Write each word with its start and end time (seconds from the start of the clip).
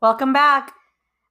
Welcome 0.00 0.32
back. 0.32 0.72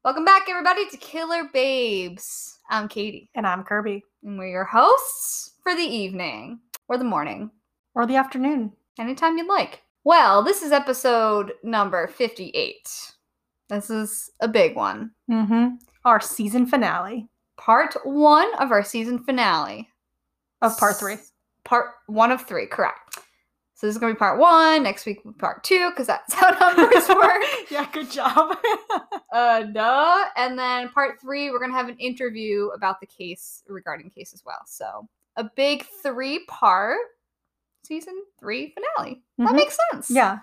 Welcome 0.04 0.25
back, 0.25 0.47
everybody, 0.49 0.88
to 0.89 0.97
Killer 0.97 1.45
Babes. 1.51 2.59
I'm 2.69 2.88
Katie, 2.88 3.29
And 3.36 3.45
I'm 3.47 3.63
Kirby. 3.63 4.04
and 4.23 4.38
we're 4.38 4.47
your 4.49 4.63
hosts 4.65 5.55
for 5.63 5.75
the 5.75 5.81
evening 5.81 6.59
or 6.87 6.97
the 6.97 7.04
morning, 7.04 7.51
Or 7.95 8.05
the 8.05 8.15
afternoon. 8.15 8.73
anytime 9.00 9.37
you'd 9.37 9.47
like. 9.47 9.82
Well, 10.04 10.43
this 10.43 10.61
is 10.61 10.71
episode 10.71 11.54
number 11.64 12.07
58. 12.07 13.14
This 13.69 13.89
is 13.89 14.32
a 14.39 14.47
big 14.47 14.75
one. 14.75 15.11
Mm-hmm. 15.29 15.75
Our 16.06 16.20
season 16.21 16.65
finale 16.65 17.28
Part 17.57 17.95
one 18.06 18.54
of 18.56 18.71
our 18.71 18.83
season 18.83 19.20
finale. 19.20 19.89
of 20.61 20.78
part 20.78 20.95
three. 20.95 21.17
Part 21.65 21.87
one 22.07 22.31
of 22.31 22.42
three, 22.43 22.65
correct. 22.67 23.20
So 23.79 23.88
this 23.88 23.96
is 23.96 24.00
going 24.01 24.11
to 24.11 24.15
be 24.15 24.19
part 24.19 24.38
one. 24.38 24.83
Next 24.83 25.06
week, 25.06 25.19
part 25.38 25.64
two, 25.64 25.89
because 25.92 26.06
that's 26.06 26.33
how 26.33 26.50
numbers 26.50 27.07
work. 27.10 27.42
yeah, 27.71 27.87
good 27.92 28.11
job. 28.11 28.57
Uh, 29.32 29.61
duh. 29.61 30.25
And 30.37 30.57
then 30.57 30.89
part 30.89 31.21
three, 31.21 31.51
we're 31.51 31.60
gonna 31.60 31.74
have 31.74 31.87
an 31.87 31.97
interview 32.00 32.70
about 32.70 33.00
the 33.00 33.06
case 33.06 33.61
regarding 33.67 34.09
case 34.09 34.34
as 34.34 34.42
well. 34.44 34.58
So 34.66 35.08
a 35.36 35.44
big 35.56 35.86
three-part 36.02 36.97
season 37.84 38.16
three 38.39 38.73
finale. 38.73 39.22
That 39.38 39.50
Mhm. 39.50 39.56
makes 39.56 39.78
sense. 39.92 40.09
yeah, 40.09 40.39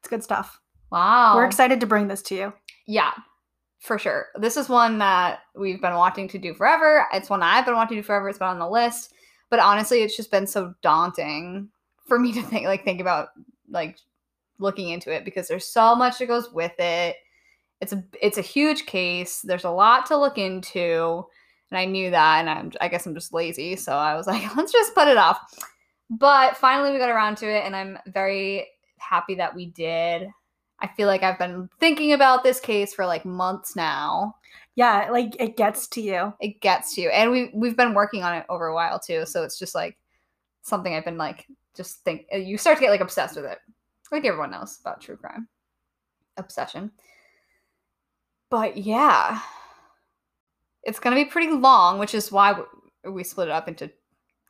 it's 0.00 0.08
good 0.08 0.24
stuff. 0.24 0.60
Wow. 0.90 1.36
We're 1.36 1.44
excited 1.46 1.78
to 1.80 1.86
bring 1.86 2.08
this 2.08 2.20
to 2.22 2.34
you. 2.34 2.52
Yeah, 2.88 3.12
for 3.78 3.96
sure. 3.96 4.26
This 4.34 4.56
is 4.56 4.68
one 4.68 4.98
that 4.98 5.38
we've 5.54 5.80
been 5.80 5.94
wanting 5.94 6.26
to 6.30 6.38
do 6.38 6.52
forever. 6.52 7.06
It's 7.12 7.30
one 7.30 7.44
I've 7.44 7.64
been 7.64 7.76
wanting 7.76 7.96
to 7.96 8.02
do 8.02 8.06
forever. 8.06 8.28
It's 8.28 8.40
been 8.40 8.48
on 8.48 8.58
the 8.58 8.68
list, 8.68 9.14
but 9.50 9.60
honestly, 9.60 10.02
it's 10.02 10.16
just 10.16 10.32
been 10.32 10.48
so 10.48 10.74
daunting 10.82 11.70
for 12.06 12.18
me 12.18 12.32
to 12.32 12.42
think 12.42 12.66
like 12.66 12.84
think 12.84 13.00
about 13.00 13.28
like 13.68 13.98
looking 14.58 14.90
into 14.90 15.12
it 15.12 15.24
because 15.24 15.48
there's 15.48 15.66
so 15.66 15.94
much 15.94 16.18
that 16.18 16.26
goes 16.26 16.52
with 16.52 16.78
it. 16.78 17.16
It's 17.80 17.92
a 17.92 18.02
it's 18.22 18.38
a 18.38 18.42
huge 18.42 18.86
case. 18.86 19.42
There's 19.42 19.64
a 19.64 19.70
lot 19.70 20.06
to 20.06 20.16
look 20.16 20.38
into, 20.38 21.24
and 21.70 21.78
I 21.78 21.84
knew 21.84 22.10
that, 22.10 22.40
and 22.40 22.50
I'm 22.50 22.72
I 22.80 22.88
guess 22.88 23.06
I'm 23.06 23.14
just 23.14 23.34
lazy, 23.34 23.76
so 23.76 23.92
I 23.92 24.14
was 24.14 24.26
like, 24.26 24.56
let's 24.56 24.72
just 24.72 24.94
put 24.94 25.08
it 25.08 25.16
off. 25.16 25.38
But 26.08 26.56
finally, 26.56 26.92
we 26.92 26.98
got 26.98 27.10
around 27.10 27.36
to 27.38 27.50
it, 27.50 27.64
and 27.64 27.74
I'm 27.74 27.98
very 28.06 28.68
happy 28.98 29.34
that 29.36 29.54
we 29.54 29.66
did. 29.66 30.28
I 30.80 30.88
feel 30.88 31.08
like 31.08 31.22
I've 31.22 31.38
been 31.38 31.68
thinking 31.80 32.12
about 32.12 32.44
this 32.44 32.60
case 32.60 32.94
for 32.94 33.06
like 33.06 33.24
months 33.24 33.76
now. 33.76 34.36
Yeah, 34.74 35.08
like 35.10 35.34
it 35.40 35.56
gets 35.56 35.86
to 35.88 36.00
you. 36.00 36.34
It 36.40 36.60
gets 36.60 36.94
to 36.94 37.02
you, 37.02 37.10
and 37.10 37.30
we 37.30 37.50
we've 37.54 37.76
been 37.76 37.94
working 37.94 38.22
on 38.22 38.34
it 38.34 38.46
over 38.48 38.66
a 38.66 38.74
while 38.74 38.98
too. 38.98 39.26
So 39.26 39.42
it's 39.42 39.58
just 39.58 39.74
like 39.74 39.98
something 40.62 40.94
I've 40.94 41.04
been 41.04 41.18
like 41.18 41.46
just 41.76 42.02
think. 42.04 42.26
uh, 42.32 42.38
You 42.38 42.58
start 42.58 42.78
to 42.78 42.82
get 42.82 42.90
like 42.90 43.00
obsessed 43.00 43.36
with 43.36 43.44
it, 43.44 43.58
like 44.12 44.24
everyone 44.24 44.54
else 44.54 44.80
about 44.80 45.00
true 45.00 45.16
crime 45.16 45.48
obsession. 46.36 46.90
But 48.50 48.76
yeah, 48.76 49.40
it's 50.82 51.00
gonna 51.00 51.16
be 51.16 51.24
pretty 51.24 51.52
long, 51.52 51.98
which 51.98 52.14
is 52.14 52.30
why 52.30 52.60
we 53.04 53.24
split 53.24 53.48
it 53.48 53.52
up 53.52 53.68
into 53.68 53.90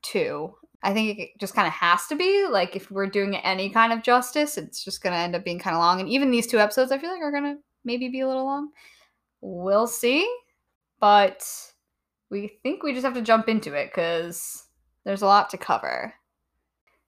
two. 0.03 0.55
I 0.83 0.93
think 0.93 1.19
it 1.19 1.31
just 1.41 1.55
kind 1.55 1.67
of 1.67 1.73
has 1.73 2.07
to 2.09 2.17
be 2.17 2.47
like 2.47 2.77
if 2.77 2.91
we're 2.91 3.07
doing 3.07 3.37
any 3.37 3.71
kind 3.71 3.93
of 3.93 4.03
justice, 4.03 4.59
it's 4.59 4.85
just 4.85 5.03
gonna 5.03 5.17
end 5.17 5.35
up 5.35 5.45
being 5.45 5.59
kind 5.59 5.75
of 5.75 5.81
long. 5.81 6.01
And 6.01 6.09
even 6.09 6.31
these 6.31 6.47
two 6.47 6.59
episodes, 6.59 6.93
I 6.93 6.99
feel 6.99 7.11
like 7.11 7.23
are 7.23 7.33
gonna 7.33 7.57
maybe 7.85 8.09
be 8.09 8.21
a 8.21 8.29
little 8.29 8.45
long. 8.45 8.71
We'll 9.41 9.87
see, 9.87 10.29
but 11.01 11.47
we 12.31 12.59
think 12.63 12.83
we 12.83 12.93
just 12.93 13.05
have 13.05 13.15
to 13.15 13.23
jump 13.23 13.49
into 13.49 13.73
it 13.75 13.87
because 13.87 14.65
there's 15.05 15.23
a 15.23 15.27
lot 15.27 15.51
to 15.51 15.59
cover. 15.59 16.13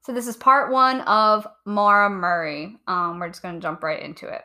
So 0.08 0.14
this 0.14 0.26
is 0.26 0.38
part 0.38 0.72
one 0.72 1.02
of 1.02 1.46
Maura 1.66 2.08
Murray. 2.08 2.78
Um, 2.86 3.18
we're 3.18 3.28
just 3.28 3.42
gonna 3.42 3.60
jump 3.60 3.82
right 3.82 4.02
into 4.02 4.26
it. 4.26 4.40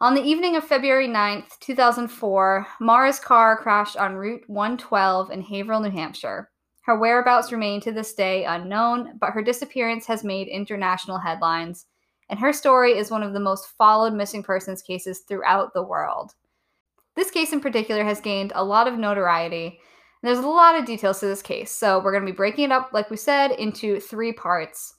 On 0.00 0.12
the 0.14 0.24
evening 0.24 0.56
of 0.56 0.64
February 0.64 1.06
9th, 1.06 1.56
2004, 1.60 2.66
Maura's 2.80 3.20
car 3.20 3.56
crashed 3.56 3.96
on 3.96 4.16
Route 4.16 4.42
112 4.48 5.30
in 5.30 5.40
Haverhill, 5.40 5.82
New 5.82 5.90
Hampshire. 5.90 6.50
Her 6.80 6.98
whereabouts 6.98 7.52
remain 7.52 7.80
to 7.82 7.92
this 7.92 8.12
day 8.12 8.44
unknown, 8.44 9.18
but 9.20 9.30
her 9.30 9.40
disappearance 9.40 10.04
has 10.06 10.24
made 10.24 10.48
international 10.48 11.18
headlines, 11.18 11.86
and 12.28 12.40
her 12.40 12.52
story 12.52 12.98
is 12.98 13.08
one 13.08 13.22
of 13.22 13.32
the 13.32 13.38
most 13.38 13.68
followed 13.78 14.14
missing 14.14 14.42
persons 14.42 14.82
cases 14.82 15.20
throughout 15.28 15.74
the 15.74 15.84
world. 15.84 16.32
This 17.14 17.30
case 17.30 17.52
in 17.52 17.60
particular 17.60 18.02
has 18.02 18.20
gained 18.20 18.50
a 18.56 18.64
lot 18.64 18.88
of 18.88 18.98
notoriety, 18.98 19.78
and 20.22 20.28
there's 20.28 20.44
a 20.44 20.48
lot 20.48 20.78
of 20.78 20.84
details 20.84 21.20
to 21.20 21.26
this 21.26 21.42
case, 21.42 21.72
so 21.72 21.98
we're 21.98 22.12
going 22.12 22.24
to 22.24 22.32
be 22.32 22.36
breaking 22.36 22.66
it 22.66 22.72
up, 22.72 22.90
like 22.92 23.10
we 23.10 23.16
said, 23.16 23.50
into 23.52 23.98
three 23.98 24.32
parts. 24.32 24.94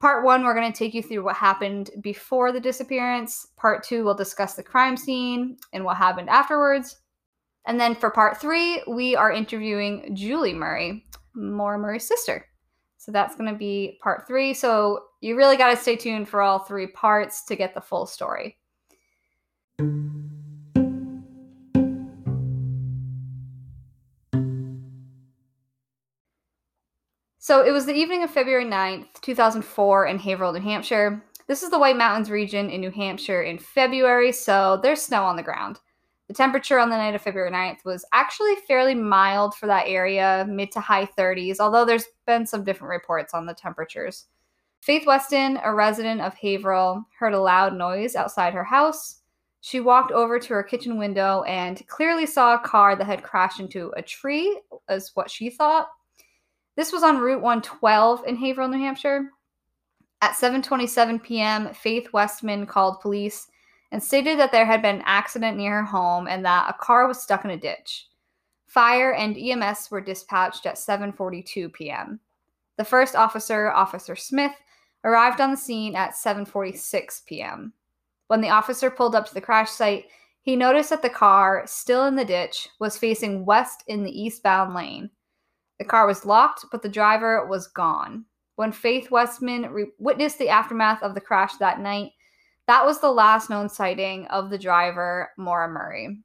Part 0.00 0.24
one, 0.24 0.44
we're 0.44 0.54
going 0.54 0.70
to 0.70 0.78
take 0.78 0.92
you 0.92 1.02
through 1.02 1.24
what 1.24 1.36
happened 1.36 1.90
before 2.02 2.52
the 2.52 2.60
disappearance. 2.60 3.48
Part 3.56 3.82
two, 3.82 4.04
we'll 4.04 4.14
discuss 4.14 4.52
the 4.52 4.62
crime 4.62 4.96
scene 4.96 5.56
and 5.72 5.84
what 5.84 5.96
happened 5.96 6.28
afterwards. 6.28 6.96
And 7.64 7.80
then 7.80 7.94
for 7.94 8.10
part 8.10 8.38
three, 8.38 8.82
we 8.86 9.16
are 9.16 9.32
interviewing 9.32 10.14
Julie 10.14 10.52
Murray, 10.52 11.06
Maura 11.34 11.78
Murray's 11.78 12.06
sister. 12.06 12.46
So 12.98 13.10
that's 13.10 13.36
going 13.36 13.50
to 13.50 13.58
be 13.58 13.98
part 14.02 14.26
three. 14.26 14.52
So 14.52 15.04
you 15.22 15.36
really 15.36 15.56
got 15.56 15.70
to 15.70 15.76
stay 15.76 15.96
tuned 15.96 16.28
for 16.28 16.42
all 16.42 16.58
three 16.58 16.88
parts 16.88 17.44
to 17.46 17.56
get 17.56 17.74
the 17.74 17.80
full 17.80 18.04
story. 18.04 18.58
So 27.46 27.64
it 27.64 27.70
was 27.70 27.86
the 27.86 27.94
evening 27.94 28.24
of 28.24 28.30
February 28.32 28.64
9th, 28.64 29.06
2004, 29.22 30.06
in 30.06 30.18
Haverhill, 30.18 30.52
New 30.52 30.60
Hampshire. 30.60 31.22
This 31.46 31.62
is 31.62 31.70
the 31.70 31.78
White 31.78 31.96
Mountains 31.96 32.28
region 32.28 32.70
in 32.70 32.80
New 32.80 32.90
Hampshire 32.90 33.42
in 33.44 33.56
February, 33.56 34.32
so 34.32 34.80
there's 34.82 35.00
snow 35.00 35.22
on 35.22 35.36
the 35.36 35.44
ground. 35.44 35.78
The 36.26 36.34
temperature 36.34 36.80
on 36.80 36.90
the 36.90 36.96
night 36.96 37.14
of 37.14 37.22
February 37.22 37.52
9th 37.52 37.84
was 37.84 38.04
actually 38.12 38.56
fairly 38.66 38.96
mild 38.96 39.54
for 39.54 39.68
that 39.68 39.86
area, 39.86 40.44
mid 40.48 40.72
to 40.72 40.80
high 40.80 41.06
30s, 41.06 41.60
although 41.60 41.84
there's 41.84 42.06
been 42.26 42.44
some 42.44 42.64
different 42.64 42.90
reports 42.90 43.32
on 43.32 43.46
the 43.46 43.54
temperatures. 43.54 44.26
Faith 44.80 45.06
Westman, 45.06 45.60
a 45.62 45.72
resident 45.72 46.22
of 46.22 46.34
Haverhill, 46.34 47.06
heard 47.16 47.32
a 47.32 47.40
loud 47.40 47.74
noise 47.74 48.16
outside 48.16 48.54
her 48.54 48.64
house. 48.64 49.20
She 49.60 49.78
walked 49.78 50.10
over 50.10 50.40
to 50.40 50.54
her 50.54 50.64
kitchen 50.64 50.98
window 50.98 51.44
and 51.44 51.86
clearly 51.86 52.26
saw 52.26 52.54
a 52.54 52.58
car 52.58 52.96
that 52.96 53.06
had 53.06 53.22
crashed 53.22 53.60
into 53.60 53.92
a 53.96 54.02
tree, 54.02 54.62
is 54.88 55.12
what 55.14 55.30
she 55.30 55.48
thought. 55.48 55.86
This 56.76 56.92
was 56.92 57.02
on 57.02 57.18
Route 57.18 57.40
112 57.40 58.24
in 58.26 58.36
Haverhill, 58.36 58.68
New 58.68 58.78
Hampshire. 58.78 59.32
At 60.20 60.32
7:27 60.32 61.22
p.m., 61.22 61.72
Faith 61.72 62.12
Westman 62.12 62.66
called 62.66 63.00
police 63.00 63.48
and 63.92 64.02
stated 64.02 64.38
that 64.38 64.52
there 64.52 64.66
had 64.66 64.82
been 64.82 64.96
an 64.96 65.02
accident 65.06 65.56
near 65.56 65.80
her 65.80 65.84
home 65.84 66.26
and 66.28 66.44
that 66.44 66.68
a 66.68 66.74
car 66.74 67.08
was 67.08 67.22
stuck 67.22 67.44
in 67.44 67.50
a 67.50 67.56
ditch. 67.56 68.08
Fire 68.66 69.14
and 69.14 69.38
EMS 69.38 69.90
were 69.90 70.02
dispatched 70.02 70.66
at 70.66 70.76
7:42 70.76 71.72
p.m. 71.72 72.20
The 72.76 72.84
first 72.84 73.16
officer, 73.16 73.70
Officer 73.70 74.14
Smith, 74.14 74.52
arrived 75.02 75.40
on 75.40 75.50
the 75.50 75.56
scene 75.56 75.96
at 75.96 76.12
7:46 76.12 77.24
p.m. 77.24 77.72
When 78.26 78.42
the 78.42 78.50
officer 78.50 78.90
pulled 78.90 79.14
up 79.14 79.26
to 79.28 79.34
the 79.34 79.40
crash 79.40 79.70
site, 79.70 80.06
he 80.42 80.56
noticed 80.56 80.90
that 80.90 81.00
the 81.00 81.08
car, 81.08 81.62
still 81.66 82.04
in 82.04 82.16
the 82.16 82.24
ditch, 82.24 82.68
was 82.78 82.98
facing 82.98 83.46
west 83.46 83.82
in 83.86 84.04
the 84.04 84.22
eastbound 84.22 84.74
lane. 84.74 85.10
The 85.78 85.84
car 85.84 86.06
was 86.06 86.24
locked, 86.24 86.64
but 86.72 86.82
the 86.82 86.88
driver 86.88 87.46
was 87.46 87.66
gone. 87.66 88.24
When 88.54 88.72
Faith 88.72 89.10
Westman 89.10 89.70
re- 89.70 89.92
witnessed 89.98 90.38
the 90.38 90.48
aftermath 90.48 91.02
of 91.02 91.14
the 91.14 91.20
crash 91.20 91.56
that 91.56 91.80
night, 91.80 92.12
that 92.66 92.84
was 92.84 93.00
the 93.00 93.12
last 93.12 93.50
known 93.50 93.68
sighting 93.68 94.26
of 94.28 94.50
the 94.50 94.58
driver, 94.58 95.30
Maura 95.36 95.68
Murray. 95.68 96.18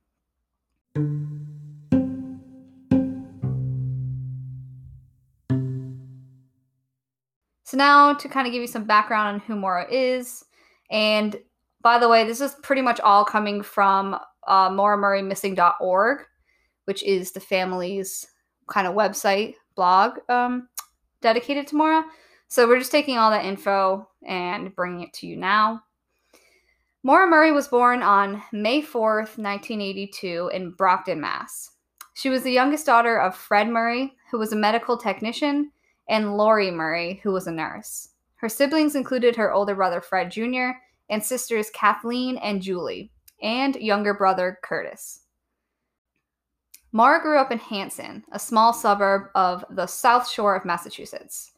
So, 7.63 7.77
now 7.77 8.13
to 8.13 8.27
kind 8.27 8.47
of 8.47 8.53
give 8.53 8.61
you 8.61 8.67
some 8.67 8.85
background 8.85 9.35
on 9.35 9.39
who 9.41 9.55
Maura 9.55 9.85
is, 9.89 10.43
and 10.89 11.37
by 11.81 11.99
the 11.99 12.09
way, 12.09 12.23
this 12.23 12.41
is 12.41 12.55
pretty 12.63 12.81
much 12.81 12.99
all 13.01 13.25
coming 13.25 13.61
from 13.61 14.17
uh, 14.47 14.69
MauraMurrayMissing.org, 14.69 16.25
which 16.85 17.03
is 17.03 17.31
the 17.31 17.39
family's 17.39 18.27
kind 18.71 18.87
of 18.87 18.95
website 18.95 19.55
blog 19.75 20.17
um, 20.29 20.69
dedicated 21.21 21.67
to 21.67 21.75
Maura. 21.75 22.03
So 22.47 22.67
we're 22.67 22.79
just 22.79 22.91
taking 22.91 23.17
all 23.17 23.31
that 23.31 23.45
info 23.45 24.07
and 24.25 24.75
bringing 24.75 25.01
it 25.01 25.13
to 25.13 25.27
you 25.27 25.37
now. 25.37 25.83
Maura 27.03 27.27
Murray 27.27 27.51
was 27.51 27.67
born 27.67 28.03
on 28.03 28.43
May 28.51 28.81
4th, 28.81 29.37
1982, 29.37 30.51
in 30.53 30.71
Brockton, 30.71 31.19
Mass. 31.19 31.71
She 32.13 32.29
was 32.29 32.43
the 32.43 32.51
youngest 32.51 32.85
daughter 32.85 33.19
of 33.19 33.35
Fred 33.35 33.69
Murray, 33.69 34.15
who 34.29 34.37
was 34.37 34.53
a 34.53 34.57
medical 34.57 34.97
technician, 34.97 35.71
and 36.07 36.37
Lori 36.37 36.69
Murray, 36.69 37.19
who 37.23 37.31
was 37.31 37.47
a 37.47 37.51
nurse. 37.51 38.09
Her 38.35 38.49
siblings 38.49 38.95
included 38.95 39.35
her 39.35 39.51
older 39.51 39.73
brother 39.73 40.01
Fred 40.01 40.29
Jr. 40.29 40.71
and 41.09 41.23
sisters 41.23 41.71
Kathleen 41.73 42.37
and 42.37 42.61
Julie, 42.61 43.11
and 43.41 43.75
younger 43.77 44.13
brother 44.13 44.59
Curtis. 44.61 45.21
Maura 46.93 47.21
grew 47.21 47.37
up 47.37 47.51
in 47.51 47.57
Hanson, 47.57 48.23
a 48.33 48.39
small 48.39 48.73
suburb 48.73 49.29
of 49.33 49.63
the 49.69 49.87
South 49.87 50.29
Shore 50.29 50.55
of 50.55 50.65
Massachusetts. 50.65 51.53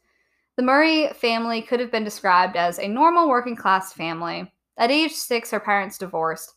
The 0.58 0.64
Murray 0.64 1.10
family 1.16 1.62
could 1.64 1.80
have 1.80 1.92
been 1.92 2.04
described 2.04 2.56
as 2.56 2.78
a 2.78 2.88
normal 2.88 3.28
working 3.28 3.56
class 3.56 3.94
family. 3.94 4.52
At 4.78 4.92
age 4.92 5.14
six, 5.14 5.50
her 5.50 5.60
parents 5.60 5.98
divorced, 5.98 6.54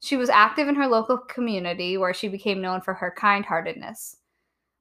She 0.00 0.16
was 0.16 0.28
active 0.28 0.68
in 0.68 0.74
her 0.74 0.86
local 0.86 1.18
community 1.18 1.96
where 1.96 2.14
she 2.14 2.28
became 2.28 2.60
known 2.60 2.80
for 2.82 2.94
her 2.94 3.14
kind 3.16 3.44
heartedness. 3.44 4.16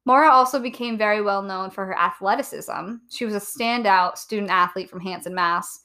Maura 0.06 0.30
also 0.30 0.60
became 0.60 0.98
very 0.98 1.22
well 1.22 1.42
known 1.42 1.70
for 1.70 1.86
her 1.86 1.98
athleticism. 1.98 2.96
She 3.10 3.26
was 3.26 3.34
a 3.34 3.40
standout 3.40 4.18
student 4.18 4.50
athlete 4.50 4.90
from 4.90 5.02
Hanson, 5.02 5.34
Mass, 5.34 5.82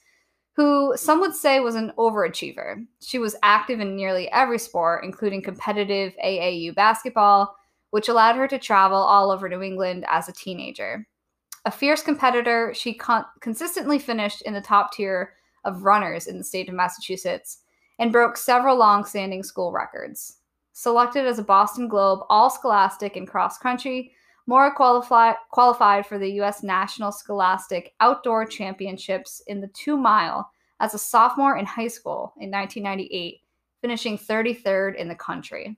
who 0.54 0.94
some 0.96 1.20
would 1.20 1.34
say 1.34 1.60
was 1.60 1.74
an 1.74 1.92
overachiever. 1.96 2.86
She 3.00 3.18
was 3.18 3.36
active 3.42 3.80
in 3.80 3.96
nearly 3.96 4.30
every 4.32 4.58
sport, 4.58 5.04
including 5.04 5.42
competitive 5.42 6.14
AAU 6.22 6.74
basketball, 6.74 7.56
which 7.90 8.08
allowed 8.08 8.36
her 8.36 8.48
to 8.48 8.58
travel 8.58 8.98
all 8.98 9.30
over 9.30 9.48
New 9.48 9.62
England 9.62 10.04
as 10.08 10.28
a 10.28 10.32
teenager. 10.32 11.06
A 11.64 11.70
fierce 11.70 12.02
competitor, 12.02 12.74
she 12.74 12.92
con- 12.92 13.24
consistently 13.40 13.98
finished 13.98 14.42
in 14.42 14.52
the 14.52 14.60
top 14.60 14.92
tier 14.92 15.34
of 15.64 15.84
runners 15.84 16.26
in 16.26 16.38
the 16.38 16.44
state 16.44 16.68
of 16.68 16.74
Massachusetts 16.74 17.58
and 17.98 18.10
broke 18.12 18.36
several 18.36 18.76
long 18.76 19.04
standing 19.04 19.42
school 19.42 19.72
records. 19.72 20.38
Selected 20.72 21.26
as 21.26 21.38
a 21.38 21.44
Boston 21.44 21.86
Globe 21.86 22.20
All 22.28 22.50
Scholastic 22.50 23.16
in 23.16 23.26
cross 23.26 23.58
country, 23.58 24.12
Maura 24.46 24.74
qualified, 24.74 25.36
qualified 25.50 26.06
for 26.06 26.18
the 26.18 26.32
U.S. 26.34 26.62
National 26.62 27.12
Scholastic 27.12 27.94
Outdoor 28.00 28.44
Championships 28.44 29.42
in 29.46 29.60
the 29.60 29.68
two 29.68 29.96
mile 29.96 30.50
as 30.80 30.94
a 30.94 30.98
sophomore 30.98 31.56
in 31.56 31.64
high 31.64 31.88
school 31.88 32.34
in 32.40 32.50
1998, 32.50 33.40
finishing 33.80 34.18
33rd 34.18 34.96
in 34.96 35.08
the 35.08 35.14
country. 35.14 35.76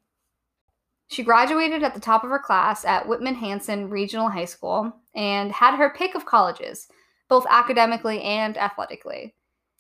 She 1.08 1.22
graduated 1.22 1.82
at 1.82 1.94
the 1.94 2.00
top 2.00 2.24
of 2.24 2.30
her 2.30 2.38
class 2.38 2.84
at 2.84 3.06
Whitman 3.06 3.34
Hanson 3.34 3.90
Regional 3.90 4.30
High 4.30 4.46
School 4.46 4.92
and 5.14 5.52
had 5.52 5.76
her 5.76 5.94
pick 5.94 6.14
of 6.14 6.24
colleges, 6.24 6.88
both 7.28 7.46
academically 7.48 8.22
and 8.22 8.56
athletically. 8.56 9.34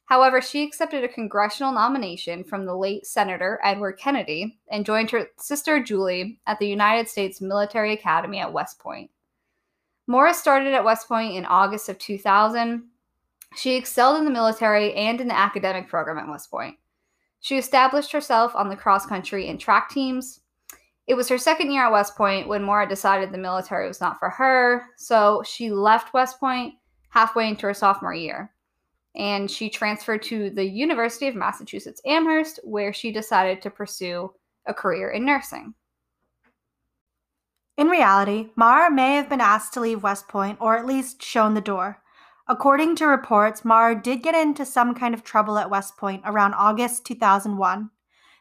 However, 0.06 0.42
she 0.42 0.62
accepted 0.62 1.02
a 1.02 1.08
congressional 1.08 1.72
nomination 1.72 2.44
from 2.44 2.66
the 2.66 2.76
late 2.76 3.06
Senator 3.06 3.58
Edward 3.64 3.92
Kennedy 3.92 4.58
and 4.70 4.84
joined 4.84 5.10
her 5.10 5.28
sister 5.38 5.82
Julie 5.82 6.38
at 6.46 6.58
the 6.58 6.68
United 6.68 7.08
States 7.08 7.40
Military 7.40 7.94
Academy 7.94 8.38
at 8.38 8.52
West 8.52 8.78
Point. 8.78 9.10
Morris 10.06 10.38
started 10.38 10.74
at 10.74 10.84
West 10.84 11.08
Point 11.08 11.34
in 11.34 11.46
August 11.46 11.88
of 11.88 11.98
2000. 11.98 12.84
She 13.56 13.76
excelled 13.76 14.18
in 14.18 14.26
the 14.26 14.30
military 14.30 14.92
and 14.94 15.20
in 15.20 15.28
the 15.28 15.36
academic 15.36 15.88
program 15.88 16.18
at 16.18 16.28
West 16.28 16.50
Point. 16.50 16.76
She 17.40 17.56
established 17.56 18.12
herself 18.12 18.54
on 18.54 18.68
the 18.68 18.76
cross 18.76 19.06
country 19.06 19.48
and 19.48 19.58
track 19.58 19.88
teams. 19.88 20.40
It 21.06 21.14
was 21.14 21.28
her 21.28 21.38
second 21.38 21.70
year 21.70 21.84
at 21.84 21.92
West 21.92 22.16
Point 22.16 22.48
when 22.48 22.62
Maura 22.62 22.86
decided 22.86 23.32
the 23.32 23.38
military 23.38 23.88
was 23.88 24.00
not 24.00 24.18
for 24.18 24.28
her, 24.28 24.84
so 24.96 25.42
she 25.46 25.70
left 25.70 26.12
West 26.12 26.38
Point 26.38 26.74
halfway 27.08 27.48
into 27.48 27.66
her 27.66 27.74
sophomore 27.74 28.14
year 28.14 28.53
and 29.16 29.50
she 29.50 29.70
transferred 29.70 30.22
to 30.24 30.50
the 30.50 30.64
University 30.64 31.28
of 31.28 31.36
Massachusetts 31.36 32.00
Amherst, 32.04 32.60
where 32.64 32.92
she 32.92 33.12
decided 33.12 33.62
to 33.62 33.70
pursue 33.70 34.32
a 34.66 34.74
career 34.74 35.10
in 35.10 35.24
nursing. 35.24 35.74
In 37.76 37.88
reality, 37.88 38.50
Maura 38.56 38.90
may 38.90 39.16
have 39.16 39.28
been 39.28 39.40
asked 39.40 39.74
to 39.74 39.80
leave 39.80 40.02
West 40.02 40.28
Point 40.28 40.58
or 40.60 40.76
at 40.76 40.86
least 40.86 41.22
shown 41.22 41.54
the 41.54 41.60
door. 41.60 42.00
According 42.46 42.96
to 42.96 43.06
reports, 43.06 43.64
Maura 43.64 44.00
did 44.00 44.22
get 44.22 44.34
into 44.34 44.66
some 44.66 44.94
kind 44.94 45.14
of 45.14 45.24
trouble 45.24 45.58
at 45.58 45.70
West 45.70 45.96
Point 45.96 46.22
around 46.24 46.54
August 46.54 47.04
2001. 47.06 47.90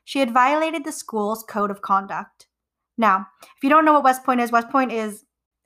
She 0.06 0.20
had 0.20 0.32
violated 0.32 0.84
the 0.84 0.92
school's 0.92 1.44
code 1.44 1.72
of 1.72 1.82
conduct. 1.82 2.48
Now, 2.98 3.28
if 3.42 3.64
you 3.64 3.70
don't 3.70 3.86
know 3.86 3.94
what 3.94 4.04
West 4.04 4.24
Point 4.24 4.42
is, 4.42 4.52
West 4.52 4.70
Point 4.70 4.92
is 4.92 5.24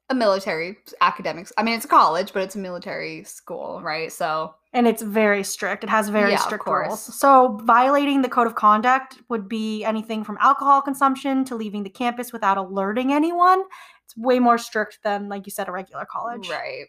a 0.09 0.15
military 0.15 0.77
academics. 1.01 1.51
I 1.57 1.63
mean, 1.63 1.75
it's 1.75 1.85
a 1.85 1.89
college, 1.89 2.31
but 2.31 2.43
it's 2.43 2.55
a 2.55 2.59
military 2.59 3.23
school, 3.23 3.81
right? 3.81 4.11
So 4.11 4.53
and 4.73 4.87
it's 4.87 5.01
very 5.01 5.43
strict. 5.43 5.83
It 5.83 5.89
has 5.89 6.09
very 6.09 6.31
Yeah, 6.31 6.37
strict 6.39 6.65
rules. 6.67 7.19
So 7.19 7.59
violating 7.63 8.21
the 8.21 8.29
code 8.29 8.47
of 8.47 8.55
conduct 8.55 9.17
would 9.29 9.47
be 9.47 9.83
anything 9.83 10.23
from 10.23 10.37
alcohol 10.41 10.81
consumption 10.81 11.45
to 11.45 11.55
leaving 11.55 11.83
the 11.83 11.89
campus 11.89 12.31
without 12.33 12.57
alerting 12.57 13.11
anyone. 13.13 13.63
It's 14.05 14.15
way 14.17 14.39
more 14.39 14.57
strict 14.57 14.99
than, 15.03 15.29
like 15.29 15.45
you 15.45 15.51
said, 15.51 15.67
a 15.67 15.71
regular 15.71 16.05
college. 16.05 16.49
right. 16.49 16.85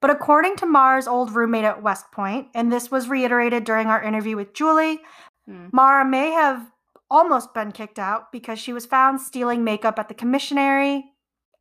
But 0.00 0.10
according 0.10 0.56
to 0.56 0.66
Maura's 0.66 1.06
old 1.06 1.30
roommate 1.34 1.64
at 1.64 1.82
West 1.82 2.10
Point, 2.10 2.48
and 2.54 2.72
this 2.72 2.90
was 2.90 3.08
reiterated 3.08 3.64
during 3.64 3.88
our 3.88 4.02
interview 4.02 4.36
with 4.36 4.54
Julie, 4.54 5.00
Hmm. 5.46 5.68
Maura 5.72 6.04
may 6.04 6.30
have 6.30 6.70
almost 7.10 7.52
been 7.54 7.72
kicked 7.72 7.98
out 7.98 8.30
because 8.30 8.58
she 8.58 8.72
was 8.72 8.86
found 8.86 9.20
stealing 9.20 9.64
makeup 9.64 9.98
at 9.98 10.08
the 10.08 10.14
commissionary 10.14 11.02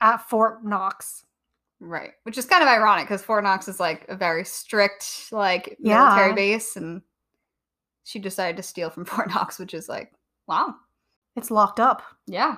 at 0.02 0.18
Fort 0.30 0.64
Knox. 0.64 1.24
Right. 1.80 2.12
Which 2.24 2.38
is 2.38 2.46
kind 2.46 2.62
of 2.62 2.68
ironic 2.70 3.06
because 3.08 3.24
Fort 3.24 3.44
Knox 3.44 3.68
is 3.68 3.80
like 3.80 4.06
a 4.10 4.16
very 4.16 4.44
strict, 4.46 5.30
like 5.32 5.78
Yeah. 5.80 6.04
military 6.06 6.34
base, 6.34 6.76
and 6.76 7.02
she 8.04 8.20
decided 8.20 8.58
to 8.58 8.64
steal 8.64 8.90
from 8.90 9.06
Fort 9.06 9.30
Knox, 9.30 9.60
which 9.60 9.74
is 9.74 9.88
like, 9.88 10.12
wow, 10.48 10.76
It's 11.36 11.52
locked 11.52 11.80
up. 11.80 12.02
yeah, 12.28 12.58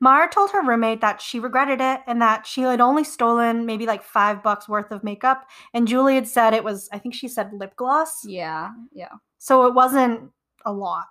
Maura 0.00 0.28
told 0.30 0.50
her 0.50 0.62
roommate 0.62 1.02
that 1.02 1.20
she 1.20 1.38
regretted 1.40 1.80
it 1.80 2.00
and 2.06 2.22
that 2.22 2.46
she 2.46 2.62
had 2.62 2.80
only 2.80 3.04
stolen 3.04 3.66
maybe 3.66 3.84
like 3.86 4.02
five 4.02 4.42
bucks 4.42 4.66
worth 4.68 4.90
of 4.92 5.04
makeup. 5.04 5.46
And 5.74 5.86
Julie 5.86 6.14
had 6.14 6.26
said 6.26 6.54
it 6.54 6.64
was, 6.64 6.88
I 6.90 6.98
think 6.98 7.14
she 7.14 7.28
said 7.28 7.52
lip 7.52 7.76
gloss. 7.76 8.24
yeah, 8.24 8.70
yeah. 8.92 9.12
So 9.38 9.66
it 9.66 9.74
wasn't 9.74 10.30
a 10.64 10.72
lot. 10.72 11.06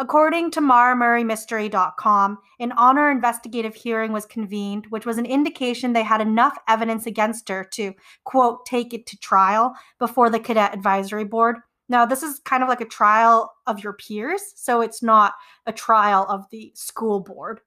According 0.00 0.52
to 0.52 0.60
MauraMurrayMystery.com, 0.60 2.38
an 2.60 2.72
honor 2.72 3.10
investigative 3.10 3.74
hearing 3.74 4.12
was 4.12 4.26
convened, 4.26 4.86
which 4.90 5.04
was 5.06 5.18
an 5.18 5.26
indication 5.26 5.92
they 5.92 6.04
had 6.04 6.20
enough 6.20 6.56
evidence 6.68 7.06
against 7.06 7.48
her 7.48 7.64
to, 7.72 7.94
quote, 8.24 8.64
take 8.64 8.94
it 8.94 9.06
to 9.06 9.18
trial 9.18 9.74
before 9.98 10.30
the 10.30 10.38
Cadet 10.38 10.72
Advisory 10.72 11.24
Board. 11.24 11.56
Now, 11.88 12.04
this 12.06 12.22
is 12.22 12.38
kind 12.44 12.62
of 12.62 12.68
like 12.68 12.80
a 12.80 12.84
trial 12.86 13.52
of 13.66 13.82
your 13.82 13.94
peers, 13.94 14.42
so 14.54 14.82
it's 14.82 15.02
not 15.02 15.32
a 15.66 15.72
trial 15.72 16.26
of 16.28 16.44
the 16.50 16.70
school 16.74 17.20
board. 17.20 17.60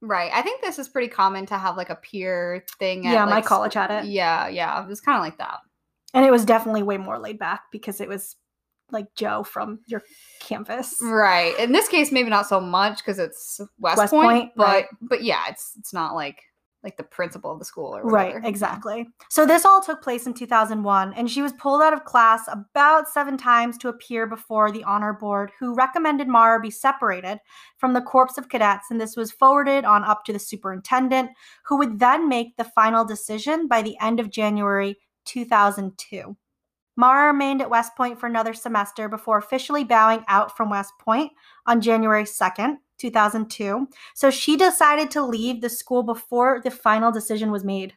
Right. 0.00 0.30
I 0.32 0.40
think 0.40 0.62
this 0.62 0.78
is 0.78 0.88
pretty 0.88 1.08
common 1.08 1.44
to 1.46 1.58
have 1.58 1.76
like 1.76 1.90
a 1.90 1.96
peer 1.96 2.64
thing. 2.78 3.06
At, 3.06 3.12
Yeah, 3.12 3.24
my 3.26 3.32
like, 3.32 3.44
college 3.44 3.72
school- 3.72 3.82
had 3.82 4.04
it. 4.04 4.08
Yeah, 4.08 4.48
yeah. 4.48 4.82
It 4.82 4.88
was 4.88 5.00
kind 5.00 5.16
of 5.18 5.22
like 5.22 5.36
that. 5.38 5.58
And 6.14 6.24
it 6.24 6.30
was 6.30 6.44
definitely 6.46 6.82
way 6.82 6.96
more 6.96 7.18
laid 7.18 7.38
back 7.38 7.64
because 7.70 8.00
it 8.00 8.08
was 8.08 8.36
like 8.92 9.14
Joe 9.14 9.42
from 9.42 9.80
your 9.86 10.02
campus. 10.40 10.96
Right. 11.00 11.58
In 11.58 11.72
this 11.72 11.88
case, 11.88 12.12
maybe 12.12 12.30
not 12.30 12.46
so 12.46 12.60
much 12.60 12.98
because 12.98 13.18
it's 13.18 13.60
West, 13.78 13.98
West 13.98 14.10
Point, 14.10 14.26
Point, 14.26 14.52
but 14.56 14.66
right. 14.66 14.86
but 15.02 15.22
yeah, 15.22 15.44
it's 15.48 15.72
it's 15.78 15.92
not 15.92 16.14
like 16.14 16.42
like 16.82 16.96
the 16.96 17.02
principal 17.02 17.52
of 17.52 17.58
the 17.58 17.64
school 17.64 17.94
or 17.94 18.02
Right, 18.02 18.36
exactly. 18.42 19.06
So 19.28 19.44
this 19.44 19.64
all 19.64 19.82
took 19.82 20.02
place 20.02 20.26
in 20.26 20.34
2001, 20.34 21.12
and 21.14 21.30
she 21.30 21.42
was 21.42 21.52
pulled 21.54 21.82
out 21.82 21.92
of 21.92 22.04
class 22.04 22.48
about 22.48 23.08
seven 23.08 23.36
times 23.36 23.76
to 23.78 23.88
appear 23.88 24.26
before 24.26 24.72
the 24.72 24.84
honor 24.84 25.12
board, 25.12 25.52
who 25.58 25.74
recommended 25.74 26.28
Maura 26.28 26.58
be 26.60 26.70
separated 26.70 27.38
from 27.76 27.92
the 27.92 28.00
Corps 28.00 28.38
of 28.38 28.48
Cadets, 28.48 28.90
and 28.90 29.00
this 29.00 29.16
was 29.16 29.30
forwarded 29.30 29.84
on 29.84 30.04
up 30.04 30.24
to 30.24 30.32
the 30.32 30.38
superintendent, 30.38 31.30
who 31.66 31.76
would 31.76 31.98
then 31.98 32.28
make 32.28 32.56
the 32.56 32.64
final 32.64 33.04
decision 33.04 33.68
by 33.68 33.82
the 33.82 33.96
end 34.00 34.18
of 34.18 34.30
January 34.30 34.96
2002. 35.26 36.36
Maura 36.96 37.32
remained 37.32 37.62
at 37.62 37.70
West 37.70 37.96
Point 37.96 38.18
for 38.18 38.26
another 38.26 38.52
semester 38.52 39.08
before 39.08 39.38
officially 39.38 39.84
bowing 39.84 40.24
out 40.28 40.56
from 40.56 40.70
West 40.70 40.92
Point 40.98 41.32
on 41.66 41.80
January 41.80 42.24
2nd, 42.24 42.76
2002. 42.98 43.86
So 44.14 44.30
she 44.30 44.56
decided 44.56 45.10
to 45.12 45.24
leave 45.24 45.60
the 45.60 45.68
school 45.70 46.02
before 46.02 46.60
the 46.62 46.70
final 46.70 47.10
decision 47.10 47.50
was 47.50 47.64
made. 47.64 47.94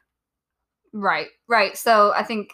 Right, 0.93 1.27
right. 1.47 1.75
So 1.75 2.13
I 2.15 2.23
think 2.23 2.51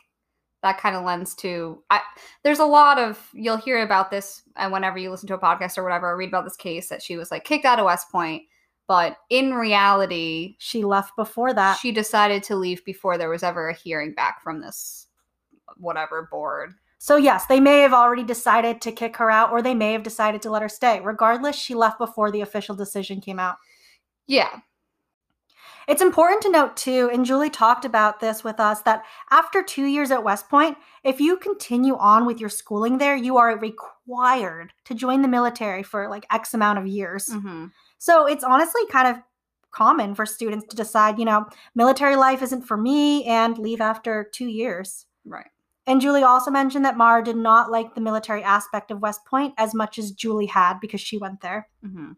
that 0.61 0.77
kind 0.77 0.95
of 0.95 1.05
lends 1.05 1.35
to 1.35 1.81
I 1.89 2.01
there's 2.43 2.59
a 2.59 2.65
lot 2.65 2.97
of 2.99 3.29
you'll 3.33 3.55
hear 3.57 3.81
about 3.81 4.11
this 4.11 4.41
and 4.57 4.73
whenever 4.73 4.97
you 4.97 5.09
listen 5.09 5.27
to 5.27 5.33
a 5.35 5.39
podcast 5.39 5.77
or 5.77 5.83
whatever, 5.83 6.09
or 6.09 6.17
read 6.17 6.29
about 6.29 6.43
this 6.43 6.55
case 6.57 6.89
that 6.89 7.01
she 7.01 7.15
was 7.17 7.31
like 7.31 7.43
kicked 7.43 7.65
out 7.65 7.79
of 7.79 7.85
West 7.85 8.11
Point, 8.11 8.43
but 8.87 9.17
in 9.29 9.53
reality, 9.53 10.55
She 10.57 10.83
left 10.83 11.15
before 11.15 11.53
that. 11.53 11.77
she 11.77 11.91
decided 11.91 12.43
to 12.43 12.55
leave 12.55 12.83
before 12.85 13.17
there 13.17 13.29
was 13.29 13.43
ever 13.43 13.69
a 13.69 13.73
hearing 13.73 14.13
back 14.13 14.41
from 14.41 14.61
this 14.61 15.07
whatever 15.77 16.27
board. 16.31 16.73
so, 16.97 17.15
yes, 17.15 17.45
they 17.45 17.59
may 17.59 17.79
have 17.79 17.93
already 17.93 18.23
decided 18.23 18.81
to 18.81 18.91
kick 18.91 19.15
her 19.17 19.31
out 19.31 19.51
or 19.51 19.61
they 19.61 19.73
may 19.73 19.93
have 19.93 20.03
decided 20.03 20.41
to 20.41 20.49
let 20.49 20.61
her 20.61 20.69
stay. 20.69 20.99
Regardless, 20.99 21.55
she 21.55 21.73
left 21.73 21.97
before 21.97 22.31
the 22.31 22.41
official 22.41 22.75
decision 22.75 23.21
came 23.21 23.39
out. 23.39 23.55
Yeah. 24.27 24.59
It's 25.87 26.03
important 26.03 26.43
to 26.43 26.51
note, 26.51 26.77
too, 26.77 27.09
and 27.11 27.25
Julie 27.25 27.49
talked 27.49 27.83
about 27.83 28.19
this 28.19 28.43
with 28.43 28.59
us, 28.59 28.81
that 28.83 29.05
after 29.31 29.63
two 29.63 29.85
years 29.85 30.11
at 30.11 30.23
West 30.23 30.47
Point, 30.47 30.77
if 31.03 31.19
you 31.19 31.37
continue 31.37 31.95
on 31.95 32.27
with 32.27 32.39
your 32.39 32.49
schooling 32.49 32.99
there, 32.99 33.15
you 33.15 33.37
are 33.37 33.57
required 33.57 34.71
to 34.85 34.93
join 34.93 35.23
the 35.23 35.27
military 35.27 35.81
for 35.81 36.07
like 36.07 36.27
X 36.31 36.53
amount 36.53 36.77
of 36.77 36.85
years. 36.85 37.29
Mm-hmm. 37.29 37.67
So 37.97 38.27
it's 38.27 38.43
honestly 38.43 38.81
kind 38.91 39.07
of 39.07 39.23
common 39.71 40.13
for 40.13 40.27
students 40.27 40.67
to 40.67 40.75
decide, 40.75 41.17
you 41.17 41.25
know, 41.25 41.47
military 41.73 42.15
life 42.15 42.43
isn't 42.43 42.63
for 42.67 42.77
me 42.77 43.23
and 43.25 43.57
leave 43.57 43.81
after 43.81 44.29
two 44.31 44.47
years. 44.47 45.07
Right. 45.25 45.49
And 45.89 45.99
Julie 45.99 46.21
also 46.21 46.51
mentioned 46.51 46.85
that 46.85 46.97
Maura 46.97 47.23
did 47.23 47.35
not 47.35 47.71
like 47.71 47.95
the 47.95 48.01
military 48.01 48.43
aspect 48.43 48.91
of 48.91 49.01
West 49.01 49.25
Point 49.25 49.55
as 49.57 49.73
much 49.73 49.97
as 49.97 50.11
Julie 50.11 50.45
had 50.45 50.79
because 50.79 51.01
she 51.01 51.17
went 51.17 51.41
there. 51.41 51.67
Mm-hmm. 51.83 52.11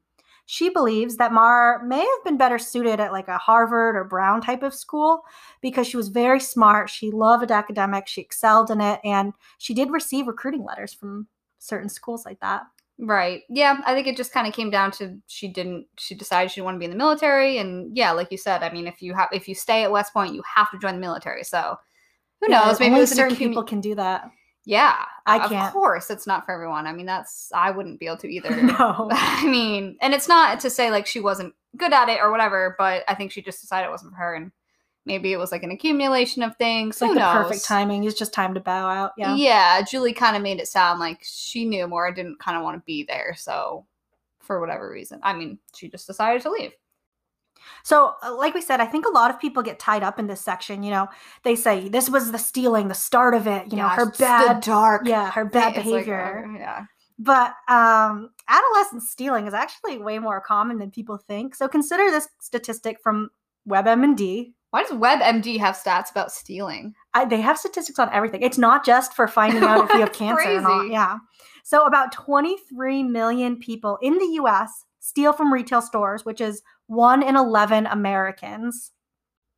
She 0.46 0.68
believes 0.70 1.16
that 1.16 1.32
Maura 1.32 1.82
may 1.86 2.00
have 2.00 2.24
been 2.26 2.38
better 2.38 2.60
suited 2.60 3.00
at 3.00 3.14
like 3.14 3.30
a 3.30 3.38
Harvard 3.38 3.96
or 3.96 4.04
Brown 4.04 4.42
type 4.42 4.62
of 4.62 4.74
school 4.74 5.22
because 5.62 5.88
she 5.88 5.96
was 5.96 6.10
very 6.10 6.42
smart. 6.42 6.90
She 6.90 7.12
loved 7.12 7.50
academics, 7.50 8.12
she 8.12 8.20
excelled 8.20 8.70
in 8.72 8.82
it, 8.82 9.00
and 9.06 9.32
she 9.58 9.74
did 9.74 9.90
receive 9.90 10.28
recruiting 10.28 10.66
letters 10.66 10.94
from 10.94 11.28
certain 11.60 11.88
schools 11.88 12.26
like 12.26 12.42
that. 12.42 12.64
Right. 13.00 13.44
Yeah, 13.50 13.78
I 13.86 13.94
think 13.94 14.06
it 14.06 14.18
just 14.18 14.34
kind 14.34 14.48
of 14.48 14.54
came 14.54 14.70
down 14.70 14.92
to 14.92 15.18
she 15.28 15.48
didn't 15.48 15.88
she 15.98 16.14
decided 16.14 16.52
she 16.52 16.56
didn't 16.56 16.66
want 16.66 16.76
to 16.76 16.80
be 16.80 16.86
in 16.86 16.92
the 16.92 16.98
military 16.98 17.58
and 17.58 17.96
yeah, 17.96 18.12
like 18.12 18.32
you 18.32 18.38
said, 18.38 18.64
I 18.64 18.74
mean 18.74 18.86
if 18.86 19.02
you 19.02 19.14
have 19.14 19.30
if 19.32 19.48
you 19.48 19.56
stay 19.56 19.84
at 19.84 19.92
West 19.94 20.12
Point, 20.12 20.36
you 20.36 20.44
have 20.58 20.70
to 20.72 20.78
join 20.78 20.96
the 20.96 21.00
military. 21.00 21.46
So 21.46 21.78
who 22.42 22.48
Yeah, 22.52 22.60
knows? 22.66 22.80
Maybe 22.80 22.94
only 22.94 23.06
certain 23.06 23.36
people 23.38 23.64
can 23.64 23.82
do 23.82 23.96
that. 23.96 24.30
Yeah. 24.66 25.06
I 25.26 25.40
Of 25.44 25.50
can't. 25.50 25.74
course, 25.74 26.10
it's 26.10 26.28
not 26.28 26.46
for 26.46 26.52
everyone. 26.54 26.86
I 26.88 26.94
mean, 26.94 27.06
that's 27.06 27.52
I 27.54 27.72
wouldn't 27.72 28.00
be 28.00 28.08
able 28.08 28.18
to 28.18 28.28
either. 28.34 28.62
No. 28.62 29.10
I 29.12 29.46
mean, 29.48 29.98
and 30.02 30.14
it's 30.14 30.28
not 30.28 30.60
to 30.62 30.70
say 30.70 30.92
like 30.92 31.08
she 31.08 31.20
wasn't 31.20 31.54
good 31.78 31.94
at 31.94 32.10
it 32.10 32.20
or 32.22 32.32
whatever, 32.32 32.76
but 32.78 33.04
I 33.08 33.16
think 33.16 33.32
she 33.32 33.42
just 33.42 33.62
decided 33.62 33.88
it 33.88 33.92
wasn't 33.92 34.12
for 34.12 34.18
her 34.18 34.36
and 34.36 34.52
maybe 35.06 35.32
it 35.34 35.38
was 35.38 35.52
like 35.52 35.64
an 35.64 35.72
accumulation 35.72 36.44
of 36.44 36.56
things. 36.58 36.96
It's 36.96 37.02
like 37.02 37.10
Who 37.10 37.14
the 37.16 37.20
knows? 37.22 37.44
perfect 37.46 37.66
timing. 37.66 38.04
It's 38.04 38.18
just 38.20 38.34
time 38.34 38.54
to 38.54 38.60
bow 38.60 38.88
out. 38.88 39.14
Yeah. 39.18 39.36
Yeah, 39.36 39.82
Julie 39.82 40.14
kind 40.14 40.36
of 40.36 40.44
made 40.44 40.60
it 40.60 40.68
sound 40.68 41.00
like 41.00 41.20
she 41.24 41.66
knew 41.66 41.88
more, 41.88 42.08
I 42.08 42.12
didn't 42.12 42.40
kind 42.40 42.56
of 42.58 42.64
want 42.64 42.78
to 42.78 42.84
be 42.86 43.04
there. 43.04 43.34
So, 43.36 43.86
for 44.42 44.60
whatever 44.60 44.90
reason, 44.92 45.20
I 45.24 45.34
mean, 45.34 45.58
she 45.76 45.90
just 45.90 46.06
decided 46.08 46.42
to 46.44 46.52
leave. 46.52 46.74
So, 47.84 48.14
uh, 48.24 48.36
like 48.36 48.54
we 48.54 48.62
said, 48.62 48.80
I 48.80 48.86
think 48.86 49.06
a 49.06 49.10
lot 49.12 49.32
of 49.32 49.40
people 49.40 49.64
get 49.64 49.80
tied 49.80 50.04
up 50.04 50.20
in 50.20 50.28
this 50.28 50.42
section. 50.42 50.84
You 50.84 50.92
know, 50.92 51.08
they 51.44 51.56
say 51.56 51.90
this 51.90 52.10
was 52.10 52.32
the 52.32 52.38
stealing, 52.38 52.88
the 52.88 52.94
start 52.94 53.34
of 53.34 53.48
it. 53.48 53.72
You 53.72 53.78
know, 53.78 53.88
her 53.90 54.12
bad, 54.12 54.62
dark. 54.62 55.04
yeah, 55.06 55.32
her 55.32 55.46
bad 55.46 55.76
It's 55.78 55.86
like, 55.86 56.06
behavior. 56.06 56.46
uh, 56.48 56.58
yeah. 56.58 56.86
But 57.20 57.54
um, 57.70 58.32
adolescent 58.48 59.04
stealing 59.04 59.46
is 59.48 59.54
actually 59.54 60.00
way 60.00 60.18
more 60.18 60.42
common 60.42 60.80
than 60.80 60.90
people 60.90 61.18
think. 61.18 61.54
So 61.54 61.68
consider 61.68 62.10
this 62.10 62.28
statistic 62.40 62.98
from 63.04 63.30
WebMD. 63.70 64.54
Why 64.72 64.84
does 64.84 64.92
WebMD 64.92 65.60
have 65.60 65.76
stats 65.76 66.10
about 66.12 66.32
stealing? 66.32 66.94
I, 67.14 67.26
they 67.26 67.42
have 67.42 67.58
statistics 67.58 68.00
on 68.00 68.10
everything. 68.12 68.42
It's 68.42 68.58
not 68.58 68.86
just 68.86 69.14
for 69.14 69.28
finding 69.28 69.64
out 69.64 69.86
if 69.86 69.94
you 69.94 70.00
have 70.00 70.14
cancer 70.14 70.50
or 70.50 70.62
not. 70.62 70.90
Yeah. 70.90 71.18
So 71.64 71.86
about 71.86 72.12
23 72.14 73.04
million 73.04 73.58
people 73.58 74.00
in 74.02 74.18
the 74.18 74.26
U.S. 74.36 74.86
steal 75.00 75.34
from 75.34 75.52
retail 75.54 75.82
stores, 75.82 76.26
which 76.26 76.42
is 76.42 76.64
one 76.92 77.24
in 77.24 77.36
11 77.36 77.88
Americans. 77.88 78.92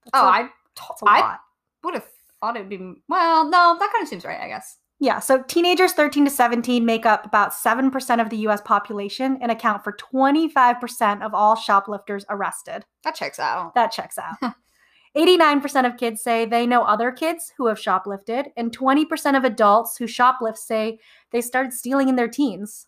That's 0.06 0.12
Oh, 0.24 0.25
a- 0.28 0.30
I 0.30 0.42
that's 0.75 1.02
a 1.02 1.06
I 1.08 1.20
lot. 1.20 1.40
would 1.84 1.94
have 1.96 2.08
thought 2.40 2.56
it'd 2.56 2.70
be 2.70 2.94
well. 3.10 3.46
No, 3.46 3.75
that 3.80 3.92
kind 3.92 4.04
of 4.04 4.08
seems 4.08 4.24
right. 4.25 4.40
I 4.40 4.48
guess. 4.48 4.78
Yeah, 5.00 5.20
so 5.20 5.42
teenagers 5.44 5.92
13 5.94 6.24
to 6.25 6.32
17 6.32 6.86
make 6.86 7.06
up 7.06 7.25
about 7.25 7.52
7% 7.52 8.22
of 8.22 8.30
the 8.30 8.38
US 8.48 8.62
population 8.62 9.38
and 9.42 9.52
account 9.52 9.84
for 9.84 9.92
25% 9.92 11.22
of 11.25 11.34
all 11.34 11.56
shoplifters 11.56 12.24
arrested. 12.30 12.86
That 13.04 13.16
checks 13.16 13.38
out. 13.40 13.74
That 13.75 13.92
checks 13.92 14.18
out. 14.18 14.36
89% 15.18 15.86
of 15.86 15.98
kids 15.98 16.22
say 16.24 16.46
they 16.46 16.66
know 16.66 16.84
other 16.84 17.12
kids 17.12 17.52
who 17.58 17.68
have 17.68 17.78
shoplifted, 17.80 18.48
and 18.58 18.75
20% 18.75 19.38
of 19.38 19.44
adults 19.44 19.98
who 19.98 20.06
shoplift 20.06 20.58
say 20.58 21.00
they 21.32 21.42
started 21.42 21.74
stealing 21.74 22.08
in 22.10 22.16
their 22.16 22.28
teens. 22.30 22.88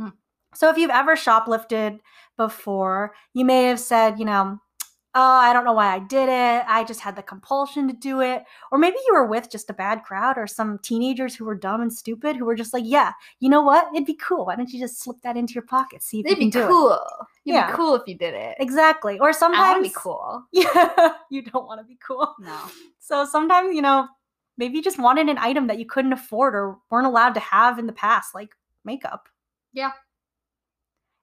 Hmm. 0.00 0.08
So 0.54 0.70
if 0.70 0.76
you've 0.78 0.90
ever 0.90 1.14
shoplifted 1.16 2.00
before, 2.36 3.14
you 3.34 3.44
may 3.44 3.64
have 3.64 3.80
said, 3.80 4.18
you 4.18 4.24
know, 4.24 4.58
oh, 5.14 5.20
I 5.20 5.52
don't 5.52 5.66
know 5.66 5.74
why 5.74 5.94
I 5.94 5.98
did 5.98 6.30
it. 6.30 6.64
I 6.66 6.84
just 6.84 7.00
had 7.00 7.16
the 7.16 7.22
compulsion 7.22 7.86
to 7.88 7.92
do 7.92 8.22
it. 8.22 8.44
Or 8.70 8.78
maybe 8.78 8.96
you 9.06 9.12
were 9.12 9.26
with 9.26 9.50
just 9.50 9.68
a 9.68 9.74
bad 9.74 10.04
crowd 10.04 10.38
or 10.38 10.46
some 10.46 10.78
teenagers 10.78 11.34
who 11.34 11.44
were 11.44 11.54
dumb 11.54 11.82
and 11.82 11.92
stupid 11.92 12.34
who 12.34 12.46
were 12.46 12.54
just 12.54 12.72
like, 12.72 12.84
yeah, 12.86 13.12
you 13.38 13.50
know 13.50 13.60
what? 13.60 13.88
It'd 13.94 14.06
be 14.06 14.14
cool. 14.14 14.46
Why 14.46 14.56
don't 14.56 14.70
you 14.70 14.80
just 14.80 15.02
slip 15.02 15.18
that 15.22 15.36
into 15.36 15.52
your 15.52 15.64
pocket? 15.64 16.02
See 16.02 16.20
if 16.20 16.26
It'd 16.26 16.38
you 16.38 16.46
be 16.46 16.50
can 16.50 16.60
do 16.62 16.64
it. 16.66 16.68
cool. 16.70 16.92
It'd 17.44 17.54
Yeah. 17.56 17.66
be 17.70 17.76
cool 17.76 17.94
if 17.94 18.02
you 18.06 18.16
did 18.16 18.32
it. 18.32 18.56
Exactly. 18.58 19.18
Or 19.18 19.28
I 19.28 19.32
sometimes 19.32 19.74
want 19.74 19.84
to 19.84 19.90
be 19.90 19.94
cool. 19.94 20.42
Yeah, 20.52 21.12
you 21.30 21.42
don't 21.42 21.66
want 21.66 21.80
to 21.80 21.84
be 21.86 21.98
cool. 22.06 22.34
No. 22.40 22.58
So 22.98 23.26
sometimes, 23.26 23.74
you 23.74 23.82
know, 23.82 24.08
maybe 24.56 24.76
you 24.76 24.82
just 24.82 24.98
wanted 24.98 25.28
an 25.28 25.36
item 25.36 25.66
that 25.66 25.78
you 25.78 25.84
couldn't 25.84 26.14
afford 26.14 26.54
or 26.54 26.78
weren't 26.90 27.06
allowed 27.06 27.34
to 27.34 27.40
have 27.40 27.78
in 27.78 27.86
the 27.86 27.92
past, 27.92 28.34
like 28.34 28.54
makeup. 28.86 29.28
Yeah. 29.74 29.90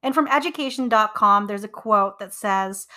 And 0.01 0.15
from 0.15 0.27
education.com, 0.27 1.47
there's 1.47 1.63
a 1.63 1.69
quote 1.69 2.19
that 2.19 2.33
says, 2.33 2.87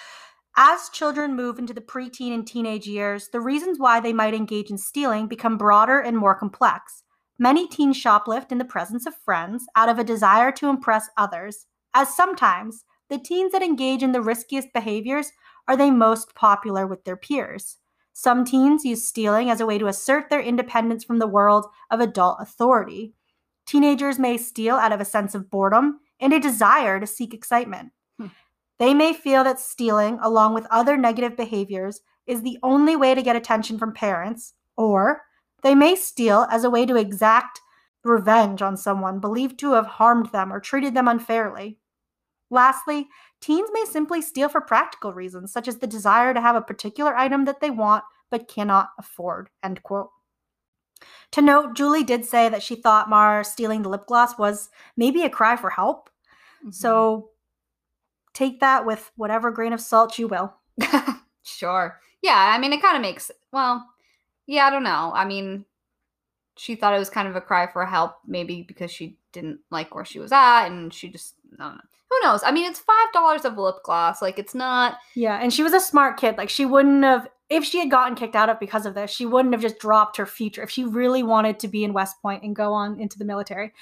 as 0.56 0.90
children 0.90 1.34
move 1.34 1.58
into 1.58 1.72
the 1.72 1.80
preteen 1.80 2.34
and 2.34 2.46
teenage 2.46 2.86
years, 2.86 3.28
the 3.28 3.40
reasons 3.40 3.78
why 3.78 4.00
they 4.00 4.12
might 4.12 4.34
engage 4.34 4.70
in 4.70 4.76
stealing 4.76 5.26
become 5.26 5.56
broader 5.56 5.98
and 5.98 6.16
more 6.16 6.34
complex. 6.34 7.04
Many 7.38 7.66
teens 7.66 7.96
shoplift 7.96 8.52
in 8.52 8.58
the 8.58 8.64
presence 8.64 9.06
of 9.06 9.14
friends 9.24 9.64
out 9.74 9.88
of 9.88 9.98
a 9.98 10.04
desire 10.04 10.52
to 10.52 10.68
impress 10.68 11.08
others, 11.16 11.66
as 11.94 12.14
sometimes 12.14 12.84
the 13.08 13.18
teens 13.18 13.52
that 13.52 13.62
engage 13.62 14.02
in 14.02 14.12
the 14.12 14.20
riskiest 14.20 14.72
behaviors 14.74 15.32
are 15.66 15.76
they 15.76 15.90
most 15.90 16.34
popular 16.34 16.86
with 16.86 17.04
their 17.04 17.16
peers. 17.16 17.78
Some 18.12 18.44
teens 18.44 18.84
use 18.84 19.08
stealing 19.08 19.48
as 19.48 19.60
a 19.60 19.66
way 19.66 19.78
to 19.78 19.86
assert 19.86 20.28
their 20.28 20.40
independence 20.40 21.02
from 21.02 21.18
the 21.18 21.26
world 21.26 21.66
of 21.90 22.00
adult 22.00 22.38
authority. 22.40 23.14
Teenagers 23.64 24.18
may 24.18 24.36
steal 24.36 24.76
out 24.76 24.92
of 24.92 25.00
a 25.00 25.04
sense 25.04 25.34
of 25.34 25.50
boredom 25.50 26.00
and 26.22 26.32
a 26.32 26.40
desire 26.40 26.98
to 26.98 27.06
seek 27.06 27.34
excitement. 27.34 27.92
Hmm. 28.18 28.28
They 28.78 28.94
may 28.94 29.12
feel 29.12 29.44
that 29.44 29.60
stealing, 29.60 30.18
along 30.22 30.54
with 30.54 30.66
other 30.70 30.96
negative 30.96 31.36
behaviors, 31.36 32.00
is 32.26 32.40
the 32.40 32.58
only 32.62 32.96
way 32.96 33.14
to 33.14 33.22
get 33.22 33.36
attention 33.36 33.78
from 33.78 33.92
parents, 33.92 34.54
or 34.76 35.22
they 35.62 35.74
may 35.74 35.96
steal 35.96 36.46
as 36.50 36.64
a 36.64 36.70
way 36.70 36.86
to 36.86 36.96
exact 36.96 37.60
revenge 38.04 38.62
on 38.62 38.76
someone 38.76 39.20
believed 39.20 39.58
to 39.58 39.72
have 39.72 39.86
harmed 39.86 40.26
them 40.32 40.52
or 40.52 40.60
treated 40.60 40.94
them 40.94 41.08
unfairly. 41.08 41.78
Lastly, 42.50 43.08
teens 43.40 43.70
may 43.72 43.84
simply 43.84 44.22
steal 44.22 44.48
for 44.48 44.60
practical 44.60 45.12
reasons, 45.12 45.52
such 45.52 45.68
as 45.68 45.78
the 45.78 45.86
desire 45.86 46.34
to 46.34 46.40
have 46.40 46.56
a 46.56 46.62
particular 46.62 47.16
item 47.16 47.44
that 47.46 47.60
they 47.60 47.70
want 47.70 48.04
but 48.30 48.48
cannot 48.48 48.90
afford. 48.98 49.50
End 49.62 49.82
quote. 49.82 50.10
To 51.32 51.42
note, 51.42 51.74
Julie 51.74 52.04
did 52.04 52.24
say 52.24 52.48
that 52.48 52.62
she 52.62 52.76
thought 52.76 53.10
Mar 53.10 53.42
stealing 53.42 53.82
the 53.82 53.88
lip 53.88 54.06
gloss 54.06 54.38
was 54.38 54.68
maybe 54.96 55.22
a 55.22 55.30
cry 55.30 55.56
for 55.56 55.70
help. 55.70 56.10
Mhm. 56.64 56.74
So 56.74 57.30
take 58.34 58.60
that 58.60 58.86
with 58.86 59.10
whatever 59.16 59.50
grain 59.50 59.72
of 59.72 59.80
salt 59.80 60.18
you 60.18 60.28
will. 60.28 60.54
sure. 61.42 62.00
Yeah, 62.22 62.36
I 62.54 62.58
mean, 62.58 62.72
it 62.72 62.82
kind 62.82 62.96
of 62.96 63.02
makes, 63.02 63.30
well, 63.52 63.86
yeah, 64.46 64.66
I 64.66 64.70
don't 64.70 64.84
know. 64.84 65.12
I 65.14 65.24
mean, 65.24 65.64
she 66.56 66.74
thought 66.76 66.94
it 66.94 66.98
was 66.98 67.10
kind 67.10 67.28
of 67.28 67.36
a 67.36 67.40
cry 67.40 67.66
for 67.66 67.84
help, 67.84 68.16
maybe 68.26 68.62
because 68.62 68.90
she 68.90 69.16
didn't 69.32 69.60
like 69.70 69.94
where 69.94 70.04
she 70.04 70.18
was 70.18 70.32
at 70.32 70.66
and 70.66 70.92
she 70.92 71.08
just, 71.08 71.34
I 71.58 71.64
don't 71.64 71.74
know. 71.76 71.80
Who 72.10 72.20
knows? 72.22 72.42
I 72.44 72.50
mean, 72.52 72.70
it's 72.70 72.80
$5 72.80 73.44
of 73.46 73.56
lip 73.56 73.76
gloss. 73.84 74.20
Like, 74.20 74.38
it's 74.38 74.54
not, 74.54 74.98
Yeah, 75.14 75.38
and 75.40 75.52
she 75.52 75.62
was 75.62 75.72
a 75.72 75.80
smart 75.80 76.18
kid. 76.18 76.36
Like 76.36 76.50
she 76.50 76.66
wouldn't 76.66 77.02
have 77.04 77.28
if 77.48 77.64
she 77.64 77.78
had 77.78 77.90
gotten 77.90 78.14
kicked 78.14 78.34
out 78.36 78.48
of 78.48 78.58
because 78.58 78.86
of 78.86 78.94
this, 78.94 79.10
she 79.10 79.26
wouldn't 79.26 79.52
have 79.52 79.60
just 79.60 79.78
dropped 79.78 80.16
her 80.16 80.24
future. 80.24 80.62
If 80.62 80.70
she 80.70 80.84
really 80.84 81.22
wanted 81.22 81.58
to 81.60 81.68
be 81.68 81.84
in 81.84 81.92
West 81.92 82.20
Point 82.22 82.42
and 82.42 82.56
go 82.56 82.72
on 82.72 82.98
into 82.98 83.18
the 83.18 83.26
military, 83.26 83.72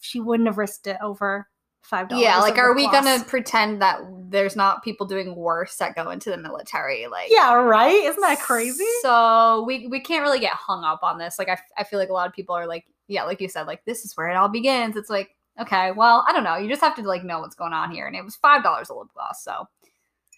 she 0.00 0.18
wouldn't 0.18 0.46
have 0.48 0.56
risked 0.56 0.86
it 0.86 0.96
over 1.02 1.46
five 1.88 2.08
dollars. 2.08 2.22
yeah, 2.22 2.38
like, 2.38 2.58
are 2.58 2.74
we 2.74 2.88
gonna 2.90 3.24
pretend 3.24 3.80
that 3.82 4.00
there's 4.30 4.54
not 4.54 4.84
people 4.84 5.06
doing 5.06 5.34
worse 5.34 5.76
that 5.76 5.96
go 5.96 6.10
into 6.10 6.30
the 6.30 6.36
military? 6.36 7.06
Like, 7.06 7.28
Yeah, 7.30 7.54
right? 7.54 8.04
Isn't 8.04 8.20
that 8.20 8.40
crazy? 8.40 8.84
So 9.02 9.64
we 9.66 9.86
we 9.88 10.00
can't 10.00 10.22
really 10.22 10.40
get 10.40 10.52
hung 10.52 10.84
up 10.84 11.00
on 11.02 11.18
this. 11.18 11.38
Like 11.38 11.48
I, 11.48 11.58
I 11.76 11.84
feel 11.84 11.98
like 11.98 12.10
a 12.10 12.12
lot 12.12 12.26
of 12.28 12.34
people 12.34 12.54
are 12.54 12.66
like, 12.66 12.84
yeah, 13.08 13.24
like 13.24 13.40
you 13.40 13.48
said, 13.48 13.66
like 13.66 13.84
this 13.84 14.04
is 14.04 14.16
where 14.16 14.28
it 14.28 14.36
all 14.36 14.48
begins. 14.48 14.96
It's 14.96 15.10
like, 15.10 15.34
okay, 15.60 15.92
well, 15.92 16.24
I 16.28 16.32
don't 16.32 16.44
know. 16.44 16.56
You 16.56 16.68
just 16.68 16.82
have 16.82 16.94
to 16.96 17.02
like 17.02 17.24
know 17.24 17.40
what's 17.40 17.56
going 17.56 17.72
on 17.72 17.90
here. 17.90 18.06
And 18.06 18.14
it 18.14 18.24
was 18.24 18.36
five 18.36 18.62
dollars 18.62 18.90
a 18.90 18.94
lip 18.94 19.08
gloss. 19.14 19.42
So 19.42 19.66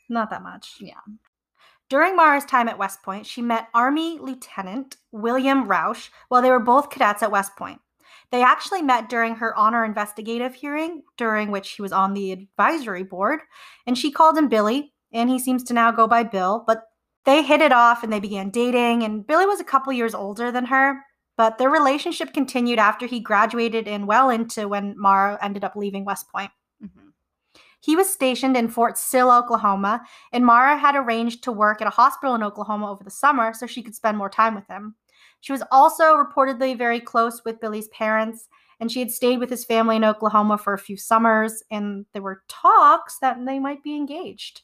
Not 0.09 0.31
that 0.31 0.43
much. 0.43 0.77
Yeah. 0.81 0.95
During 1.89 2.15
Maura's 2.15 2.45
time 2.45 2.69
at 2.69 2.79
West 2.79 3.03
Point, 3.03 3.27
she 3.27 3.43
met 3.43 3.69
Army 3.75 4.19
Lieutenant 4.21 4.97
William 5.11 5.67
Rausch 5.67 6.09
while 6.29 6.41
they 6.41 6.51
were 6.51 6.61
both 6.61 6.89
cadets 6.89 7.25
at 7.25 7.33
West 7.33 7.57
Point. 7.57 7.81
They 8.31 8.43
actually 8.43 8.83
met 8.83 9.09
during 9.09 9.37
her 9.37 9.57
honor 9.57 9.85
investigative 9.85 10.55
hearing, 10.55 11.03
during 11.17 11.51
which 11.51 11.71
he 11.71 11.83
was 11.83 11.93
on 11.93 12.15
the 12.15 12.33
advisory 12.33 13.03
board, 13.03 13.41
and 13.87 13.99
she 13.99 14.13
called 14.13 14.39
him 14.39 14.49
Billy, 14.49 14.93
and 15.13 15.29
he 15.29 15.39
seems 15.39 15.65
to 15.65 15.75
now 15.75 15.91
go 15.91 16.07
by 16.07 16.23
Bill, 16.23 16.63
but 16.67 16.85
they 17.25 17.43
hit 17.43 17.61
it 17.61 17.73
off 17.73 18.03
and 18.03 18.13
they 18.13 18.21
began 18.21 18.51
dating, 18.51 19.03
and 19.03 19.27
Billy 19.27 19.47
was 19.47 19.61
a 19.61 19.65
couple 19.65 19.93
years 19.93 20.15
older 20.15 20.53
than 20.53 20.67
her, 20.67 21.01
but 21.37 21.59
their 21.59 21.71
relationship 21.71 22.33
continued 22.33 22.79
after 22.79 23.07
he 23.07 23.21
graduated 23.21 23.89
and 23.89 24.07
well 24.07 24.31
into 24.31 24.69
when 24.69 24.95
Maura 24.99 25.39
ended 25.43 25.65
up 25.65 25.77
leaving 25.77 26.05
West 26.05 26.31
Point. 26.31 26.51
mhm. 26.83 27.13
He 27.83 27.97
was 27.97 28.13
stationed 28.13 28.57
in 28.57 28.69
Fort 28.69 28.99
Sill, 28.99 29.31
Oklahoma, 29.31 30.03
and 30.33 30.45
Maura 30.45 30.77
had 30.77 30.95
arranged 30.95 31.43
to 31.45 31.53
work 31.53 31.81
at 31.81 31.87
a 31.87 31.91
hospital 31.91 32.35
in 32.35 32.43
Oklahoma 32.43 32.91
over 32.91 33.03
the 33.03 33.11
summer 33.11 33.55
so 33.55 33.67
she 33.67 33.83
could 33.83 33.95
spend 33.95 34.19
more 34.19 34.29
time 34.29 34.55
with 34.55 34.67
him. 34.69 34.97
She 35.41 35.53
was 35.53 35.63
also 35.71 36.17
reportedly 36.17 36.77
very 36.77 37.01
close 37.01 37.45
with 37.45 37.61
Billy's 37.61 37.89
parents, 37.89 38.49
and 38.79 38.91
she 38.91 39.01
had 39.01 39.11
stayed 39.11 39.39
with 39.39 39.51
his 39.51 39.65
family 39.65 39.97
in 39.97 40.05
Oklahoma 40.05 40.59
for 40.59 40.73
a 40.75 40.79
few 40.79 40.97
summers, 40.97 41.63
and 41.71 42.07
there 42.13 42.23
were 42.23 42.43
talks 42.49 43.19
that 43.19 43.37
they 43.45 43.59
might 43.59 43.83
be 43.83 43.97
engaged. 43.97 44.63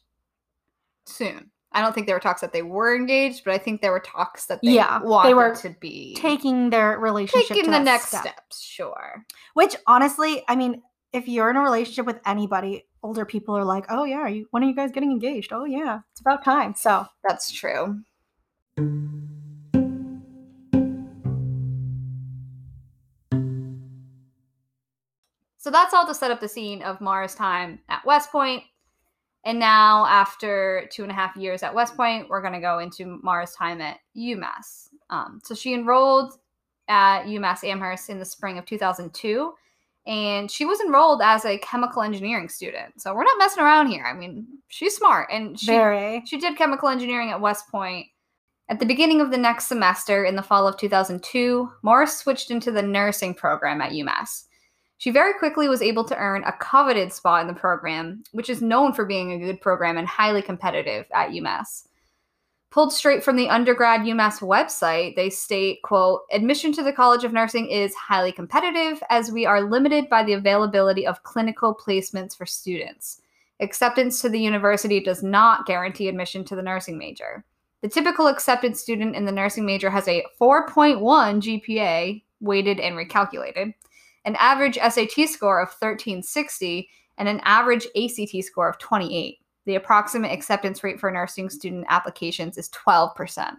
soon. 1.06 1.50
I 1.73 1.83
don't 1.83 1.95
think 1.95 2.06
there 2.06 2.16
were 2.16 2.21
talks 2.21 2.40
that 2.40 2.52
they 2.54 2.62
were 2.62 2.97
engaged, 2.97 3.45
but 3.45 3.52
I 3.52 3.59
think 3.59 3.83
there 3.83 3.92
were 3.92 4.00
talks 4.00 4.47
that 4.47 4.61
they 4.62 4.71
Yeah, 4.73 4.99
they 5.25 5.35
were 5.35 5.54
to 5.56 5.71
be 5.78 6.14
Taking 6.16 6.71
their 6.71 6.99
relationship 6.99 7.49
taking 7.49 7.64
to 7.66 7.71
the 7.71 7.78
next 7.80 8.09
step. 8.09 8.23
steps. 8.23 8.62
Sure. 8.62 9.25
Which 9.54 9.76
honestly, 9.87 10.42
I 10.49 10.56
mean, 10.56 10.83
if 11.12 11.28
you're 11.28 11.50
in 11.50 11.56
a 11.56 11.61
relationship 11.61 12.06
with 12.06 12.18
anybody, 12.25 12.87
older 13.02 13.26
people 13.26 13.56
are 13.56 13.64
like, 13.64 13.85
"Oh 13.90 14.04
yeah, 14.04 14.18
are 14.18 14.28
you, 14.28 14.47
when 14.52 14.64
are 14.64 14.66
you 14.66 14.75
guys 14.75 14.90
getting 14.90 15.11
engaged?" 15.11 15.52
Oh 15.52 15.64
yeah, 15.64 16.00
it's 16.12 16.21
about 16.21 16.45
time. 16.45 16.75
So 16.75 17.06
That's 17.28 17.52
true. 17.52 18.00
So 25.66 25.73
that's 25.73 25.92
all 25.92 26.06
to 26.06 26.14
set 26.14 26.30
up 26.30 26.38
the 26.38 26.46
scene 26.46 26.80
of 26.82 27.00
Maura's 27.00 27.35
time 27.35 27.80
at 27.88 28.06
West 28.06 28.30
Point. 28.30 28.62
And 29.44 29.58
now, 29.58 30.06
after 30.06 30.88
two 30.92 31.02
and 31.02 31.11
a 31.11 31.14
half 31.16 31.37
years 31.37 31.64
at 31.64 31.75
West 31.75 31.96
Point, 31.96 32.28
we're 32.28 32.40
going 32.40 32.52
to 32.52 32.61
go 32.61 32.78
into 32.78 33.18
Maura's 33.25 33.52
time 33.52 33.80
at 33.80 33.99
UMass. 34.16 34.90
Um, 35.11 35.40
so 35.42 35.56
she 35.56 35.75
enrolled 35.75 36.35
at 36.87 37.25
UMass 37.25 37.64
Amherst 37.64 38.11
in 38.11 38.20
the 38.20 38.25
spring 38.25 38.58
of 38.58 38.64
2002 38.64 39.54
and 40.06 40.49
she 40.49 40.64
was 40.64 40.78
enrolled 40.78 41.20
as 41.20 41.44
a 41.44 41.58
chemical 41.58 42.02
engineering 42.02 42.49
student. 42.49 43.00
So 43.00 43.12
we're 43.12 43.25
not 43.25 43.38
messing 43.38 43.64
around 43.64 43.88
here. 43.88 44.04
I 44.04 44.12
mean, 44.12 44.46
she's 44.68 44.94
smart 44.94 45.30
and 45.32 45.58
she 45.58 45.66
Very. 45.66 46.23
she 46.26 46.38
did 46.38 46.56
chemical 46.56 46.88
engineering 46.88 47.32
at 47.32 47.40
West 47.40 47.68
Point. 47.73 48.06
At 48.68 48.78
the 48.78 48.87
beginning 48.87 49.20
of 49.20 49.32
the 49.32 49.37
next 49.37 49.66
semester 49.66 50.25
in 50.25 50.37
the 50.37 50.42
fall 50.42 50.68
of 50.68 50.76
2002, 50.76 51.68
Morris 51.82 52.16
switched 52.16 52.52
into 52.52 52.70
the 52.70 52.82
nursing 52.82 53.35
program 53.35 53.80
at 53.80 53.90
UMass. 53.90 54.44
She 54.99 55.11
very 55.11 55.35
quickly 55.38 55.69
was 55.69 55.83
able 55.83 56.05
to 56.05 56.17
earn 56.17 56.43
a 56.45 56.53
coveted 56.53 57.12
spot 57.12 57.43
in 57.43 57.47
the 57.47 57.55
program, 57.55 58.25
which 58.33 58.49
is 58.49 58.62
known 58.62 58.93
for 58.93 59.05
being 59.05 59.33
a 59.33 59.38
good 59.38 59.61
program 59.61 59.99
and 59.99 60.09
highly 60.09 60.41
competitive 60.43 61.07
at 61.12 61.31
UMass. 61.31 61.87
Pulled 62.71 62.93
straight 62.93 63.23
from 63.23 63.37
the 63.37 63.49
undergrad 63.49 64.03
UMass 64.03 64.41
website, 64.41 65.15
they 65.15 65.31
state, 65.31 65.83
quote, 65.83 66.23
admission 66.33 66.73
to 66.73 66.83
the 66.83 66.93
College 66.93 67.25
of 67.25 67.33
Nursing 67.33 67.71
is 67.71 67.95
highly 67.95 68.33
competitive 68.33 69.03
as 69.09 69.31
we 69.31 69.47
are 69.47 69.62
limited 69.62 70.09
by 70.09 70.23
the 70.25 70.35
availability 70.35 71.07
of 71.07 71.23
clinical 71.23 71.75
placements 71.75 72.37
for 72.37 72.45
students. 72.45 73.21
Acceptance 73.61 74.21
to 74.21 74.29
the 74.29 74.41
university 74.41 75.00
does 75.00 75.23
not 75.23 75.65
guarantee 75.65 76.09
admission 76.09 76.45
to 76.45 76.57
the 76.57 76.62
nursing 76.62 76.99
major. 76.99 77.45
The 77.83 77.88
typical 77.88 78.26
accepted 78.26 78.76
student 78.76 79.15
in 79.15 79.25
the 79.25 79.33
nursing 79.33 79.65
major 79.65 79.88
has 79.88 80.09
a 80.09 80.25
4.1 80.41 81.00
GPA, 81.00 82.23
weighted 82.41 82.81
and 82.81 82.97
recalculated, 82.97 83.73
an 84.26 84.37
average 84.37 84.76
SAT 84.76 85.28
score 85.28 85.62
of 85.62 85.68
1360, 85.68 86.90
and 87.16 87.28
an 87.28 87.40
average 87.45 87.87
ACT 87.97 88.45
score 88.45 88.68
of 88.68 88.78
28 88.78 89.38
the 89.66 89.75
approximate 89.75 90.33
acceptance 90.33 90.83
rate 90.83 90.99
for 90.99 91.11
nursing 91.11 91.50
student 91.50 91.85
applications 91.88 92.56
is 92.56 92.71
12%. 92.71 93.56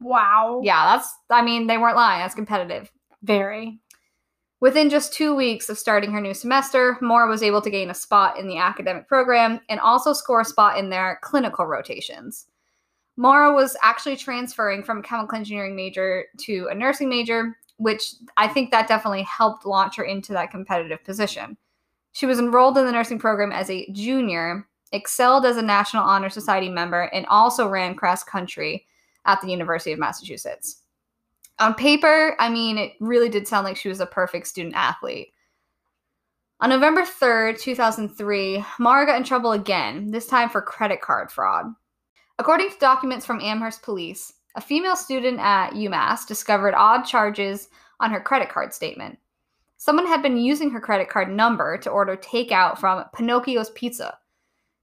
Wow. 0.00 0.60
Yeah, 0.64 0.96
that's, 0.96 1.14
I 1.28 1.42
mean, 1.42 1.66
they 1.66 1.76
weren't 1.76 1.96
lying. 1.96 2.20
That's 2.20 2.34
competitive. 2.34 2.90
Very. 3.22 3.78
Within 4.60 4.88
just 4.88 5.12
two 5.12 5.34
weeks 5.34 5.68
of 5.68 5.78
starting 5.78 6.12
her 6.12 6.20
new 6.20 6.34
semester, 6.34 6.96
Moore 7.00 7.26
was 7.26 7.42
able 7.42 7.60
to 7.62 7.70
gain 7.70 7.90
a 7.90 7.94
spot 7.94 8.38
in 8.38 8.46
the 8.46 8.58
academic 8.58 9.08
program 9.08 9.60
and 9.68 9.80
also 9.80 10.12
score 10.12 10.40
a 10.40 10.44
spot 10.44 10.78
in 10.78 10.88
their 10.88 11.18
clinical 11.22 11.66
rotations. 11.66 12.46
Maura 13.16 13.52
was 13.52 13.76
actually 13.82 14.16
transferring 14.16 14.82
from 14.82 14.98
a 14.98 15.02
chemical 15.02 15.36
engineering 15.36 15.76
major 15.76 16.26
to 16.38 16.68
a 16.70 16.74
nursing 16.74 17.08
major, 17.08 17.56
which 17.80 18.14
I 18.36 18.46
think 18.46 18.70
that 18.70 18.88
definitely 18.88 19.22
helped 19.22 19.66
launch 19.66 19.96
her 19.96 20.04
into 20.04 20.32
that 20.32 20.50
competitive 20.50 21.02
position. 21.04 21.56
She 22.12 22.26
was 22.26 22.38
enrolled 22.38 22.78
in 22.78 22.86
the 22.86 22.92
nursing 22.92 23.18
program 23.18 23.52
as 23.52 23.70
a 23.70 23.90
junior 23.92 24.66
excelled 24.92 25.46
as 25.46 25.56
a 25.56 25.62
National 25.62 26.02
Honor 26.02 26.28
Society 26.28 26.68
member, 26.68 27.02
and 27.02 27.26
also 27.26 27.68
ran 27.68 27.94
cross 27.94 28.24
country 28.24 28.86
at 29.24 29.40
the 29.40 29.50
University 29.50 29.92
of 29.92 29.98
Massachusetts. 29.98 30.82
On 31.58 31.74
paper, 31.74 32.36
I 32.38 32.48
mean, 32.48 32.78
it 32.78 32.92
really 33.00 33.28
did 33.28 33.46
sound 33.46 33.64
like 33.64 33.76
she 33.76 33.88
was 33.88 34.00
a 34.00 34.06
perfect 34.06 34.46
student 34.46 34.74
athlete. 34.74 35.32
On 36.60 36.70
November 36.70 37.02
3rd, 37.02 37.60
2003, 37.60 38.64
Maura 38.78 39.06
got 39.06 39.16
in 39.16 39.24
trouble 39.24 39.52
again, 39.52 40.10
this 40.10 40.26
time 40.26 40.48
for 40.48 40.60
credit 40.60 41.00
card 41.00 41.30
fraud. 41.30 41.66
According 42.38 42.70
to 42.70 42.78
documents 42.78 43.26
from 43.26 43.40
Amherst 43.40 43.82
police, 43.82 44.32
a 44.54 44.60
female 44.60 44.96
student 44.96 45.38
at 45.40 45.72
UMass 45.72 46.26
discovered 46.26 46.74
odd 46.74 47.02
charges 47.02 47.68
on 48.00 48.10
her 48.10 48.20
credit 48.20 48.48
card 48.48 48.72
statement. 48.74 49.18
Someone 49.76 50.06
had 50.06 50.22
been 50.22 50.36
using 50.36 50.70
her 50.70 50.80
credit 50.80 51.08
card 51.08 51.30
number 51.30 51.78
to 51.78 51.90
order 51.90 52.16
takeout 52.16 52.78
from 52.78 53.04
Pinocchio's 53.14 53.70
Pizza, 53.70 54.18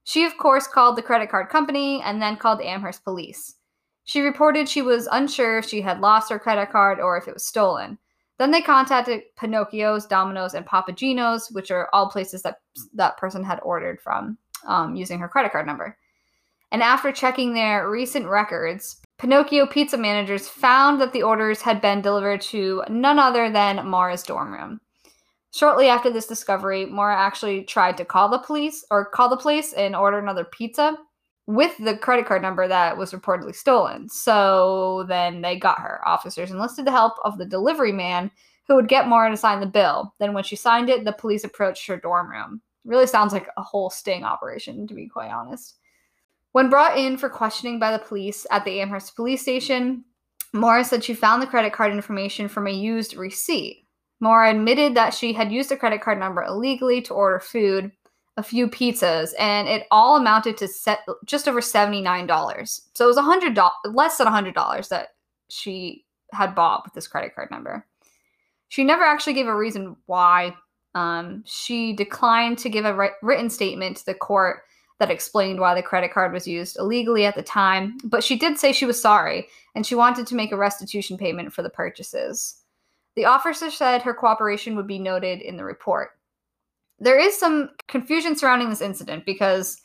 she, 0.08 0.24
of 0.24 0.38
course, 0.38 0.66
called 0.66 0.96
the 0.96 1.02
credit 1.02 1.28
card 1.28 1.50
company 1.50 2.00
and 2.02 2.22
then 2.22 2.38
called 2.38 2.62
Amherst 2.62 3.04
police. 3.04 3.56
She 4.04 4.22
reported 4.22 4.66
she 4.66 4.80
was 4.80 5.06
unsure 5.12 5.58
if 5.58 5.66
she 5.66 5.82
had 5.82 6.00
lost 6.00 6.30
her 6.30 6.38
credit 6.38 6.70
card 6.70 6.98
or 6.98 7.18
if 7.18 7.28
it 7.28 7.34
was 7.34 7.44
stolen. 7.44 7.98
Then 8.38 8.50
they 8.50 8.62
contacted 8.62 9.24
Pinocchio's, 9.36 10.06
Domino's, 10.06 10.54
and 10.54 10.64
Papa 10.64 10.92
Gino's, 10.92 11.50
which 11.50 11.70
are 11.70 11.90
all 11.92 12.08
places 12.08 12.40
that 12.40 12.62
that 12.94 13.18
person 13.18 13.44
had 13.44 13.60
ordered 13.62 14.00
from 14.00 14.38
um, 14.66 14.96
using 14.96 15.18
her 15.18 15.28
credit 15.28 15.52
card 15.52 15.66
number. 15.66 15.98
And 16.72 16.82
after 16.82 17.12
checking 17.12 17.52
their 17.52 17.90
recent 17.90 18.28
records, 18.28 19.02
Pinocchio 19.18 19.66
pizza 19.66 19.96
managers 19.96 20.48
found 20.48 21.00
that 21.00 21.12
the 21.12 21.22
orders 21.22 21.60
had 21.60 21.80
been 21.80 22.00
delivered 22.00 22.40
to 22.40 22.84
none 22.88 23.18
other 23.18 23.50
than 23.50 23.84
Maura's 23.86 24.22
dorm 24.22 24.52
room. 24.52 24.80
Shortly 25.52 25.88
after 25.88 26.08
this 26.08 26.26
discovery, 26.26 26.86
Maura 26.86 27.16
actually 27.16 27.64
tried 27.64 27.96
to 27.96 28.04
call 28.04 28.28
the 28.28 28.38
police 28.38 28.84
or 28.92 29.06
call 29.06 29.28
the 29.28 29.36
place 29.36 29.72
and 29.72 29.96
order 29.96 30.18
another 30.18 30.44
pizza 30.44 30.96
with 31.46 31.76
the 31.78 31.96
credit 31.96 32.26
card 32.26 32.42
number 32.42 32.68
that 32.68 32.96
was 32.96 33.12
reportedly 33.12 33.54
stolen. 33.54 34.08
So 34.08 35.04
then 35.08 35.40
they 35.40 35.58
got 35.58 35.80
her. 35.80 36.06
Officers 36.06 36.52
enlisted 36.52 36.84
the 36.84 36.92
help 36.92 37.14
of 37.24 37.38
the 37.38 37.46
delivery 37.46 37.90
man 37.90 38.30
who 38.68 38.76
would 38.76 38.86
get 38.86 39.08
Maura 39.08 39.30
to 39.30 39.36
sign 39.36 39.58
the 39.58 39.66
bill. 39.66 40.14
Then 40.20 40.32
when 40.32 40.44
she 40.44 40.54
signed 40.54 40.90
it, 40.90 41.04
the 41.04 41.12
police 41.12 41.42
approached 41.42 41.86
her 41.88 41.96
dorm 41.96 42.30
room. 42.30 42.60
Really 42.84 43.06
sounds 43.06 43.32
like 43.32 43.48
a 43.56 43.62
whole 43.62 43.90
sting 43.90 44.22
operation, 44.22 44.86
to 44.86 44.94
be 44.94 45.08
quite 45.08 45.32
honest. 45.32 45.76
When 46.58 46.70
brought 46.70 46.98
in 46.98 47.16
for 47.16 47.28
questioning 47.28 47.78
by 47.78 47.92
the 47.92 48.00
police 48.00 48.44
at 48.50 48.64
the 48.64 48.80
Amherst 48.80 49.14
police 49.14 49.42
station, 49.42 50.04
Maura 50.52 50.82
said 50.82 51.04
she 51.04 51.14
found 51.14 51.40
the 51.40 51.46
credit 51.46 51.72
card 51.72 51.92
information 51.92 52.48
from 52.48 52.66
a 52.66 52.72
used 52.72 53.14
receipt. 53.14 53.86
Maura 54.18 54.50
admitted 54.50 54.96
that 54.96 55.14
she 55.14 55.32
had 55.32 55.52
used 55.52 55.70
a 55.70 55.76
credit 55.76 56.00
card 56.00 56.18
number 56.18 56.42
illegally 56.42 57.00
to 57.02 57.14
order 57.14 57.38
food, 57.38 57.92
a 58.38 58.42
few 58.42 58.66
pizzas, 58.66 59.34
and 59.38 59.68
it 59.68 59.86
all 59.92 60.16
amounted 60.16 60.56
to 60.56 60.66
set 60.66 60.98
just 61.24 61.46
over 61.46 61.60
$79. 61.60 62.80
So 62.92 63.04
it 63.04 63.14
was 63.14 63.16
$100 63.16 63.70
less 63.94 64.18
than 64.18 64.26
$100 64.26 64.88
that 64.88 65.10
she 65.48 66.06
had 66.32 66.56
bought 66.56 66.82
with 66.84 66.92
this 66.92 67.06
credit 67.06 67.36
card 67.36 67.52
number. 67.52 67.86
She 68.66 68.82
never 68.82 69.04
actually 69.04 69.34
gave 69.34 69.46
a 69.46 69.56
reason 69.56 69.94
why. 70.06 70.56
Um, 70.96 71.44
she 71.46 71.92
declined 71.92 72.58
to 72.58 72.68
give 72.68 72.84
a 72.84 72.96
ri- 72.96 73.10
written 73.22 73.48
statement 73.48 73.98
to 73.98 74.06
the 74.06 74.14
court 74.14 74.62
that 74.98 75.10
explained 75.10 75.60
why 75.60 75.74
the 75.74 75.82
credit 75.82 76.12
card 76.12 76.32
was 76.32 76.46
used 76.46 76.76
illegally 76.78 77.24
at 77.24 77.36
the 77.36 77.42
time, 77.42 77.98
but 78.04 78.24
she 78.24 78.36
did 78.36 78.58
say 78.58 78.72
she 78.72 78.86
was 78.86 79.00
sorry 79.00 79.46
and 79.74 79.86
she 79.86 79.94
wanted 79.94 80.26
to 80.26 80.34
make 80.34 80.50
a 80.50 80.56
restitution 80.56 81.16
payment 81.16 81.52
for 81.52 81.62
the 81.62 81.70
purchases. 81.70 82.62
The 83.14 83.24
officer 83.24 83.70
said 83.70 84.02
her 84.02 84.14
cooperation 84.14 84.76
would 84.76 84.86
be 84.86 84.98
noted 84.98 85.40
in 85.40 85.56
the 85.56 85.64
report. 85.64 86.10
There 86.98 87.18
is 87.18 87.38
some 87.38 87.70
confusion 87.86 88.36
surrounding 88.36 88.70
this 88.70 88.80
incident 88.80 89.24
because, 89.24 89.80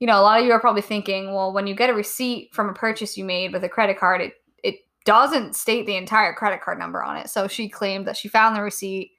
you 0.00 0.06
know, 0.06 0.18
a 0.18 0.22
lot 0.22 0.40
of 0.40 0.46
you 0.46 0.52
are 0.52 0.60
probably 0.60 0.82
thinking, 0.82 1.34
well, 1.34 1.52
when 1.52 1.66
you 1.66 1.74
get 1.74 1.90
a 1.90 1.94
receipt 1.94 2.54
from 2.54 2.70
a 2.70 2.74
purchase 2.74 3.18
you 3.18 3.24
made 3.24 3.52
with 3.52 3.64
a 3.64 3.68
credit 3.68 3.98
card, 3.98 4.22
it, 4.22 4.34
it 4.64 4.76
doesn't 5.04 5.56
state 5.56 5.84
the 5.84 5.96
entire 5.96 6.32
credit 6.32 6.62
card 6.62 6.78
number 6.78 7.02
on 7.02 7.18
it. 7.18 7.28
So 7.28 7.48
she 7.48 7.68
claimed 7.68 8.06
that 8.06 8.16
she 8.16 8.28
found 8.28 8.56
the 8.56 8.62
receipt, 8.62 9.10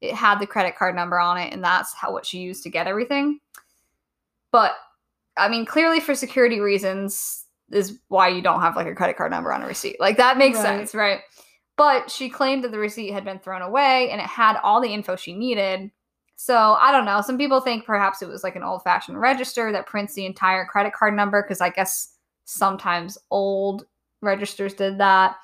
it 0.00 0.14
had 0.14 0.38
the 0.38 0.46
credit 0.46 0.76
card 0.76 0.94
number 0.94 1.18
on 1.18 1.38
it, 1.38 1.52
and 1.52 1.62
that's 1.62 1.92
how 1.92 2.12
what 2.12 2.24
she 2.24 2.38
used 2.38 2.62
to 2.62 2.70
get 2.70 2.86
everything. 2.86 3.40
But 4.52 4.72
I 5.36 5.48
mean, 5.48 5.64
clearly 5.64 6.00
for 6.00 6.14
security 6.14 6.60
reasons 6.60 7.44
is 7.70 7.98
why 8.08 8.28
you 8.28 8.42
don't 8.42 8.60
have 8.60 8.76
like 8.76 8.86
a 8.86 8.94
credit 8.94 9.16
card 9.16 9.30
number 9.30 9.52
on 9.52 9.62
a 9.62 9.66
receipt. 9.66 10.00
Like 10.00 10.16
that 10.16 10.38
makes 10.38 10.56
Right. 10.58 10.78
sense, 10.78 10.94
right? 10.94 11.20
But 11.76 12.10
she 12.10 12.28
claimed 12.28 12.64
that 12.64 12.72
the 12.72 12.78
receipt 12.78 13.12
had 13.12 13.24
been 13.24 13.38
thrown 13.38 13.62
away 13.62 14.10
and 14.10 14.20
it 14.20 14.26
had 14.26 14.56
all 14.62 14.80
the 14.80 14.92
info 14.92 15.16
she 15.16 15.32
needed. 15.32 15.90
So 16.36 16.76
I 16.80 16.90
don't 16.90 17.04
know. 17.04 17.20
Some 17.20 17.38
people 17.38 17.60
think 17.60 17.84
perhaps 17.84 18.22
it 18.22 18.28
was 18.28 18.42
like 18.42 18.56
an 18.56 18.62
old 18.62 18.82
fashioned 18.82 19.20
register 19.20 19.72
that 19.72 19.86
prints 19.86 20.14
the 20.14 20.26
entire 20.26 20.64
credit 20.64 20.92
card 20.92 21.14
number 21.14 21.42
because 21.42 21.60
I 21.60 21.70
guess 21.70 22.14
sometimes 22.44 23.16
old 23.30 23.86
registers 24.20 24.74
did 24.74 24.98
that. 24.98 25.36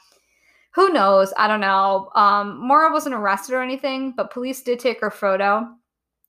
Who 0.74 0.90
knows? 0.90 1.32
I 1.38 1.48
don't 1.48 1.60
know. 1.60 2.10
Um, 2.14 2.58
Maura 2.66 2.92
wasn't 2.92 3.14
arrested 3.14 3.54
or 3.54 3.62
anything, 3.62 4.12
but 4.16 4.30
police 4.30 4.62
did 4.62 4.78
take 4.78 5.00
her 5.00 5.10
photo 5.10 5.66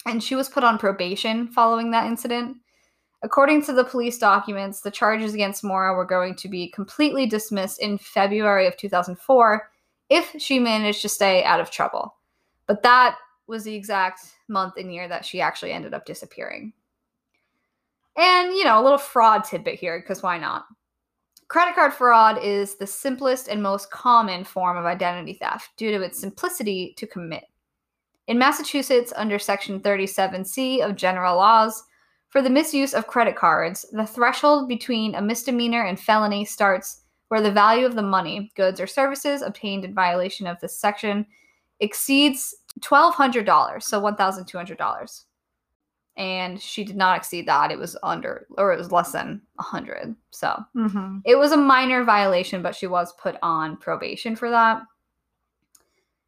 and 0.05 0.23
she 0.23 0.35
was 0.35 0.47
put 0.47 0.63
on 0.63 0.77
probation 0.77 1.47
following 1.47 1.91
that 1.91 2.07
incident. 2.07 2.57
According 3.23 3.63
to 3.63 3.73
the 3.73 3.83
police 3.83 4.19
documents, 4.19 4.81
the 4.81 4.91
charges 4.91 5.33
against 5.33 5.63
Maura 5.63 5.95
were 5.95 6.05
going 6.05 6.35
to 6.35 6.47
be 6.47 6.69
completely 6.69 7.25
dismissed 7.25 7.79
in 7.79 7.97
February 7.97 8.67
of 8.67 8.77
2004 8.77 9.71
if 10.09 10.35
she 10.37 10.59
managed 10.59 11.01
to 11.01 11.09
stay 11.09 11.43
out 11.43 11.59
of 11.59 11.71
trouble. 11.71 12.15
But 12.67 12.83
that 12.83 13.17
was 13.47 13.63
the 13.63 13.73
exact 13.73 14.21
month 14.47 14.75
and 14.77 14.93
year 14.93 15.07
that 15.07 15.25
she 15.25 15.41
actually 15.41 15.71
ended 15.71 15.93
up 15.93 16.05
disappearing. 16.05 16.73
And, 18.17 18.51
you 18.53 18.63
know, 18.63 18.79
a 18.79 18.83
little 18.83 18.97
fraud 18.97 19.43
tidbit 19.43 19.79
here, 19.79 19.99
because 19.99 20.21
why 20.21 20.37
not? 20.37 20.65
Credit 21.47 21.75
card 21.75 21.93
fraud 21.93 22.43
is 22.43 22.75
the 22.75 22.87
simplest 22.87 23.47
and 23.47 23.63
most 23.63 23.89
common 23.89 24.43
form 24.43 24.75
of 24.75 24.85
identity 24.85 25.33
theft 25.33 25.69
due 25.77 25.91
to 25.91 26.03
its 26.03 26.19
simplicity 26.19 26.93
to 26.97 27.07
commit. 27.07 27.45
In 28.27 28.37
Massachusetts, 28.37 29.13
under 29.15 29.39
Section 29.39 29.79
37C 29.79 30.83
of 30.83 30.97
General 30.97 31.37
Laws, 31.37 31.83
for 32.29 32.41
the 32.41 32.49
misuse 32.49 32.93
of 32.93 33.07
credit 33.07 33.35
cards, 33.35 33.85
the 33.91 34.05
threshold 34.05 34.67
between 34.67 35.15
a 35.15 35.21
misdemeanor 35.21 35.85
and 35.85 35.99
felony 35.99 36.43
starts 36.45 37.01
where 37.29 37.41
the 37.41 37.51
value 37.51 37.85
of 37.85 37.95
the 37.95 38.01
money, 38.01 38.51
goods, 38.55 38.79
or 38.79 38.87
services 38.87 39.41
obtained 39.41 39.83
in 39.85 39.93
violation 39.93 40.47
of 40.47 40.59
this 40.59 40.77
section 40.77 41.25
exceeds 41.79 42.55
twelve 42.81 43.13
hundred 43.15 43.45
dollars, 43.45 43.85
so 43.85 43.99
one 43.99 44.15
thousand 44.15 44.45
two 44.45 44.57
hundred 44.57 44.77
dollars, 44.77 45.25
and 46.15 46.61
she 46.61 46.83
did 46.83 46.95
not 46.95 47.17
exceed 47.17 47.47
that. 47.47 47.71
It 47.71 47.77
was 47.79 47.97
under, 48.03 48.47
or 48.57 48.73
it 48.73 48.77
was 48.77 48.91
less 48.91 49.11
than 49.11 49.41
a 49.59 49.63
hundred. 49.63 50.15
So 50.31 50.57
Mm-hmm. 50.75 51.19
it 51.25 51.37
was 51.37 51.51
a 51.51 51.57
minor 51.57 52.03
violation, 52.03 52.61
but 52.61 52.75
she 52.75 52.87
was 52.87 53.13
put 53.21 53.35
on 53.41 53.77
probation 53.77 54.35
for 54.35 54.49
that. 54.49 54.81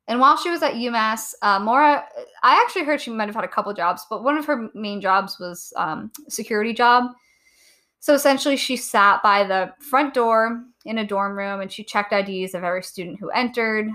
And 0.10 0.20
while 0.20 0.36
she 0.38 0.50
was 0.50 0.64
at 0.64 0.74
UMass, 0.74 1.36
uh, 1.44 1.60
Maura, 1.60 2.04
I 2.42 2.60
actually 2.66 2.84
heard 2.84 3.00
she 3.00 3.12
might 3.12 3.28
have 3.28 3.36
had 3.36 3.44
a 3.44 3.48
couple 3.48 3.72
jobs, 3.74 4.08
but 4.10 4.24
one 4.24 4.38
of 4.40 4.46
her 4.46 4.70
main 4.74 5.02
jobs 5.02 5.38
was 5.40 5.72
um, 5.76 6.12
security 6.28 6.74
job. 6.74 7.12
So 8.00 8.16
essentially, 8.16 8.58
she 8.58 8.76
sat 8.76 9.22
by 9.22 9.44
the 9.44 9.72
front 9.80 10.16
door 10.16 10.64
in 10.86 10.98
a 10.98 11.06
dorm 11.06 11.38
room 11.38 11.62
and 11.62 11.72
she 11.72 11.84
checked 11.84 12.12
IDs 12.12 12.56
of 12.56 12.64
every 12.64 12.82
student 12.82 13.20
who 13.20 13.30
entered. 13.30 13.88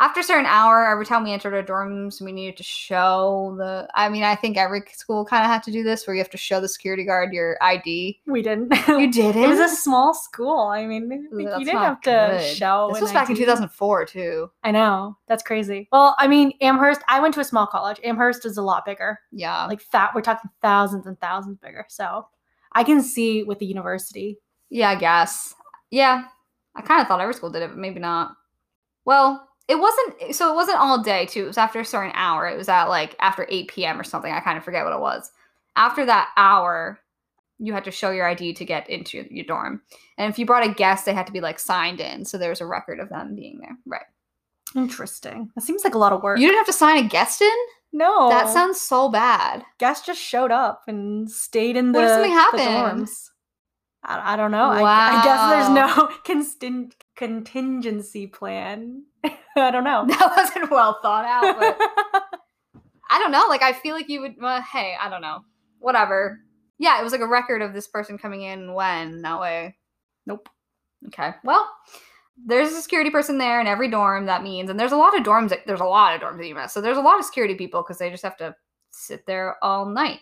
After 0.00 0.20
a 0.20 0.24
certain 0.24 0.46
hour, 0.46 0.88
every 0.88 1.06
time 1.06 1.22
we 1.22 1.32
entered 1.32 1.54
our 1.54 1.62
dorms, 1.62 2.20
we 2.20 2.32
needed 2.32 2.56
to 2.56 2.64
show 2.64 3.54
the. 3.58 3.88
I 3.94 4.08
mean, 4.08 4.24
I 4.24 4.34
think 4.34 4.56
every 4.56 4.82
school 4.92 5.24
kind 5.24 5.44
of 5.44 5.50
had 5.50 5.62
to 5.64 5.70
do 5.70 5.84
this, 5.84 6.04
where 6.06 6.16
you 6.16 6.20
have 6.20 6.30
to 6.30 6.36
show 6.36 6.60
the 6.60 6.68
security 6.68 7.04
guard 7.04 7.32
your 7.32 7.56
ID. 7.60 8.20
We 8.26 8.42
didn't. 8.42 8.74
You 8.88 9.10
didn't. 9.10 9.42
It 9.44 9.48
was 9.48 9.60
a 9.60 9.68
small 9.68 10.12
school. 10.12 10.66
I 10.66 10.84
mean, 10.86 11.08
That's 11.08 11.58
you 11.58 11.64
didn't 11.64 11.80
have 11.80 12.00
to 12.02 12.40
show. 12.42 12.90
This 12.92 13.02
was 13.02 13.12
back 13.12 13.30
in 13.30 13.36
2004 13.36 14.06
too. 14.06 14.50
I 14.64 14.70
know 14.72 15.16
that's 15.28 15.42
crazy. 15.42 15.88
Well, 15.92 16.16
I 16.18 16.26
mean, 16.26 16.52
Amherst. 16.60 17.02
I 17.08 17.20
went 17.20 17.34
to 17.34 17.40
a 17.40 17.44
small 17.44 17.66
college. 17.66 18.00
Amherst 18.02 18.44
is 18.44 18.56
a 18.56 18.62
lot 18.62 18.84
bigger. 18.84 19.20
Yeah. 19.30 19.66
Like 19.66 19.88
that, 19.90 20.12
we're 20.14 20.22
talking 20.22 20.50
thousands 20.60 21.06
and 21.06 21.18
thousands 21.20 21.58
bigger. 21.58 21.86
So 21.88 22.26
I 22.72 22.82
can 22.82 23.00
see 23.00 23.44
with 23.44 23.58
the 23.60 23.66
university. 23.66 24.38
Yeah, 24.70 24.90
I 24.90 24.96
guess. 24.96 25.54
Yeah. 25.90 26.24
I 26.74 26.82
kind 26.82 27.00
of 27.00 27.06
thought 27.06 27.20
every 27.20 27.34
school 27.34 27.50
did 27.50 27.62
it, 27.62 27.68
but 27.68 27.78
maybe 27.78 28.00
not. 28.00 28.32
Well, 29.04 29.48
it 29.68 29.76
wasn't 29.76 30.34
so 30.34 30.50
it 30.52 30.54
wasn't 30.54 30.78
all 30.78 31.02
day 31.02 31.26
too. 31.26 31.44
It 31.44 31.48
was 31.48 31.58
after 31.58 31.80
a 31.80 31.84
certain 31.84 32.12
hour. 32.14 32.46
It 32.48 32.56
was 32.56 32.68
at 32.68 32.84
like 32.84 33.16
after 33.20 33.46
8 33.48 33.68
p.m. 33.68 33.98
or 34.00 34.04
something. 34.04 34.32
I 34.32 34.40
kind 34.40 34.58
of 34.58 34.64
forget 34.64 34.84
what 34.84 34.92
it 34.94 35.00
was. 35.00 35.30
After 35.76 36.04
that 36.06 36.28
hour, 36.36 36.98
you 37.58 37.72
had 37.72 37.84
to 37.84 37.90
show 37.90 38.10
your 38.10 38.26
ID 38.28 38.54
to 38.54 38.64
get 38.64 38.88
into 38.90 39.24
your 39.30 39.44
dorm. 39.46 39.80
And 40.18 40.30
if 40.30 40.38
you 40.38 40.46
brought 40.46 40.66
a 40.66 40.72
guest, 40.74 41.04
they 41.06 41.14
had 41.14 41.26
to 41.26 41.32
be 41.32 41.40
like 41.40 41.58
signed 41.58 42.00
in. 42.00 42.24
So 42.24 42.36
there 42.38 42.50
was 42.50 42.60
a 42.60 42.66
record 42.66 43.00
of 43.00 43.08
them 43.08 43.34
being 43.34 43.58
there. 43.60 43.76
Right. 43.86 44.04
Interesting. 44.76 45.50
That 45.54 45.62
seems 45.62 45.84
like 45.84 45.94
a 45.94 45.98
lot 45.98 46.12
of 46.12 46.22
work. 46.22 46.38
You 46.38 46.46
didn't 46.48 46.58
have 46.58 46.66
to 46.66 46.72
sign 46.72 47.04
a 47.04 47.08
guest 47.08 47.40
in? 47.42 47.50
no, 47.92 48.28
That 48.28 48.48
sounds 48.48 48.80
so 48.80 49.08
bad. 49.08 49.62
guests 49.78 50.04
just 50.04 50.20
showed 50.20 50.50
up 50.50 50.82
and 50.88 51.30
stayed 51.30 51.76
in 51.76 51.92
the, 51.92 52.00
What 52.00 52.06
if 52.08 52.10
something 52.14 52.32
happened? 52.32 53.00
dorms. 53.06 53.28
I, 54.02 54.32
I 54.34 54.36
don't 54.36 54.50
know. 54.50 54.68
I, 54.70 54.80
I 54.82 55.24
guess 55.24 55.50
there's 55.50 55.70
no 55.70 56.08
constin- 56.26 56.92
contingency 57.14 58.26
plan. 58.26 59.04
I 59.56 59.70
don't 59.70 59.84
know. 59.84 60.04
That 60.08 60.34
wasn't 60.36 60.70
well 60.70 60.98
thought 61.02 61.24
out, 61.24 61.56
but 61.58 61.78
I 63.10 63.18
don't 63.18 63.32
know. 63.32 63.46
Like, 63.48 63.62
I 63.62 63.72
feel 63.72 63.94
like 63.94 64.08
you 64.08 64.20
would. 64.22 64.34
Well, 64.40 64.60
hey, 64.62 64.96
I 65.00 65.08
don't 65.08 65.22
know. 65.22 65.40
Whatever. 65.78 66.40
Yeah, 66.78 67.00
it 67.00 67.04
was 67.04 67.12
like 67.12 67.20
a 67.20 67.26
record 67.26 67.62
of 67.62 67.72
this 67.72 67.86
person 67.86 68.18
coming 68.18 68.42
in 68.42 68.74
when. 68.74 69.22
That 69.22 69.40
way. 69.40 69.76
Nope. 70.26 70.48
Okay. 71.08 71.30
Well, 71.44 71.70
there's 72.44 72.72
a 72.72 72.80
security 72.82 73.10
person 73.10 73.38
there 73.38 73.60
in 73.60 73.66
every 73.66 73.88
dorm. 73.90 74.26
That 74.26 74.42
means, 74.42 74.70
and 74.70 74.80
there's 74.80 74.92
a 74.92 74.96
lot 74.96 75.16
of 75.18 75.24
dorms. 75.24 75.52
at- 75.52 75.66
There's 75.66 75.80
a 75.80 75.84
lot 75.84 76.14
of 76.14 76.20
dorms 76.20 76.38
at 76.40 76.56
UMass, 76.56 76.70
so 76.70 76.80
there's 76.80 76.96
a 76.98 77.02
lot 77.02 77.18
of 77.18 77.24
security 77.24 77.54
people 77.54 77.82
because 77.82 77.98
they 77.98 78.10
just 78.10 78.24
have 78.24 78.36
to 78.38 78.54
sit 78.90 79.24
there 79.26 79.56
all 79.62 79.86
night. 79.86 80.20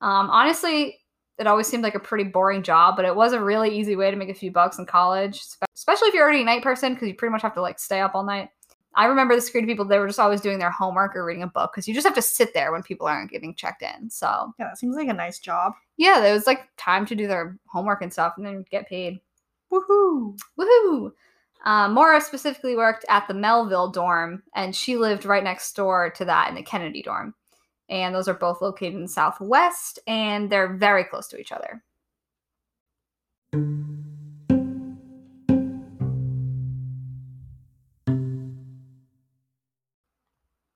Um, 0.00 0.30
honestly, 0.30 0.99
it 1.40 1.46
always 1.46 1.66
seemed 1.66 1.82
like 1.82 1.94
a 1.94 2.00
pretty 2.00 2.24
boring 2.24 2.62
job, 2.62 2.96
but 2.96 3.06
it 3.06 3.16
was 3.16 3.32
a 3.32 3.42
really 3.42 3.76
easy 3.76 3.96
way 3.96 4.10
to 4.10 4.16
make 4.16 4.28
a 4.28 4.34
few 4.34 4.52
bucks 4.52 4.78
in 4.78 4.84
college, 4.84 5.42
especially 5.74 6.08
if 6.08 6.14
you're 6.14 6.22
already 6.22 6.42
a 6.42 6.44
night 6.44 6.62
person 6.62 6.92
because 6.92 7.08
you 7.08 7.14
pretty 7.14 7.32
much 7.32 7.40
have 7.40 7.54
to 7.54 7.62
like 7.62 7.78
stay 7.78 8.00
up 8.00 8.14
all 8.14 8.24
night. 8.24 8.50
I 8.94 9.06
remember 9.06 9.34
the 9.34 9.40
security 9.40 9.72
people, 9.72 9.86
they 9.86 9.98
were 9.98 10.06
just 10.06 10.18
always 10.18 10.42
doing 10.42 10.58
their 10.58 10.70
homework 10.70 11.16
or 11.16 11.24
reading 11.24 11.42
a 11.42 11.46
book 11.46 11.70
because 11.72 11.88
you 11.88 11.94
just 11.94 12.06
have 12.06 12.14
to 12.16 12.22
sit 12.22 12.52
there 12.52 12.72
when 12.72 12.82
people 12.82 13.06
aren't 13.06 13.30
getting 13.30 13.54
checked 13.54 13.82
in. 13.82 14.10
So, 14.10 14.52
yeah, 14.58 14.66
that 14.66 14.78
seems 14.78 14.96
like 14.96 15.08
a 15.08 15.14
nice 15.14 15.38
job. 15.38 15.72
yeah, 15.96 16.20
there 16.20 16.34
was 16.34 16.46
like 16.46 16.68
time 16.76 17.06
to 17.06 17.14
do 17.14 17.26
their 17.26 17.58
homework 17.66 18.02
and 18.02 18.12
stuff 18.12 18.34
and 18.36 18.44
then 18.44 18.64
get 18.70 18.88
paid. 18.88 19.20
Woohoo! 19.72 20.36
Woohoo! 20.58 21.12
Um, 21.64 21.94
Maura 21.94 22.20
specifically 22.20 22.76
worked 22.76 23.04
at 23.08 23.28
the 23.28 23.34
Melville 23.34 23.90
dorm, 23.90 24.42
and 24.54 24.74
she 24.74 24.96
lived 24.96 25.24
right 25.24 25.44
next 25.44 25.74
door 25.76 26.10
to 26.16 26.24
that 26.24 26.48
in 26.48 26.54
the 26.54 26.62
Kennedy 26.62 27.02
dorm. 27.02 27.34
And 27.90 28.14
those 28.14 28.28
are 28.28 28.34
both 28.34 28.62
located 28.62 28.94
in 28.94 29.08
Southwest, 29.08 29.98
and 30.06 30.48
they're 30.48 30.74
very 30.74 31.04
close 31.04 31.28
to 31.28 31.38
each 31.38 31.52
other. 31.52 31.82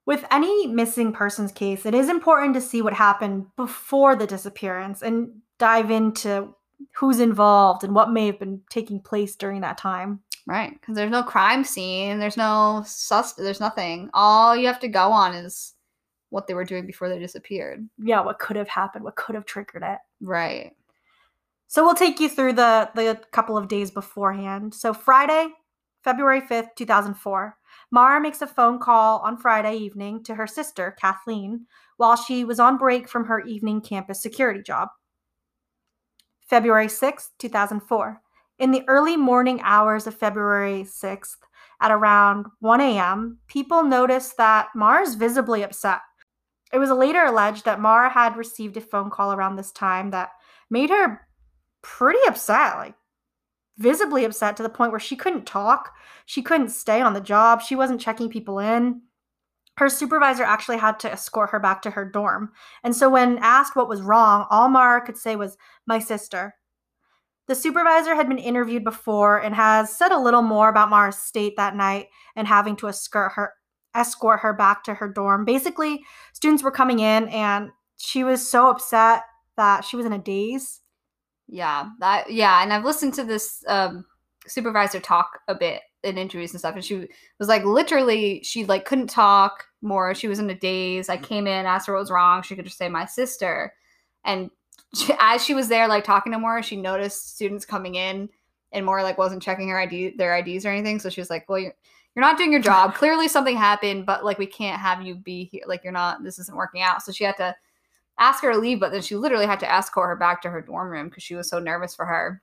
With 0.06 0.26
any 0.30 0.66
missing 0.66 1.12
persons 1.12 1.50
case, 1.50 1.86
it 1.86 1.94
is 1.94 2.08
important 2.08 2.54
to 2.54 2.60
see 2.60 2.82
what 2.82 2.92
happened 2.92 3.46
before 3.56 4.14
the 4.14 4.26
disappearance 4.26 5.02
and 5.02 5.30
dive 5.58 5.90
into 5.90 6.54
who's 6.96 7.20
involved 7.20 7.84
and 7.84 7.94
what 7.94 8.10
may 8.10 8.26
have 8.26 8.38
been 8.38 8.60
taking 8.70 9.00
place 9.00 9.34
during 9.34 9.62
that 9.62 9.78
time. 9.78 10.20
Right, 10.46 10.78
because 10.78 10.94
there's 10.94 11.10
no 11.10 11.22
crime 11.22 11.64
scene, 11.64 12.18
there's 12.18 12.36
no 12.36 12.82
sus, 12.86 13.32
there's 13.32 13.60
nothing. 13.60 14.10
All 14.12 14.54
you 14.54 14.66
have 14.66 14.80
to 14.80 14.88
go 14.88 15.10
on 15.10 15.34
is 15.34 15.72
what 16.34 16.48
they 16.48 16.54
were 16.54 16.64
doing 16.64 16.84
before 16.84 17.08
they 17.08 17.18
disappeared. 17.18 17.88
Yeah, 17.96 18.20
what 18.20 18.40
could 18.40 18.56
have 18.56 18.68
happened, 18.68 19.04
what 19.04 19.14
could 19.14 19.36
have 19.36 19.46
triggered 19.46 19.84
it. 19.84 19.98
Right. 20.20 20.72
So 21.68 21.84
we'll 21.84 21.94
take 21.94 22.18
you 22.18 22.28
through 22.28 22.54
the 22.54 22.90
the 22.94 23.20
couple 23.30 23.56
of 23.56 23.68
days 23.68 23.90
beforehand. 23.92 24.74
So 24.74 24.92
Friday, 24.92 25.48
February 26.02 26.40
5th, 26.40 26.74
2004, 26.76 27.56
Maura 27.92 28.20
makes 28.20 28.42
a 28.42 28.46
phone 28.46 28.80
call 28.80 29.20
on 29.20 29.38
Friday 29.38 29.76
evening 29.76 30.24
to 30.24 30.34
her 30.34 30.46
sister, 30.46 30.96
Kathleen, 31.00 31.66
while 31.96 32.16
she 32.16 32.44
was 32.44 32.58
on 32.58 32.78
break 32.78 33.08
from 33.08 33.24
her 33.26 33.40
evening 33.40 33.80
campus 33.80 34.20
security 34.20 34.60
job. 34.60 34.88
February 36.48 36.88
6th, 36.88 37.28
2004. 37.38 38.20
In 38.58 38.70
the 38.70 38.84
early 38.88 39.16
morning 39.16 39.60
hours 39.62 40.06
of 40.06 40.14
February 40.14 40.82
6th, 40.82 41.36
at 41.80 41.90
around 41.90 42.46
1 42.60 42.80
a.m., 42.80 43.38
people 43.46 43.82
noticed 43.82 44.36
that 44.36 44.68
Maura's 44.74 45.14
visibly 45.14 45.62
upset. 45.62 46.00
It 46.74 46.78
was 46.78 46.90
later 46.90 47.24
alleged 47.24 47.64
that 47.66 47.80
Maura 47.80 48.10
had 48.10 48.36
received 48.36 48.76
a 48.76 48.80
phone 48.80 49.08
call 49.08 49.32
around 49.32 49.54
this 49.54 49.70
time 49.70 50.10
that 50.10 50.30
made 50.68 50.90
her 50.90 51.20
pretty 51.82 52.18
upset, 52.26 52.76
like 52.78 52.96
visibly 53.78 54.24
upset 54.24 54.56
to 54.56 54.64
the 54.64 54.68
point 54.68 54.90
where 54.90 54.98
she 54.98 55.14
couldn't 55.14 55.46
talk. 55.46 55.92
She 56.26 56.42
couldn't 56.42 56.70
stay 56.70 57.00
on 57.00 57.14
the 57.14 57.20
job. 57.20 57.62
She 57.62 57.76
wasn't 57.76 58.00
checking 58.00 58.28
people 58.28 58.58
in. 58.58 59.02
Her 59.76 59.88
supervisor 59.88 60.42
actually 60.42 60.78
had 60.78 60.98
to 61.00 61.12
escort 61.12 61.50
her 61.50 61.60
back 61.60 61.80
to 61.82 61.92
her 61.92 62.04
dorm. 62.04 62.50
And 62.82 62.94
so, 62.94 63.08
when 63.08 63.38
asked 63.38 63.76
what 63.76 63.88
was 63.88 64.02
wrong, 64.02 64.46
all 64.50 64.68
Maura 64.68 65.00
could 65.00 65.16
say 65.16 65.36
was, 65.36 65.56
My 65.86 66.00
sister. 66.00 66.56
The 67.46 67.54
supervisor 67.54 68.16
had 68.16 68.28
been 68.28 68.38
interviewed 68.38 68.82
before 68.82 69.38
and 69.38 69.54
has 69.54 69.96
said 69.96 70.10
a 70.10 70.18
little 70.18 70.42
more 70.42 70.70
about 70.70 70.90
Maura's 70.90 71.18
state 71.18 71.54
that 71.56 71.76
night 71.76 72.08
and 72.34 72.48
having 72.48 72.74
to 72.76 72.88
escort 72.88 73.32
her 73.34 73.52
escort 73.94 74.40
her 74.40 74.52
back 74.52 74.84
to 74.84 74.94
her 74.94 75.08
dorm. 75.08 75.44
Basically, 75.44 76.02
students 76.32 76.62
were 76.62 76.70
coming 76.70 76.98
in 76.98 77.28
and 77.28 77.70
she 77.96 78.24
was 78.24 78.46
so 78.46 78.68
upset 78.68 79.22
that 79.56 79.84
she 79.84 79.96
was 79.96 80.06
in 80.06 80.12
a 80.12 80.18
daze. 80.18 80.80
Yeah, 81.46 81.90
that 82.00 82.32
yeah, 82.32 82.62
and 82.62 82.72
I've 82.72 82.84
listened 82.84 83.14
to 83.14 83.24
this 83.24 83.62
um 83.68 84.04
supervisor 84.46 85.00
talk 85.00 85.40
a 85.48 85.54
bit 85.54 85.82
in 86.02 86.18
interviews 86.18 86.52
and 86.52 86.60
stuff, 86.60 86.74
and 86.74 86.84
she 86.84 87.06
was 87.38 87.48
like 87.48 87.64
literally 87.64 88.42
she 88.42 88.64
like 88.64 88.84
couldn't 88.84 89.08
talk 89.10 89.64
more. 89.82 90.14
She 90.14 90.28
was 90.28 90.38
in 90.38 90.50
a 90.50 90.54
daze. 90.54 91.08
I 91.08 91.16
came 91.16 91.46
in, 91.46 91.66
asked 91.66 91.86
her 91.86 91.92
what 91.92 92.00
was 92.00 92.10
wrong. 92.10 92.42
She 92.42 92.56
could 92.56 92.64
just 92.64 92.78
say 92.78 92.88
my 92.88 93.04
sister, 93.04 93.74
and 94.24 94.50
she, 94.94 95.12
as 95.20 95.44
she 95.44 95.54
was 95.54 95.68
there 95.68 95.86
like 95.88 96.04
talking 96.04 96.32
to 96.32 96.38
Maura, 96.38 96.62
she 96.62 96.76
noticed 96.76 97.34
students 97.34 97.64
coming 97.64 97.94
in, 97.94 98.28
and 98.72 98.86
Maura 98.86 99.02
like 99.02 99.18
wasn't 99.18 99.42
checking 99.42 99.68
her 99.68 99.78
ID 99.78 100.14
their 100.16 100.36
IDs 100.36 100.64
or 100.64 100.70
anything. 100.70 100.98
So 100.98 101.10
she 101.10 101.20
was 101.20 101.30
like, 101.30 101.48
well, 101.48 101.58
you're 101.58 101.74
you're 102.14 102.24
not 102.24 102.38
doing 102.38 102.52
your 102.52 102.60
job. 102.60 102.94
Clearly 102.94 103.26
something 103.26 103.56
happened, 103.56 104.06
but 104.06 104.24
like 104.24 104.38
we 104.38 104.46
can't 104.46 104.80
have 104.80 105.02
you 105.02 105.16
be 105.16 105.44
here. 105.44 105.62
Like 105.66 105.82
you're 105.82 105.92
not. 105.92 106.22
This 106.22 106.38
isn't 106.38 106.56
working 106.56 106.82
out. 106.82 107.02
So 107.02 107.12
she 107.12 107.24
had 107.24 107.36
to 107.38 107.54
ask 108.18 108.42
her 108.42 108.52
to 108.52 108.58
leave, 108.58 108.78
but 108.78 108.92
then 108.92 109.02
she 109.02 109.16
literally 109.16 109.46
had 109.46 109.60
to 109.60 109.72
escort 109.72 110.08
her 110.08 110.16
back 110.16 110.40
to 110.42 110.50
her 110.50 110.60
dorm 110.60 110.90
room 110.90 111.08
because 111.08 111.24
she 111.24 111.34
was 111.34 111.48
so 111.48 111.58
nervous 111.58 111.94
for 111.94 112.04
her. 112.04 112.40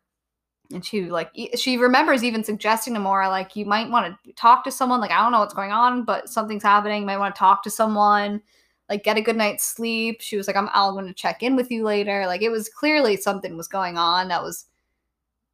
And 0.74 0.86
she 0.86 1.10
like 1.10 1.30
e- 1.34 1.56
she 1.56 1.78
remembers 1.78 2.24
even 2.24 2.44
suggesting 2.44 2.94
to 2.94 3.00
Maura 3.00 3.30
like 3.30 3.56
you 3.56 3.66
might 3.66 3.90
want 3.90 4.16
to 4.26 4.34
talk 4.34 4.64
to 4.66 4.72
someone. 4.72 5.00
Like 5.00 5.12
I 5.12 5.22
don't 5.22 5.32
know 5.32 5.40
what's 5.40 5.54
going 5.54 5.72
on, 5.72 6.04
but 6.04 6.30
something's 6.30 6.64
happening. 6.64 7.02
You 7.02 7.08
might 7.08 7.18
want 7.18 7.34
to 7.34 7.40
talk 7.40 7.64
to 7.64 7.70
someone. 7.70 8.42
Like 8.90 9.04
get 9.04 9.18
a 9.18 9.22
good 9.22 9.38
night's 9.38 9.64
sleep. 9.64 10.20
She 10.20 10.36
was 10.36 10.48
like, 10.48 10.58
I'm 10.58 10.70
I'll 10.74 10.94
going 10.94 11.08
to 11.08 11.14
check 11.14 11.44
in 11.44 11.56
with 11.56 11.72
you 11.72 11.86
later. 11.86 12.28
Like 12.28 12.42
it 12.42 12.50
was 12.50 12.68
clearly 12.68 13.16
something 13.16 13.56
was 13.56 13.70
going 13.70 13.98
on 13.98 14.28
that 14.28 14.44
was 14.44 14.66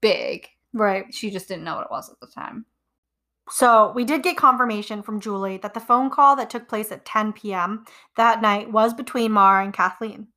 big. 0.01 0.47
Right. 0.73 1.05
She 1.13 1.29
just 1.29 1.47
didn't 1.47 1.63
know 1.63 1.75
what 1.75 1.85
it 1.85 1.91
was 1.91 2.09
at 2.09 2.19
the 2.19 2.27
time. 2.27 2.65
So 3.49 3.91
we 3.95 4.03
did 4.03 4.23
get 4.23 4.37
confirmation 4.37 5.01
from 5.01 5.19
Julie 5.19 5.57
that 5.57 5.73
the 5.73 5.79
phone 5.79 6.09
call 6.09 6.35
that 6.35 6.49
took 6.49 6.67
place 6.67 6.91
at 6.91 7.05
10 7.05 7.33
p.m. 7.33 7.85
that 8.17 8.41
night 8.41 8.71
was 8.71 8.93
between 8.93 9.31
Maura 9.31 9.63
and 9.63 9.73
Kathleen. 9.73 10.27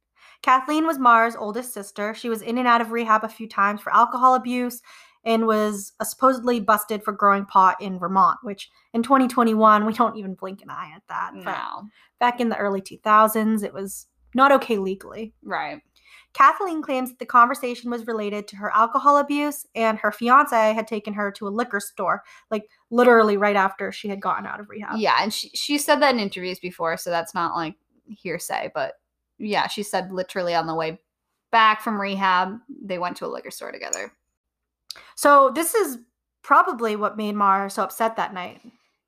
Kathleen 0.42 0.87
was 0.87 0.99
Maura's 0.99 1.37
oldest 1.37 1.75
sister. 1.75 2.14
She 2.14 2.29
was 2.29 2.40
in 2.42 2.59
and 2.59 2.66
out 2.66 2.81
of 2.81 2.92
rehab 2.92 3.25
a 3.25 3.29
few 3.29 3.49
times 3.49 3.81
for 3.81 3.92
alcohol 3.92 4.35
abuse 4.35 4.81
and 5.25 5.46
was 5.46 5.92
uh, 6.01 6.05
supposedly 6.05 6.61
busted 6.61 7.03
for 7.05 7.12
growing 7.12 7.44
pot 7.44 7.77
in 7.83 7.99
Vermont, 7.99 8.38
which 8.42 8.70
in 8.94 9.03
2021, 9.03 9.85
we 9.85 9.92
don't 9.92 10.16
even 10.16 10.35
blink 10.35 10.62
an 10.62 10.70
eye 10.70 10.92
at 10.94 11.03
that. 11.09 11.33
But 11.35 11.44
No. 11.44 11.88
back 12.18 12.40
in 12.40 12.49
the 12.49 12.57
early 12.57 12.81
2000s, 12.81 13.62
it 13.62 13.75
was 13.75 14.07
not 14.35 14.53
okay 14.53 14.79
legally. 14.79 15.35
Right. 15.42 15.83
Kathleen 16.33 16.81
claims 16.81 17.11
that 17.11 17.18
the 17.18 17.27
conversation 17.27 17.90
was 17.90 18.07
related 18.07 18.46
to 18.49 18.57
her 18.57 18.70
alcohol 18.75 19.18
abuse 19.18 19.66
and 19.75 19.99
her 19.99 20.12
fiance 20.12 20.73
had 20.75 20.87
taken 20.87 21.12
her 21.14 21.31
to 21.33 21.49
a 21.49 21.51
liquor 21.51 21.81
store, 21.81 22.23
like 22.51 22.68
literally 22.90 23.37
right 23.37 23.57
after 23.57 23.92
she 23.92 24.09
had 24.09 24.20
gotten 24.20 24.46
out 24.46 24.61
of 24.61 24.68
rehab. 24.68 24.98
Yeah, 24.98 25.16
and 25.20 25.33
she 25.33 25.48
she 25.50 25.79
said 25.79 26.00
that 26.03 26.14
in 26.14 26.20
interviews 26.20 26.59
before, 26.59 26.96
so 26.96 27.11
that's 27.11 27.35
not 27.35 27.55
like 27.55 27.76
hearsay, 28.07 28.70
but 28.74 28.94
yeah, 29.38 29.68
she 29.68 29.83
said 29.83 30.12
literally 30.12 30.55
on 30.55 30.66
the 30.66 30.74
way 30.74 31.00
back 31.53 31.81
from 31.81 32.00
rehab, 32.00 32.59
they 32.83 32.98
went 32.98 33.16
to 33.18 33.26
a 33.26 33.29
liquor 33.29 33.50
store 33.50 33.72
together. 33.72 34.12
So 35.14 35.50
this 35.55 35.74
is 35.74 35.98
probably 36.42 36.96
what 36.96 37.16
made 37.16 37.35
Mar 37.35 37.68
so 37.68 37.83
upset 37.83 38.16
that 38.16 38.35
night. 38.35 38.61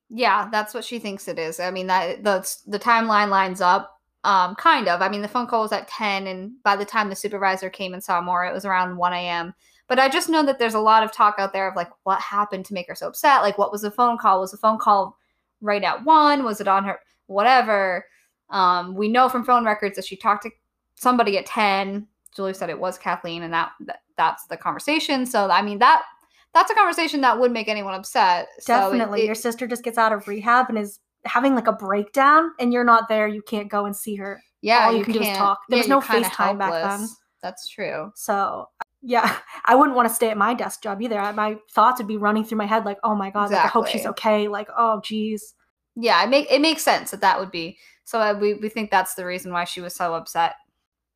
Yeah, 0.08 0.48
that's 0.50 0.74
what 0.74 0.84
she 0.84 0.98
thinks 0.98 1.28
it 1.28 1.38
is. 1.38 1.58
I 1.60 1.70
mean 1.70 1.88
that 1.88 2.24
the 2.24 2.56
the 2.66 2.78
timeline 2.78 3.28
lines 3.28 3.60
up. 3.60 3.98
Um, 4.24 4.54
kind 4.54 4.86
of. 4.86 5.02
I 5.02 5.08
mean, 5.08 5.20
the 5.20 5.26
phone 5.26 5.48
call 5.48 5.62
was 5.62 5.72
at 5.72 5.88
ten, 5.88 6.28
and 6.28 6.52
by 6.62 6.76
the 6.76 6.84
time 6.84 7.08
the 7.08 7.16
supervisor 7.16 7.68
came 7.68 7.92
and 7.92 8.04
saw 8.04 8.20
Maura, 8.20 8.48
it 8.48 8.54
was 8.54 8.64
around 8.64 8.96
one 8.96 9.12
a.m. 9.12 9.52
But 9.88 9.98
I 9.98 10.08
just 10.08 10.28
know 10.28 10.42
that 10.44 10.58
there's 10.58 10.74
a 10.74 10.80
lot 10.80 11.02
of 11.02 11.12
talk 11.12 11.34
out 11.38 11.52
there 11.52 11.68
of 11.68 11.76
like 11.76 11.90
what 12.04 12.20
happened 12.20 12.64
to 12.66 12.74
make 12.74 12.88
her 12.88 12.94
so 12.94 13.08
upset. 13.08 13.42
Like, 13.42 13.58
what 13.58 13.72
was 13.72 13.82
the 13.82 13.90
phone 13.90 14.16
call? 14.18 14.40
Was 14.40 14.52
the 14.52 14.56
phone 14.56 14.78
call 14.78 15.16
right 15.60 15.82
at 15.82 16.04
one? 16.04 16.44
Was 16.44 16.60
it 16.60 16.68
on 16.68 16.84
her? 16.84 16.98
Whatever. 17.26 18.04
Um, 18.50 18.94
we 18.94 19.08
know 19.08 19.28
from 19.28 19.44
phone 19.44 19.64
records 19.64 19.96
that 19.96 20.04
she 20.04 20.16
talked 20.16 20.44
to 20.44 20.50
somebody 20.94 21.36
at 21.38 21.46
ten. 21.46 22.06
Julie 22.34 22.54
said 22.54 22.70
it 22.70 22.78
was 22.78 22.96
Kathleen, 22.96 23.42
and 23.42 23.52
that, 23.52 23.72
that 23.86 24.00
that's 24.16 24.46
the 24.46 24.56
conversation. 24.56 25.26
So 25.26 25.50
I 25.50 25.60
mean 25.62 25.78
that 25.80 26.02
that's 26.54 26.70
a 26.70 26.74
conversation 26.74 27.20
that 27.22 27.38
would 27.38 27.50
make 27.52 27.68
anyone 27.68 27.94
upset. 27.94 28.48
So 28.60 28.74
it- 28.74 28.98
Definitely. 28.98 29.26
Your 29.26 29.34
sister 29.34 29.66
just 29.66 29.82
gets 29.82 29.98
out 29.98 30.12
of 30.12 30.26
rehab 30.28 30.68
and 30.68 30.78
is 30.78 31.00
having 31.24 31.54
like 31.54 31.66
a 31.66 31.72
breakdown 31.72 32.50
and 32.58 32.72
you're 32.72 32.84
not 32.84 33.08
there. 33.08 33.26
You 33.28 33.42
can't 33.42 33.70
go 33.70 33.84
and 33.86 33.94
see 33.96 34.16
her. 34.16 34.42
yeah, 34.60 34.86
all 34.86 34.96
you 34.96 35.04
can 35.04 35.12
do 35.14 35.20
is 35.20 35.36
talk. 35.36 35.60
There 35.68 35.78
was 35.78 35.86
you're 35.88 35.96
no 36.00 36.06
FaceTime 36.06 36.58
back 36.58 36.72
then. 37.00 37.08
That's 37.42 37.68
true. 37.68 38.12
So 38.14 38.66
yeah, 39.02 39.38
I 39.64 39.74
wouldn't 39.74 39.96
want 39.96 40.08
to 40.08 40.14
stay 40.14 40.30
at 40.30 40.36
my 40.38 40.54
desk 40.54 40.82
job 40.82 41.02
either. 41.02 41.18
I- 41.18 41.32
My 41.32 41.56
thoughts 41.72 41.98
would 41.98 42.08
be 42.08 42.16
running 42.16 42.44
through 42.44 42.58
my 42.58 42.66
head 42.66 42.84
like, 42.84 42.98
oh 43.04 43.14
my 43.14 43.30
God, 43.30 43.50
like, 43.50 43.64
I 43.64 43.68
hope 43.68 43.86
she's 43.88 44.06
okay. 44.06 44.48
Like, 44.48 44.68
oh 44.76 45.00
geez. 45.04 45.54
Yeah, 45.96 46.22
it 46.24 46.30
make 46.30 46.50
it 46.50 46.60
makes 46.60 46.82
sense 46.82 47.10
that 47.10 47.20
that 47.20 47.38
would 47.38 47.50
be. 47.50 47.78
So 48.04 48.18
uh, 48.20 48.36
we 48.40 48.54
we 48.54 48.68
think 48.68 48.90
that's 48.90 49.14
the 49.14 49.26
reason 49.26 49.52
why 49.52 49.64
she 49.64 49.80
was 49.80 49.94
so 49.94 50.14
upset 50.14 50.54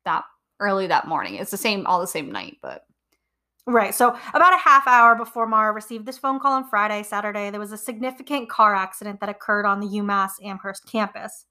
that 0.05 0.23
early 0.59 0.87
that 0.87 1.07
morning. 1.07 1.35
It's 1.35 1.51
the 1.51 1.57
same 1.57 1.85
all 1.87 1.99
the 1.99 2.07
same 2.07 2.31
night, 2.31 2.57
but 2.61 2.83
Right. 3.69 3.93
So, 3.93 4.17
about 4.33 4.53
a 4.53 4.57
half 4.57 4.87
hour 4.87 5.13
before 5.15 5.45
Maura 5.45 5.73
received 5.73 6.05
this 6.05 6.17
phone 6.17 6.39
call 6.39 6.53
on 6.53 6.69
Friday, 6.69 7.03
Saturday, 7.03 7.49
there 7.49 7.59
was 7.59 7.73
a 7.73 7.77
significant 7.77 8.49
car 8.49 8.73
accident 8.73 9.19
that 9.19 9.27
occurred 9.27 9.65
on 9.65 9.81
the 9.81 9.87
UMass 9.87 10.31
Amherst 10.41 10.87
campus. 10.89 11.45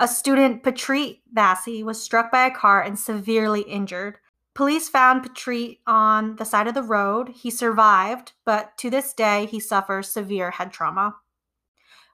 A 0.00 0.08
student, 0.08 0.64
Patreet 0.64 1.20
Vassy, 1.32 1.84
was 1.84 2.02
struck 2.02 2.32
by 2.32 2.46
a 2.46 2.50
car 2.50 2.82
and 2.82 2.98
severely 2.98 3.60
injured. 3.62 4.18
Police 4.54 4.88
found 4.88 5.24
Patreet 5.24 5.80
on 5.86 6.36
the 6.36 6.44
side 6.44 6.68
of 6.68 6.74
the 6.74 6.82
road. 6.82 7.28
He 7.28 7.50
survived, 7.50 8.32
but 8.46 8.76
to 8.78 8.88
this 8.88 9.12
day, 9.12 9.46
he 9.46 9.58
suffers 9.58 10.08
severe 10.08 10.52
head 10.52 10.72
trauma. 10.72 11.16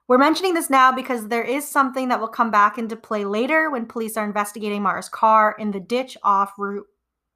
We're 0.07 0.17
mentioning 0.17 0.55
this 0.55 0.69
now 0.69 0.91
because 0.91 1.27
there 1.27 1.43
is 1.43 1.67
something 1.67 2.09
that 2.09 2.19
will 2.19 2.27
come 2.27 2.51
back 2.51 2.77
into 2.77 2.95
play 2.95 3.25
later 3.25 3.69
when 3.69 3.85
police 3.85 4.17
are 4.17 4.25
investigating 4.25 4.81
Maura's 4.81 5.07
car 5.07 5.55
in 5.57 5.71
the 5.71 5.79
ditch 5.79 6.17
off 6.23 6.53
Route 6.57 6.87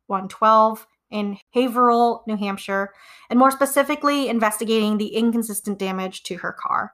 112 0.07 0.87
in 1.11 1.37
Haverhill, 1.53 2.23
New 2.27 2.35
Hampshire, 2.35 2.91
and 3.29 3.39
more 3.39 3.51
specifically, 3.51 4.27
investigating 4.27 4.97
the 4.97 5.15
inconsistent 5.15 5.77
damage 5.77 6.23
to 6.23 6.37
her 6.37 6.51
car. 6.51 6.93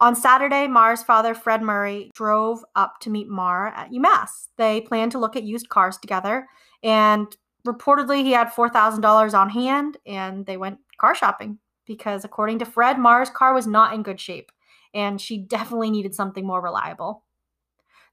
On 0.00 0.16
Saturday, 0.16 0.66
Maura's 0.66 1.02
father, 1.02 1.34
Fred 1.34 1.62
Murray, 1.62 2.10
drove 2.14 2.64
up 2.74 2.98
to 3.00 3.10
meet 3.10 3.28
Mara 3.28 3.72
at 3.76 3.92
UMass. 3.92 4.48
They 4.56 4.80
planned 4.80 5.12
to 5.12 5.18
look 5.18 5.36
at 5.36 5.44
used 5.44 5.68
cars 5.68 5.96
together, 5.98 6.48
and 6.84 7.36
reportedly, 7.66 8.22
he 8.22 8.32
had 8.32 8.52
$4,000 8.52 9.34
on 9.34 9.50
hand, 9.50 9.96
and 10.06 10.46
they 10.46 10.56
went 10.56 10.78
car 10.98 11.14
shopping 11.14 11.58
because, 11.86 12.24
according 12.24 12.60
to 12.60 12.64
Fred, 12.64 12.98
Mar's 12.98 13.30
car 13.30 13.54
was 13.54 13.66
not 13.66 13.94
in 13.94 14.02
good 14.02 14.20
shape, 14.20 14.52
and 14.92 15.20
she 15.20 15.38
definitely 15.38 15.90
needed 15.90 16.14
something 16.14 16.46
more 16.46 16.60
reliable. 16.60 17.24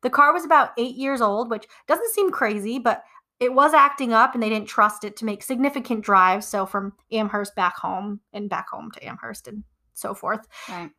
The 0.02 0.10
car 0.10 0.34
was 0.34 0.46
about 0.46 0.72
eight 0.78 0.96
years 0.96 1.22
old, 1.22 1.52
which 1.52 1.68
doesn't 1.88 2.14
seem 2.14 2.32
crazy, 2.32 2.80
but 2.80 3.04
it 3.40 3.54
was 3.54 3.74
acting 3.74 4.14
up 4.14 4.34
and 4.34 4.42
they 4.42 4.50
didn't 4.50 4.68
trust 4.68 5.04
it 5.04 5.16
to 5.18 5.26
make 5.26 5.44
significant 5.44 6.04
drives. 6.04 6.48
So 6.48 6.66
from 6.66 6.94
Amherst 7.12 7.56
back 7.56 7.76
home 7.78 8.20
and 8.34 8.50
back 8.50 8.70
home 8.70 8.92
to 8.92 9.06
Amherst 9.06 9.48
and 9.48 9.64
so 9.94 10.14
forth. 10.14 10.48
right. 10.70 10.92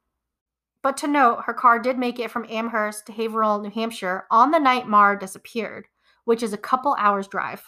But 0.82 0.96
to 0.98 1.06
note, 1.06 1.42
her 1.46 1.54
car 1.54 1.78
did 1.78 1.98
make 1.98 2.18
it 2.18 2.30
from 2.30 2.46
Amherst 2.50 3.06
to 3.06 3.12
Haverhill, 3.12 3.60
New 3.60 3.70
Hampshire 3.70 4.26
on 4.30 4.50
the 4.50 4.58
night 4.58 4.88
Mar 4.88 5.14
disappeared, 5.14 5.86
which 6.24 6.42
is 6.42 6.52
a 6.52 6.58
couple 6.58 6.94
hours 6.98 7.28
drive. 7.28 7.62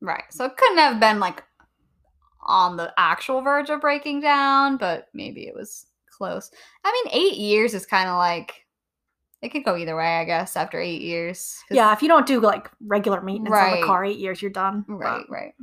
Right. 0.00 0.24
So 0.30 0.44
it 0.44 0.56
couldn't 0.56 0.78
have 0.78 1.00
been 1.00 1.20
like 1.20 1.42
on 2.42 2.76
the 2.76 2.92
actual 2.96 3.40
verge 3.40 3.70
of 3.70 3.80
breaking 3.80 4.20
down, 4.20 4.76
but 4.76 5.08
maybe 5.14 5.46
it 5.48 5.54
was 5.54 5.86
close. 6.10 6.50
I 6.84 6.92
mean, 6.92 7.14
eight 7.24 7.36
years 7.38 7.74
is 7.74 7.86
kind 7.86 8.08
of 8.08 8.16
like 8.16 8.66
it 9.42 9.50
could 9.50 9.64
go 9.64 9.76
either 9.76 9.96
way, 9.96 10.18
I 10.18 10.24
guess. 10.24 10.56
After 10.56 10.80
eight 10.80 11.02
years. 11.02 11.58
Yeah, 11.70 11.92
if 11.92 12.02
you 12.02 12.08
don't 12.08 12.26
do 12.26 12.40
like 12.40 12.70
regular 12.86 13.20
maintenance 13.20 13.54
on 13.54 13.80
the 13.80 13.86
car, 13.86 14.04
eight 14.04 14.18
years, 14.18 14.40
you're 14.40 14.50
done. 14.50 14.84
But- 14.88 14.94
right, 14.96 15.24
right. 15.28 15.54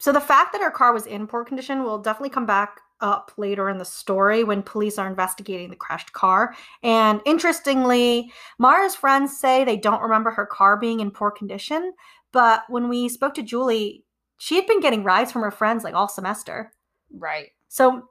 So 0.00 0.12
the 0.12 0.20
fact 0.20 0.52
that 0.52 0.62
her 0.62 0.70
car 0.70 0.92
was 0.92 1.06
in 1.06 1.26
poor 1.26 1.44
condition 1.44 1.82
will 1.82 1.98
definitely 1.98 2.30
come 2.30 2.46
back 2.46 2.80
up 3.00 3.32
later 3.36 3.68
in 3.68 3.78
the 3.78 3.84
story 3.84 4.44
when 4.44 4.62
police 4.62 4.98
are 4.98 5.06
investigating 5.06 5.70
the 5.70 5.76
crashed 5.76 6.12
car. 6.12 6.54
And 6.82 7.20
interestingly, 7.24 8.32
Maura's 8.58 8.94
friends 8.94 9.38
say 9.38 9.64
they 9.64 9.76
don't 9.76 10.02
remember 10.02 10.30
her 10.30 10.46
car 10.46 10.76
being 10.76 11.00
in 11.00 11.10
poor 11.10 11.30
condition, 11.30 11.92
but 12.32 12.64
when 12.68 12.88
we 12.88 13.08
spoke 13.08 13.34
to 13.34 13.42
Julie, 13.42 14.04
she 14.38 14.56
had 14.56 14.66
been 14.66 14.80
getting 14.80 15.04
rides 15.04 15.32
from 15.32 15.42
her 15.42 15.50
friends 15.50 15.84
like 15.84 15.94
all 15.94 16.08
semester. 16.08 16.72
Right. 17.12 17.48
So 17.68 18.08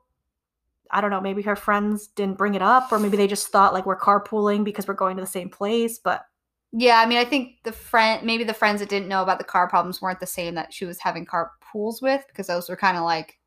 I 0.89 1.02
don't 1.02 1.12
know, 1.12 1.21
maybe 1.21 1.41
her 1.41 1.56
friends 1.56 2.08
didn't 2.08 2.38
bring 2.38 2.56
it 2.56 2.62
up 2.62 2.91
or 2.91 3.00
maybe 3.00 3.17
they 3.17 3.28
just 3.28 3.50
thought 3.50 3.73
like 3.73 3.86
we're 3.86 4.00
carpooling 4.00 4.63
because 4.63 4.88
we're 4.88 4.93
going 4.93 5.17
to 5.17 5.21
the 5.21 5.28
same 5.28 5.50
place, 5.50 6.00
but 6.00 6.26
Yeah, 6.73 7.00
I 7.00 7.06
mean, 7.06 7.17
I 7.17 7.26
think 7.26 7.56
the 7.63 7.71
friend, 7.71 8.26
maybe 8.26 8.43
the 8.43 8.54
friends 8.54 8.82
that 8.82 8.89
didn't 8.89 9.08
know 9.08 9.21
about 9.21 9.38
the 9.38 9.43
car 9.45 9.69
problems 9.69 10.02
weren't 10.02 10.19
the 10.19 10.26
same 10.26 10.56
that 10.56 10.73
she 10.73 10.86
was 10.86 11.00
having 11.00 11.26
car 11.26 11.52
pools 11.62 12.02
with, 12.02 12.26
because 12.28 12.47
those 12.47 12.69
were 12.69 12.76
kind 12.76 12.97
of 12.97 13.04
like 13.04 13.38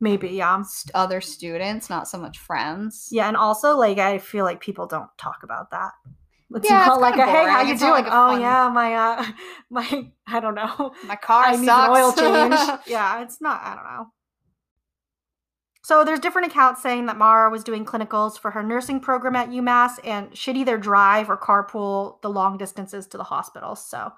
maybe 0.00 0.28
yeah. 0.28 0.62
st- 0.62 0.94
other 0.94 1.20
students, 1.20 1.90
not 1.90 2.08
so 2.08 2.18
much 2.18 2.38
friends. 2.38 3.08
Yeah, 3.10 3.28
and 3.28 3.36
also 3.36 3.76
like 3.76 3.98
I 3.98 4.18
feel 4.18 4.44
like 4.44 4.60
people 4.60 4.86
don't 4.86 5.10
talk 5.18 5.40
about 5.42 5.70
that. 5.72 5.92
It's 6.54 6.68
Yeah, 6.68 6.84
not 6.86 6.92
it's 6.94 7.00
like 7.02 7.16
a 7.16 7.26
hey, 7.26 7.44
how 7.44 7.62
you 7.62 7.72
It's 7.72 7.80
doing? 7.80 7.92
like 7.92 8.06
oh 8.06 8.32
fun- 8.32 8.40
yeah, 8.40 8.70
my 8.72 8.94
uh 8.94 9.24
my 9.70 10.10
I 10.26 10.40
don't 10.40 10.54
know. 10.54 10.92
My 11.06 11.16
car 11.16 11.44
I 11.46 11.56
sucks. 11.56 11.98
oil 11.98 12.12
change. 12.12 12.54
yeah, 12.86 13.22
it's 13.22 13.40
not 13.40 13.60
I 13.62 13.74
don't 13.74 13.84
know. 13.84 14.06
So 15.82 16.04
there's 16.04 16.20
different 16.20 16.48
accounts 16.50 16.82
saying 16.82 17.06
that 17.06 17.16
Maura 17.16 17.50
was 17.50 17.64
doing 17.64 17.84
clinicals 17.86 18.38
for 18.38 18.50
her 18.50 18.62
nursing 18.62 19.00
program 19.00 19.36
at 19.36 19.48
UMass 19.48 19.98
and 20.04 20.36
should 20.36 20.56
either 20.56 20.76
drive 20.76 21.30
or 21.30 21.36
carpool 21.38 22.20
the 22.20 22.28
long 22.28 22.58
distances 22.58 23.06
to 23.08 23.16
the 23.16 23.24
hospital. 23.24 23.74
So 23.74 24.12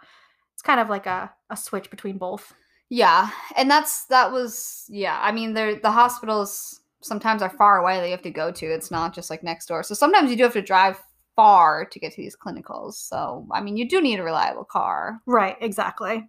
it's 0.55 0.63
kind 0.63 0.81
of 0.81 0.89
like 0.89 1.07
a, 1.07 1.33
a 1.49 1.57
switch 1.57 1.89
between 1.91 2.19
both. 2.19 2.55
Yeah, 2.91 3.31
and 3.57 3.71
that's 3.71 4.05
that 4.07 4.33
was 4.33 4.85
yeah. 4.89 5.19
I 5.23 5.31
mean, 5.33 5.55
there 5.55 5.77
the 5.77 5.93
hospitals 5.93 6.81
sometimes 7.03 7.41
are 7.41 7.49
far 7.49 7.79
away 7.79 7.99
that 7.99 8.07
you 8.07 8.11
have 8.11 8.23
to 8.23 8.31
go 8.31 8.51
to. 8.51 8.67
It's 8.67 8.91
not 8.91 9.15
just 9.15 9.31
like 9.31 9.43
next 9.43 9.67
door. 9.67 9.83
So 9.85 9.95
sometimes 9.95 10.31
you 10.31 10.37
do 10.37 10.43
have 10.43 10.53
to 10.55 10.61
drive 10.61 11.01
far 11.37 11.85
to 11.87 11.99
get 12.01 12.13
to 12.13 12.21
these 12.21 12.37
clinicals. 12.37 12.95
So 12.95 13.47
I 13.53 13.61
mean, 13.61 13.77
you 13.77 13.89
do 13.89 14.03
need 14.03 14.19
a 14.19 14.25
reliable 14.25 14.65
car. 14.65 15.21
Right, 15.25 15.57
exactly. 15.61 16.29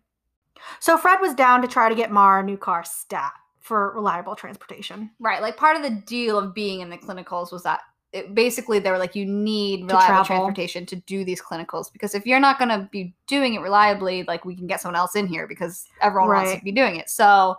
So 0.79 0.97
Fred 0.97 1.19
was 1.19 1.33
down 1.33 1.63
to 1.63 1.67
try 1.67 1.89
to 1.89 1.95
get 1.95 2.11
Maura 2.11 2.41
a 2.41 2.45
new 2.45 2.57
car 2.57 2.83
stat 2.83 3.33
for 3.59 3.93
reliable 3.95 4.35
transportation. 4.35 5.09
Right, 5.19 5.41
like 5.41 5.57
part 5.57 5.77
of 5.77 5.81
the 5.81 6.01
deal 6.05 6.37
of 6.37 6.53
being 6.53 6.81
in 6.81 6.91
the 6.91 6.97
clinicals 6.97 7.51
was 7.51 7.63
that 7.63 7.81
it, 8.13 8.35
basically 8.35 8.79
they 8.79 8.91
were 8.91 8.97
like 8.97 9.15
you 9.15 9.25
need 9.25 9.83
reliable 9.83 10.25
transportation 10.25 10.85
to 10.87 10.95
do 10.97 11.23
these 11.23 11.41
clinicals 11.41 11.91
because 11.91 12.13
if 12.13 12.25
you're 12.25 12.39
not 12.39 12.57
going 12.59 12.69
to 12.69 12.89
be 12.91 13.13
doing 13.27 13.53
it 13.53 13.59
reliably, 13.61 14.23
like 14.23 14.43
we 14.45 14.55
can 14.55 14.67
get 14.67 14.81
someone 14.81 14.97
else 14.99 15.15
in 15.15 15.27
here 15.27 15.47
because 15.47 15.87
everyone 16.01 16.29
wants 16.29 16.51
Right. 16.51 16.59
to 16.59 16.63
be 16.65 16.71
doing 16.71 16.97
it. 16.97 17.09
So 17.09 17.55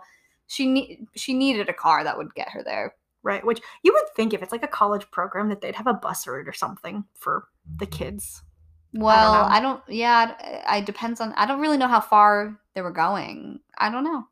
she 0.47 0.67
ne- 0.67 1.07
she 1.15 1.33
needed 1.33 1.69
a 1.69 1.73
car 1.73 2.03
that 2.03 2.17
would 2.17 2.35
get 2.35 2.49
her 2.49 2.63
there. 2.63 2.95
Right, 3.25 3.45
which 3.45 3.61
you 3.83 3.93
would 3.93 4.13
think 4.17 4.33
if 4.33 4.43
it's 4.43 4.51
like 4.51 4.63
a 4.65 4.67
college 4.67 5.09
program 5.09 5.47
that 5.47 5.61
they'd 5.61 5.75
have 5.75 5.87
a 5.87 5.93
bus 5.93 6.27
route 6.27 6.47
or 6.47 6.51
something 6.51 7.05
for 7.17 7.47
the 7.77 7.85
kids. 7.85 8.43
Well, 8.93 9.43
know. 9.45 9.49
I 9.49 9.59
don't. 9.61 9.81
yeah, 9.87 10.35
I, 10.67 10.77
I 10.77 10.81
depends 10.81 11.21
on. 11.21 11.33
I 11.33 11.45
don't 11.45 11.61
really 11.61 11.77
know 11.77 11.87
how 11.87 12.01
far 12.01 12.59
they 12.75 12.81
were 12.81 12.91
going. 12.91 13.61
I 13.77 13.89
don't 13.89 14.03
know. 14.03 14.27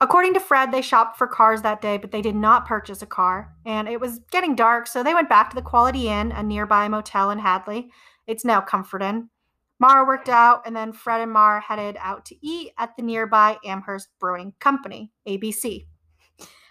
According 0.00 0.34
to 0.34 0.40
Fred, 0.40 0.72
they 0.72 0.82
shopped 0.82 1.16
for 1.16 1.26
cars 1.26 1.62
that 1.62 1.80
day, 1.80 1.96
but 1.96 2.10
they 2.10 2.20
did 2.20 2.34
not 2.36 2.66
purchase 2.66 3.00
a 3.00 3.06
car. 3.06 3.54
And 3.64 3.88
it 3.88 3.98
was 3.98 4.20
getting 4.30 4.54
dark, 4.54 4.86
so 4.86 5.02
they 5.02 5.14
went 5.14 5.28
back 5.30 5.48
to 5.50 5.56
the 5.56 5.62
Quality 5.62 6.08
Inn, 6.08 6.32
a 6.32 6.42
nearby 6.42 6.86
motel 6.88 7.30
in 7.30 7.38
Hadley. 7.38 7.90
It's 8.26 8.44
now 8.44 8.60
Comfort 8.60 9.02
Inn. 9.02 9.30
Maura 9.78 10.06
worked 10.06 10.28
out, 10.28 10.66
and 10.66 10.76
then 10.76 10.92
Fred 10.92 11.22
and 11.22 11.32
Maura 11.32 11.60
headed 11.60 11.96
out 12.00 12.24
to 12.26 12.36
eat 12.46 12.72
at 12.78 12.94
the 12.96 13.02
nearby 13.02 13.56
Amherst 13.64 14.08
Brewing 14.20 14.52
Company, 14.58 15.12
ABC. 15.26 15.86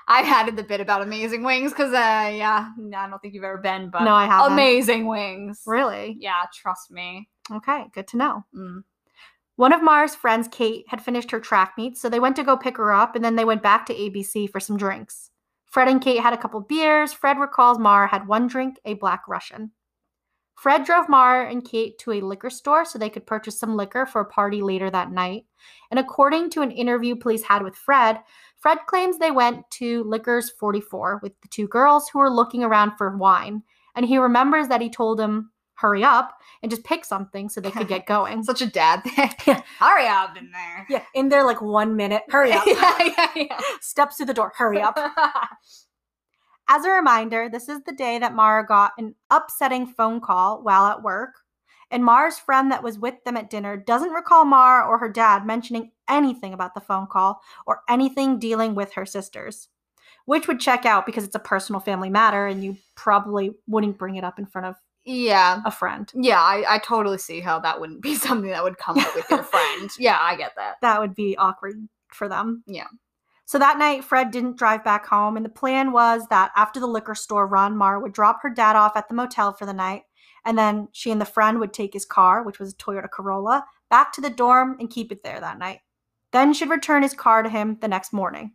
I 0.07 0.21
added 0.21 0.55
the 0.55 0.63
bit 0.63 0.81
about 0.81 1.01
amazing 1.01 1.43
wings 1.43 1.71
because, 1.71 1.91
uh, 1.93 2.29
yeah, 2.31 2.69
I 2.95 3.09
don't 3.09 3.19
think 3.19 3.33
you've 3.33 3.43
ever 3.43 3.57
been, 3.57 3.89
but 3.89 4.03
No, 4.03 4.13
I 4.13 4.25
haven't. 4.27 4.53
amazing 4.53 5.07
wings. 5.07 5.63
Really? 5.65 6.15
Yeah, 6.19 6.43
trust 6.53 6.91
me. 6.91 7.27
Okay, 7.51 7.85
good 7.91 8.07
to 8.09 8.17
know. 8.17 8.43
Mm. 8.55 8.83
One 9.58 9.72
of 9.72 9.82
Maura's 9.82 10.15
friends, 10.15 10.50
Kate, 10.52 10.86
had 10.89 11.02
finished 11.02 11.32
her 11.32 11.39
track 11.39 11.76
meet, 11.78 11.98
so 11.98 12.10
they 12.10 12.20
went 12.20 12.36
to 12.36 12.44
go 12.44 12.58
pick 12.58 12.76
her 12.78 12.91
up 12.91 13.15
and 13.15 13.24
then 13.24 13.36
they 13.36 13.46
went 13.46 13.63
back 13.63 13.86
to 13.86 13.94
ABC 13.94 14.50
for 14.50 14.60
some 14.60 14.76
drinks. 14.76 15.32
Fred 15.65 15.88
and 15.88 16.02
Kate 16.02 16.22
had 16.22 16.34
a 16.34 16.38
couple 16.38 16.60
beers. 16.62 17.13
Fred 17.13 17.38
recalls 17.38 17.80
Maura 17.80 18.08
had 18.08 18.28
one 18.28 18.48
drink, 18.48 18.80
a 18.86 18.96
black 18.96 19.28
Russian. 19.28 19.72
Fred 20.56 20.86
drove 20.86 21.10
Maura 21.10 21.50
and 21.50 21.65
Kate 21.65 21.98
to 22.00 22.13
a 22.13 22.22
liquor 22.22 22.50
store 22.50 22.86
so 22.86 22.98
they 22.98 23.10
could 23.10 23.26
purchase 23.28 23.60
some 23.60 23.76
liquor 23.76 24.06
for 24.06 24.22
a 24.22 24.26
party 24.26 24.62
later 24.62 24.89
that 24.89 25.12
night. 25.12 25.44
And 25.91 26.00
according 26.00 26.50
to 26.52 26.62
an 26.62 26.72
interview 26.72 27.15
police 27.15 27.44
had 27.44 27.62
with 27.62 27.76
Fred, 27.76 28.20
Fred 28.58 28.80
claims 28.88 29.18
they 29.18 29.32
went 29.32 29.70
to 29.72 30.04
Liquors 30.06 30.50
44 30.52 31.20
with 31.22 31.34
the 31.41 31.50
two 31.50 31.68
girls 31.68 32.08
who 32.10 32.20
were 32.20 32.30
looking 32.30 32.63
around 32.63 32.94
for 32.98 33.18
wine. 33.18 33.63
And 33.96 34.06
he 34.06 34.18
remembers 34.18 34.70
that 34.70 34.82
he 34.82 34.89
told 34.89 35.20
them, 35.20 35.52
hurry 35.75 36.03
up 36.03 36.38
and 36.61 36.69
just 36.71 36.83
pick 36.83 37.05
something 37.05 37.49
so 37.49 37.61
they 37.61 37.71
could 37.71 37.88
get 37.88 38.05
going. 38.07 38.43
Such 38.43 38.61
a 38.61 38.65
dad 38.65 39.03
thing. 39.03 39.29
Yeah. 39.45 39.61
Hurry 39.79 40.07
up 40.07 40.35
in 40.38 40.51
there. 40.51 40.85
yeah, 40.89 41.03
in 41.13 41.29
there 41.29 41.45
like 41.45 41.61
one 41.61 41.95
minute, 41.95 42.23
hurry 42.29 42.51
up. 42.51 42.63
yeah, 42.67 42.97
yeah, 42.99 43.29
yeah. 43.35 43.59
Steps 43.81 44.17
through 44.17 44.25
the 44.25 44.33
door, 44.33 44.51
hurry 44.55 44.81
up. 44.81 44.97
As 46.67 46.83
a 46.83 46.89
reminder, 46.89 47.47
this 47.47 47.69
is 47.69 47.81
the 47.83 47.91
day 47.93 48.17
that 48.17 48.33
Maura 48.33 48.65
got 48.65 48.93
an 48.97 49.13
upsetting 49.29 49.85
phone 49.85 50.19
call 50.19 50.63
while 50.63 50.85
at 50.88 51.03
work. 51.03 51.35
And 51.91 52.03
Maura's 52.03 52.39
friend 52.39 52.71
that 52.71 52.81
was 52.81 52.97
with 52.97 53.23
them 53.23 53.38
at 53.38 53.51
dinner 53.51 53.77
doesn't 53.77 54.09
recall 54.09 54.43
Maura 54.45 54.88
or 54.88 54.97
her 54.97 55.09
dad 55.09 55.45
mentioning 55.45 55.91
anything 56.09 56.53
about 56.53 56.73
the 56.73 56.81
phone 56.81 57.05
call 57.05 57.39
or 57.67 57.81
anything 57.88 58.39
dealing 58.39 58.73
with 58.73 58.93
her 58.93 59.05
sisters, 59.05 59.67
which 60.25 60.47
would 60.47 60.59
check 60.59 60.88
out 60.88 61.05
because 61.05 61.23
it's 61.23 61.35
a 61.35 61.39
personal 61.39 61.79
family 61.79 62.09
matter 62.09 62.47
and 62.47 62.63
you 62.63 62.75
probably 62.95 63.51
wouldn't 63.67 63.99
bring 63.99 64.15
it 64.15 64.23
up 64.23 64.39
in 64.39 64.47
front 64.47 64.65
of 64.65 64.75
yeah. 65.06 65.62
a 65.65 65.72
friend. 65.72 66.12
Yeah, 66.15 66.41
I, 66.41 66.63
I 66.68 66.78
totally 66.80 67.18
see 67.18 67.39
how 67.39 67.60
that 67.60 67.80
wouldn't 67.80 68.02
be 68.02 68.15
something 68.15 68.50
that 68.50 68.63
would 68.63 68.78
come 68.78 68.98
up 68.98 69.15
with 69.15 69.30
your 69.30 69.44
friend. 69.44 69.89
Yeah, 70.00 70.18
I 70.20 70.36
get 70.36 70.54
that. 70.56 70.76
That 70.82 71.00
would 71.00 71.15
be 71.15 71.38
awkward 71.38 71.88
for 72.08 72.28
them. 72.28 72.63
Yeah. 72.68 72.88
So 73.46 73.60
that 73.60 73.78
night, 73.78 74.04
Fred 74.04 74.32
didn't 74.32 74.58
drive 74.58 74.84
back 74.84 75.06
home, 75.06 75.38
and 75.38 75.46
the 75.46 75.50
plan 75.50 75.91
was 75.91 76.28
that 76.30 76.52
after 76.56 76.80
the 76.80 76.88
liquor 76.88 77.13
store 77.13 77.46
ron 77.46 77.78
Maura 77.78 78.00
would 78.00 78.13
drop 78.13 78.41
her 78.41 78.50
dad 78.50 78.76
off 78.76 78.96
at 78.96 79.08
the 79.08 79.13
motel 79.13 79.54
for 79.54 79.68
the 79.68 79.74
night, 79.74 80.04
and 80.44 80.58
then 80.58 80.88
she 80.91 81.12
and 81.12 81.22
the 81.22 81.26
friend 81.26 81.60
would 81.60 81.72
take 81.74 81.94
his 81.94 82.06
car, 82.06 82.44
which 82.44 82.60
was 82.60 82.74
a 82.74 82.76
Toyota 82.76 83.10
Corolla, 83.10 83.65
back 83.89 84.12
to 84.13 84.22
the 84.22 84.30
dorm 84.32 84.78
and 84.80 84.89
keep 84.89 85.12
it 85.12 85.24
there 85.24 85.39
that 85.39 85.60
night. 85.60 85.80
Then 86.32 86.54
she'd 86.54 86.70
return 86.70 87.04
his 87.04 87.13
car 87.13 87.44
to 87.44 87.50
him 87.50 87.78
the 87.82 87.88
next 87.88 88.12
morning. 88.12 88.54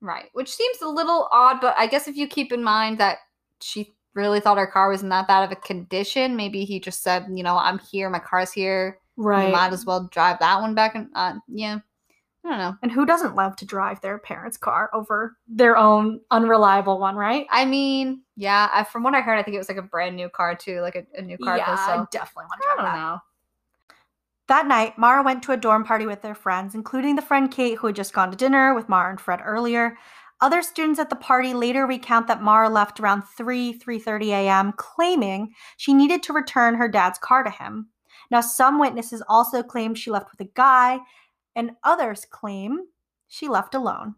Right. 0.00 0.26
Which 0.34 0.54
seems 0.54 0.80
a 0.80 0.88
little 0.88 1.28
odd, 1.32 1.60
but 1.60 1.74
I 1.76 1.88
guess 1.88 2.06
if 2.06 2.16
you 2.16 2.28
keep 2.28 2.52
in 2.52 2.62
mind 2.62 2.98
that 2.98 3.18
she 3.60 3.95
really 4.16 4.40
thought 4.40 4.58
her 4.58 4.66
car 4.66 4.88
was 4.88 5.02
in 5.02 5.08
that 5.10 5.28
bad 5.28 5.44
of 5.44 5.52
a 5.52 5.56
condition, 5.56 6.34
maybe 6.34 6.64
he 6.64 6.80
just 6.80 7.02
said, 7.02 7.26
you 7.32 7.44
know, 7.44 7.56
I'm 7.56 7.78
here, 7.78 8.10
my 8.10 8.18
car's 8.18 8.50
here. 8.50 8.98
You 9.46 9.52
might 9.52 9.72
as 9.72 9.86
well 9.86 10.08
drive 10.10 10.38
that 10.40 10.60
one 10.60 10.74
back 10.74 10.94
and 10.94 11.08
uh 11.14 11.34
yeah. 11.48 11.78
I 12.44 12.48
don't 12.48 12.58
know. 12.58 12.76
And 12.82 12.92
who 12.92 13.06
doesn't 13.06 13.34
love 13.34 13.56
to 13.56 13.64
drive 13.64 14.00
their 14.00 14.18
parents' 14.18 14.56
car 14.56 14.88
over 14.92 15.36
their 15.48 15.76
own 15.76 16.20
unreliable 16.30 17.00
one, 17.00 17.16
right? 17.16 17.46
I 17.50 17.64
mean, 17.64 18.22
yeah, 18.36 18.70
I, 18.72 18.84
from 18.84 19.02
what 19.02 19.14
I 19.14 19.20
heard, 19.20 19.36
I 19.36 19.42
think 19.42 19.56
it 19.56 19.58
was 19.58 19.68
like 19.68 19.78
a 19.78 19.82
brand 19.82 20.14
new 20.14 20.28
car 20.28 20.54
too, 20.54 20.80
like 20.80 20.94
a, 20.94 21.04
a 21.18 21.22
new 21.22 21.38
car. 21.38 21.56
yeah, 21.56 21.64
I 21.68 22.04
definitely 22.12 22.44
want 22.44 22.62
to 22.62 22.68
I 22.68 22.74
drive 22.74 22.76
don't 22.76 22.94
that. 22.94 23.00
know. 23.00 23.18
That 24.48 24.68
night, 24.68 24.96
Maura 24.96 25.24
went 25.24 25.42
to 25.42 25.52
a 25.52 25.56
dorm 25.56 25.82
party 25.82 26.06
with 26.06 26.22
their 26.22 26.36
friends, 26.36 26.76
including 26.76 27.16
the 27.16 27.22
friend 27.22 27.50
Kate 27.50 27.78
who 27.78 27.88
had 27.88 27.96
just 27.96 28.12
gone 28.12 28.30
to 28.30 28.36
dinner 28.36 28.74
with 28.74 28.88
Maura 28.88 29.10
and 29.10 29.20
Fred 29.20 29.40
earlier. 29.44 29.98
Other 30.40 30.60
students 30.60 31.00
at 31.00 31.08
the 31.08 31.16
party 31.16 31.54
later 31.54 31.86
recount 31.86 32.26
that 32.26 32.42
Maura 32.42 32.68
left 32.68 33.00
around 33.00 33.22
3 33.22 33.78
3:30 33.78 34.26
a.m., 34.28 34.72
claiming 34.76 35.54
she 35.76 35.94
needed 35.94 36.22
to 36.24 36.32
return 36.32 36.74
her 36.74 36.88
dad's 36.88 37.18
car 37.18 37.42
to 37.42 37.50
him. 37.50 37.88
Now, 38.30 38.40
some 38.40 38.78
witnesses 38.78 39.22
also 39.28 39.62
claim 39.62 39.94
she 39.94 40.10
left 40.10 40.30
with 40.30 40.40
a 40.40 40.52
guy, 40.52 40.98
and 41.54 41.72
others 41.84 42.26
claim 42.28 42.80
she 43.28 43.48
left 43.48 43.74
alone. 43.74 44.16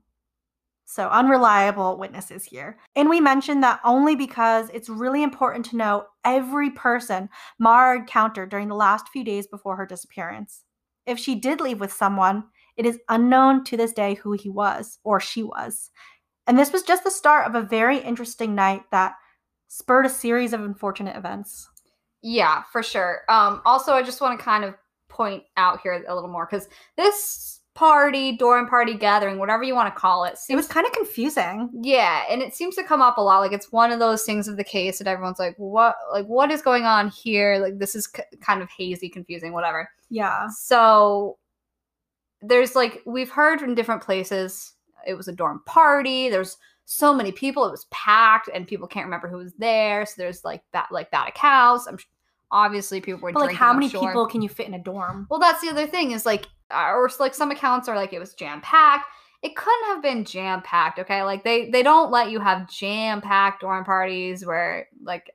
So, 0.85 1.09
unreliable 1.09 1.99
witnesses 1.99 2.45
here. 2.47 2.79
And 2.97 3.11
we 3.11 3.21
mentioned 3.21 3.63
that 3.63 3.81
only 3.85 4.17
because 4.17 4.71
it's 4.71 4.89
really 4.89 5.23
important 5.23 5.67
to 5.67 5.77
know 5.77 6.07
every 6.25 6.71
person 6.71 7.29
Maura 7.59 7.99
encountered 7.99 8.49
during 8.49 8.69
the 8.69 8.75
last 8.75 9.09
few 9.11 9.23
days 9.23 9.47
before 9.47 9.77
her 9.77 9.87
disappearance. 9.87 10.65
If 11.07 11.19
she 11.19 11.35
did 11.35 11.61
leave 11.61 11.79
with 11.79 11.93
someone, 11.93 12.45
it 12.79 12.87
is 12.87 12.99
unknown 13.11 13.65
to 13.65 13.77
this 13.77 13.93
day 13.93 14.15
who 14.15 14.33
he 14.33 14.49
was 14.49 14.99
or 15.05 15.21
she 15.21 15.43
was. 15.43 15.91
And 16.47 16.59
this 16.59 16.73
was 16.73 16.83
just 16.83 17.05
the 17.05 17.11
start 17.11 17.47
of 17.47 17.55
a 17.55 17.67
very 17.67 17.99
interesting 17.99 18.55
night 18.55 18.85
that 18.93 19.15
spurred 19.67 20.07
a 20.07 20.11
series 20.11 20.55
of 20.55 20.63
unfortunate 20.63 21.17
events. 21.17 21.69
Yeah, 22.23 22.63
for 22.73 22.83
sure. 22.83 23.21
Um, 23.29 23.61
also, 23.67 23.93
I 23.93 24.03
just 24.03 24.21
want 24.21 24.39
to 24.39 24.45
kind 24.45 24.65
of 24.65 24.75
point 25.09 25.43
out 25.57 25.81
here 25.83 26.05
a 26.09 26.15
little 26.15 26.31
more 26.31 26.47
because 26.51 26.69
this 26.97 27.61
party, 27.75 28.37
dorm 28.37 28.67
party, 28.67 28.95
gathering, 28.95 29.39
whatever 29.39 29.63
you 29.63 29.75
want 29.75 29.93
to 29.95 30.01
call 30.01 30.25
it, 30.25 30.39
It 30.49 30.57
was 30.57 30.67
kind 30.67 30.87
of 30.87 30.93
confusing. 30.93 31.71
Yeah, 31.83 32.25
and 32.31 32.43
it 32.43 32.55
seems 32.55 32.75
to 32.77 32.83
come 32.85 33.03
up 33.03 33.19
a 33.19 33.21
lot. 33.21 33.41
Like 33.41 33.53
it's 33.53 33.71
one 33.71 33.93
of 33.93 33.99
those 33.99 34.23
things 34.25 34.49
of 34.49 34.57
the 34.57 34.65
case 34.65 34.99
that 34.99 35.07
everyone's 35.07 35.39
like, 35.39 35.55
"What? 35.59 35.97
Like 36.13 36.27
what 36.27 36.51
is 36.51 36.63
going 36.63 36.85
on 36.85 37.09
here? 37.11 37.59
Like 37.59 37.79
this 37.79 37.95
is 37.95 38.07
k- 38.07 38.25
kind 38.41 38.63
of 38.63 38.71
hazy, 38.71 39.09
confusing, 39.09 39.53
whatever." 39.53 39.89
Yeah. 40.11 40.49
So 40.49 41.39
there's 42.43 42.75
like 42.75 43.03
we've 43.07 43.31
heard 43.31 43.61
from 43.61 43.75
different 43.75 44.03
places. 44.03 44.75
It 45.07 45.15
was 45.15 45.29
a 45.29 45.33
dorm 45.33 45.63
party. 45.67 46.29
There's 46.29 46.57
so 46.85 47.13
many 47.13 47.33
people. 47.33 47.67
It 47.67 47.71
was 47.71 47.87
packed, 47.91 48.49
and 48.53 48.67
people 48.67 48.89
can't 48.89 49.07
remember 49.07 49.29
who 49.29 49.39
was 49.39 49.55
there. 49.55 50.07
So 50.07 50.15
there's 50.17 50.45
like 50.45 50.63
that, 50.73 50.89
like 50.91 51.11
Vatican 51.11 51.41
House. 51.41 51.87
I'm 51.87 51.99
obviously 52.51 53.01
people 53.01 53.21
were 53.21 53.33
But 53.33 53.43
like 53.43 53.57
how 53.57 53.73
many 53.73 53.89
sure. 53.89 54.01
people 54.01 54.27
can 54.27 54.43
you 54.43 54.49
fit 54.49 54.67
in 54.69 54.75
a 54.75 54.79
dorm? 54.79 55.27
Well, 55.31 55.41
that's 55.41 55.61
the 55.61 55.69
other 55.69 55.87
thing 55.87 56.13
is 56.13 56.25
like, 56.25 56.47
uh, 56.71 56.93
or 56.95 57.11
like 57.21 57.35
some 57.35 57.51
accounts 57.51 57.89
are 57.89 57.97
like 57.97 58.13
it 58.13 58.19
was 58.19 58.35
jam 58.35 58.61
packed. 58.61 59.05
It 59.43 59.55
couldn't 59.55 59.87
have 59.89 60.03
been 60.03 60.25
jam 60.25 60.63
packed. 60.63 60.99
Okay, 60.99 61.23
like 61.23 61.45
they 61.45 61.71
they 61.71 61.83
don't 61.83 62.11
let 62.11 62.31
you 62.31 62.41
have 62.41 62.69
jam 62.69 63.21
packed 63.21 63.61
dorm 63.61 63.85
parties 63.85 64.45
where 64.45 64.89
like 65.03 65.31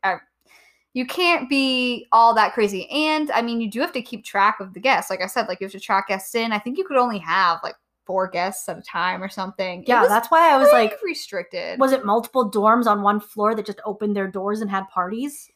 you 0.94 1.06
can't 1.06 1.50
be 1.50 2.08
all 2.12 2.34
that 2.36 2.54
crazy. 2.54 2.90
And 2.90 3.32
I 3.32 3.42
mean, 3.42 3.60
you 3.60 3.70
do 3.70 3.80
have 3.82 3.94
to 3.94 4.02
keep 4.02 4.24
track 4.24 4.60
of 4.60 4.74
the 4.74 4.80
guests. 4.80 5.10
Like 5.10 5.22
I 5.22 5.28
said, 5.28 5.48
like 5.48 5.60
you 5.60 5.66
have 5.66 5.72
to 5.72 5.80
track 5.80 6.08
guests 6.08 6.34
in. 6.36 6.52
I 6.52 6.60
think 6.60 6.78
you 6.78 6.86
could 6.86 6.98
only 6.98 7.20
have 7.20 7.60
like 7.64 7.76
four 8.06 8.28
guests 8.28 8.68
at 8.70 8.78
a 8.78 8.82
time 8.82 9.24
or 9.24 9.30
something. 9.30 9.84
Yeah, 9.88 10.06
that's 10.08 10.30
why 10.30 10.54
I 10.54 10.58
was 10.58 10.72
like, 10.72 11.00
restricted. 11.04 11.80
was 11.80 11.92
it 11.92 12.06
multiple 12.06 12.52
dorms 12.52 12.86
on 12.86 13.02
one 13.02 13.20
floor 13.20 13.56
that 13.56 13.66
just 13.66 13.82
opened 13.86 14.16
their 14.16 14.28
doors 14.28 14.62
and 14.62 14.70
had 14.70 14.88
parties? 14.90 15.50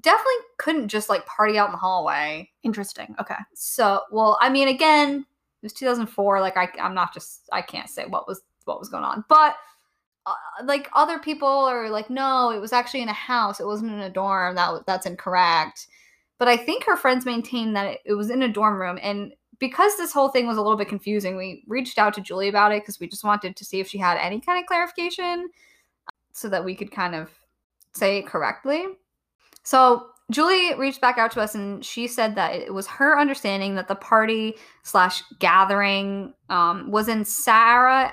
definitely 0.00 0.32
couldn't 0.58 0.88
just 0.88 1.08
like 1.08 1.26
party 1.26 1.58
out 1.58 1.66
in 1.66 1.72
the 1.72 1.78
hallway. 1.78 2.50
Interesting. 2.62 3.14
Okay. 3.20 3.36
So, 3.54 4.02
well, 4.10 4.38
I 4.40 4.48
mean, 4.48 4.68
again, 4.68 5.20
it 5.20 5.62
was 5.62 5.72
2004. 5.72 6.40
Like, 6.40 6.56
I, 6.56 6.68
I'm 6.80 6.94
not 6.94 7.12
just, 7.12 7.48
I 7.52 7.62
can't 7.62 7.88
say 7.88 8.06
what 8.06 8.26
was 8.26 8.42
what 8.64 8.80
was 8.80 8.88
going 8.88 9.04
on, 9.04 9.24
but 9.28 9.56
uh, 10.26 10.34
like 10.64 10.88
other 10.94 11.18
people 11.18 11.48
are 11.48 11.90
like, 11.90 12.08
no, 12.08 12.50
it 12.50 12.60
was 12.60 12.72
actually 12.72 13.02
in 13.02 13.08
a 13.08 13.12
house. 13.14 13.60
It 13.60 13.66
wasn't 13.66 13.92
in 13.92 14.00
a 14.00 14.10
dorm. 14.10 14.54
That 14.54 14.86
that's 14.86 15.06
incorrect. 15.06 15.86
But 16.38 16.48
I 16.48 16.56
think 16.56 16.84
her 16.84 16.96
friends 16.96 17.26
maintained 17.26 17.76
that 17.76 17.86
it, 17.86 18.00
it 18.06 18.14
was 18.14 18.30
in 18.30 18.42
a 18.42 18.52
dorm 18.52 18.80
room, 18.80 18.98
and 19.02 19.32
because 19.58 19.96
this 19.96 20.12
whole 20.12 20.28
thing 20.28 20.46
was 20.46 20.56
a 20.56 20.62
little 20.62 20.76
bit 20.76 20.88
confusing, 20.88 21.36
we 21.36 21.62
reached 21.68 21.98
out 21.98 22.12
to 22.14 22.20
Julie 22.20 22.48
about 22.48 22.72
it 22.72 22.82
because 22.82 22.98
we 22.98 23.06
just 23.06 23.24
wanted 23.24 23.54
to 23.56 23.64
see 23.64 23.80
if 23.80 23.88
she 23.88 23.98
had 23.98 24.18
any 24.18 24.40
kind 24.40 24.60
of 24.60 24.66
clarification, 24.66 25.48
so 26.32 26.48
that 26.48 26.64
we 26.64 26.74
could 26.74 26.90
kind 26.90 27.14
of 27.14 27.30
say 27.94 28.18
it 28.18 28.26
correctly. 28.26 28.86
So 29.62 30.08
Julie 30.30 30.74
reached 30.74 31.00
back 31.00 31.18
out 31.18 31.30
to 31.32 31.40
us 31.40 31.54
and 31.54 31.84
she 31.84 32.06
said 32.06 32.34
that 32.34 32.54
it 32.54 32.72
was 32.72 32.86
her 32.86 33.18
understanding 33.18 33.74
that 33.74 33.88
the 33.88 33.94
party 33.94 34.54
slash 34.82 35.22
gathering 35.38 36.34
um, 36.48 36.90
was 36.90 37.08
in 37.08 37.24
Sarah 37.24 38.12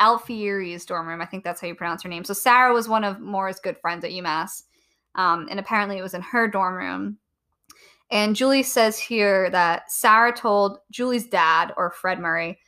Alfieri's 0.00 0.84
dorm 0.84 1.08
room. 1.08 1.20
I 1.20 1.26
think 1.26 1.44
that's 1.44 1.60
how 1.60 1.66
you 1.66 1.74
pronounce 1.74 2.02
her 2.02 2.08
name. 2.08 2.24
So 2.24 2.34
Sarah 2.34 2.72
was 2.72 2.88
one 2.88 3.04
of 3.04 3.20
Maura's 3.20 3.60
good 3.60 3.78
friends 3.78 4.04
at 4.04 4.10
UMass. 4.12 4.62
Um, 5.14 5.48
and 5.50 5.58
apparently 5.58 5.98
it 5.98 6.02
was 6.02 6.14
in 6.14 6.22
her 6.22 6.46
dorm 6.48 6.74
room. 6.76 7.18
And 8.10 8.36
Julie 8.36 8.62
says 8.62 8.98
here 8.98 9.50
that 9.50 9.90
Sarah 9.90 10.32
told 10.32 10.78
Julie's 10.90 11.26
dad, 11.26 11.72
or 11.76 11.90
Fred 11.90 12.20
Murray, 12.20 12.58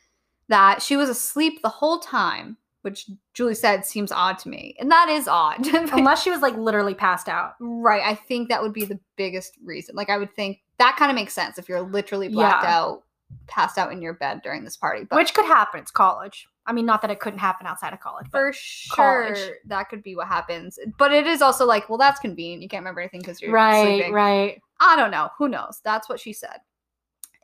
that 0.49 0.81
she 0.81 0.97
was 0.97 1.09
asleep 1.09 1.61
the 1.61 1.69
whole 1.69 1.99
time, 1.99 2.57
which 2.81 3.09
Julie 3.33 3.55
said 3.55 3.85
seems 3.85 4.11
odd 4.11 4.37
to 4.39 4.49
me. 4.49 4.75
And 4.79 4.91
that 4.91 5.09
is 5.09 5.27
odd. 5.27 5.65
Unless 5.93 6.21
she 6.21 6.29
was 6.29 6.41
like 6.41 6.55
literally 6.57 6.93
passed 6.93 7.27
out. 7.29 7.53
Right. 7.59 8.03
I 8.05 8.13
think 8.15 8.49
that 8.49 8.61
would 8.61 8.73
be 8.73 8.85
the 8.85 8.99
biggest 9.15 9.57
reason. 9.63 9.95
Like 9.95 10.09
I 10.09 10.17
would 10.17 10.35
think 10.35 10.59
that 10.77 10.95
kind 10.97 11.09
of 11.09 11.15
makes 11.15 11.33
sense 11.33 11.57
if 11.57 11.69
you're 11.69 11.81
literally 11.81 12.27
blacked 12.27 12.63
Yeah. 12.63 12.77
out, 12.77 13.03
passed 13.47 13.77
out 13.77 13.91
in 13.91 14.01
your 14.01 14.13
bed 14.13 14.41
during 14.43 14.63
this 14.63 14.77
party. 14.77 15.05
But 15.09 15.15
Which 15.17 15.33
could 15.33 15.45
happen. 15.45 15.79
It's 15.79 15.91
college. 15.91 16.47
I 16.65 16.73
mean, 16.73 16.85
not 16.85 17.01
that 17.01 17.11
it 17.11 17.19
couldn't 17.19 17.39
happen 17.39 17.65
outside 17.65 17.93
of 17.93 17.99
college. 17.99 18.27
For 18.29 18.53
sure 18.53 18.95
college. 18.95 19.39
that 19.65 19.89
could 19.89 20.03
be 20.03 20.15
what 20.15 20.27
happens. 20.27 20.77
But 20.97 21.11
it 21.11 21.25
is 21.25 21.41
also 21.41 21.65
like, 21.65 21.89
well, 21.89 21.97
that's 21.97 22.19
convenient. 22.19 22.61
You 22.61 22.69
can't 22.69 22.81
remember 22.81 23.01
anything 23.01 23.21
because 23.21 23.41
you're 23.41 23.51
right, 23.51 23.83
sleeping. 23.83 24.13
right. 24.13 24.61
I 24.79 24.95
don't 24.95 25.11
know. 25.11 25.29
Who 25.37 25.47
knows? 25.47 25.81
That's 25.83 26.07
what 26.07 26.19
she 26.19 26.33
said. 26.33 26.57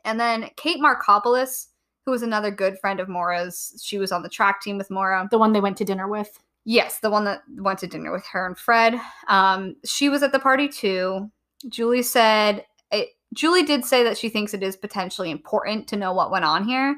And 0.04 0.20
then 0.20 0.50
Kate 0.56 0.80
Markopoulos, 0.80 1.66
who 2.04 2.12
was 2.12 2.22
another 2.22 2.50
good 2.50 2.78
friend 2.78 3.00
of 3.00 3.08
Maura's, 3.08 3.80
She 3.84 3.98
was 3.98 4.12
on 4.12 4.22
the 4.22 4.28
track 4.28 4.62
team 4.62 4.78
with 4.78 4.90
Maura. 4.90 5.26
The 5.30 5.38
one 5.38 5.52
they 5.52 5.60
went 5.60 5.76
to 5.78 5.84
dinner 5.84 6.08
with. 6.08 6.38
Yes, 6.64 7.00
the 7.00 7.10
one 7.10 7.24
that 7.24 7.42
went 7.56 7.78
to 7.80 7.86
dinner 7.86 8.12
with 8.12 8.26
her 8.26 8.46
and 8.46 8.56
Fred. 8.56 9.00
Um, 9.26 9.76
she 9.84 10.08
was 10.08 10.22
at 10.22 10.32
the 10.32 10.38
party 10.38 10.68
too. 10.68 11.30
Julie 11.68 12.02
said, 12.02 12.64
it, 12.92 13.08
Julie 13.34 13.64
did 13.64 13.84
say 13.84 14.04
that 14.04 14.16
she 14.16 14.28
thinks 14.28 14.54
it 14.54 14.62
is 14.62 14.76
potentially 14.76 15.30
important 15.30 15.88
to 15.88 15.96
know 15.96 16.12
what 16.12 16.30
went 16.30 16.44
on 16.44 16.64
here. 16.64 16.96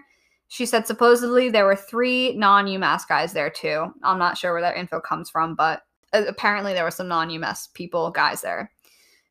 She 0.53 0.67
said 0.67 0.85
supposedly 0.85 1.49
there 1.49 1.65
were 1.65 1.77
three 1.77 2.35
non 2.37 2.67
UMass 2.67 3.07
guys 3.09 3.33
there 3.33 3.51
too. 3.51 3.95
I'm 4.03 4.19
not 4.19 4.37
sure 4.37 4.53
where 4.53 4.63
that 4.63 4.77
info 4.77 5.01
comes 5.01 5.31
from, 5.31 5.55
but 5.55 5.83
uh, 6.13 6.25
apparently 6.27 6.75
there 6.75 6.83
were 6.83 6.91
some 6.91 7.07
non 7.07 7.29
UMass 7.29 7.73
people, 7.73 8.11
guys 8.11 8.43
there. 8.43 8.73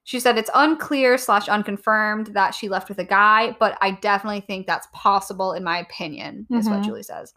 She 0.05 0.22
said 0.22 0.38
it's 0.38 0.49
unclear 0.55 1.17
slash 1.17 1.49
unconfirmed 1.49 2.28
that 2.28 2.55
she 2.55 2.70
left 2.70 2.88
with 2.88 2.99
a 2.99 3.03
guy, 3.03 3.53
but 3.59 3.78
I 3.82 3.91
definitely 3.91 4.39
think 4.39 4.65
that's 4.65 4.88
possible 4.93 5.51
in 5.51 5.63
my 5.63 5.80
opinion, 5.80 6.47
is 6.51 6.70
what 6.70 6.80
Mhm. 6.80 6.86
Julie 6.86 7.03
says. 7.03 7.34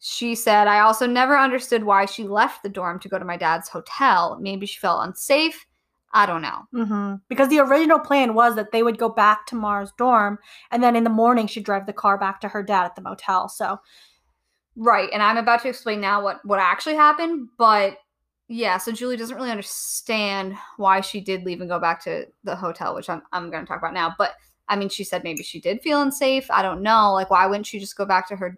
She 0.00 0.34
said, 0.34 0.68
I 0.68 0.80
also 0.80 1.06
never 1.06 1.36
understood 1.36 1.84
why 1.84 2.04
she 2.04 2.24
left 2.24 2.62
the 2.62 2.68
dorm 2.68 3.00
to 3.00 3.08
go 3.08 3.18
to 3.18 3.24
my 3.24 3.38
dad's 3.38 3.70
hotel. 3.70 4.36
Maybe 4.38 4.66
she 4.66 4.78
felt 4.78 5.02
unsafe. 5.06 5.66
I 6.12 6.26
don't 6.26 6.42
know. 6.42 6.66
hmm 6.72 7.14
Because 7.28 7.48
the 7.48 7.58
original 7.60 7.98
plan 7.98 8.34
was 8.34 8.56
that 8.56 8.72
they 8.72 8.82
would 8.82 8.98
go 8.98 9.08
back 9.08 9.46
to 9.46 9.54
Maura's 9.56 9.92
dorm, 9.98 10.38
and 10.70 10.82
then 10.82 10.96
in 10.96 11.04
the 11.04 11.10
morning 11.10 11.46
she'd 11.46 11.64
drive 11.64 11.86
the 11.86 11.92
car 11.92 12.18
back 12.18 12.40
to 12.40 12.48
her 12.48 12.62
dad 12.62 12.84
at 12.84 12.94
the 12.96 13.02
motel. 13.02 13.48
So 13.48 13.78
Right, 14.76 15.10
and 15.12 15.22
I'm 15.22 15.36
about 15.36 15.62
to 15.62 15.68
explain 15.68 16.00
now 16.00 16.22
what 16.22 16.44
what 16.44 16.60
actually 16.60 16.94
happened, 16.94 17.48
but 17.58 17.98
yeah, 18.48 18.78
so 18.78 18.92
Julie 18.92 19.16
doesn't 19.16 19.36
really 19.36 19.50
understand 19.50 20.56
why 20.76 21.00
she 21.00 21.20
did 21.20 21.44
leave 21.44 21.60
and 21.60 21.68
go 21.68 21.80
back 21.80 22.02
to 22.04 22.26
the 22.44 22.54
hotel, 22.56 22.94
which 22.94 23.10
I'm 23.10 23.22
I'm 23.32 23.50
going 23.50 23.64
to 23.64 23.68
talk 23.68 23.78
about 23.78 23.92
now. 23.94 24.14
But 24.16 24.34
I 24.68 24.76
mean, 24.76 24.88
she 24.88 25.02
said 25.04 25.24
maybe 25.24 25.42
she 25.42 25.60
did 25.60 25.82
feel 25.82 26.00
unsafe. 26.00 26.48
I 26.50 26.62
don't 26.62 26.82
know. 26.82 27.12
Like, 27.12 27.30
why 27.30 27.46
wouldn't 27.46 27.66
she 27.66 27.80
just 27.80 27.96
go 27.96 28.04
back 28.06 28.28
to 28.28 28.36
her 28.36 28.56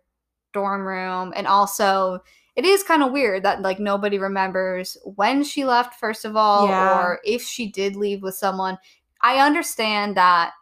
dorm 0.52 0.86
room? 0.86 1.32
And 1.34 1.46
also, 1.46 2.22
it 2.60 2.66
is 2.66 2.82
kind 2.82 3.02
of 3.02 3.10
weird 3.10 3.42
that 3.44 3.62
like 3.62 3.80
nobody 3.80 4.18
remembers 4.18 4.98
when 5.04 5.42
she 5.42 5.64
left, 5.64 5.98
first 5.98 6.26
of 6.26 6.36
all, 6.36 6.68
Yeah. 6.68 6.94
or 7.00 7.20
if 7.24 7.42
she 7.42 7.70
did 7.70 7.96
leave 7.96 8.22
with 8.22 8.34
someone. 8.34 8.76
I 9.22 9.38
understand 9.38 10.18
that 10.18 10.52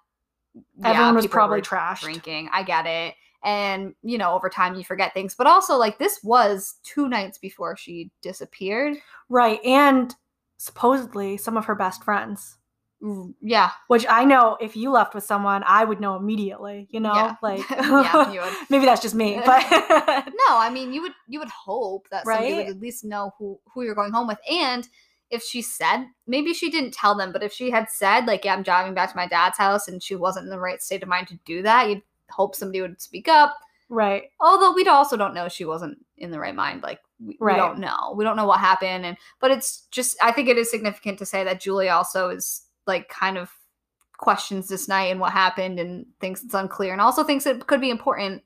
yeah, 0.78 0.90
everyone 0.90 1.16
was 1.16 1.26
probably 1.26 1.61
trashed. 1.61 2.03
drinking. 2.03 2.51
I 2.53 2.62
get 2.62 2.86
it. 2.86 3.14
And, 3.42 3.94
you 4.05 4.16
know, 4.16 4.32
over 4.34 4.49
time 4.49 4.76
you 4.76 4.84
forget 4.84 5.12
things. 5.12 5.34
But 5.34 5.49
also, 5.49 5.76
like, 5.76 5.99
this 5.99 6.20
was 6.22 6.76
two 6.84 7.09
nights 7.09 7.36
before 7.38 7.76
she 7.76 8.12
disappeared. 8.22 8.96
Right. 9.28 9.61
And 9.64 10.14
supposedly 10.57 11.36
some 11.36 11.57
of 11.57 11.64
her 11.64 11.74
best 11.74 12.05
friends. 12.05 12.59
Mm, 13.03 13.34
Yeah. 13.40 13.70
Which 13.86 14.05
I 14.09 14.24
know 14.24 14.57
if 14.61 14.76
you 14.76 14.90
left 14.90 15.14
with 15.14 15.22
someone, 15.24 15.62
I 15.66 15.84
would 15.84 16.01
know 16.01 16.16
immediately, 16.16 16.88
you 16.90 16.99
know? 17.01 17.14
Yeah. 17.14 17.34
Like 17.42 17.68
Yeah, 17.70 18.32
you 18.32 18.40
would. 18.44 18.53
maybe 18.70 18.86
that's 18.86 19.01
just 19.03 19.14
me, 19.14 19.40
but 19.44 19.62
No, 20.26 20.57
I 20.59 20.68
mean, 20.72 20.92
you 20.92 21.03
would 21.03 21.12
you 21.28 21.38
would 21.38 21.49
hope 21.51 22.09
that 22.11 22.24
somebody 22.24 22.55
would 22.55 22.66
at 22.68 22.80
least 22.80 23.05
know 23.05 23.32
who 23.38 23.59
who 23.72 23.82
you're 23.82 23.94
going 23.94 24.12
home 24.12 24.26
with. 24.26 24.38
And 24.51 24.88
if 25.30 25.42
she 25.42 25.62
said, 25.62 26.07
maybe 26.26 26.55
she 26.55 26.70
didn't 26.70 26.92
tell 26.94 27.14
them, 27.14 27.32
but 27.32 27.42
if 27.42 27.53
she 27.53 27.70
had 27.70 27.88
said, 27.90 28.24
like, 28.26 28.44
yeah, 28.44 28.55
I'm 28.55 28.62
driving 28.62 28.94
back 28.94 29.11
to 29.11 29.16
my 29.16 29.28
dad's 29.28 29.59
house 29.59 29.86
and 29.86 30.03
she 30.03 30.16
wasn't 30.16 30.44
in 30.44 30.51
the 30.51 30.59
right 30.59 30.82
state 30.82 31.03
of 31.03 31.09
mind 31.09 31.28
to 31.28 31.38
do 31.44 31.62
that, 31.62 31.88
you'd 31.88 32.03
hope 32.30 32.55
somebody 32.57 32.80
would 32.80 33.01
speak 33.01 33.28
up. 33.28 33.55
right. 33.90 34.24
although 34.40 34.72
we'd 34.74 34.88
also 34.88 35.16
don't 35.16 35.32
know 35.34 35.49
she 35.49 35.64
wasn't 35.64 35.96
in 36.18 36.30
the 36.30 36.38
right 36.38 36.55
mind 36.55 36.82
like 36.82 37.01
we, 37.24 37.38
we 37.40 37.55
don't 37.55 37.78
know 37.78 38.12
we 38.16 38.22
don't 38.24 38.36
know 38.36 38.44
what 38.46 38.61
happened 38.61 39.07
and 39.07 39.16
but 39.40 39.51
it's 39.51 39.86
just 39.90 40.14
i 40.22 40.30
think 40.30 40.46
it 40.49 40.59
is 40.59 40.70
significant 40.70 41.18
to 41.18 41.24
say 41.24 41.42
that 41.42 41.59
julie 41.59 41.88
also 41.88 42.28
is 42.28 42.66
like 42.89 43.09
kind 43.09 43.39
of 43.39 43.51
questions 44.16 44.68
this 44.68 44.89
night 44.89 45.11
and 45.11 45.20
what 45.20 45.32
happened 45.32 45.78
and 45.78 46.05
thinks 46.20 46.43
it's 46.43 46.55
unclear 46.55 46.93
and 46.93 47.01
also 47.01 47.22
thinks 47.22 47.47
it 47.47 47.66
could 47.68 47.80
be 47.80 47.91
important 47.91 48.43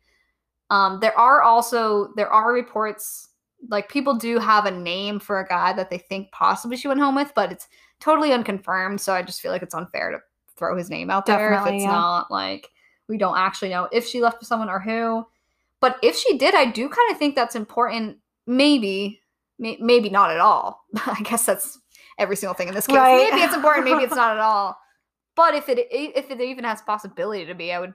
um 0.68 1.00
there 1.00 1.18
are 1.18 1.40
also 1.40 2.12
there 2.16 2.28
are 2.28 2.52
reports 2.52 3.30
like 3.70 3.88
people 3.88 4.14
do 4.14 4.38
have 4.38 4.66
a 4.66 4.70
name 4.70 5.18
for 5.18 5.40
a 5.40 5.46
guy 5.46 5.72
that 5.72 5.88
they 5.88 5.96
think 5.96 6.30
possibly 6.30 6.76
she 6.76 6.88
went 6.88 7.00
home 7.00 7.14
with 7.14 7.32
but 7.34 7.50
it's 7.50 7.68
totally 8.00 8.32
unconfirmed 8.32 9.00
so 9.00 9.14
i 9.14 9.22
just 9.22 9.40
feel 9.40 9.50
like 9.50 9.62
it's 9.62 9.74
unfair 9.74 10.10
to 10.10 10.18
throw 10.58 10.76
his 10.76 10.90
name 10.90 11.08
out 11.08 11.24
there 11.24 11.54
if 11.54 11.66
it's 11.66 11.84
yeah. 11.84 11.90
not 11.90 12.30
like 12.30 12.68
we 13.08 13.16
don't 13.16 13.38
actually 13.38 13.70
know 13.70 13.88
if 13.92 14.06
she 14.06 14.20
left 14.20 14.40
with 14.40 14.48
someone 14.48 14.68
or 14.68 14.78
who 14.78 15.24
but 15.82 15.98
if 16.00 16.16
she 16.16 16.38
did, 16.38 16.54
I 16.54 16.66
do 16.66 16.88
kind 16.88 17.10
of 17.10 17.18
think 17.18 17.34
that's 17.34 17.56
important. 17.56 18.18
Maybe, 18.46 19.20
may- 19.58 19.78
maybe 19.80 20.08
not 20.08 20.30
at 20.30 20.38
all. 20.38 20.86
I 21.06 21.20
guess 21.24 21.44
that's 21.44 21.76
every 22.18 22.36
single 22.36 22.54
thing 22.54 22.68
in 22.68 22.74
this 22.74 22.86
case. 22.86 22.96
Right. 22.96 23.30
Maybe 23.30 23.42
it's 23.42 23.54
important. 23.54 23.84
Maybe 23.84 24.02
it's 24.04 24.14
not 24.14 24.36
at 24.36 24.40
all. 24.42 24.76
But 25.34 25.54
if 25.54 25.68
it 25.68 25.86
if 25.90 26.30
it 26.30 26.40
even 26.40 26.64
has 26.64 26.82
possibility 26.82 27.46
to 27.46 27.54
be, 27.54 27.72
I 27.72 27.80
would. 27.80 27.94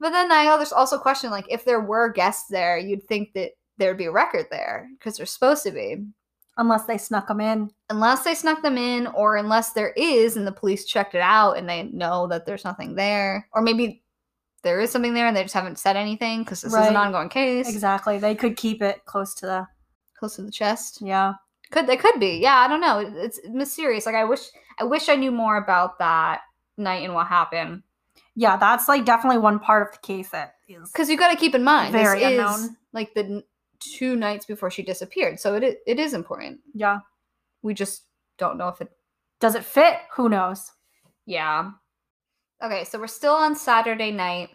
But 0.00 0.10
then 0.10 0.30
I 0.30 0.44
there's 0.56 0.72
also 0.72 0.98
question 0.98 1.30
like 1.30 1.46
if 1.48 1.64
there 1.64 1.80
were 1.80 2.12
guests 2.12 2.48
there, 2.48 2.78
you'd 2.78 3.06
think 3.08 3.32
that 3.34 3.52
there'd 3.78 3.96
be 3.98 4.06
a 4.06 4.12
record 4.12 4.46
there 4.50 4.88
because 4.98 5.16
there's 5.16 5.30
supposed 5.30 5.62
to 5.64 5.70
be, 5.70 6.04
Unless 6.56 6.86
they 6.86 6.98
snuck 6.98 7.28
them 7.28 7.40
in. 7.40 7.70
unless 7.90 8.24
they 8.24 8.34
snuck 8.34 8.60
them 8.62 8.76
in, 8.76 9.06
or 9.08 9.36
unless 9.36 9.72
there 9.72 9.90
is 9.96 10.36
and 10.36 10.44
the 10.46 10.52
police 10.52 10.84
checked 10.84 11.14
it 11.14 11.20
out 11.20 11.52
and 11.52 11.68
they 11.68 11.84
know 11.84 12.26
that 12.26 12.44
there's 12.44 12.64
nothing 12.64 12.96
there, 12.96 13.48
or 13.52 13.62
maybe 13.62 14.02
there 14.64 14.80
is 14.80 14.90
something 14.90 15.14
there 15.14 15.28
and 15.28 15.36
they 15.36 15.42
just 15.42 15.54
haven't 15.54 15.78
said 15.78 15.96
anything 15.96 16.42
because 16.42 16.62
this 16.62 16.72
is 16.72 16.78
an 16.78 16.96
ongoing 16.96 17.28
case. 17.28 17.68
Exactly. 17.68 18.18
They 18.18 18.34
could 18.34 18.56
keep 18.56 18.82
it 18.82 19.04
close 19.04 19.32
to 19.36 19.46
the 19.46 19.66
close 20.18 20.34
to 20.34 20.42
the 20.42 20.50
chest. 20.50 21.00
yeah. 21.00 21.34
Could 21.70 21.86
they 21.86 21.96
could 21.96 22.18
be? 22.18 22.38
Yeah, 22.38 22.56
I 22.56 22.68
don't 22.68 22.80
know. 22.80 22.98
It's 23.22 23.40
mysterious. 23.48 24.06
Like 24.06 24.14
I 24.14 24.24
wish 24.24 24.40
I 24.78 24.84
wish 24.84 25.08
I 25.08 25.16
knew 25.16 25.30
more 25.30 25.56
about 25.56 25.98
that 25.98 26.40
night 26.76 27.04
and 27.04 27.14
what 27.14 27.26
happened. 27.26 27.82
Yeah, 28.34 28.56
that's 28.56 28.88
like 28.88 29.04
definitely 29.04 29.38
one 29.38 29.58
part 29.58 29.86
of 29.88 29.92
the 29.92 30.06
case 30.06 30.28
that 30.30 30.54
is 30.68 30.90
Because 30.92 31.10
you 31.10 31.16
got 31.16 31.30
to 31.30 31.36
keep 31.36 31.54
in 31.54 31.64
mind 31.64 31.92
Very 31.92 32.20
this 32.20 32.32
is 32.32 32.38
unknown. 32.38 32.76
like 32.92 33.12
the 33.14 33.42
two 33.80 34.16
nights 34.16 34.46
before 34.46 34.70
she 34.70 34.82
disappeared. 34.82 35.38
So 35.40 35.54
it 35.56 35.78
it 35.86 35.98
is 35.98 36.14
important. 36.14 36.60
yeah. 36.74 37.00
We 37.62 37.74
just 37.74 38.04
don't 38.38 38.56
know 38.56 38.68
if 38.68 38.80
it. 38.80 38.88
Does 39.40 39.54
it 39.56 39.64
fit? 39.64 39.96
Who 40.14 40.28
knows? 40.28 40.70
Yeah. 41.26 41.72
Okay, 42.62 42.84
so 42.84 42.98
we're 42.98 43.06
still 43.08 43.34
on 43.34 43.54
Saturday 43.56 44.10
night. 44.12 44.50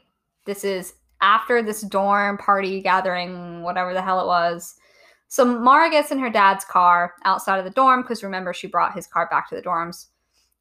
This 0.45 0.63
is 0.63 0.93
after 1.21 1.61
this 1.61 1.81
dorm 1.81 2.37
party 2.37 2.81
gathering, 2.81 3.61
whatever 3.61 3.93
the 3.93 4.01
hell 4.01 4.19
it 4.21 4.25
was. 4.27 4.75
So 5.33 5.43
Maura 5.43 5.89
gets 5.89 6.11
in 6.11 6.19
her 6.19 6.29
dad's 6.29 6.63
car 6.63 7.15
outside 7.25 7.57
of 7.57 7.65
the 7.65 7.71
dorm 7.71 8.03
because 8.03 8.21
remember 8.21 8.53
she 8.53 8.67
brought 8.67 8.93
his 8.93 9.07
car 9.07 9.27
back 9.31 9.49
to 9.49 9.55
the 9.55 9.63
dorms. 9.63 10.09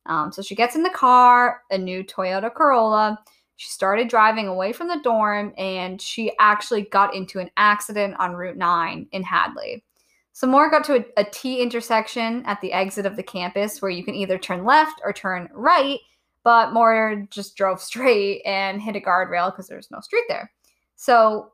Um, 0.06 0.32
so 0.32 0.40
she 0.40 0.54
gets 0.54 0.74
in 0.74 0.82
the 0.82 0.88
car, 0.88 1.60
a 1.70 1.76
new 1.76 2.02
Toyota 2.02 2.50
Corolla. 2.50 3.18
She 3.56 3.68
started 3.68 4.08
driving 4.08 4.48
away 4.48 4.72
from 4.72 4.88
the 4.88 5.02
dorm 5.04 5.52
and 5.58 6.00
she 6.00 6.32
actually 6.40 6.84
got 6.84 7.14
into 7.14 7.38
an 7.38 7.50
accident 7.58 8.14
on 8.18 8.32
Route 8.32 8.56
9 8.56 9.08
in 9.12 9.22
Hadley. 9.22 9.84
So 10.32 10.46
Maura 10.46 10.70
got 10.70 10.84
to 10.84 11.04
a, 11.04 11.20
a 11.20 11.24
T 11.24 11.60
intersection 11.60 12.42
at 12.46 12.58
the 12.62 12.72
exit 12.72 13.04
of 13.04 13.16
the 13.16 13.22
campus 13.22 13.82
where 13.82 13.90
you 13.90 14.02
can 14.02 14.14
either 14.14 14.38
turn 14.38 14.64
left 14.64 15.02
or 15.04 15.12
turn 15.12 15.50
right, 15.52 15.98
but 16.44 16.72
Maura 16.72 17.26
just 17.26 17.58
drove 17.58 17.78
straight 17.82 18.40
and 18.46 18.80
hit 18.80 18.96
a 18.96 19.00
guardrail 19.00 19.52
because 19.52 19.68
there's 19.68 19.90
no 19.90 20.00
street 20.00 20.24
there. 20.30 20.50
So 20.96 21.52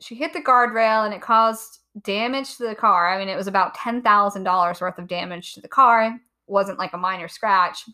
she 0.00 0.14
hit 0.14 0.34
the 0.34 0.42
guardrail 0.42 1.06
and 1.06 1.14
it 1.14 1.22
caused 1.22 1.78
damage 2.02 2.56
to 2.56 2.66
the 2.66 2.74
car. 2.74 3.08
I 3.08 3.18
mean, 3.18 3.28
it 3.28 3.36
was 3.36 3.46
about 3.46 3.76
$10,000 3.76 4.80
worth 4.80 4.98
of 4.98 5.08
damage 5.08 5.54
to 5.54 5.60
the 5.60 5.68
car. 5.68 6.04
It 6.04 6.12
wasn't 6.46 6.78
like 6.78 6.92
a 6.92 6.98
minor 6.98 7.28
scratch. 7.28 7.84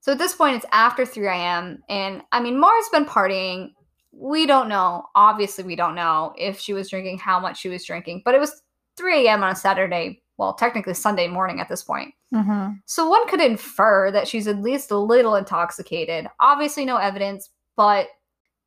So 0.00 0.12
at 0.12 0.18
this 0.18 0.34
point, 0.34 0.56
it's 0.56 0.66
after 0.72 1.06
3 1.06 1.26
a.m. 1.28 1.82
And 1.88 2.22
I 2.32 2.40
mean, 2.40 2.60
Maura's 2.60 2.88
been 2.90 3.06
partying. 3.06 3.70
We 4.12 4.46
don't 4.46 4.68
know. 4.68 5.06
Obviously, 5.14 5.64
we 5.64 5.76
don't 5.76 5.94
know 5.94 6.34
if 6.36 6.60
she 6.60 6.72
was 6.74 6.90
drinking, 6.90 7.18
how 7.18 7.40
much 7.40 7.58
she 7.58 7.68
was 7.68 7.84
drinking, 7.84 8.22
but 8.24 8.34
it 8.34 8.40
was 8.40 8.62
3 8.96 9.26
a.m. 9.26 9.42
on 9.42 9.52
a 9.52 9.56
Saturday. 9.56 10.20
Well, 10.36 10.54
technically 10.54 10.94
Sunday 10.94 11.28
morning 11.28 11.60
at 11.60 11.68
this 11.68 11.82
point. 11.82 12.12
Mm-hmm. 12.34 12.74
So 12.86 13.08
one 13.08 13.26
could 13.28 13.40
infer 13.40 14.10
that 14.10 14.26
she's 14.26 14.48
at 14.48 14.60
least 14.60 14.90
a 14.90 14.98
little 14.98 15.36
intoxicated. 15.36 16.26
Obviously, 16.40 16.84
no 16.84 16.96
evidence, 16.96 17.50
but 17.76 18.08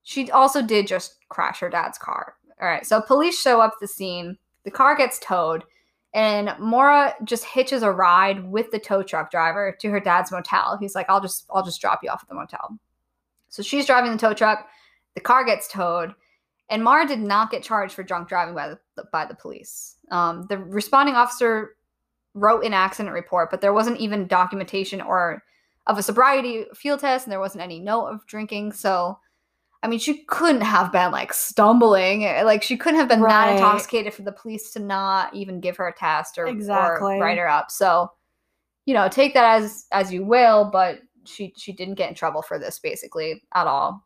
she 0.04 0.32
also 0.32 0.62
did 0.62 0.88
just 0.88 1.18
crash 1.30 1.60
her 1.60 1.70
dad's 1.70 1.98
car. 1.98 2.36
All 2.62 2.68
right, 2.68 2.86
so 2.86 3.02
police 3.02 3.40
show 3.40 3.62
up 3.62 3.76
the 3.80 3.88
scene. 3.88 4.38
The 4.64 4.72
car 4.72 4.96
gets 4.96 5.20
towed, 5.20 5.64
and 6.14 6.54
Maura 6.60 7.14
just 7.24 7.46
hitches 7.46 7.84
a 7.84 7.92
ride 7.92 8.50
with 8.50 8.72
the 8.72 8.80
tow 8.80 9.04
truck 9.04 9.30
driver 9.30 9.76
to 9.80 9.90
her 9.90 10.00
dad's 10.00 10.32
motel. 10.32 10.78
He's 10.80 10.96
like, 10.96 11.10
"I'll 11.10 11.22
just, 11.22 11.46
I'll 11.52 11.64
just 11.64 11.80
drop 11.80 12.00
you 12.04 12.10
off 12.10 12.24
at 12.24 12.30
the 12.30 12.36
motel." 12.36 12.78
So 13.50 13.62
she's 13.62 13.86
driving 13.86 14.12
the 14.12 14.18
tow 14.18 14.34
truck. 14.34 14.68
The 15.14 15.22
car 15.22 15.46
gets 15.46 15.68
towed, 15.68 16.14
and 16.70 16.84
Maura 16.84 17.08
did 17.08 17.20
not 17.20 17.52
get 17.52 17.64
charged 17.64 17.94
for 17.94 18.04
drunk 18.04 18.28
driving 18.28 18.56
by 18.56 18.70
the 18.96 19.04
by 19.12 19.26
the 19.26 19.36
police. 19.36 19.96
Um, 20.10 20.46
the 20.50 20.58
responding 20.58 21.16
officer 21.16 21.76
wrote 22.34 22.64
an 22.64 22.74
accident 22.74 23.14
report, 23.14 23.50
but 23.50 23.62
there 23.62 23.74
wasn't 23.74 24.00
even 24.00 24.28
documentation 24.28 25.02
or 25.02 25.44
of 25.88 25.98
a 25.98 26.04
sobriety 26.04 26.66
field 26.76 27.00
test, 27.00 27.26
and 27.26 27.32
there 27.32 27.40
wasn't 27.40 27.64
any 27.64 27.80
note 27.80 28.08
of 28.08 28.26
drinking. 28.28 28.74
So, 28.74 29.20
I 29.84 29.88
mean, 29.88 30.00
she 30.00 30.24
couldn't 30.24 30.62
have 30.62 30.92
been 30.92 31.12
like 31.12 31.34
stumbling, 31.34 32.26
eh, 32.26 32.44
like 32.44 32.64
she 32.64 32.78
couldn't 32.78 33.00
have 33.00 33.08
been 33.08 33.22
that 33.22 33.54
intoxicated 33.54 34.14
for 34.14 34.24
the 34.24 34.32
police 34.32 34.72
to 34.74 34.80
not 34.80 35.34
even 35.36 35.60
give 35.60 35.78
her 35.78 35.88
a 35.88 35.94
test 35.94 36.38
or, 36.38 36.48
Exactly. 36.48 37.16
or 37.16 37.22
write 37.22 37.38
her 37.38 37.48
up. 37.48 37.70
So, 37.70 38.12
you 38.86 38.94
know, 38.94 39.08
take 39.08 39.34
that 39.36 39.62
as 39.62 39.86
as 39.92 40.12
you 40.12 40.26
will, 40.26 40.70
but 40.72 41.00
she 41.26 41.54
she 41.58 41.74
didn't 41.74 41.96
get 41.96 42.10
in 42.10 42.16
trouble 42.16 42.42
for 42.42 42.58
this 42.58 42.80
basically 42.80 43.44
at 43.54 43.68
all. 43.68 44.04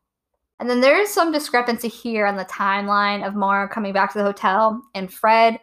And 0.59 0.69
then 0.69 0.81
there 0.81 0.99
is 0.99 1.11
some 1.11 1.31
discrepancy 1.31 1.87
here 1.87 2.27
on 2.27 2.35
the 2.35 2.45
timeline 2.45 3.25
of 3.25 3.33
Maura 3.33 3.67
coming 3.67 3.93
back 3.93 4.11
to 4.11 4.19
the 4.19 4.23
hotel 4.23 4.81
and 4.93 5.11
Fred. 5.11 5.59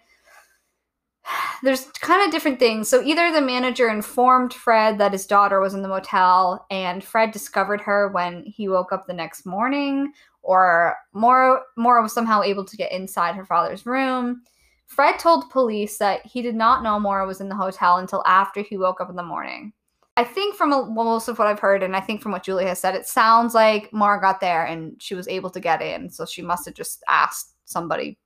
There's 1.62 1.86
kind 2.00 2.24
of 2.24 2.30
different 2.30 2.58
things. 2.58 2.88
So 2.88 3.02
either 3.02 3.32
the 3.32 3.40
manager 3.40 3.88
informed 3.88 4.54
Fred 4.54 4.98
that 4.98 5.12
his 5.12 5.26
daughter 5.26 5.60
was 5.60 5.74
in 5.74 5.82
the 5.82 5.88
motel 5.88 6.66
and 6.70 7.02
Fred 7.02 7.32
discovered 7.32 7.80
her 7.80 8.08
when 8.08 8.44
he 8.44 8.68
woke 8.68 8.92
up 8.92 9.06
the 9.06 9.12
next 9.12 9.44
morning, 9.44 10.12
or 10.42 10.96
Maura, 11.12 11.60
Maura 11.76 12.02
was 12.02 12.12
somehow 12.12 12.42
able 12.42 12.64
to 12.64 12.76
get 12.76 12.92
inside 12.92 13.34
her 13.34 13.44
father's 13.44 13.86
room. 13.86 14.42
Fred 14.86 15.18
told 15.18 15.50
police 15.50 15.98
that 15.98 16.24
he 16.24 16.40
did 16.40 16.54
not 16.54 16.82
know 16.82 16.98
Maura 16.98 17.26
was 17.26 17.40
in 17.40 17.48
the 17.48 17.54
hotel 17.54 17.98
until 17.98 18.22
after 18.26 18.62
he 18.62 18.78
woke 18.78 19.00
up 19.00 19.10
in 19.10 19.16
the 19.16 19.22
morning. 19.22 19.72
I 20.16 20.24
think 20.24 20.56
from 20.56 20.72
a, 20.72 20.86
most 20.86 21.28
of 21.28 21.38
what 21.38 21.46
I've 21.46 21.60
heard, 21.60 21.82
and 21.82 21.94
I 21.94 22.00
think 22.00 22.22
from 22.22 22.32
what 22.32 22.42
Julie 22.42 22.64
has 22.64 22.80
said, 22.80 22.94
it 22.94 23.06
sounds 23.06 23.54
like 23.54 23.92
Maura 23.92 24.20
got 24.20 24.40
there 24.40 24.64
and 24.64 25.00
she 25.00 25.14
was 25.14 25.28
able 25.28 25.50
to 25.50 25.60
get 25.60 25.82
in. 25.82 26.08
So 26.08 26.24
she 26.24 26.42
must 26.42 26.64
have 26.64 26.74
just 26.74 27.04
asked 27.08 27.54
somebody 27.66 28.18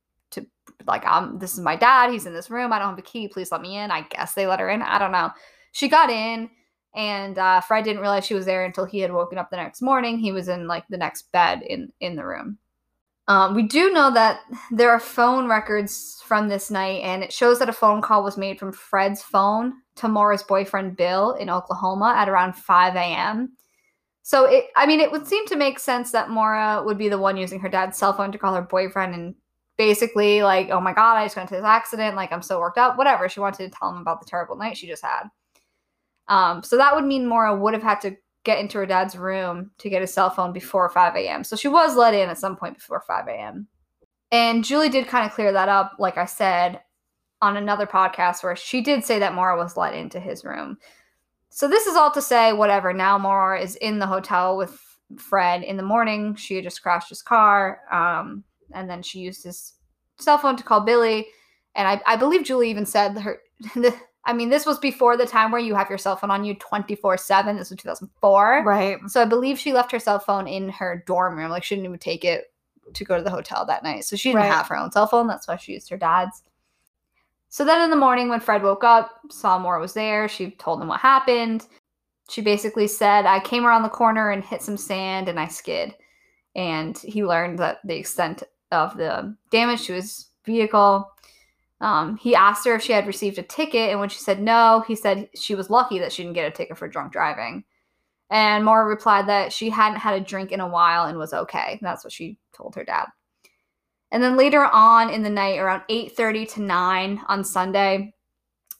like, 0.86 1.06
um, 1.06 1.38
this 1.38 1.54
is 1.54 1.60
my 1.60 1.76
dad. 1.76 2.10
He's 2.10 2.26
in 2.26 2.34
this 2.34 2.50
room. 2.50 2.72
I 2.72 2.78
don't 2.78 2.90
have 2.90 2.98
a 2.98 3.02
key. 3.02 3.28
Please 3.28 3.52
let 3.52 3.60
me 3.60 3.76
in. 3.76 3.90
I 3.90 4.02
guess 4.10 4.34
they 4.34 4.46
let 4.46 4.60
her 4.60 4.70
in. 4.70 4.82
I 4.82 4.98
don't 4.98 5.12
know. 5.12 5.30
She 5.72 5.88
got 5.88 6.10
in, 6.10 6.50
and 6.94 7.38
uh, 7.38 7.60
Fred 7.60 7.84
didn't 7.84 8.02
realize 8.02 8.26
she 8.26 8.34
was 8.34 8.46
there 8.46 8.64
until 8.64 8.84
he 8.84 9.00
had 9.00 9.12
woken 9.12 9.38
up 9.38 9.50
the 9.50 9.56
next 9.56 9.82
morning. 9.82 10.18
He 10.18 10.32
was 10.32 10.48
in 10.48 10.66
like 10.66 10.84
the 10.88 10.98
next 10.98 11.32
bed 11.32 11.62
in 11.62 11.92
in 12.00 12.16
the 12.16 12.24
room. 12.24 12.58
Um, 13.28 13.54
we 13.54 13.62
do 13.62 13.92
know 13.92 14.12
that 14.12 14.40
there 14.72 14.90
are 14.90 15.00
phone 15.00 15.48
records 15.48 16.20
from 16.26 16.48
this 16.48 16.70
night, 16.70 17.02
and 17.02 17.22
it 17.22 17.32
shows 17.32 17.58
that 17.58 17.68
a 17.68 17.72
phone 17.72 18.02
call 18.02 18.24
was 18.24 18.36
made 18.36 18.58
from 18.58 18.72
Fred's 18.72 19.22
phone 19.22 19.74
to 19.96 20.08
Maura's 20.08 20.42
boyfriend 20.42 20.96
Bill 20.96 21.32
in 21.34 21.48
Oklahoma 21.48 22.14
at 22.16 22.28
around 22.28 22.54
5 22.54 22.96
a.m. 22.96 23.52
So 24.22 24.44
it, 24.46 24.66
I 24.76 24.86
mean, 24.86 25.00
it 25.00 25.10
would 25.10 25.26
seem 25.26 25.46
to 25.46 25.56
make 25.56 25.78
sense 25.78 26.12
that 26.12 26.30
Maura 26.30 26.82
would 26.84 26.98
be 26.98 27.08
the 27.08 27.18
one 27.18 27.36
using 27.36 27.60
her 27.60 27.68
dad's 27.68 27.98
cell 27.98 28.12
phone 28.12 28.32
to 28.32 28.38
call 28.38 28.54
her 28.54 28.62
boyfriend 28.62 29.14
and 29.14 29.34
basically 29.78 30.42
like, 30.42 30.70
oh 30.70 30.80
my 30.80 30.92
god, 30.92 31.16
I 31.16 31.24
just 31.24 31.34
got 31.34 31.42
into 31.42 31.54
this 31.54 31.64
accident, 31.64 32.16
like 32.16 32.32
I'm 32.32 32.42
so 32.42 32.58
worked 32.58 32.78
up, 32.78 32.96
whatever. 32.96 33.28
She 33.28 33.40
wanted 33.40 33.70
to 33.70 33.76
tell 33.78 33.90
him 33.90 34.00
about 34.00 34.20
the 34.20 34.26
terrible 34.26 34.56
night 34.56 34.76
she 34.76 34.86
just 34.86 35.04
had. 35.04 35.24
Um, 36.28 36.62
so 36.62 36.76
that 36.76 36.94
would 36.94 37.04
mean 37.04 37.26
Maura 37.26 37.56
would 37.56 37.74
have 37.74 37.82
had 37.82 38.00
to 38.02 38.16
get 38.44 38.58
into 38.58 38.78
her 38.78 38.86
dad's 38.86 39.16
room 39.16 39.70
to 39.78 39.88
get 39.88 40.00
his 40.00 40.12
cell 40.12 40.30
phone 40.30 40.52
before 40.52 40.88
5 40.88 41.16
a.m. 41.16 41.44
So 41.44 41.56
she 41.56 41.68
was 41.68 41.96
let 41.96 42.14
in 42.14 42.28
at 42.28 42.38
some 42.38 42.56
point 42.56 42.74
before 42.74 43.02
5 43.06 43.28
a.m. 43.28 43.68
And 44.30 44.64
Julie 44.64 44.88
did 44.88 45.06
kind 45.06 45.26
of 45.26 45.32
clear 45.32 45.52
that 45.52 45.68
up, 45.68 45.92
like 45.98 46.16
I 46.16 46.24
said, 46.24 46.80
on 47.40 47.56
another 47.56 47.86
podcast 47.86 48.42
where 48.42 48.56
she 48.56 48.80
did 48.80 49.04
say 49.04 49.18
that 49.18 49.34
Maura 49.34 49.56
was 49.56 49.76
let 49.76 49.94
into 49.94 50.18
his 50.18 50.44
room. 50.44 50.78
So 51.50 51.68
this 51.68 51.86
is 51.86 51.96
all 51.96 52.10
to 52.12 52.22
say, 52.22 52.52
whatever. 52.52 52.92
Now 52.92 53.18
Maura 53.18 53.60
is 53.60 53.76
in 53.76 53.98
the 53.98 54.06
hotel 54.06 54.56
with 54.56 54.80
Fred 55.18 55.62
in 55.62 55.76
the 55.76 55.82
morning. 55.82 56.34
She 56.34 56.60
just 56.62 56.82
crashed 56.82 57.10
his 57.10 57.20
car. 57.20 57.80
Um, 57.92 58.44
and 58.74 58.88
then 58.88 59.02
she 59.02 59.20
used 59.20 59.44
his 59.44 59.74
cell 60.18 60.38
phone 60.38 60.56
to 60.56 60.62
call 60.62 60.80
Billy. 60.80 61.26
And 61.74 61.88
I, 61.88 62.00
I 62.06 62.16
believe 62.16 62.44
Julie 62.44 62.70
even 62.70 62.86
said 62.86 63.16
her 63.18 63.40
I 64.24 64.32
mean, 64.32 64.50
this 64.50 64.66
was 64.66 64.78
before 64.78 65.16
the 65.16 65.26
time 65.26 65.50
where 65.50 65.60
you 65.60 65.74
have 65.74 65.88
your 65.88 65.98
cell 65.98 66.16
phone 66.16 66.30
on 66.30 66.44
you 66.44 66.54
24 66.54 67.16
7. 67.16 67.56
This 67.56 67.70
was 67.70 67.78
2004. 67.80 68.62
Right. 68.64 68.98
So 69.08 69.20
I 69.20 69.24
believe 69.24 69.58
she 69.58 69.72
left 69.72 69.90
her 69.90 69.98
cell 69.98 70.20
phone 70.20 70.46
in 70.46 70.68
her 70.68 71.02
dorm 71.06 71.36
room. 71.36 71.50
Like, 71.50 71.64
she 71.64 71.74
didn't 71.74 71.86
even 71.86 71.98
take 71.98 72.24
it 72.24 72.52
to 72.94 73.04
go 73.04 73.16
to 73.16 73.22
the 73.22 73.30
hotel 73.30 73.64
that 73.66 73.82
night. 73.82 74.04
So 74.04 74.16
she 74.16 74.30
didn't 74.30 74.42
Right. 74.42 74.52
have 74.52 74.68
her 74.68 74.76
own 74.76 74.92
cell 74.92 75.06
phone. 75.06 75.26
That's 75.26 75.48
why 75.48 75.56
she 75.56 75.72
used 75.72 75.90
her 75.90 75.96
dad's. 75.96 76.42
So 77.48 77.64
then 77.64 77.82
in 77.82 77.90
the 77.90 77.96
morning, 77.96 78.28
when 78.28 78.40
Fred 78.40 78.62
woke 78.62 78.84
up, 78.84 79.10
saw 79.30 79.58
Maura 79.58 79.80
was 79.80 79.92
there. 79.92 80.28
She 80.28 80.52
told 80.52 80.80
him 80.80 80.88
what 80.88 81.00
happened. 81.00 81.66
She 82.30 82.40
basically 82.40 82.86
said, 82.86 83.26
I 83.26 83.40
came 83.40 83.66
around 83.66 83.82
the 83.82 83.88
corner 83.88 84.30
and 84.30 84.44
hit 84.44 84.62
some 84.62 84.76
sand 84.76 85.28
and 85.28 85.38
I 85.38 85.48
skid. 85.48 85.94
And 86.54 86.96
he 86.96 87.24
learned 87.24 87.58
that 87.58 87.78
the 87.84 87.96
extent 87.96 88.42
of 88.72 88.96
the 88.96 89.36
damage 89.50 89.86
to 89.86 89.94
his 89.94 90.28
vehicle. 90.44 91.10
Um, 91.80 92.16
he 92.16 92.34
asked 92.34 92.64
her 92.66 92.74
if 92.74 92.82
she 92.82 92.92
had 92.92 93.06
received 93.06 93.38
a 93.38 93.42
ticket, 93.42 93.90
and 93.90 94.00
when 94.00 94.08
she 94.08 94.18
said 94.18 94.40
no, 94.40 94.84
he 94.86 94.94
said 94.94 95.28
she 95.34 95.54
was 95.54 95.70
lucky 95.70 95.98
that 95.98 96.12
she 96.12 96.22
didn't 96.22 96.34
get 96.34 96.48
a 96.48 96.50
ticket 96.50 96.78
for 96.78 96.88
drunk 96.88 97.12
driving. 97.12 97.64
And 98.30 98.64
Maura 98.64 98.86
replied 98.86 99.28
that 99.28 99.52
she 99.52 99.68
hadn't 99.68 99.98
had 99.98 100.14
a 100.14 100.24
drink 100.24 100.52
in 100.52 100.60
a 100.60 100.68
while 100.68 101.04
and 101.06 101.18
was 101.18 101.34
okay. 101.34 101.78
That's 101.82 102.02
what 102.02 102.12
she 102.12 102.38
told 102.54 102.74
her 102.76 102.84
dad. 102.84 103.06
And 104.10 104.22
then 104.22 104.36
later 104.36 104.64
on 104.72 105.10
in 105.10 105.22
the 105.22 105.30
night, 105.30 105.58
around 105.58 105.82
8:30 105.88 106.46
to 106.54 106.62
9 106.62 107.20
on 107.28 107.44
Sunday, 107.44 108.14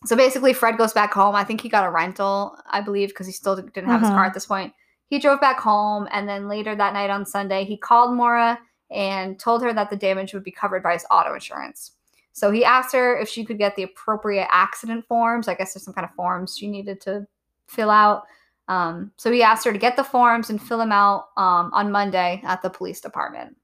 so 0.05 0.17
basically 0.17 0.53
Fred 0.53 0.79
goes 0.79 0.93
back 0.93 1.13
home. 1.13 1.35
I 1.35 1.45
think 1.45 1.61
he 1.61 1.69
got 1.69 1.87
a 1.87 1.91
rental, 1.91 2.57
I 2.67 2.81
believe, 2.81 3.11
because 3.11 3.27
he 3.27 3.33
still 3.33 3.57
didn't 3.57 3.87
have 3.87 4.01
his 4.01 4.11
Mhm. 4.11 4.15
car 4.15 4.25
at 4.25 4.35
this 4.35 4.47
point. 4.47 4.75
He 5.07 5.19
drove 5.19 5.41
back 5.41 5.61
home, 5.61 6.09
and 6.11 6.29
then 6.29 6.49
later 6.49 6.75
that 6.75 6.93
night 6.93 7.11
on 7.11 7.27
Sunday, 7.27 7.65
he 7.65 7.77
called 7.77 8.15
Maura 8.15 8.59
and 8.93 9.39
told 9.39 9.63
her 9.63 9.73
that 9.73 9.91
the 9.91 9.97
damage 9.97 10.35
would 10.35 10.45
be 10.45 10.51
covered 10.51 10.83
by 10.83 10.93
his 10.93 11.07
auto 11.11 11.35
insurance. 11.35 11.93
So 12.33 12.51
he 12.51 12.65
asked 12.65 12.95
her 12.95 13.19
if 13.19 13.29
she 13.29 13.45
could 13.45 13.59
get 13.59 13.77
the 13.77 13.83
appropriate 13.83 14.49
accident 14.51 15.07
forms. 15.07 15.49
I 15.49 15.55
guess 15.55 15.75
there's 15.75 15.85
some 15.85 15.95
kind 15.95 16.07
of 16.07 16.15
forms 16.15 16.57
she 16.57 16.69
needed 16.69 17.01
to 17.03 17.27
fill 17.67 17.91
out. 17.91 18.25
Um, 18.69 19.13
so 19.17 19.31
he 19.31 19.43
asked 19.43 19.65
her 19.65 19.73
to 19.73 19.79
get 19.79 19.97
the 19.97 20.05
forms 20.05 20.49
and 20.49 20.61
fill 20.61 20.79
them 20.79 20.93
out 20.93 21.29
um, 21.37 21.71
on 21.75 21.93
Monday 21.93 22.41
at 22.45 22.63
the 22.63 22.71
police 22.71 23.01
department. 23.01 23.57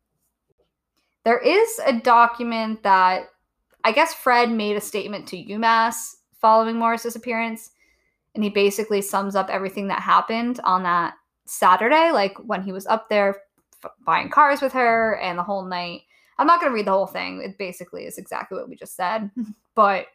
There 1.24 1.39
is 1.39 1.81
a 1.87 1.95
document 1.95 2.83
that 2.83 3.24
I 3.85 3.93
guess 3.93 4.12
Fred 4.12 4.51
made 4.51 4.76
a 4.76 4.81
statement 4.81 5.26
to 5.29 5.37
UMass 5.37 6.16
following 6.41 6.76
Maura's 6.76 7.03
disappearance, 7.03 7.70
and 8.35 8.45
he 8.45 8.51
basically 8.51 9.01
sums 9.01 9.35
up 9.35 9.49
everything 9.49 9.89
that 9.89 10.01
happened 10.01 10.61
on 10.64 10.83
that 10.83 11.14
Saturday, 11.47 12.11
like 12.12 12.37
when 12.39 12.62
he 12.62 12.72
was 12.72 12.87
up 12.87 13.09
there 13.09 13.37
buying 14.05 14.31
cars 14.31 14.61
with 14.61 14.72
her 14.72 15.16
and 15.16 15.39
the 15.39 15.43
whole 15.43 15.64
night. 15.64 16.03
I'm 16.39 16.47
not 16.47 16.61
going 16.61 16.70
to 16.70 16.74
read 16.74 16.87
the 16.87 16.93
whole 16.93 17.07
thing. 17.07 17.43
It 17.43 17.59
basically 17.59 18.05
is 18.05 18.18
exactly 18.18 18.59
what 18.59 18.68
we 18.68 18.76
just 18.76 18.97
said. 18.97 19.31
but 19.74 20.07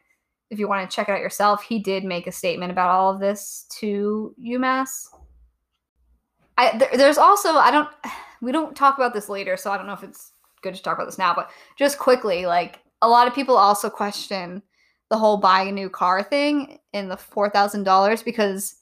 if 0.50 0.58
you 0.58 0.68
want 0.68 0.88
to 0.88 0.94
check 0.94 1.08
it 1.08 1.12
out 1.12 1.20
yourself, 1.20 1.62
he 1.62 1.78
did 1.78 2.04
make 2.04 2.26
a 2.26 2.32
statement 2.32 2.72
about 2.72 2.90
all 2.90 3.12
of 3.12 3.20
this 3.20 3.66
to 3.80 4.34
UMass. 4.40 5.08
I 6.56 6.76
there, 6.78 6.90
there's 6.96 7.18
also 7.18 7.54
I 7.54 7.70
don't 7.70 7.88
we 8.40 8.52
don't 8.52 8.76
talk 8.76 8.96
about 8.96 9.12
this 9.12 9.28
later, 9.28 9.56
so 9.56 9.70
I 9.70 9.76
don't 9.76 9.86
know 9.86 9.94
if 9.94 10.04
it's 10.04 10.32
good 10.62 10.74
to 10.74 10.82
talk 10.82 10.96
about 10.96 11.06
this 11.06 11.18
now, 11.18 11.34
but 11.34 11.50
just 11.76 11.98
quickly, 11.98 12.46
like 12.46 12.80
a 13.02 13.08
lot 13.08 13.26
of 13.26 13.34
people 13.34 13.56
also 13.56 13.90
question 13.90 14.62
the 15.10 15.18
whole 15.18 15.36
buying 15.36 15.68
a 15.68 15.72
new 15.72 15.90
car 15.90 16.22
thing 16.22 16.78
in 16.92 17.08
the 17.08 17.16
four 17.16 17.50
thousand 17.50 17.84
dollars 17.84 18.22
because 18.22 18.76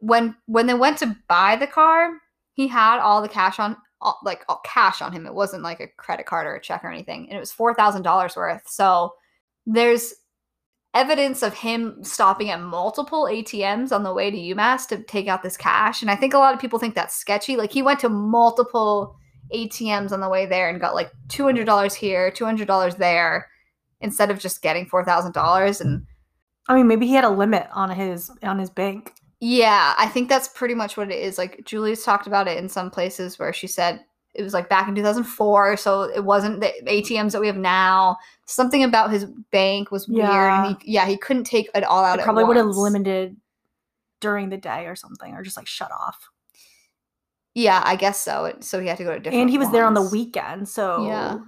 when 0.00 0.34
when 0.46 0.66
they 0.66 0.74
went 0.74 0.98
to 0.98 1.16
buy 1.28 1.56
the 1.56 1.66
car, 1.66 2.12
he 2.54 2.66
had 2.66 3.00
all 3.00 3.20
the 3.20 3.28
cash 3.28 3.58
on 3.58 3.76
all, 4.00 4.18
like 4.24 4.44
all 4.48 4.60
cash 4.64 5.02
on 5.02 5.12
him. 5.12 5.26
It 5.26 5.34
wasn't 5.34 5.62
like 5.62 5.80
a 5.80 5.88
credit 5.88 6.26
card 6.26 6.46
or 6.46 6.54
a 6.54 6.60
check 6.60 6.84
or 6.84 6.90
anything, 6.90 7.28
and 7.28 7.36
it 7.36 7.40
was 7.40 7.52
four 7.52 7.74
thousand 7.74 8.02
dollars 8.02 8.36
worth. 8.36 8.68
So 8.68 9.14
there's 9.66 10.14
evidence 10.94 11.42
of 11.42 11.54
him 11.54 12.02
stopping 12.02 12.50
at 12.50 12.60
multiple 12.60 13.24
ATMs 13.24 13.92
on 13.92 14.02
the 14.02 14.14
way 14.14 14.30
to 14.30 14.36
UMass 14.36 14.88
to 14.88 15.02
take 15.02 15.28
out 15.28 15.42
this 15.42 15.56
cash, 15.56 16.02
and 16.02 16.10
I 16.10 16.16
think 16.16 16.34
a 16.34 16.38
lot 16.38 16.54
of 16.54 16.60
people 16.60 16.78
think 16.78 16.94
that's 16.94 17.16
sketchy. 17.16 17.56
Like 17.56 17.72
he 17.72 17.82
went 17.82 18.00
to 18.00 18.08
multiple 18.08 19.16
ATMs 19.54 20.12
on 20.12 20.20
the 20.20 20.28
way 20.28 20.46
there 20.46 20.68
and 20.68 20.80
got 20.80 20.94
like 20.94 21.10
two 21.28 21.44
hundred 21.44 21.66
dollars 21.66 21.94
here, 21.94 22.30
two 22.30 22.44
hundred 22.44 22.68
dollars 22.68 22.96
there, 22.96 23.48
instead 24.00 24.30
of 24.30 24.38
just 24.38 24.62
getting 24.62 24.86
four 24.86 25.04
thousand 25.04 25.32
dollars 25.32 25.80
and 25.80 26.06
I 26.68 26.74
mean, 26.74 26.86
maybe 26.86 27.06
he 27.06 27.14
had 27.14 27.24
a 27.24 27.30
limit 27.30 27.66
on 27.72 27.90
his 27.90 28.30
on 28.42 28.58
his 28.58 28.70
bank. 28.70 29.14
Yeah, 29.40 29.94
I 29.96 30.06
think 30.06 30.28
that's 30.28 30.48
pretty 30.48 30.74
much 30.74 30.96
what 30.96 31.10
it 31.10 31.18
is. 31.18 31.38
Like 31.38 31.62
Julie's 31.64 32.02
talked 32.02 32.26
about 32.26 32.48
it 32.48 32.58
in 32.58 32.68
some 32.68 32.90
places 32.90 33.38
where 33.38 33.52
she 33.52 33.66
said 33.68 34.00
it 34.34 34.42
was 34.42 34.52
like 34.52 34.68
back 34.68 34.88
in 34.88 34.94
2004, 34.94 35.76
so 35.76 36.02
it 36.02 36.24
wasn't 36.24 36.60
the 36.60 36.72
ATMs 36.86 37.32
that 37.32 37.40
we 37.40 37.46
have 37.46 37.56
now. 37.56 38.16
Something 38.46 38.82
about 38.84 39.10
his 39.10 39.26
bank 39.50 39.90
was 39.90 40.08
weird. 40.08 40.28
Yeah. 40.28 40.66
And 40.66 40.76
he, 40.82 40.92
yeah, 40.92 41.06
he 41.06 41.16
couldn't 41.16 41.44
take 41.44 41.68
it 41.74 41.84
all 41.84 42.04
out. 42.04 42.18
It 42.18 42.24
probably 42.24 42.44
would 42.44 42.56
have 42.56 42.66
limited 42.66 43.36
during 44.20 44.48
the 44.48 44.56
day 44.56 44.86
or 44.86 44.96
something, 44.96 45.34
or 45.34 45.42
just 45.42 45.56
like 45.56 45.66
shut 45.66 45.90
off. 45.92 46.28
Yeah, 47.54 47.82
I 47.84 47.96
guess 47.96 48.20
so. 48.20 48.54
So 48.60 48.80
he 48.80 48.86
had 48.86 48.98
to 48.98 49.04
go 49.04 49.12
to 49.14 49.18
different. 49.20 49.40
and 49.42 49.50
he 49.50 49.58
was 49.58 49.70
there 49.72 49.84
on 49.84 49.94
the 49.94 50.02
weekend, 50.02 50.68
so 50.68 51.06
Yeah. 51.06 51.38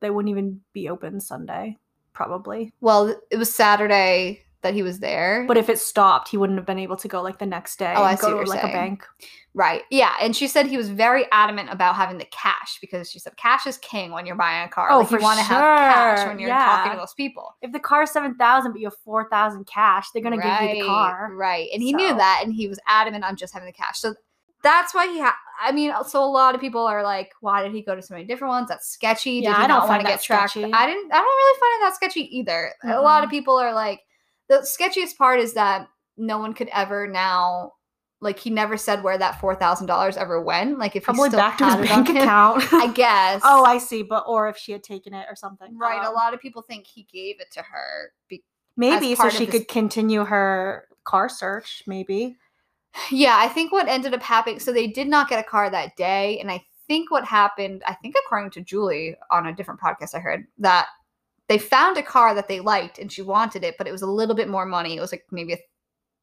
they 0.00 0.10
wouldn't 0.10 0.30
even 0.30 0.60
be 0.72 0.88
open 0.88 1.20
Sunday, 1.20 1.76
probably. 2.12 2.72
Well, 2.80 3.14
it 3.30 3.36
was 3.36 3.52
Saturday 3.52 4.42
that 4.62 4.74
he 4.74 4.82
was 4.82 4.98
there. 4.98 5.44
But 5.48 5.56
if 5.56 5.68
it 5.68 5.78
stopped, 5.78 6.28
he 6.28 6.36
wouldn't 6.36 6.58
have 6.58 6.66
been 6.66 6.78
able 6.78 6.96
to 6.96 7.08
go 7.08 7.22
like 7.22 7.38
the 7.38 7.46
next 7.46 7.78
day. 7.78 7.94
Oh, 7.96 8.02
I 8.02 8.14
see 8.14 8.22
go 8.22 8.36
what 8.36 8.46
you're 8.46 8.56
like 8.56 8.64
a 8.64 8.68
bank. 8.68 9.06
Right. 9.52 9.82
Yeah. 9.90 10.14
And 10.20 10.36
she 10.36 10.46
said 10.46 10.66
he 10.66 10.76
was 10.76 10.90
very 10.90 11.24
adamant 11.32 11.70
about 11.72 11.96
having 11.96 12.18
the 12.18 12.26
cash 12.26 12.78
because 12.80 13.10
she 13.10 13.18
said 13.18 13.36
cash 13.36 13.66
is 13.66 13.78
king 13.78 14.12
when 14.12 14.26
you're 14.26 14.36
buying 14.36 14.66
a 14.66 14.70
car. 14.70 14.88
Oh, 14.90 14.98
like 15.00 15.08
for 15.08 15.18
you 15.18 15.22
want 15.22 15.38
to 15.38 15.44
have 15.44 15.60
cash 15.60 16.18
sure. 16.20 16.28
when 16.28 16.38
you're 16.38 16.50
talking 16.50 16.92
to 16.92 16.98
those 16.98 17.14
people. 17.14 17.56
If 17.62 17.72
the 17.72 17.80
car's 17.80 18.10
seven 18.10 18.36
thousand, 18.36 18.72
but 18.72 18.80
you 18.80 18.86
have 18.86 18.96
four 19.04 19.28
thousand 19.28 19.66
cash, 19.66 20.06
they're 20.12 20.22
gonna 20.22 20.36
give 20.36 20.76
you 20.76 20.82
the 20.82 20.86
car. 20.86 21.30
Right. 21.34 21.68
And 21.72 21.82
he 21.82 21.92
knew 21.92 22.14
that 22.14 22.42
and 22.44 22.54
he 22.54 22.68
was 22.68 22.78
adamant 22.86 23.24
on 23.24 23.36
just 23.36 23.52
having 23.52 23.66
the 23.66 23.72
cash. 23.72 23.98
So 23.98 24.14
that's 24.62 24.94
why 24.94 25.06
he 25.06 25.18
had 25.18 25.32
I 25.62 25.72
mean, 25.72 25.92
so 26.06 26.24
a 26.24 26.30
lot 26.30 26.54
of 26.54 26.60
people 26.60 26.86
are 26.86 27.02
like, 27.02 27.32
why 27.40 27.62
did 27.62 27.72
he 27.72 27.82
go 27.82 27.94
to 27.94 28.00
so 28.00 28.14
many 28.14 28.26
different 28.26 28.50
ones? 28.50 28.68
That's 28.68 28.88
sketchy. 28.88 29.32
Yeah, 29.32 29.50
did 29.50 29.56
he 29.56 29.64
I 29.64 29.66
don't 29.66 29.78
want 29.78 29.88
find 29.88 30.00
to 30.00 30.04
that 30.04 30.16
get 30.16 30.22
tracked? 30.22 30.50
sketchy. 30.52 30.72
I 30.72 30.86
didn't 30.86 31.12
I 31.12 31.16
don't 31.16 31.24
really 31.24 31.60
find 31.60 31.74
it 31.74 31.84
that 31.84 31.94
sketchy 31.96 32.38
either. 32.38 32.72
A 32.84 33.00
lot 33.00 33.24
of 33.24 33.30
people 33.30 33.58
are 33.58 33.74
like 33.74 34.00
the 34.50 34.58
sketchiest 34.58 35.16
part 35.16 35.40
is 35.40 35.54
that 35.54 35.88
no 36.18 36.36
one 36.38 36.52
could 36.52 36.68
ever 36.72 37.06
now 37.08 37.72
like 38.20 38.38
he 38.38 38.50
never 38.50 38.76
said 38.76 39.02
where 39.02 39.16
that 39.16 39.40
four 39.40 39.54
thousand 39.54 39.86
dollars 39.86 40.18
ever 40.18 40.42
went. 40.42 40.78
Like 40.78 40.94
if 40.94 41.04
Probably 41.04 41.28
he 41.28 41.30
still 41.30 41.38
back 41.40 41.56
to 41.58 41.64
his 41.64 41.74
had 41.74 41.84
it 41.84 41.90
on 41.90 42.04
bank 42.04 42.08
him, 42.10 42.16
account. 42.18 42.64
I 42.74 42.88
guess. 42.92 43.40
oh, 43.42 43.64
I 43.64 43.78
see. 43.78 44.02
But 44.02 44.24
or 44.26 44.48
if 44.50 44.58
she 44.58 44.72
had 44.72 44.82
taken 44.82 45.14
it 45.14 45.24
or 45.30 45.34
something. 45.36 45.78
right. 45.78 46.04
A 46.04 46.08
Um, 46.08 46.14
lot 46.14 46.34
of 46.34 46.40
people 46.40 46.60
think 46.60 46.86
he 46.86 47.04
gave 47.10 47.40
it 47.40 47.50
to 47.52 47.62
her. 47.62 48.12
Be- 48.28 48.44
Maybe 48.76 49.14
so 49.14 49.30
she 49.30 49.46
his- 49.46 49.54
could 49.54 49.68
continue 49.68 50.24
her 50.24 50.86
car 51.04 51.30
search. 51.30 51.82
Maybe. 51.86 52.36
yeah, 53.10 53.36
I 53.38 53.48
think 53.48 53.72
what 53.72 53.88
ended 53.88 54.12
up 54.12 54.22
happening. 54.22 54.60
So 54.60 54.70
they 54.72 54.88
did 54.88 55.08
not 55.08 55.30
get 55.30 55.38
a 55.40 55.48
car 55.48 55.70
that 55.70 55.96
day, 55.96 56.38
and 56.40 56.50
I 56.50 56.62
think 56.86 57.10
what 57.10 57.24
happened. 57.24 57.82
I 57.86 57.94
think 57.94 58.16
according 58.26 58.50
to 58.50 58.60
Julie 58.60 59.16
on 59.30 59.46
a 59.46 59.54
different 59.54 59.80
podcast 59.80 60.14
I 60.14 60.18
heard 60.18 60.46
that 60.58 60.88
they 61.50 61.58
found 61.58 61.96
a 61.98 62.02
car 62.02 62.32
that 62.34 62.46
they 62.46 62.60
liked 62.60 62.98
and 63.00 63.10
she 63.10 63.22
wanted 63.22 63.64
it, 63.64 63.74
but 63.76 63.88
it 63.88 63.92
was 63.92 64.02
a 64.02 64.06
little 64.06 64.36
bit 64.36 64.48
more 64.48 64.64
money. 64.64 64.96
It 64.96 65.00
was 65.00 65.10
like 65.10 65.26
maybe 65.32 65.52
a 65.54 65.58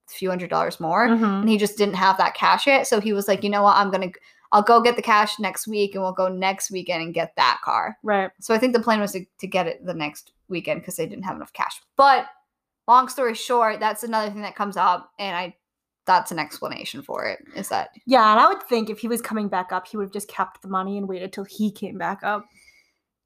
few 0.07 0.29
hundred 0.29 0.49
dollars 0.49 0.79
more. 0.79 1.05
Mhm. 1.09 1.41
and 1.41 1.49
he 1.49 1.57
just 1.57 1.77
didn't 1.77 1.95
have 1.95 2.17
that 2.17 2.33
cash 2.33 2.65
yet. 2.65 2.87
So 2.87 3.01
he 3.01 3.11
was 3.11 3.27
like, 3.27 3.43
you 3.43 3.49
know 3.49 3.61
what, 3.63 3.75
I'm 3.75 3.91
gonna, 3.91 4.11
I'll 4.53 4.61
go 4.61 4.79
get 4.81 4.95
the 4.95 5.01
cash 5.01 5.37
next 5.39 5.67
week, 5.67 5.93
and 5.95 6.01
we'll 6.01 6.13
go 6.13 6.29
next 6.29 6.71
weekend 6.71 7.03
and 7.03 7.13
get 7.13 7.35
that 7.35 7.59
car. 7.61 7.97
Right. 8.03 8.31
So 8.39 8.53
I 8.53 8.57
think 8.57 8.71
the 8.73 8.79
plan 8.79 9.01
was 9.01 9.11
to, 9.11 9.25
to 9.39 9.47
get 9.47 9.67
it 9.67 9.85
the 9.85 9.93
next 9.93 10.31
weekend 10.47 10.79
because 10.79 10.95
they 10.95 11.05
didn't 11.05 11.25
have 11.25 11.35
enough 11.35 11.51
cash. 11.51 11.81
But 11.97 12.27
long 12.87 13.09
story 13.09 13.35
short, 13.35 13.81
that's 13.81 14.03
another 14.03 14.31
thing 14.31 14.43
that 14.43 14.55
comes 14.55 14.77
up, 14.77 15.11
and 15.19 15.35
I, 15.35 15.53
that's 16.05 16.31
an 16.31 16.39
explanation 16.39 17.01
for 17.01 17.25
it. 17.25 17.39
Is 17.57 17.67
that 17.67 17.89
Yeah, 18.05 18.31
and 18.31 18.39
I 18.39 18.47
would 18.47 18.63
think 18.63 18.89
if 18.89 18.99
he 18.99 19.09
was 19.09 19.21
coming 19.21 19.49
back 19.49 19.73
up, 19.73 19.85
he 19.87 19.97
would 19.97 20.03
have 20.05 20.13
just 20.13 20.29
kept 20.29 20.61
the 20.61 20.69
money 20.69 20.97
and 20.97 21.05
waited 21.09 21.33
till 21.33 21.43
he 21.43 21.69
came 21.69 21.97
back 21.97 22.23
up. 22.23 22.45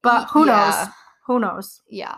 But 0.02 0.26
who 0.32 0.48
Yeah. 0.48 0.88
knows? 0.88 0.88
Who 1.26 1.40
knows? 1.40 1.82
Yeah. 1.90 2.18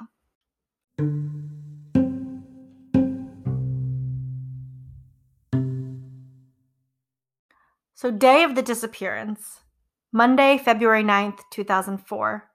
So, 7.95 8.12
day 8.12 8.43
of 8.43 8.56
the 8.56 8.62
disappearance, 8.62 9.62
Monday, 10.12 10.58
February 10.58 11.04
9th, 11.04 11.39
2004, 11.51 12.49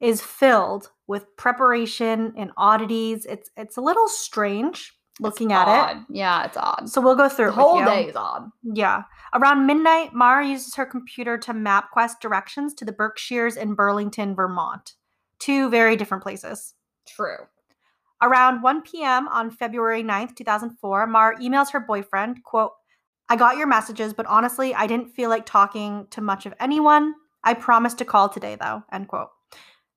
is 0.00 0.22
filled 0.22 0.90
with 1.06 1.36
preparation 1.36 2.32
and 2.36 2.52
oddities. 2.56 3.26
It's 3.26 3.50
it's 3.56 3.76
a 3.76 3.80
little 3.80 4.08
strange 4.08 4.94
looking 5.20 5.52
at 5.52 5.96
it. 5.96 6.02
Yeah, 6.10 6.44
it's 6.44 6.56
odd. 6.56 6.88
So 6.88 7.00
we'll 7.00 7.16
go 7.16 7.28
through 7.28 7.46
the 7.46 7.52
whole 7.52 7.84
day 7.84 8.06
is 8.06 8.16
odd. 8.16 8.50
Yeah. 8.62 9.02
Around 9.34 9.66
midnight, 9.66 10.14
Maura 10.14 10.46
uses 10.46 10.74
her 10.76 10.86
computer 10.86 11.36
to 11.38 11.52
MapQuest 11.52 12.20
directions 12.20 12.74
to 12.74 12.84
the 12.84 12.92
Berkshires 12.92 13.56
in 13.56 13.74
Burlington, 13.74 14.34
Vermont. 14.34 14.94
Two 15.38 15.70
very 15.70 15.96
different 15.96 16.22
places. 16.22 16.74
True. 17.06 17.46
Around 18.20 18.62
1 18.62 18.82
p.m. 18.82 19.28
on 19.28 19.50
February 19.50 20.02
9th, 20.02 20.34
2004, 20.34 21.06
Maura 21.06 21.38
emails 21.38 21.70
her 21.70 21.80
boyfriend, 21.80 22.42
quote, 22.42 22.72
I 23.28 23.36
got 23.36 23.56
your 23.56 23.66
messages, 23.66 24.12
but 24.14 24.26
honestly, 24.26 24.74
I 24.74 24.86
didn't 24.86 25.10
feel 25.10 25.28
like 25.28 25.44
talking 25.46 26.06
to 26.10 26.20
much 26.20 26.46
of 26.46 26.54
anyone. 26.58 27.14
I 27.44 27.54
promised 27.54 27.98
to 27.98 28.04
call 28.04 28.28
today, 28.28 28.56
though, 28.60 28.82
end 28.90 29.08
quote. 29.08 29.28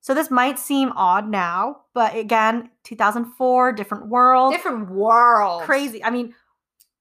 So 0.01 0.13
this 0.13 0.29
might 0.31 0.59
seem 0.59 0.91
odd 0.95 1.29
now, 1.29 1.81
but 1.93 2.15
again, 2.15 2.69
2004, 2.83 3.71
different 3.73 4.07
world. 4.07 4.51
Different 4.51 4.89
world. 4.89 5.61
Crazy. 5.61 6.03
I 6.03 6.09
mean, 6.09 6.33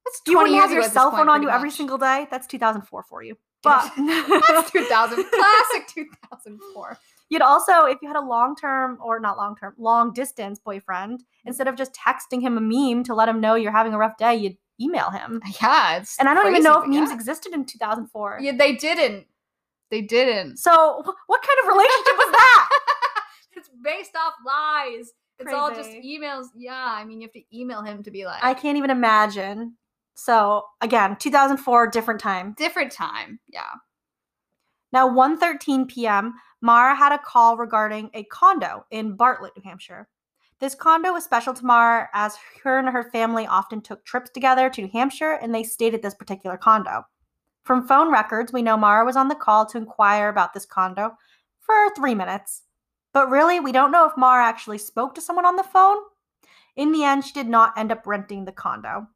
That's 0.05 0.21
do 0.25 0.33
you 0.33 0.37
20 0.37 0.51
wouldn't 0.51 0.63
have 0.63 0.73
your 0.73 0.91
cell 0.91 1.11
phone 1.11 1.29
on 1.29 1.43
you 1.43 1.49
every 1.51 1.71
single 1.71 1.99
day? 1.99 2.29
That's 2.31 2.47
2004 2.47 3.03
for 3.05 3.23
you. 3.23 3.37
But 3.63 3.93
That's 3.97 4.71
2000. 4.71 5.23
Classic 5.25 5.87
2004. 5.89 6.99
You'd 7.31 7.43
also, 7.43 7.85
if 7.85 7.99
you 8.03 8.09
had 8.09 8.17
a 8.17 8.21
long 8.21 8.57
term 8.57 8.99
or 9.03 9.21
not 9.21 9.37
long 9.37 9.57
term, 9.57 9.75
long 9.79 10.13
distance 10.13 10.59
boyfriend, 10.59 11.21
mm-hmm. 11.21 11.49
instead 11.49 11.69
of 11.69 11.77
just 11.77 11.95
texting 11.95 12.43
him 12.43 12.59
a 12.59 12.61
meme 12.61 13.05
to 13.05 13.15
let 13.15 13.29
him 13.29 13.41
know 13.41 13.55
you're 13.55 13.73
having 13.73 13.95
a 13.95 13.99
rough 13.99 14.19
day, 14.19 14.35
you'd 14.35 14.57
email 14.81 15.11
him. 15.11 15.41
Yeah, 15.63 15.99
it's 15.99 16.19
And 16.19 16.29
I 16.29 16.35
don't 16.35 16.49
even 16.49 16.63
know 16.63 16.83
if 16.83 16.89
memes 16.89 17.11
yeah. 17.11 17.15
existed 17.15 17.53
in 17.53 17.65
2004. 17.65 18.41
Yeah, 18.43 18.53
they 18.59 18.75
didn't. 18.75 19.27
They 19.91 20.03
didn't. 20.03 20.59
So, 20.59 21.03
wh- 21.05 21.29
what 21.29 21.43
kind 21.43 21.59
of 21.63 21.69
relationship 21.69 22.17
was 22.17 22.33
that? 22.33 22.69
it's 23.53 23.71
based 23.83 24.17
off 24.17 24.35
lies. 24.45 25.13
It's 25.39 25.53
all 25.53 25.75
just 25.75 25.91
emails. 25.91 26.47
Yeah, 26.55 26.75
I 26.75 27.05
mean, 27.05 27.21
you 27.21 27.27
have 27.27 27.33
to 27.33 27.57
email 27.57 27.83
him 27.83 28.03
to 28.03 28.11
be 28.11 28.27
like 28.27 28.43
I 28.43 28.55
can't 28.55 28.77
even 28.77 28.91
imagine. 28.91 29.77
So, 30.15 30.65
again, 30.83 31.17
2004, 31.17 31.87
different 31.89 32.21
time. 32.21 32.55
different 32.59 32.93
time. 32.93 33.41
Yeah. 33.49 33.71
Now, 34.93 35.09
1:13 35.09 35.89
p.m., 35.89 36.35
Maura 36.63 36.95
had 36.95 37.13
a 37.13 37.19
call 37.19 37.57
regarding 37.57 38.11
a 38.13 38.25
condo 38.25 38.85
in 38.91 39.17
Bartlett, 39.17 39.53
New 39.57 39.63
Hampshire. 39.63 40.09
This 40.59 40.75
condo 40.75 41.13
was 41.15 41.25
special 41.25 41.55
to 41.55 41.65
Maura 41.65 42.09
as 42.13 42.37
her 42.63 42.79
and 42.79 42.89
her 42.89 43.11
family 43.11 43.47
often 43.47 43.81
took 43.81 44.05
trips 44.05 44.29
together 44.31 44.69
to 44.69 44.83
New 44.83 44.91
Hampshire 44.93 45.39
and 45.41 45.55
they 45.55 45.63
stayed 45.63 45.95
at 45.95 46.03
this 46.03 46.15
particular 46.15 46.59
condo. 46.59 47.05
From 47.65 47.87
phone 47.87 48.13
records, 48.13 48.53
we 48.53 48.63
know 48.63 48.77
Maura 48.77 49.07
was 49.07 49.17
on 49.17 49.29
the 49.29 49.35
call 49.35 49.65
to 49.67 49.79
inquire 49.79 50.29
about 50.29 50.53
this 50.53 50.67
condo 50.67 51.13
for 51.61 51.95
three 51.97 52.15
minutes. 52.15 52.63
But 53.13 53.31
really, 53.31 53.59
we 53.59 53.73
don't 53.73 53.91
know 53.91 54.07
if 54.07 54.17
Maura 54.17 54.45
actually 54.45 54.79
spoke 54.79 55.15
to 55.15 55.21
someone 55.21 55.47
on 55.47 55.57
the 55.57 55.63
phone. 55.63 55.97
In 56.77 56.93
the 56.93 57.05
end, 57.05 57.25
she 57.25 57.33
did 57.33 57.49
not 57.49 57.77
end 57.77 57.91
up 57.91 58.07
renting 58.07 58.45
the 58.45 58.53
condo. 58.53 59.07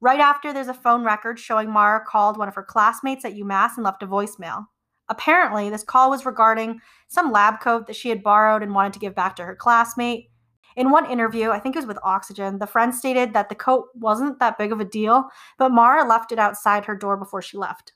Right 0.00 0.20
after, 0.20 0.52
there's 0.52 0.68
a 0.68 0.74
phone 0.74 1.04
record 1.04 1.38
showing 1.38 1.70
Maura 1.70 2.04
called 2.04 2.36
one 2.36 2.48
of 2.48 2.54
her 2.54 2.62
classmates 2.62 3.24
at 3.24 3.34
UMass 3.34 3.76
and 3.76 3.84
left 3.84 4.02
a 4.02 4.06
voicemail. 4.06 4.66
Apparently, 5.08 5.70
this 5.70 5.84
call 5.84 6.10
was 6.10 6.26
regarding 6.26 6.80
some 7.08 7.32
lab 7.32 7.60
coat 7.60 7.86
that 7.86 7.96
she 7.96 8.08
had 8.08 8.22
borrowed 8.22 8.62
and 8.62 8.74
wanted 8.74 8.92
to 8.94 8.98
give 8.98 9.14
back 9.14 9.36
to 9.36 9.44
her 9.44 9.54
classmate. 9.54 10.30
In 10.76 10.90
one 10.90 11.10
interview, 11.10 11.50
I 11.50 11.58
think 11.58 11.74
it 11.74 11.78
was 11.78 11.86
with 11.86 11.98
Oxygen, 12.02 12.58
the 12.58 12.66
friend 12.66 12.94
stated 12.94 13.32
that 13.32 13.48
the 13.48 13.54
coat 13.54 13.86
wasn't 13.94 14.38
that 14.40 14.58
big 14.58 14.72
of 14.72 14.80
a 14.80 14.84
deal, 14.84 15.24
but 15.58 15.70
Maura 15.70 16.06
left 16.06 16.32
it 16.32 16.38
outside 16.38 16.84
her 16.84 16.96
door 16.96 17.16
before 17.16 17.40
she 17.40 17.56
left, 17.56 17.92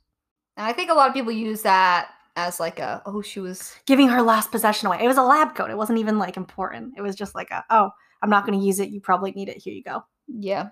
And 0.56 0.66
I 0.66 0.72
think 0.72 0.90
a 0.90 0.94
lot 0.94 1.08
of 1.08 1.14
people 1.14 1.32
use 1.32 1.62
that 1.62 2.08
as 2.36 2.61
like 2.61 2.78
a 2.78 3.02
oh 3.06 3.20
she 3.20 3.40
was 3.40 3.74
giving 3.86 4.08
her 4.08 4.22
last 4.22 4.50
possession 4.50 4.86
away. 4.86 4.98
It 5.02 5.08
was 5.08 5.18
a 5.18 5.22
lab 5.22 5.54
coat. 5.54 5.70
It 5.70 5.76
wasn't 5.76 5.98
even 5.98 6.18
like 6.18 6.36
important. 6.36 6.94
It 6.96 7.02
was 7.02 7.16
just 7.16 7.34
like 7.34 7.50
a, 7.50 7.64
oh, 7.70 7.90
I'm 8.22 8.30
not 8.30 8.46
going 8.46 8.58
to 8.58 8.64
use 8.64 8.80
it. 8.80 8.90
You 8.90 9.00
probably 9.00 9.32
need 9.32 9.48
it. 9.48 9.58
Here 9.58 9.74
you 9.74 9.82
go. 9.82 10.04
yeah 10.28 10.68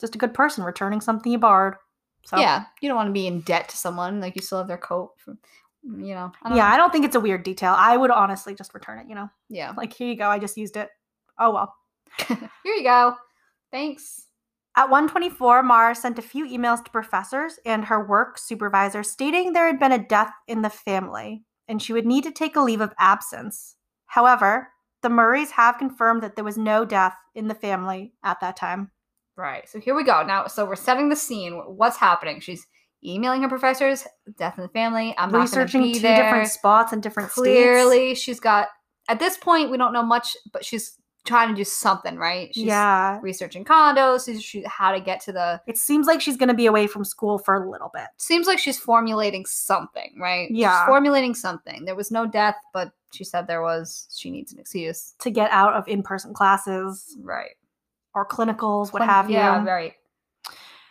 Just 0.00 0.14
a 0.14 0.18
good 0.18 0.34
person 0.34 0.64
returning 0.64 1.00
something 1.00 1.30
you 1.30 1.38
borrowed. 1.38 1.74
So, 2.26 2.38
yeah 2.38 2.64
you 2.80 2.88
don't 2.88 2.96
want 2.96 3.08
to 3.08 3.12
be 3.12 3.26
in 3.26 3.40
debt 3.42 3.68
to 3.68 3.76
someone 3.76 4.20
like 4.20 4.36
you 4.36 4.42
still 4.42 4.58
have 4.58 4.68
their 4.68 4.78
coat 4.78 5.12
from, 5.16 5.38
you 5.82 6.14
know 6.14 6.32
I 6.42 6.50
yeah, 6.50 6.68
know. 6.68 6.74
I 6.74 6.76
don't 6.76 6.92
think 6.92 7.04
it's 7.04 7.16
a 7.16 7.20
weird 7.20 7.44
detail. 7.44 7.74
I 7.76 7.96
would 7.96 8.10
honestly 8.10 8.54
just 8.54 8.74
return 8.74 8.98
it, 8.98 9.08
you 9.08 9.14
know? 9.14 9.30
yeah 9.48 9.72
Like, 9.76 9.92
here 9.92 10.08
you 10.08 10.16
go. 10.16 10.28
I 10.28 10.38
just 10.38 10.56
used 10.56 10.76
it. 10.76 10.90
Oh, 11.38 11.52
well. 11.52 11.74
here 12.28 12.74
you 12.74 12.82
go 12.82 13.14
thanks 13.70 14.26
At 14.76 14.90
124, 14.90 15.62
Maura 15.62 15.94
sent 15.94 16.18
a 16.18 16.22
few 16.22 16.46
emails 16.46 16.84
to 16.84 16.90
professors 16.90 17.58
and 17.64 17.84
her 17.84 18.04
work 18.04 18.38
supervisor 18.38 19.02
stating 19.02 19.52
there 19.52 19.66
had 19.66 19.78
been 19.78 19.92
a 19.92 19.98
death 20.06 20.32
in 20.48 20.62
the 20.62 20.70
family 20.70 21.44
and 21.68 21.82
she 21.82 21.92
would 21.92 22.06
need 22.06 22.24
to 22.24 22.30
take 22.30 22.56
a 22.56 22.60
leave 22.60 22.80
of 22.80 22.94
absence. 22.98 23.76
However, 24.06 24.72
the 25.02 25.08
Murrays 25.08 25.50
have 25.52 25.78
confirmed 25.78 26.22
that 26.22 26.36
there 26.36 26.44
was 26.44 26.56
no 26.56 26.84
death 26.84 27.16
in 27.34 27.48
the 27.48 27.54
family 27.54 28.12
at 28.24 28.40
that 28.40 28.56
time. 28.56 28.90
Right 29.36 29.68
so 29.68 29.78
here 29.80 29.94
we 29.94 30.04
go. 30.04 30.22
Now 30.22 30.46
so 30.46 30.64
we're 30.64 30.76
setting 30.76 31.08
the 31.08 31.16
scene. 31.16 31.54
What's 31.54 31.96
happening? 31.96 32.40
She's 32.40 32.66
emailing 33.04 33.42
her 33.42 33.48
professors 33.48 34.06
death 34.38 34.54
in 34.58 34.62
the 34.62 34.68
family. 34.70 35.14
I'm 35.18 35.32
Researching 35.34 35.92
two 35.94 36.00
there. 36.00 36.22
different 36.22 36.48
spots 36.48 36.92
in 36.92 37.00
different 37.00 37.30
states. 37.30 37.42
clearly 37.42 38.14
she's 38.14 38.40
got 38.40 38.68
at 39.08 39.18
this 39.18 39.36
point 39.36 39.70
we 39.70 39.76
don't 39.76 39.92
know 39.92 40.02
much 40.02 40.36
but 40.52 40.64
she's 40.64 40.98
trying 41.24 41.48
to 41.48 41.54
do 41.54 41.64
something 41.64 42.16
right? 42.16 42.54
She's 42.54 42.64
yeah. 42.64 43.18
researching 43.20 43.64
condos. 43.64 44.26
She's 44.26 44.42
she, 44.42 44.64
how 44.66 44.92
to 44.92 45.00
get 45.00 45.20
to 45.22 45.32
the 45.32 45.60
It 45.66 45.76
seems 45.76 46.06
like 46.06 46.20
she's 46.20 46.36
going 46.36 46.48
to 46.48 46.54
be 46.54 46.66
away 46.66 46.86
from 46.86 47.04
school 47.04 47.38
for 47.38 47.54
a 47.54 47.68
little 47.68 47.90
bit. 47.92 48.06
seems 48.16 48.46
like 48.46 48.58
she's 48.58 48.78
formulating 48.78 49.44
something 49.44 50.14
right? 50.18 50.48
Yeah. 50.50 50.80
she's 50.80 50.86
formulating 50.86 51.34
something. 51.34 51.84
There 51.84 51.96
was 51.96 52.10
no 52.10 52.26
death 52.26 52.56
but 52.72 52.92
she 53.12 53.24
said 53.24 53.46
there 53.46 53.62
was 53.62 54.08
she 54.16 54.30
needs 54.30 54.52
an 54.52 54.58
excuse. 54.60 55.14
To 55.20 55.30
get 55.30 55.50
out 55.50 55.74
of 55.74 55.86
in-person 55.88 56.32
classes. 56.34 57.16
Right 57.20 57.56
or 58.16 58.26
clinicals, 58.26 58.92
what 58.92 59.02
Clin- 59.02 59.06
have 59.06 59.30
you. 59.30 59.36
yeah 59.36 59.62
right 59.64 59.94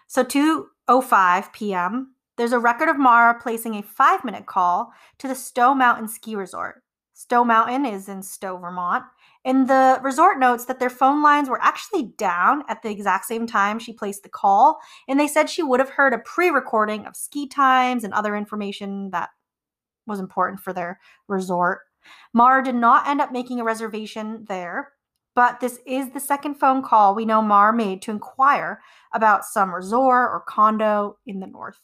So 0.07 0.23
2:05 0.23 1.51
p.m. 1.51 2.13
There's 2.37 2.53
a 2.53 2.59
record 2.59 2.89
of 2.89 2.97
Maura 2.97 3.39
placing 3.41 3.75
a 3.75 3.81
5-minute 3.81 4.45
call 4.45 4.91
to 5.19 5.27
the 5.27 5.35
Stowe 5.35 5.73
Mountain 5.73 6.09
Ski 6.09 6.35
Resort. 6.35 6.83
Stowe 7.13 7.45
Mountain 7.45 7.85
is 7.85 8.09
in 8.09 8.21
Stowe, 8.21 8.57
Vermont, 8.57 9.05
and 9.45 9.69
the 9.69 9.99
resort 10.03 10.37
notes 10.37 10.65
that 10.65 10.79
their 10.79 10.89
phone 10.89 11.23
lines 11.23 11.49
were 11.49 11.61
actually 11.61 12.11
down 12.17 12.63
at 12.67 12.81
the 12.81 12.89
exact 12.89 13.25
same 13.25 13.47
time 13.47 13.79
she 13.79 13.93
placed 13.93 14.23
the 14.23 14.29
call, 14.29 14.79
and 15.07 15.17
they 15.17 15.27
said 15.27 15.49
she 15.49 15.63
would 15.63 15.79
have 15.79 15.89
heard 15.89 16.13
a 16.13 16.19
pre-recording 16.19 17.05
of 17.05 17.15
ski 17.15 17.47
times 17.47 18.03
and 18.03 18.13
other 18.13 18.35
information 18.35 19.11
that 19.11 19.29
was 20.05 20.19
important 20.19 20.59
for 20.59 20.73
their 20.73 20.99
resort. 21.27 21.79
Maura 22.33 22.63
did 22.63 22.75
not 22.75 23.07
end 23.07 23.21
up 23.21 23.31
making 23.31 23.59
a 23.59 23.63
reservation 23.63 24.45
there, 24.49 24.91
but 25.35 25.59
this 25.59 25.79
is 25.85 26.11
the 26.11 26.19
second 26.19 26.55
phone 26.55 26.81
call 26.81 27.13
we 27.13 27.25
know 27.25 27.41
Maura 27.41 27.73
made 27.73 28.01
to 28.03 28.11
inquire 28.11 28.81
about 29.13 29.45
some 29.45 29.75
resort 29.75 30.31
or 30.31 30.43
condo 30.47 31.17
in 31.25 31.39
the 31.41 31.47
north. 31.47 31.79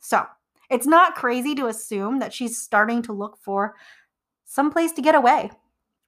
So 0.00 0.26
it's 0.68 0.86
not 0.86 1.14
crazy 1.14 1.54
to 1.54 1.66
assume 1.66 2.18
that 2.18 2.34
she's 2.34 2.58
starting 2.58 3.02
to 3.02 3.12
look 3.12 3.38
for 3.40 3.76
some 4.44 4.70
place 4.70 4.92
to 4.92 5.02
get 5.02 5.14
away. 5.14 5.50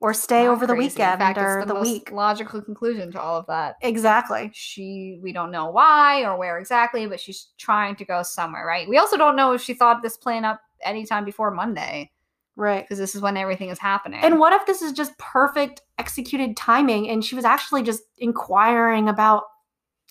or 0.00 0.12
stay 0.12 0.48
over 0.48 0.66
the 0.66 0.74
crazy. 0.74 0.88
Weekend 0.88 1.20
fact, 1.20 1.38
or 1.38 1.64
the, 1.64 1.74
the, 1.74 1.80
week. 1.80 2.10
Logical 2.10 2.60
conclusion 2.60 3.12
to 3.12 3.20
all 3.20 3.38
of 3.38 3.46
that. 3.46 3.76
Exactly. 3.82 4.50
She, 4.52 5.20
we 5.22 5.32
don't 5.32 5.52
know 5.52 5.70
why 5.70 6.24
or 6.24 6.36
where 6.36 6.58
exactly, 6.58 7.06
but 7.06 7.20
she's 7.20 7.50
trying 7.56 7.94
to 7.96 8.04
go 8.04 8.24
somewhere, 8.24 8.66
right? 8.66 8.88
We 8.88 8.98
also 8.98 9.16
don't 9.16 9.36
know 9.36 9.52
if 9.52 9.62
she 9.62 9.74
thought 9.74 10.02
this 10.02 10.16
plan 10.16 10.44
up 10.44 10.60
anytime 10.84 11.24
before 11.24 11.52
Monday 11.52 12.10
Right. 12.56 12.84
because 12.84 12.98
this 12.98 13.14
is 13.14 13.22
when 13.22 13.36
everything 13.36 13.70
is 13.70 13.78
happening. 13.78 14.20
And 14.22 14.38
what 14.38 14.52
if 14.52 14.66
this 14.66 14.82
is 14.82 14.92
just 14.92 15.16
perfect 15.18 15.80
executed 15.98 16.56
timing 16.56 17.08
and 17.08 17.24
she 17.24 17.34
was 17.34 17.44
actually 17.44 17.82
just 17.82 18.02
inquiring 18.18 19.08
about, 19.08 19.44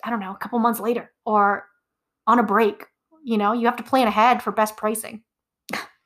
I 0.04 0.10
don't 0.10 0.20
know, 0.20 0.32
a 0.32 0.38
couple 0.38 0.58
months 0.58 0.80
later 0.80 1.12
or 1.24 1.66
on 2.26 2.38
a 2.38 2.42
break? 2.42 2.86
You 3.24 3.38
know, 3.38 3.52
you 3.52 3.66
have 3.66 3.76
to 3.76 3.84
plan 3.84 4.08
ahead 4.08 4.42
for 4.42 4.50
best 4.50 4.76
pricing. 4.76 5.22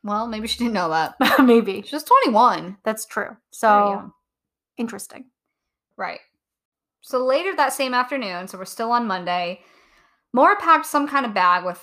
well, 0.04 0.26
maybe 0.26 0.46
she 0.46 0.58
didn't 0.58 0.74
know 0.74 0.90
that. 0.90 1.14
Maybe. 1.42 1.82
She 1.82 1.96
was 1.96 2.04
21. 2.04 2.76
That's 2.84 3.06
true. 3.06 3.36
So 3.50 4.12
interesting. 4.76 5.24
Right. 5.96 6.20
So 7.00 7.24
later 7.24 7.54
that 7.56 7.72
same 7.72 7.94
afternoon, 7.94 8.48
so 8.48 8.58
we're 8.58 8.64
still 8.66 8.92
on 8.92 9.06
Monday, 9.06 9.60
Maura 10.32 10.56
packed 10.56 10.86
some 10.86 11.08
kind 11.08 11.24
of 11.24 11.32
bag 11.32 11.64
with 11.64 11.78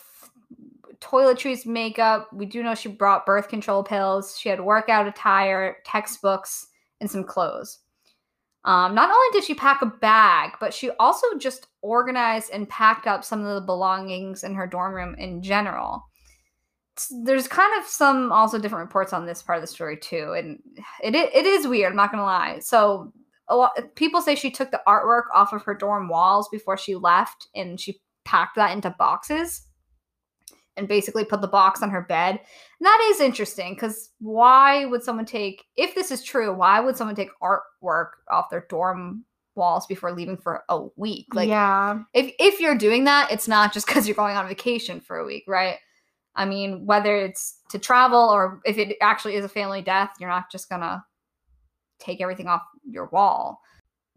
toiletries, 1.04 1.66
makeup. 1.66 2.30
We 2.34 2.45
do 2.45 2.64
know 2.64 2.74
she 2.74 2.89
brought 2.89 3.26
birth 3.26 3.49
control 3.49 3.84
pills. 3.84 4.38
She 4.39 4.49
had 4.49 4.62
workout 4.62 5.08
attire, 5.08 5.78
textbooks, 5.86 6.68
and 7.01 7.12
some 7.12 7.24
clothes. 7.24 7.80
Um, 8.66 8.95
not 8.95 9.10
only 9.10 9.28
did 9.34 9.43
she 9.43 9.54
pack 9.54 9.82
a 9.82 9.88
bag, 9.88 10.51
but 10.60 10.74
she 10.74 10.89
also 10.91 11.28
just 11.38 11.68
organized 11.82 12.49
and 12.51 12.70
packed 12.70 13.08
up 13.08 13.26
some 13.26 13.45
of 13.45 13.54
the 13.54 13.66
belongings 13.66 14.43
in 14.43 14.56
her 14.56 14.66
dorm 14.66 14.93
room 14.93 15.16
in 15.16 15.41
general. 15.41 16.06
There's 17.24 17.47
kind 17.47 17.74
of 17.82 17.88
some 17.88 18.32
also 18.32 18.58
different 18.58 18.86
reports 18.86 19.12
on 19.12 19.26
this 19.26 19.43
part 19.43 19.58
of 19.58 19.64
the 19.64 19.68
story 19.68 19.97
too, 19.97 20.34
and 20.38 20.60
it 21.04 21.16
it 21.16 21.45
is 21.45 21.68
weird. 21.68 21.91
I'm 21.91 21.97
not 21.97 22.12
gonna 22.12 22.24
lie. 22.24 22.60
So 22.60 23.12
a 23.49 23.56
lot 23.56 23.72
people 23.95 24.22
say 24.22 24.36
she 24.36 24.51
took 24.51 24.72
the 24.72 24.82
artwork 24.88 25.24
off 25.34 25.51
of 25.51 25.64
her 25.64 25.74
dorm 25.74 26.08
walls 26.08 26.47
before 26.49 26.78
she 26.78 26.95
left, 26.95 27.47
and 27.56 27.80
she 27.82 27.99
packed 28.24 28.56
that 28.56 28.72
into 28.72 28.95
boxes 28.97 29.64
and 30.78 30.88
basically 30.88 31.26
put 31.26 31.41
the 31.41 31.47
box 31.47 31.82
on 31.82 31.89
her 31.89 32.01
bed. 32.01 32.39
And 32.80 32.86
that 32.86 33.09
is 33.11 33.19
interesting 33.19 33.74
because 33.74 34.09
why 34.19 34.86
would 34.86 35.03
someone 35.03 35.26
take, 35.26 35.65
if 35.78 35.95
this 35.95 36.11
is 36.11 36.24
true, 36.24 36.53
why 36.53 36.80
would 36.80 36.97
someone 36.97 37.15
take 37.15 37.30
artwork 37.41 38.09
off 38.32 38.49
their 38.49 38.65
dorm 38.69 39.26
walls 39.55 39.86
before 39.86 40.11
leaving 40.11 40.38
for 40.38 40.63
a 40.69 40.84
week? 40.95 41.28
Like, 41.34 41.49
yeah. 41.49 41.99
if 42.13 42.34
if 42.39 42.59
you're 42.59 42.78
doing 42.78 43.03
that, 43.03 43.32
it's 43.32 43.47
not 43.47 43.74
just 43.74 43.86
because 43.88 44.07
you're 44.07 44.15
going 44.15 44.36
on 44.36 44.47
vacation 44.47 44.99
for 44.99 45.17
a 45.17 45.26
week, 45.26 45.43
right? 45.47 45.78
I 46.36 46.45
mean, 46.45 46.86
whether 46.86 47.15
it's 47.15 47.59
to 47.69 47.78
travel 47.78 48.19
or 48.19 48.59
if 48.65 48.78
it 48.78 48.97
actually 49.01 49.36
is 49.36 49.45
a 49.45 49.49
family 49.49 49.82
death, 49.82 50.11
you're 50.19 50.30
not 50.30 50.51
just 50.51 50.69
gonna 50.69 51.03
take 51.99 52.21
everything 52.21 52.47
off 52.47 52.63
your 52.89 53.05
wall. 53.07 53.61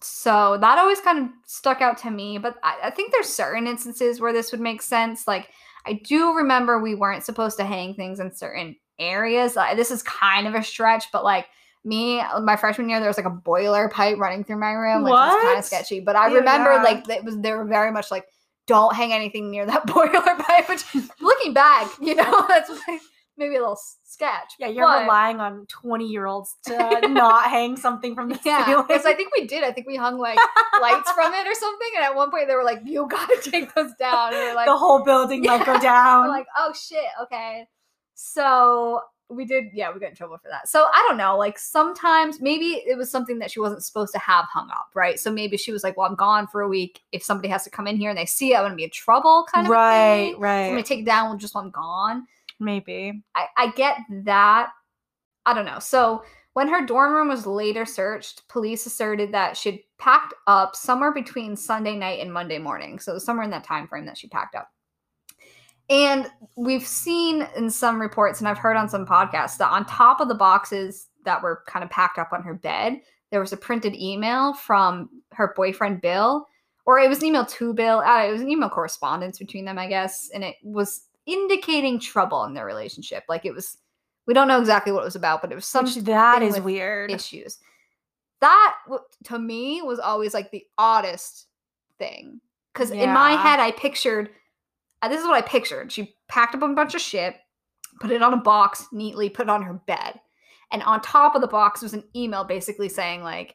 So 0.03 0.59
that 0.61 0.79
always 0.79 1.01
kind 1.01 1.19
of 1.19 1.31
stuck 1.47 1.81
out 1.81 1.99
to 1.99 2.11
me. 2.11 2.39
But 2.39 2.57
I, 2.63 2.79
I 2.85 2.91
think 2.91 3.13
there's 3.13 3.29
certain 3.29 3.67
instances 3.67 4.21
where 4.21 4.33
this 4.33 4.53
would 4.53 4.61
make 4.61 4.83
sense. 4.83 5.27
Like 5.27 5.51
I 5.87 6.01
do 6.05 6.35
remember 6.35 6.79
we 6.79 6.95
weren't 6.95 7.25
supposed 7.25 7.57
to 7.59 7.65
hang 7.65 7.95
things 7.95 8.21
in 8.21 8.35
certain 8.35 8.77
areas. 8.99 9.55
This 9.77 9.91
is 9.91 10.03
kind 10.03 10.47
of 10.47 10.55
a 10.55 10.63
stretch, 10.63 11.11
but 11.13 11.25
like 11.25 11.47
me, 11.85 12.23
my 12.43 12.57
freshman 12.57 12.89
year, 12.89 12.99
there 12.99 13.09
was 13.09 13.17
like 13.17 13.27
a 13.27 13.31
boiler 13.31 13.89
pipe 13.89 14.19
running 14.19 14.45
through 14.45 14.59
my 14.59 14.73
room, 14.73 15.05
which 15.05 15.13
was 15.13 15.43
kind 15.43 15.59
of 15.59 15.65
sketchy. 15.65 16.01
But 16.01 16.17
I 16.17 16.29
Ew, 16.29 16.37
remember 16.37 16.73
yeah. 16.73 16.83
like 16.83 17.09
it 17.09 17.25
was 17.25 17.39
they 17.39 17.53
were 17.53 17.65
very 17.65 17.93
much 17.93 18.11
like, 18.11 18.27
don't 18.67 18.95
hang 18.95 19.13
anything 19.13 19.51
near 19.51 19.65
that 19.67 19.87
boiler 19.95 20.37
pipe. 20.39 20.69
Which 20.69 20.85
looking 21.21 21.53
back, 21.55 21.89
you 22.01 22.15
know, 22.15 22.45
that's 22.49 22.71
like 22.71 23.01
maybe 23.39 23.57
a 23.57 23.61
little 23.61 23.79
sketch. 24.05 24.55
Yeah, 24.59 24.69
you're 24.69 24.87
but- 24.87 25.03
relying 25.03 25.41
on 25.41 25.67
20 25.67 26.07
year 26.07 26.27
olds 26.27 26.57
to 26.67 27.01
not 27.09 27.45
hang 27.51 27.77
something 27.77 28.15
from 28.15 28.29
the 28.31 28.39
Yeah, 28.45 28.65
ceiling. 28.65 28.85
because 28.89 29.05
I 29.07 29.15
think 29.15 29.31
we 29.37 29.47
did. 29.47 29.63
I 29.65 29.73
think 29.73 29.87
we 29.87 29.97
hung 29.97 30.19
like 30.19 30.39
lights 30.81 31.11
from 31.13 31.33
it 31.35 31.47
or 31.47 31.55
something. 31.55 31.89
And 31.97 32.05
at 32.05 32.15
one 32.15 32.31
point, 32.31 32.49
they 32.49 32.55
were 32.55 32.65
like, 32.65 32.81
"You 32.85 33.07
gotta 33.09 33.39
take 33.43 33.75
those 33.75 33.93
down." 33.99 34.33
And 34.35 34.43
we 34.43 34.49
were 34.49 34.55
like, 34.55 34.67
the 34.67 34.77
whole 34.77 35.03
building 35.05 35.43
might 35.43 35.65
go 35.67 35.79
down. 35.81 36.23
we're 36.23 36.29
like, 36.29 36.47
"Oh 36.57 36.73
shit, 36.73 37.05
okay." 37.23 37.67
So 38.15 39.01
we 39.29 39.45
did. 39.45 39.65
Yeah, 39.75 39.93
we 39.93 39.99
got 40.01 40.11
in 40.11 40.15
trouble 40.15 40.39
for 40.39 40.49
that. 40.49 40.69
So 40.69 40.85
I 40.95 41.05
don't 41.09 41.17
know. 41.19 41.37
Like 41.37 41.59
sometimes 41.59 42.41
maybe 42.41 42.83
it 42.87 42.97
was 42.97 43.11
something 43.11 43.39
that 43.41 43.51
she 43.51 43.61
wasn't 43.61 43.85
supposed 43.85 44.13
to 44.13 44.19
have 44.21 44.45
hung 44.47 44.71
up, 44.71 44.87
right? 44.95 45.19
So 45.21 45.31
maybe 45.31 45.57
she 45.57 45.73
was 45.73 45.83
like, 45.85 45.97
"Well, 45.97 46.09
I'm 46.09 46.15
gone 46.15 46.47
for 46.47 46.61
a 46.63 46.69
week. 46.69 47.01
If 47.13 47.23
somebody 47.23 47.49
has 47.49 47.65
to 47.65 47.71
come 47.71 47.87
in 47.87 47.97
here 47.97 48.09
and 48.09 48.19
they 48.19 48.25
see 48.27 48.53
it, 48.53 48.57
I'm 48.57 48.65
gonna 48.65 48.75
be 48.77 48.85
in 48.85 48.91
trouble." 48.91 49.47
Kind 49.53 49.67
of 49.67 49.71
right, 49.73 50.33
thing. 50.33 50.41
right. 50.41 50.65
I'm 50.67 50.71
gonna 50.73 50.83
take 50.83 51.01
it 51.01 51.07
down 51.07 51.39
just 51.39 51.55
while 51.55 51.65
I'm 51.65 51.71
gone. 51.71 52.27
Maybe. 52.59 53.23
I, 53.35 53.47
I 53.57 53.71
get 53.73 53.99
that. 54.25 54.71
I 55.45 55.55
don't 55.55 55.67
know. 55.67 55.79
So 55.79 56.25
when 56.55 56.69
her 56.69 56.87
dorm 56.87 57.13
room 57.13 57.29
was 57.29 57.47
later 57.47 57.85
searched, 57.85 58.49
police 58.49 58.87
asserted 58.87 59.33
that 59.33 59.57
she'd 59.57 59.83
packed 59.99 60.35
up 60.47 60.75
somewhere 60.75 61.13
between 61.13 61.55
Sunday 61.55 61.97
night 61.97 62.21
and 62.21 62.33
Monday 62.33 62.59
morning. 62.59 62.99
So 62.99 63.19
somewhere 63.19 63.45
in 63.45 63.51
that 63.51 63.65
time 63.65 63.87
frame 63.87 64.07
that 64.07 64.19
she 64.19 64.29
packed 64.29 64.55
up. 64.55 64.71
And 65.89 66.29
we've 66.57 66.87
seen 66.87 67.47
in 67.57 67.71
some 67.71 68.01
reports, 68.01 68.41
and 68.41 68.49
I've 68.49 68.59
heard 68.59 68.77
on 68.77 68.89
some 68.89 69.07
podcasts, 69.07 69.59
that 69.59 69.71
on 69.71 69.85
top 69.85 70.21
of 70.21 70.29
the 70.29 70.35
boxes 70.35 71.09
that 71.25 71.43
were 71.43 71.63
kind 71.69 71.85
of 71.85 71.91
packed 71.91 72.19
up 72.19 72.33
on 72.33 72.43
her 72.43 72.55
bed, 72.55 73.01
there 73.31 73.41
was 73.41 73.53
a 73.53 73.57
printed 73.57 73.95
email 73.95 74.53
from 74.55 75.11
her 75.33 75.53
boyfriend 75.55 76.01
Bill, 76.01 76.47
or 76.87 76.99
it 76.99 77.09
was 77.09 77.19
an 77.19 77.27
email 77.27 77.45
to 77.45 77.75
Bill. 77.75 77.99
Uh, 77.99 78.27
it 78.27 78.33
was 78.33 78.41
an 78.41 78.51
email 78.51 78.71
correspondence 78.71 79.39
between 79.39 79.65
them, 79.65 79.79
I 79.79 79.89
guess, 79.89 80.31
and 80.33 80.43
it 80.43 80.57
was 80.63 81.03
indicating 81.27 81.99
trouble 81.99 82.45
in 82.45 82.55
their 82.55 82.67
relationship. 82.67 83.25
Like 83.29 83.45
it 83.45 83.55
was, 83.55 83.77
we 84.27 84.35
don't 84.35 84.49
know 84.49 84.61
exactly 84.61 84.93
what 84.93 85.03
it 85.03 85.05
was 85.05 85.17
about, 85.17 85.43
but 85.43 85.53
it 85.53 85.57
was 85.57 85.67
some 85.67 85.85
Which 85.85 85.97
that 85.97 86.43
is 86.43 86.61
weird. 86.61 87.11
issues. 87.11 87.59
That 88.41 88.77
to 89.25 89.39
me 89.39 89.83
was 89.83 89.99
always 89.99 90.35
like 90.35 90.51
the 90.51 90.65
oddest 90.77 91.47
thing 91.99 92.41
because 92.73 92.91
in 92.91 93.11
my 93.13 93.33
head 93.33 93.61
I 93.61 93.71
pictured 93.71 94.31
uh, 95.03 95.09
this 95.09 95.21
is 95.21 95.27
what 95.27 95.37
I 95.37 95.47
pictured. 95.47 95.93
She 95.93 96.15
packed 96.29 96.55
up 96.55 96.63
a 96.63 96.69
bunch 96.69 96.95
of 96.95 97.01
shit, 97.01 97.37
put 98.01 98.11
it 98.11 98.23
on 98.23 98.35
a 98.35 98.39
box 98.39 98.87
neatly, 98.93 99.29
put 99.29 99.47
it 99.47 99.51
on 99.51 99.63
her 99.63 99.75
bed, 99.75 100.21
and 100.71 100.83
on 100.83 101.01
top 101.01 101.35
of 101.35 101.41
the 101.41 101.47
box 101.47 101.83
was 101.83 101.95
an 101.95 102.05
email 102.15 102.45
basically 102.45 102.89
saying 102.89 103.23
like 103.23 103.55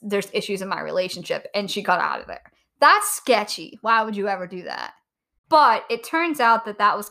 there's 0.00 0.28
issues 0.32 0.62
in 0.62 0.68
my 0.68 0.80
relationship 0.80 1.46
and 1.54 1.70
she 1.70 1.82
got 1.82 2.00
out 2.00 2.20
of 2.20 2.26
there. 2.26 2.52
That's 2.80 3.12
sketchy. 3.12 3.78
Why 3.82 4.02
would 4.02 4.16
you 4.16 4.26
ever 4.26 4.46
do 4.46 4.62
that? 4.64 4.94
But 5.52 5.84
it 5.90 6.02
turns 6.02 6.40
out 6.40 6.64
that 6.64 6.78
that 6.78 6.96
was 6.96 7.10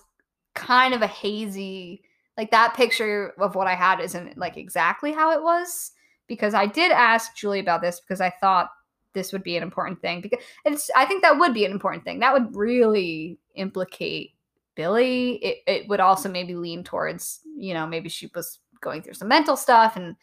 kind 0.55 0.95
of 0.95 1.03
a 1.03 1.07
hazy 1.07 2.01
like 2.37 2.49
that 2.49 2.73
picture 2.73 3.33
of 3.39 3.53
what 3.53 3.67
I 3.67 3.75
had 3.75 3.99
isn't 3.99 4.35
like 4.35 4.57
exactly 4.57 5.11
how 5.11 5.31
it 5.31 5.43
was 5.43 5.91
because 6.25 6.55
I 6.55 6.65
did 6.65 6.91
ask 6.91 7.35
Julie 7.35 7.59
about 7.59 7.83
this 7.83 7.99
because 7.99 8.19
I 8.19 8.31
thought 8.41 8.71
this 9.13 9.31
would 9.31 9.43
be 9.43 9.57
an 9.57 9.63
important 9.63 10.01
thing 10.01 10.21
because 10.21 10.39
it's 10.65 10.89
I 10.95 11.05
think 11.05 11.21
that 11.21 11.37
would 11.37 11.53
be 11.53 11.65
an 11.65 11.71
important 11.71 12.03
thing. 12.03 12.17
That 12.19 12.33
would 12.33 12.55
really 12.55 13.37
implicate 13.53 14.31
Billy. 14.73 15.33
It 15.35 15.57
it 15.67 15.87
would 15.87 15.99
also 15.99 16.27
maybe 16.27 16.55
lean 16.55 16.83
towards, 16.83 17.41
you 17.55 17.75
know, 17.75 17.85
maybe 17.85 18.09
she 18.09 18.31
was 18.33 18.57
going 18.79 19.03
through 19.03 19.13
some 19.13 19.27
mental 19.27 19.55
stuff 19.55 19.97
and 19.97 20.15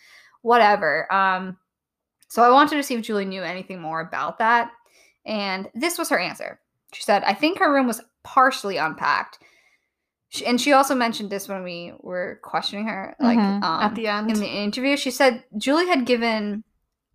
whatever. 0.42 1.12
Um 1.12 1.56
so 2.26 2.42
I 2.42 2.50
wanted 2.50 2.78
to 2.78 2.82
see 2.82 2.96
if 2.96 3.02
Julie 3.02 3.26
knew 3.26 3.44
anything 3.44 3.80
more 3.80 4.00
about 4.00 4.38
that. 4.40 4.72
And 5.24 5.70
this 5.72 5.98
was 5.98 6.08
her 6.08 6.18
answer. 6.18 6.58
She 6.92 7.02
said, 7.02 7.22
I 7.24 7.34
think 7.34 7.58
her 7.58 7.72
room 7.72 7.86
was 7.86 8.00
partially 8.24 8.76
unpacked. 8.76 9.38
She, 10.30 10.44
and 10.44 10.60
she 10.60 10.72
also 10.72 10.94
mentioned 10.94 11.30
this 11.30 11.48
when 11.48 11.62
we 11.64 11.92
were 12.00 12.38
questioning 12.42 12.86
her, 12.86 13.16
like 13.18 13.38
Mhm, 13.38 13.62
um, 13.62 13.82
at 13.82 13.94
the 13.94 14.06
end. 14.08 14.30
in 14.30 14.38
the 14.40 14.46
interview. 14.46 14.96
She 14.96 15.10
said 15.10 15.42
Julie 15.56 15.86
had 15.86 16.04
given 16.04 16.64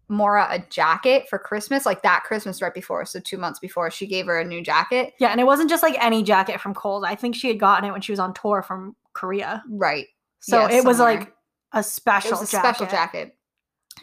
Maura 0.09 0.47
a 0.49 0.59
jacket 0.69 1.27
for 1.29 1.37
Christmas, 1.39 1.85
like 1.85 2.01
that 2.01 2.23
Christmas 2.23 2.61
right 2.61 2.73
before, 2.73 3.05
so 3.05 3.19
two 3.19 3.37
months 3.37 3.59
before. 3.59 3.89
She 3.91 4.07
gave 4.07 4.25
her 4.25 4.39
a 4.39 4.45
new 4.45 4.61
jacket. 4.63 5.13
yeah, 5.19 5.29
and 5.29 5.39
it 5.39 5.45
wasn't 5.45 5.69
just 5.69 5.83
like 5.83 5.95
any 6.03 6.23
jacket 6.23 6.59
from 6.59 6.73
Kohl's. 6.73 7.03
I 7.03 7.15
think 7.15 7.35
she 7.35 7.47
had 7.47 7.59
gotten 7.59 7.87
it 7.87 7.91
when 7.91 8.01
she 8.01 8.11
was 8.11 8.19
on 8.19 8.33
tour 8.33 8.61
from 8.63 8.95
Korea. 9.13 9.63
Right. 9.69 10.07
So 10.39 10.59
Yeah, 10.67 10.77
it 10.77 10.83
was 10.83 10.99
like 10.99 11.33
a 11.71 11.83
special 11.83 12.29
it 12.37 12.41
was 12.41 12.49
a 12.49 12.51
jacket. 12.51 12.67
special 12.75 12.87
jacket. 12.91 13.37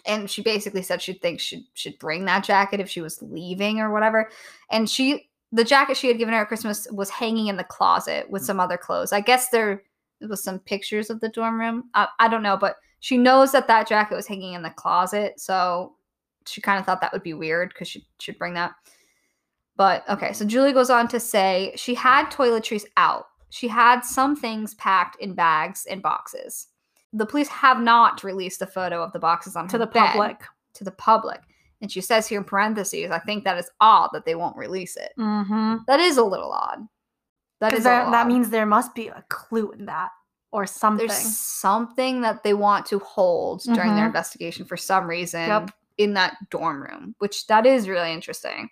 And 0.07 0.31
she 0.31 0.41
basically 0.43 0.83
said 0.83 1.03
she 1.03 1.15
thinks 1.15 1.43
she 1.43 1.67
should 1.75 1.99
bring 1.99 2.25
that 2.27 2.45
jacket 2.45 2.79
if 2.81 2.89
she 2.89 3.01
was 3.01 3.21
leaving 3.23 3.81
or 3.81 3.91
whatever. 3.93 4.31
And 4.71 4.89
she 4.89 5.30
the 5.53 5.65
jacket 5.65 5.97
she 5.97 6.09
had 6.09 6.19
given 6.19 6.35
her 6.35 6.43
at 6.43 6.49
Christmas 6.49 6.87
was 6.93 7.11
hanging 7.11 7.49
in 7.49 7.57
the 7.57 7.65
closet 7.65 8.31
with 8.31 8.43
mm. 8.43 8.47
some 8.47 8.61
other 8.61 8.77
clothes. 8.77 9.13
I 9.13 9.21
guess 9.21 9.49
there 9.49 9.83
was 10.21 10.43
some 10.43 10.59
pictures 10.59 11.11
of 11.11 11.21
the 11.21 11.29
dorm 11.29 11.59
room. 11.59 11.91
I, 11.95 12.09
I 12.19 12.29
don't 12.29 12.43
know, 12.43 12.57
but 12.57 12.77
she 13.01 13.17
knows 13.17 13.53
that 13.53 13.67
that 13.67 13.89
jacket 13.89 14.15
was 14.15 14.27
hanging 14.27 14.53
in 14.53 14.63
the 14.63 14.71
closet, 14.71 15.41
so 15.41 15.95
she 16.47 16.61
kind 16.61 16.79
of 16.79 16.87
thought 16.87 17.01
that 17.01 17.13
would 17.13 17.23
be 17.23 17.35
weird 17.35 17.71
because 17.71 17.89
she 17.89 18.07
should 18.19 18.39
bring 18.39 18.55
that. 18.55 18.73
But 19.77 20.09
okay, 20.09 20.33
so 20.33 20.45
Julie 20.45 20.75
goes 20.75 20.91
on 20.91 21.09
to 21.09 21.19
say 21.19 21.73
she 21.77 21.95
had 21.95 22.31
toiletries 22.31 22.85
out. 22.97 23.27
She 23.49 23.67
had 23.67 24.03
some 24.03 24.37
things 24.37 24.75
packed 24.75 25.17
in 25.21 25.35
bags 25.35 25.87
and 25.91 26.03
boxes. 26.03 26.69
The 27.13 27.27
police 27.27 27.49
have 27.49 27.81
not 27.81 28.23
released 28.23 28.63
a 28.63 28.67
photo 28.67 29.03
of 29.03 29.13
the 29.13 29.19
boxes 29.19 29.57
on 29.57 29.67
to 29.69 29.73
her 29.73 29.79
the 29.79 29.87
bed 29.87 30.13
public. 30.13 30.43
to 30.75 30.85
the 30.85 30.93
public. 30.93 31.41
And 31.81 31.91
she 31.91 32.01
says 32.01 32.27
here 32.27 32.39
in 32.39 32.45
parentheses, 32.45 33.11
I 33.11 33.19
think 33.21 33.45
that 33.45 33.59
is 33.59 33.71
odd 33.81 34.11
that 34.13 34.25
they 34.25 34.35
won't 34.35 34.57
release 34.57 34.97
it. 34.97 35.13
Mm-hmm. 35.19 35.77
That 35.87 36.01
is 36.01 36.19
a 36.19 36.23
little 36.25 36.53
odd. 36.53 36.81
That 37.61 37.73
is 37.73 37.81
a 37.81 38.07
that, 38.11 38.27
means 38.27 38.51
there 38.51 38.67
must 38.67 38.95
be 38.95 39.09
a 39.09 39.25
clue 39.29 39.71
in 39.73 39.87
that. 39.87 40.11
or 40.53 40.67
something. 40.67 41.07
There's 41.07 41.37
something 41.37 42.23
that 42.23 42.43
they 42.43 42.55
want 42.55 42.85
to 42.87 42.99
hold 42.99 43.63
during 43.63 43.95
their 43.95 44.03
Mhm. 44.03 44.09
investigation 44.09 44.65
for 44.67 44.77
some 44.77 45.07
reason 45.07 45.47
Yep. 45.47 45.71
in 45.99 46.15
that 46.15 46.39
dorm 46.51 46.83
room, 46.83 47.15
which 47.19 47.47
that 47.47 47.67
is 47.67 47.89
really 47.89 48.13
interesting. 48.13 48.69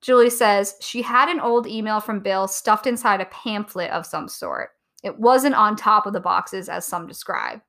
Julie 0.00 0.30
says 0.30 0.76
she 0.80 1.02
had 1.02 1.28
an 1.28 1.40
old 1.40 1.66
email 1.66 1.98
from 1.98 2.20
Bill 2.20 2.46
stuffed 2.46 2.86
inside 2.86 3.20
a 3.20 3.24
pamphlet 3.24 3.90
of 3.90 4.06
some 4.06 4.28
sort. 4.28 4.70
It 5.02 5.18
wasn't 5.18 5.56
on 5.56 5.74
top 5.74 6.06
of 6.06 6.12
the 6.12 6.20
boxes 6.20 6.68
as 6.68 6.84
some 6.84 7.08
describe. 7.08 7.60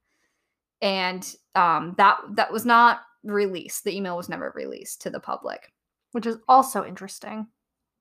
And 0.84 1.28
um, 1.56 1.96
that 1.98 2.20
that 2.36 2.52
was 2.52 2.64
not 2.64 3.02
released. 3.24 3.84
The 3.84 3.96
email 3.96 4.18
was 4.18 4.30
never 4.30 4.52
released 4.56 5.02
to 5.02 5.10
the 5.10 5.20
public. 5.20 5.72
which 6.14 6.26
is 6.26 6.38
also 6.48 6.84
interesting. 6.86 7.48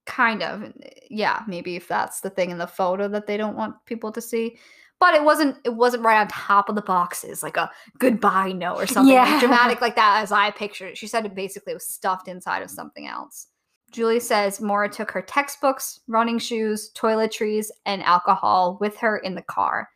kind 0.07 0.43
of 0.43 0.63
eh, 0.65 0.89
yeah 1.11 1.43
maybe 1.47 1.77
if 1.77 1.87
that's 1.87 2.21
the 2.21 2.31
thing 2.31 2.51
in 2.51 2.57
the 2.59 2.67
photo 2.67 3.09
that 3.09 3.27
they 3.27 3.37
don't 3.37 3.57
want 3.57 3.75
people 3.85 4.11
to 4.11 4.23
see 4.23 4.57
but 5.01 5.15
it 5.15 5.23
wasn't 5.23 5.55
it 5.65 5.75
wasn't 5.75 6.03
right 6.03 6.19
on 6.21 6.27
top 6.29 6.69
of 6.71 6.75
the 6.75 6.81
boxes 6.83 7.43
like 7.43 7.59
a 7.59 7.71
goodbye 7.99 8.51
note 8.53 8.77
or 8.77 8.87
something 8.87 9.15
like 9.15 9.29
Yeah. 9.29 9.41
dramatic 9.45 9.83
like 9.83 9.97
that 9.97 10.23
as 10.23 10.33
i 10.33 10.51
pictured 10.51 10.87
it 10.93 10.97
she 10.99 11.07
said 11.07 11.27
it 11.27 11.35
basically 11.35 11.75
was 11.75 11.87
stuffed 11.87 12.27
inside 12.29 12.63
of 12.63 12.71
something 12.71 13.07
else 13.07 13.49
julie 13.91 14.19
says 14.21 14.61
Maura 14.63 14.89
took 14.89 15.11
her 15.11 15.21
textbooks 15.21 16.01
running 16.09 16.39
shoes 16.39 16.91
toiletries 16.97 17.67
and 17.85 18.03
alcohol 18.03 18.79
with 18.81 18.97
her 18.97 19.19
in 19.19 19.35
the 19.35 19.43
car 19.43 19.91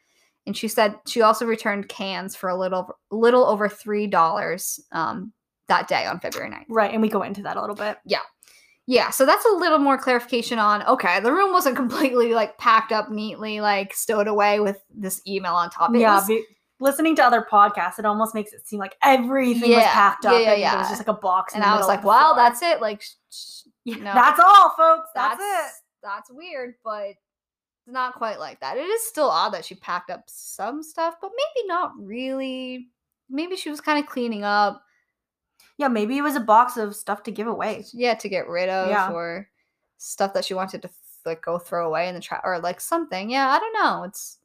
and 0.46 0.56
she 0.56 0.68
said 0.68 0.94
she 1.06 1.22
also 1.22 1.46
returned 1.46 1.88
cans 1.88 2.34
for 2.36 2.48
a 2.48 2.56
little 2.58 2.88
little 3.10 3.44
over 3.46 3.68
three 3.68 4.06
dollars 4.06 4.80
um, 4.92 5.32
that 5.68 5.88
day 5.88 6.04
on 6.06 6.18
february 6.20 6.50
9th 6.50 6.64
Right, 6.68 6.92
and 6.92 7.00
we 7.02 7.08
go 7.08 7.22
into 7.22 7.42
that 7.42 7.56
a 7.56 7.60
little 7.60 7.76
bit. 7.76 7.98
yeah, 8.04 8.18
Yeah, 8.86 9.10
so 9.10 9.24
that's 9.24 9.44
a 9.46 9.52
little 9.52 9.78
more 9.78 9.96
clarification 9.98 10.58
on 10.58 10.82
okay, 10.84 11.20
the 11.20 11.32
room 11.32 11.52
wasn't 11.52 11.76
completely 11.76 12.34
like 12.34 12.58
packed 12.58 12.92
up 12.92 13.10
neatly, 13.10 13.60
like 13.60 13.94
stowed 13.94 14.26
away 14.28 14.58
with 14.60 14.82
this 14.92 15.20
email 15.26 15.54
on 15.54 15.70
top. 15.70 15.94
It 15.94 16.00
yeah, 16.00 16.16
was- 16.16 16.26
be- 16.26 16.44
listening 16.80 17.14
to 17.14 17.22
other 17.24 17.46
podcasts, 17.48 18.00
it 18.00 18.04
almost 18.04 18.34
makes 18.34 18.52
it 18.52 18.66
seem 18.66 18.80
like 18.80 18.96
everything 19.04 19.70
was 19.70 19.84
packed 19.84 20.26
up 20.26 20.32
yeah, 20.32 20.40
yeah, 20.40 20.54
yeah. 20.54 20.78
was 20.80 20.88
just 20.88 21.00
like 21.06 21.16
a 21.16 21.20
box. 21.20 21.54
and 21.54 21.62
I 21.62 21.76
was 21.76 21.86
like, 21.86 21.98
of 21.98 22.02
the 22.02 22.08
well, 22.08 22.34
floor. 22.34 22.44
that's 22.44 22.60
it. 22.60 22.80
Like, 22.80 23.00
sh- 23.02 23.12
sh- 23.30 23.60
Yeah, 23.84 23.96
no. 23.98 24.12
that's 24.14 24.40
all, 24.40 24.70
folks. 24.76 25.08
That's, 25.14 25.38
that's 25.38 25.76
it. 25.76 25.80
That's 26.02 26.30
weird, 26.32 26.74
but 26.82 27.12
it's 27.86 27.92
not 27.92 28.14
quite 28.14 28.38
like 28.38 28.60
that. 28.60 28.76
It 28.76 28.82
is 28.86 29.06
still 29.06 29.28
odd 29.28 29.50
that 29.54 29.64
she 29.64 29.74
packed 29.74 30.10
up 30.10 30.24
some 30.26 30.82
stuff, 30.82 31.16
but 31.20 31.30
maybe 31.36 31.66
not 31.66 31.92
really. 31.98 32.88
Maybe 33.28 33.56
she 33.56 33.70
was 33.70 33.80
kind 33.80 33.98
of 33.98 34.10
cleaning 34.10 34.44
up, 34.44 34.82
Yeah, 35.78 35.88
maybe 35.88 36.18
it 36.18 36.22
was 36.22 36.36
a 36.36 36.40
box 36.40 36.76
of 36.76 36.94
stuff 36.94 37.22
to 37.24 37.30
give 37.32 37.46
away. 37.46 37.84
yeah, 37.92 38.14
to 38.14 38.28
get 38.28 38.48
rid 38.48 38.68
of 38.68 38.88
Yeah. 38.90 39.10
or 39.12 39.48
stuff 39.98 40.34
that 40.34 40.44
she 40.44 40.54
wanted 40.54 40.82
to 40.82 40.90
like 41.24 41.40
go 41.42 41.58
throw 41.58 41.86
away 41.86 42.08
in 42.08 42.14
the 42.14 42.20
trash 42.20 42.40
or 42.44 42.58
like 42.58 42.80
something. 42.80 43.30
Yeah, 43.30 43.48
I 43.48 43.58
don't 43.58 43.74
know. 43.74 44.02
It's 44.04 44.38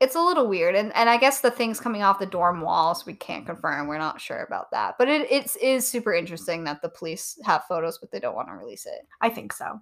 it's 0.00 0.16
a 0.16 0.20
little 0.20 0.46
weird, 0.48 0.74
and 0.74 0.94
and 0.94 1.08
I 1.08 1.16
guess 1.16 1.40
the 1.40 1.50
things 1.50 1.80
coming 1.80 2.02
off 2.02 2.18
the 2.18 2.26
dorm 2.26 2.60
walls 2.60 3.06
we 3.06 3.14
can't 3.14 3.46
confirm. 3.46 3.86
We're 3.86 3.98
not 3.98 4.20
sure 4.20 4.42
about 4.42 4.70
that, 4.72 4.96
but 4.98 5.08
it 5.08 5.26
it's 5.30 5.56
is 5.56 5.86
super 5.88 6.12
interesting 6.14 6.64
that 6.64 6.82
the 6.82 6.88
police 6.90 7.38
have 7.44 7.64
photos, 7.64 7.98
but 7.98 8.10
they 8.10 8.20
don't 8.20 8.34
want 8.36 8.48
to 8.48 8.54
release 8.54 8.86
it. 8.86 9.06
I 9.20 9.30
think 9.30 9.52
so. 9.52 9.80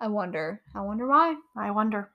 I 0.00 0.08
wonder. 0.08 0.62
I 0.74 0.80
wonder 0.80 1.06
why. 1.06 1.34
I 1.56 1.70
wonder. 1.70 2.10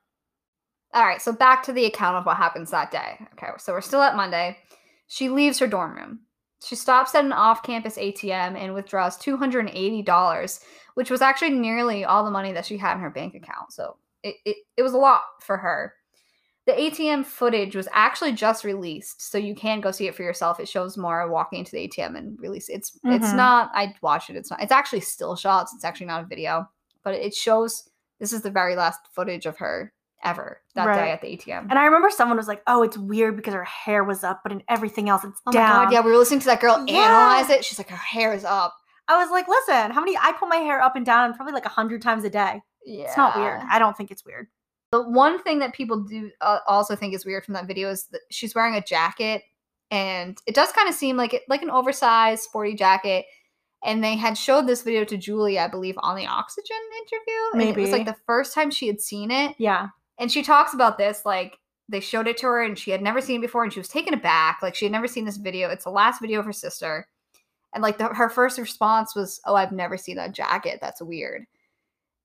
All 0.94 1.06
right, 1.06 1.22
so 1.22 1.32
back 1.34 1.64
to 1.64 1.74
the 1.74 1.86
account 1.86 2.18
of 2.18 2.26
what 2.26 2.38
happens 2.38 2.72
that 2.72 2.92
day. 2.92 3.20
Okay, 3.34 3.48
so 3.58 3.74
we're 3.74 3.82
still 3.82 4.02
at 4.02 4.16
Monday. 4.16 4.58
She 5.08 5.30
leaves 5.30 5.60
her 5.60 5.68
dorm 5.68 5.96
room. 5.96 6.20
She 6.64 6.76
stops 6.76 7.14
at 7.14 7.26
an 7.26 7.34
off 7.34 7.64
campus 7.64 7.98
ATM 7.98 8.56
and 8.58 8.74
withdraws 8.74 9.18
$280, 9.20 10.60
which 10.96 11.12
was 11.12 11.22
actually 11.22 11.52
nearly 11.52 12.06
all 12.06 12.24
the 12.24 12.32
money 12.32 12.54
that 12.54 12.66
she 12.66 12.78
had 12.78 12.96
in 12.96 13.02
her 13.02 13.10
bank 13.10 13.36
account. 13.36 13.72
So 13.72 13.98
it, 14.24 14.36
it, 14.46 14.58
it 14.78 14.82
was 14.84 14.94
a 14.94 14.98
lot 14.98 15.22
for 15.42 15.58
her. 15.58 15.94
The 16.66 16.72
ATM 16.72 17.26
footage 17.26 17.76
was 17.76 17.88
actually 17.94 18.32
just 18.32 18.64
released, 18.64 19.22
so 19.22 19.38
you 19.38 19.54
can 19.54 19.82
go 19.82 19.92
see 19.92 20.08
it 20.08 20.16
for 20.16 20.24
yourself. 20.24 20.60
It 20.60 20.68
shows 20.68 20.98
Maura 20.98 21.30
walking 21.32 21.60
into 21.60 21.72
the 21.72 21.88
ATM 21.88 22.18
and 22.18 22.40
release. 22.40 22.70
It's 22.70 22.98
it's 23.06 23.28
Mhm. 23.28 23.36
not. 23.36 23.70
I 23.76 23.94
watched 24.02 24.32
it. 24.32 24.36
It's 24.36 24.50
not. 24.50 24.64
It's 24.64 24.72
actually 24.72 25.02
still 25.02 25.36
shots. 25.36 25.76
It's 25.76 25.86
actually 25.86 26.08
not 26.08 26.24
a 26.24 26.26
video, 26.26 26.68
but 27.06 27.14
it 27.14 27.34
shows. 27.34 27.88
This 28.20 28.34
is 28.34 28.42
the 28.42 28.52
very 28.52 28.76
last 28.76 29.00
footage 29.14 29.46
of 29.46 29.58
her 29.60 29.94
ever 30.24 30.62
that 30.74 30.88
Right. 30.88 30.96
day 31.06 31.12
at 31.12 31.22
the 31.22 31.28
ATM. 31.28 31.68
And 31.70 31.78
I 31.78 31.86
remember 31.86 32.10
someone 32.10 32.36
was 32.38 32.48
like, 32.48 32.62
"Oh, 32.68 32.82
it's 32.84 32.98
weird 32.98 33.36
because 33.38 33.54
her 33.54 33.64
hair 33.64 34.04
was 34.04 34.24
up, 34.24 34.42
but 34.44 34.52
in 34.52 34.64
everything 34.68 35.08
else, 35.10 35.24
it's 35.24 35.40
Oh 35.46 35.52
down." 35.52 35.78
my 35.78 35.84
god, 35.86 35.94
yeah, 35.94 36.02
we 36.02 36.12
were 36.12 36.18
listening 36.18 36.40
to 36.42 36.46
that 36.48 36.60
girl 36.60 36.84
Yeah. 36.88 37.00
analyze 37.04 37.50
it. 37.50 37.64
She's 37.64 37.78
like, 37.78 37.90
her 37.90 37.96
hair 37.96 38.34
is 38.34 38.44
up. 38.44 38.76
I 39.08 39.18
was 39.18 39.30
like, 39.30 39.48
"Listen, 39.48 39.92
how 39.92 40.00
many? 40.02 40.18
I 40.18 40.32
pull 40.32 40.48
my 40.48 40.56
hair 40.58 40.82
up 40.82 40.96
and 40.96 41.06
down 41.06 41.34
probably 41.36 41.54
like 41.54 41.66
a 41.66 41.70
hundred 41.70 42.02
times 42.02 42.24
a 42.24 42.30
day. 42.30 42.62
Yeah. 42.86 43.04
It's 43.06 43.16
not 43.18 43.36
weird. 43.38 43.62
I 43.70 43.78
don't 43.80 43.96
think 43.96 44.10
it's 44.12 44.26
weird." 44.26 44.48
The 44.92 45.02
one 45.08 45.38
thing 45.44 45.60
that 45.60 45.74
people 45.74 46.02
do 46.02 46.32
uh, 46.42 46.60
also 46.68 46.96
think 46.96 47.14
is 47.14 47.26
weird 47.26 47.44
from 47.46 47.54
that 47.56 47.68
video 47.68 47.90
is 47.90 48.06
that 48.08 48.22
she's 48.32 48.56
wearing 48.56 48.76
a 48.76 48.82
jacket, 48.82 49.44
and 49.92 50.38
it 50.48 50.56
does 50.56 50.72
kind 50.72 50.88
of 50.90 50.96
seem 50.96 51.18
like 51.18 51.34
it, 51.34 51.44
like 51.50 51.62
an 51.62 51.70
oversized 51.70 52.44
sporty 52.44 52.74
jacket. 52.76 53.26
And 53.86 54.04
they 54.04 54.16
had 54.16 54.38
showed 54.38 54.66
this 54.66 54.82
video 54.82 55.06
to 55.06 55.16
Julie, 55.16 55.60
I 55.60 55.68
believe, 55.68 55.96
on 56.00 56.16
the 56.16 56.26
Oxygen 56.26 56.76
interview. 57.02 57.34
And 57.54 57.78
it 57.78 57.80
was 57.80 57.92
like 57.92 58.06
the 58.06 58.16
first 58.26 58.54
time 58.54 58.72
she 58.72 58.88
had 58.88 59.00
seen 59.00 59.30
it. 59.30 59.56
Yeah, 59.60 59.90
And 60.18 60.32
she 60.32 60.42
talks 60.42 60.74
about 60.74 60.98
this 60.98 61.22
like 61.24 61.58
they 61.88 62.00
showed 62.00 62.28
it 62.28 62.38
to 62.38 62.48
her 62.48 62.64
and 62.64 62.78
she 62.80 62.90
had 62.90 63.04
never 63.04 63.22
seen 63.22 63.38
it 63.40 63.46
before 63.46 63.64
and 63.64 63.72
she 63.72 63.80
was 63.80 63.88
taken 63.88 64.14
aback. 64.16 64.60
Like 64.64 64.74
she 64.74 64.86
had 64.86 64.92
never 64.92 65.08
seen 65.08 65.24
this 65.26 65.38
video. 65.38 65.70
It's 65.70 65.84
the 65.84 65.92
last 65.92 66.20
video 66.20 66.40
of 66.40 66.46
her 66.46 66.52
sister. 66.52 67.08
And 67.74 67.84
like 67.84 68.00
the, 68.00 68.08
her 68.08 68.28
first 68.30 68.58
response 68.58 69.16
was, 69.16 69.40
Oh, 69.46 69.54
I've 69.54 69.72
never 69.72 69.98
seen 69.98 70.16
that 70.16 70.32
jacket. 70.32 70.80
That's 70.82 71.02
weird. 71.02 71.46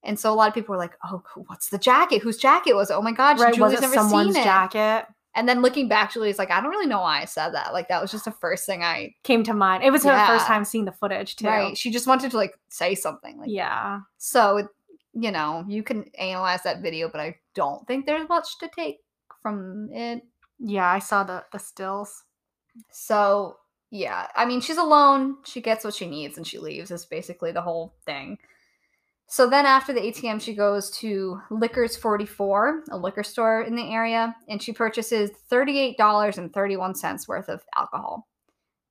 And 0.03 0.19
so 0.19 0.33
a 0.33 0.35
lot 0.35 0.49
of 0.49 0.55
people 0.55 0.73
were 0.73 0.79
like, 0.79 0.97
Oh, 1.05 1.23
what's 1.47 1.69
the 1.69 1.77
jacket? 1.79 2.23
Whose 2.23 2.39
jacket 2.39 2.75
was 2.75 2.89
it? 2.91 2.95
Oh 2.95 3.03
my 3.03 3.13
God, 3.13 3.39
right. 3.39 3.51
Was 3.51 3.57
Julie's 3.57 3.79
it 3.79 3.83
never 3.83 3.95
someone's 3.95 4.35
seen 4.35 4.41
it. 4.43 4.45
jacket? 4.45 5.07
And 5.35 5.49
then 5.49 5.63
looking 5.63 5.87
back, 5.89 6.13
Julie's 6.13 6.39
like, 6.39 6.51
I 6.51 6.61
don't 6.61 6.71
really 6.71 6.87
know 6.87 7.01
why 7.01 7.21
I 7.23 7.25
said 7.25 7.51
that. 7.51 7.73
Like 7.73 7.89
that 7.89 8.03
was 8.03 8.11
just 8.11 8.25
the 8.25 8.33
first 8.33 8.67
thing 8.67 8.83
I 8.83 9.15
Came 9.23 9.45
to 9.45 9.55
mind. 9.55 9.85
It 9.85 9.91
was 9.93 10.03
her 10.05 10.27
first 10.27 10.47
time 10.47 10.65
seeing 10.65 10.85
the 10.87 10.93
footage 10.93 11.37
too. 11.37 11.47
right. 11.47 11.77
She 11.77 11.91
just 11.91 12.07
wanted 12.07 12.33
to 12.33 12.37
like 12.37 12.55
say 12.69 12.95
something. 12.95 13.39
Like 13.39 13.49
Yeah. 13.51 14.01
so 14.19 14.69
you 15.13 15.33
know, 15.33 15.65
you 15.69 15.83
can 15.83 16.05
analyze 16.19 16.63
that 16.63 16.83
video, 16.83 17.09
but 17.09 17.21
I 17.21 17.37
don't 17.55 17.85
think 17.87 18.07
there's 18.07 18.29
much 18.29 18.59
to 18.59 18.69
take 18.69 18.99
from 19.43 19.89
it. 19.93 20.23
Yeah, 20.59 20.87
I 20.89 20.99
saw 20.99 21.25
the 21.25 21.45
the 21.53 21.59
stills. 21.59 22.25
So 22.91 23.57
yeah, 23.91 24.29
I 24.37 24.47
mean, 24.47 24.61
she's 24.61 24.77
alone. 24.79 25.37
She 25.45 25.61
gets 25.61 25.85
what 25.85 25.95
she 25.95 26.09
needs 26.09 26.37
and 26.37 26.47
she 26.47 26.59
leaves. 26.59 26.91
Is 26.91 27.05
basically 27.05 27.53
the 27.53 27.63
whole 27.63 27.95
thing. 28.05 28.39
So 29.31 29.49
then 29.49 29.65
after 29.65 29.93
the 29.93 30.01
ATM, 30.01 30.43
she 30.43 30.55
goes 30.55 30.91
to 30.99 31.41
Liquors 31.53 31.97
44, 31.97 32.83
a 32.91 32.99
liquor 32.99 33.23
store 33.23 33.63
in 33.63 33.77
the 33.77 33.93
area, 33.93 34.35
and 34.49 34.61
she 34.61 34.73
purchases 34.73 35.31
$38.31 35.53 37.29
worth 37.29 37.49
of 37.49 37.63
alcohol. 37.77 38.27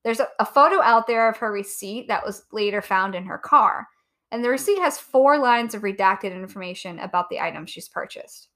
There's 0.06 0.22
a, 0.22 0.30
a 0.40 0.46
photo 0.46 0.82
out 0.82 1.08
there 1.08 1.28
of 1.28 1.36
her 1.38 1.52
receipt 1.52 2.08
that 2.08 2.26
was 2.26 2.46
later 2.54 2.82
found 2.82 3.16
in 3.16 3.26
her 3.26 3.38
car. 3.38 3.88
And 4.32 4.42
the 4.42 4.50
receipt 4.50 4.80
has 4.80 4.98
four 4.98 5.38
lines 5.38 5.76
of 5.76 5.82
redacted 5.82 6.34
information 6.34 7.00
about 7.00 7.30
the 7.30 7.42
item 7.42 7.66
she's 7.66 7.90
purchased. 7.90 8.48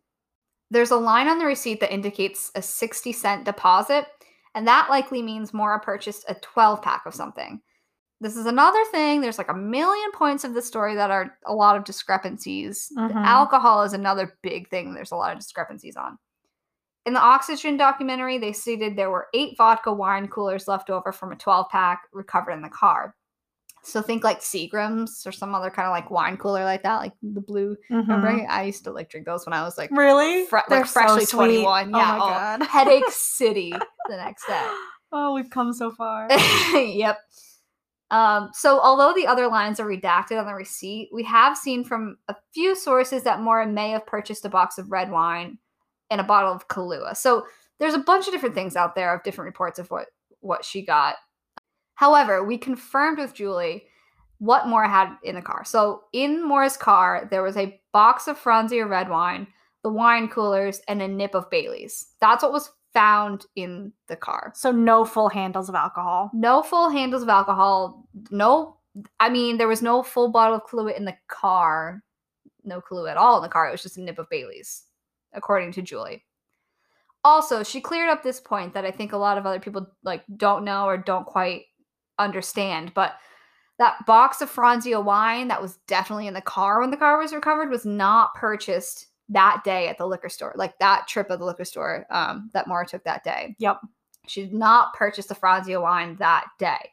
There's 0.72 0.92
a 0.92 0.96
line 0.96 1.28
on 1.28 1.38
the 1.38 1.46
receipt 1.46 1.82
that 1.82 1.94
indicates 1.94 2.50
a 2.56 2.62
60 2.62 3.12
cent 3.12 3.44
deposit, 3.44 4.06
and 4.56 4.66
that 4.70 4.90
likely 4.90 5.22
means 5.22 5.54
Maura 5.54 5.82
purchased 5.82 6.24
a 6.30 6.36
12 6.36 6.82
pack 6.82 7.02
of 7.06 7.14
something. 7.14 7.60
This 8.24 8.38
is 8.38 8.45
another 8.45 8.84
thing. 8.91 9.19
There's 9.21 9.38
like 9.38 9.49
a 9.51 9.53
million 9.53 10.11
points 10.13 10.43
of 10.45 10.53
the 10.53 10.61
story 10.61 10.95
that 10.95 11.11
are 11.11 11.38
a 11.45 11.53
lot 11.53 11.76
of 11.76 11.84
discrepancies. 11.84 12.88
The 12.95 13.01
Mhm. 13.01 13.26
alcohol 13.26 13.84
is 13.84 13.91
another 13.93 14.38
big 14.41 14.69
thing 14.69 14.93
there's 14.93 15.11
a 15.11 15.15
lot 15.17 15.34
of 15.34 15.39
discrepancies 15.39 15.97
on. 15.97 16.17
In 17.05 17.13
the 17.13 17.19
Oxygen 17.19 17.76
documentary, 17.76 18.38
they 18.38 18.53
stated 18.53 18.95
there 18.95 19.11
were 19.11 19.28
eight 19.34 19.55
vodka 19.57 19.91
wine 19.91 20.30
coolers 20.30 20.69
left 20.69 20.89
over 20.89 21.11
from 21.11 21.34
a 21.34 21.36
12 21.36 21.69
pack 21.69 22.03
recovered 22.13 22.51
in 22.51 22.61
the 22.61 22.69
car. 22.69 23.13
So 23.86 24.01
think 24.01 24.24
like 24.24 24.39
Seagram's 24.39 25.28
or 25.28 25.34
some 25.34 25.53
other 25.53 25.69
kind 25.69 25.86
of 25.86 25.91
like 25.91 26.09
wine 26.09 26.38
cooler 26.38 26.63
like 26.63 26.84
that, 26.84 26.99
like 26.99 27.11
the 27.21 27.41
blue. 27.41 27.76
Remember, 27.89 28.32
Mhm. 28.32 28.47
I 28.49 28.63
used 28.63 28.86
to 28.86 28.91
like 28.93 29.09
drink 29.09 29.26
those 29.26 29.45
when 29.45 29.51
I 29.51 29.63
was 29.63 29.78
like 29.78 29.91
Really? 29.91 30.45
fre- 30.45 30.59
They're 30.69 30.80
like 30.80 30.86
so 30.88 30.93
freshly 31.01 31.26
sweet. 31.26 31.38
21. 31.63 31.93
Oh 31.93 31.97
Yeah, 31.97 32.05
my 32.07 32.15
oh, 32.15 32.19
god. 32.30 32.63
headache 32.63 33.09
city 33.09 33.71
the 34.07 34.15
next 34.15 34.47
day. 34.47 34.65
Oh, 35.11 35.34
we've 35.34 35.49
come 35.49 35.74
so 35.74 35.91
far. 35.91 36.30
yep. 36.74 37.17
Um, 38.14 38.51
so 38.53 38.80
although 38.80 39.11
the 39.11 39.26
other 39.26 39.47
lines 39.47 39.80
are 39.80 39.88
redacted 39.88 40.39
on 40.39 40.45
the 40.45 40.53
receipt, 40.53 41.09
we 41.11 41.24
have 41.24 41.57
seen 41.57 41.84
from 41.84 42.18
a 42.28 42.36
few 42.53 42.76
sources 42.76 43.24
that 43.24 43.41
Maura 43.41 43.66
may 43.66 43.89
have 43.89 44.05
purchased 44.05 44.45
a 44.45 44.49
box 44.49 44.78
of 44.78 44.91
red 44.91 45.09
wine 45.09 45.57
and 46.11 46.22
a 46.22 46.24
bottle 46.24 46.53
of 46.53 46.68
Kahlua. 46.68 47.18
So 47.18 47.47
there's 47.80 47.95
a 47.95 47.99
bunch 47.99 48.28
of 48.28 48.32
different 48.32 48.53
things 48.53 48.76
out 48.76 48.93
there 48.93 49.16
of 49.16 49.24
different 49.24 49.47
reports 49.47 49.80
of 49.80 49.89
what 49.89 50.05
what 50.41 50.64
she 50.64 50.86
got. 50.86 51.16
However, 51.95 52.43
we 52.43 52.55
confirmed 52.55 53.18
with 53.18 53.34
Julie 53.34 53.86
what 54.38 54.68
Maura 54.68 54.89
had 54.89 55.16
in 55.24 55.34
the 55.34 55.41
car. 55.41 55.66
So 55.66 56.03
in 56.14 56.47
Maura's 56.47 56.78
car, 56.78 57.28
there 57.32 57.41
was 57.41 57.57
a 57.57 57.80
box 57.93 58.28
of 58.28 58.38
Franzia 58.38 58.88
red 58.88 59.09
wine, 59.09 59.47
the 59.82 59.89
wine 59.89 60.28
coolers, 60.28 60.82
and 60.88 61.01
a 61.01 61.07
nip 61.07 61.34
of 61.34 61.49
Bailey's. 61.49 62.09
That's 62.22 62.43
what 62.43 62.51
was 62.51 62.70
found 62.94 63.46
in 63.56 63.91
the 64.08 64.16
car 64.16 64.52
so 64.56 64.72
no 64.72 65.04
full 65.04 65.30
handles 65.30 65.70
of 65.70 65.76
alcohol. 65.76 66.30
no 66.34 66.62
full 66.62 66.89
handles 66.89 67.24
of 67.24 67.30
alcohol 67.30 68.08
no 68.30 68.78
i 69.20 69.30
mean 69.30 69.58
there 69.58 69.68
was 69.68 69.82
no 69.82 70.04
full 70.04 70.30
bottle 70.30 70.56
of 70.56 70.64
Kahlua 70.64 70.96
in 70.96 71.06
the 71.06 71.16
car 71.28 72.04
no 72.64 72.82
Kahlua 72.82 73.12
at 73.12 73.18
all 73.18 73.38
in 73.38 73.44
the 73.44 73.50
car 73.50 73.68
it 73.68 73.72
was 73.72 73.84
just 73.84 73.98
a 73.98 74.02
nip 74.02 74.20
of 74.20 74.30
bailey's 74.30 74.86
according 75.34 75.72
to 75.74 75.82
Julie. 75.82 76.24
Also, 77.24 77.64
she 77.64 77.82
cleared 77.82 78.10
up 78.10 78.22
this 78.22 78.39
point 78.39 78.74
that 78.74 78.86
I 78.86 78.91
think 78.91 79.14
a 79.14 79.18
lot 79.18 79.38
of 79.38 79.46
other 79.46 79.60
people 79.60 79.88
like 80.04 80.24
don't 80.36 80.66
know 80.66 80.86
or 80.86 80.98
don't 80.98 81.26
quite 81.26 81.64
understand, 82.20 82.94
but 82.94 83.14
that 83.80 84.06
box 84.06 84.41
of 84.41 84.52
Franzia 84.52 85.04
wine 85.04 85.48
that 85.48 85.62
was 85.62 85.78
definitely 85.88 86.28
in 86.28 86.34
the 86.34 86.41
car 86.41 86.80
when 86.80 86.91
the 86.91 86.98
car 86.98 87.18
was 87.18 87.34
recovered 87.34 87.70
was 87.70 87.86
not 87.86 88.36
purchased 88.36 89.08
that 89.30 89.61
day 89.63 89.88
at 89.88 89.97
the 89.97 90.07
liquor 90.07 90.30
store. 90.30 90.53
Like 90.55 90.78
that 90.80 91.07
trip 91.07 91.32
at 91.32 91.39
the 91.39 91.45
liquor 91.45 91.65
store 91.65 92.05
um, 92.09 92.49
that 92.53 92.67
Maura 92.67 92.86
took 92.86 93.03
that 93.05 93.24
day. 93.24 93.55
Yep. 93.59 93.80
She 94.28 94.41
did 94.43 94.53
not 94.53 94.93
purchase 94.93 95.26
the 95.26 95.36
Franzia 95.36 95.82
wine 95.82 96.15
that 96.17 96.45
day. 96.59 96.91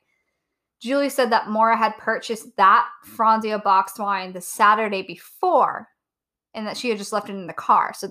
Julie 0.80 1.10
said 1.10 1.30
that 1.30 1.48
Maura 1.48 1.76
had 1.76 1.96
purchased 1.98 2.56
that 2.56 2.88
Franzia 3.06 3.62
boxed 3.62 3.98
wine 3.98 4.32
the 4.32 4.40
Saturday 4.40 5.02
before 5.02 5.88
and 6.54 6.66
that 6.66 6.76
she 6.76 6.88
had 6.88 6.98
just 6.98 7.12
left 7.12 7.28
it 7.28 7.32
in 7.34 7.46
the 7.46 7.52
car. 7.52 7.92
So 7.94 8.08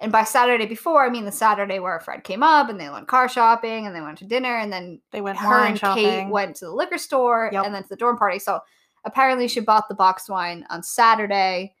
and 0.00 0.12
by 0.12 0.24
Saturday 0.24 0.66
before, 0.66 1.06
I 1.06 1.10
mean 1.10 1.24
the 1.24 1.32
Saturday 1.32 1.78
where 1.78 1.98
Fred 2.00 2.22
came 2.22 2.42
up 2.42 2.68
and 2.68 2.78
they 2.78 2.90
went 2.90 3.08
car 3.08 3.28
shopping 3.30 3.86
and 3.86 3.96
they 3.96 4.02
went 4.02 4.18
to 4.18 4.26
dinner 4.26 4.58
and 4.58 4.70
then 4.70 5.00
They 5.10 5.22
went 5.22 5.38
her 5.38 5.64
and 5.64 5.78
shopping. 5.78 6.04
Kate 6.04 6.28
went 6.28 6.56
to 6.56 6.66
the 6.66 6.70
liquor 6.72 6.98
store 6.98 7.48
Yep. 7.52 7.64
and 7.64 7.74
then 7.74 7.82
to 7.82 7.88
the 7.88 7.96
dorm 7.96 8.18
party. 8.18 8.38
So 8.38 8.60
apparently 9.04 9.48
she 9.48 9.60
bought 9.60 9.88
the 9.88 9.94
boxed 9.94 10.28
wine 10.28 10.66
on 10.68 10.82
Saturday 10.82 11.74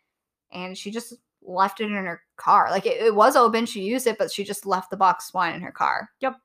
and 0.50 0.76
she 0.78 0.90
just 0.90 1.14
left 1.46 1.80
it 1.80 1.84
in 1.86 1.92
her 1.92 2.20
car. 2.36 2.68
Like 2.70 2.86
it, 2.86 3.00
it 3.00 3.14
was 3.14 3.36
open, 3.36 3.66
she 3.66 3.82
used 3.82 4.06
it, 4.06 4.18
but 4.18 4.30
she 4.32 4.44
just 4.44 4.66
left 4.66 4.90
the 4.90 4.96
boxed 4.96 5.32
wine 5.32 5.54
in 5.54 5.60
her 5.62 5.72
car. 5.72 6.10
Yep. 6.20 6.36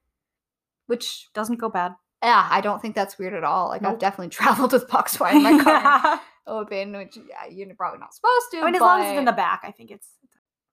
Which 0.88 1.30
Doesn't 1.34 1.58
go 1.60 1.70
bad. 1.70 1.94
yeah, 2.24 2.48
I 2.50 2.62
don't 2.62 2.82
think 2.82 2.96
that's 2.96 3.18
weird 3.18 3.34
at 3.34 3.44
all. 3.44 3.70
Like 3.70 3.84
I've 3.84 4.00
definitely 4.00 4.30
traveled 4.38 4.74
with 4.74 4.88
box 4.88 5.20
wine 5.20 5.38
in 5.38 5.44
my 5.44 5.64
car 5.64 6.22
open, 6.48 6.96
which 6.98 7.18
yeah, 7.18 7.48
you're 7.50 7.74
probably 7.76 8.00
not 8.00 8.14
supposed 8.14 8.46
to. 8.52 8.60
I 8.60 8.66
mean, 8.66 8.76
as 8.76 8.82
long 8.82 9.02
as 9.02 9.10
it's 9.10 9.20
in 9.20 9.26
the 9.26 9.32
back, 9.32 9.62
I 9.64 9.72
think 9.72 9.92
it's 9.92 10.08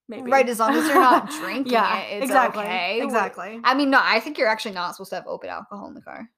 maybe 0.08 0.30
Right, 0.30 0.48
as 0.48 0.58
long 0.58 0.74
as 0.74 0.86
you're 0.86 0.94
not 1.00 1.30
drinking 1.40 1.72
yeah, 1.72 1.98
it, 2.00 2.16
it's 2.16 2.24
exactly. 2.24 2.64
okay. 2.64 3.02
Exactly. 3.02 3.60
I 3.64 3.74
mean, 3.74 3.90
no, 3.90 4.00
I 4.02 4.20
think 4.20 4.38
you're 4.38 4.48
actually 4.48 4.74
not 4.74 4.94
supposed 4.94 5.10
to 5.10 5.16
have 5.16 5.26
open 5.26 5.50
alcohol 5.50 5.86
in 5.88 5.94
the 5.94 6.00
car 6.02 6.28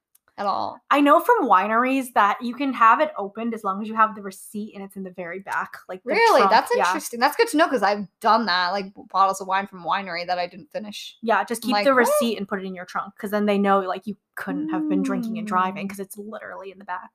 at 0.41 0.47
all. 0.47 0.81
I 0.91 1.01
know 1.01 1.21
from 1.21 1.47
wineries 1.49 2.07
that 2.15 2.39
you 2.41 2.55
can 2.55 2.73
have 2.73 3.01
it 3.01 3.11
opened 3.19 3.53
as 3.55 3.63
long 3.63 3.83
as 3.83 3.89
you 3.89 3.95
have 3.95 4.15
the 4.15 4.23
receipt 4.23 4.73
and 4.75 4.83
it's 4.83 4.97
in 4.97 5.03
the 5.03 5.11
very 5.11 5.41
back. 5.41 5.77
Like 5.89 6.01
Really? 6.05 6.41
trunk. 6.41 6.51
That's 6.51 6.71
Yeah. 6.75 6.87
interesting. 6.87 7.21
That's 7.21 7.37
good 7.37 7.49
to 7.49 7.57
know 7.59 7.67
because 7.67 7.83
I've 7.83 8.07
done 8.21 8.47
that, 8.47 8.71
like 8.71 8.87
bottles 9.13 9.41
of 9.41 9.47
wine 9.47 9.67
from 9.67 9.85
winery 9.85 10.27
that 10.27 10.39
I 10.39 10.47
didn't 10.47 10.71
finish. 10.73 11.17
Yeah, 11.23 11.45
just 11.45 11.63
keep 11.63 11.73
Like, 11.73 11.85
the 11.85 11.91
what? 11.93 11.99
receipt 11.99 12.39
and 12.39 12.49
put 12.49 12.61
it 12.61 12.67
in 12.67 12.75
your 12.75 12.87
trunk 12.87 13.15
because 13.15 13.31
then 13.31 13.47
they 13.47 13.59
know 13.59 13.81
like 13.81 14.07
you 14.07 14.17
couldn't 14.35 14.71
have 14.71 14.89
been 14.89 15.03
drinking 15.03 15.37
and 15.39 15.47
driving 15.47 15.85
Mm. 15.85 15.89
because 15.89 16.01
it's 16.01 16.17
literally 16.17 16.73
in 16.73 16.79
the 16.79 16.85
back. 16.85 17.11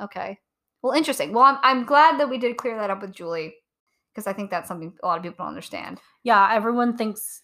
Okay. 0.00 0.38
Well, 0.80 0.92
interesting. 0.92 1.32
Well, 1.32 1.42
I'm, 1.44 1.58
I'm 1.62 1.84
glad 1.84 2.20
that 2.20 2.30
we 2.30 2.38
did 2.38 2.56
clear 2.56 2.76
that 2.78 2.90
up 2.90 3.00
with 3.02 3.12
Julie 3.12 3.56
because 4.14 4.28
I 4.28 4.32
think 4.32 4.50
that's 4.50 4.68
something 4.68 4.92
a 5.02 5.06
lot 5.06 5.16
of 5.16 5.24
people 5.24 5.38
don't 5.44 5.48
understand. 5.48 6.00
Yeah, 6.22 6.48
everyone 6.52 6.96
thinks 6.96 7.42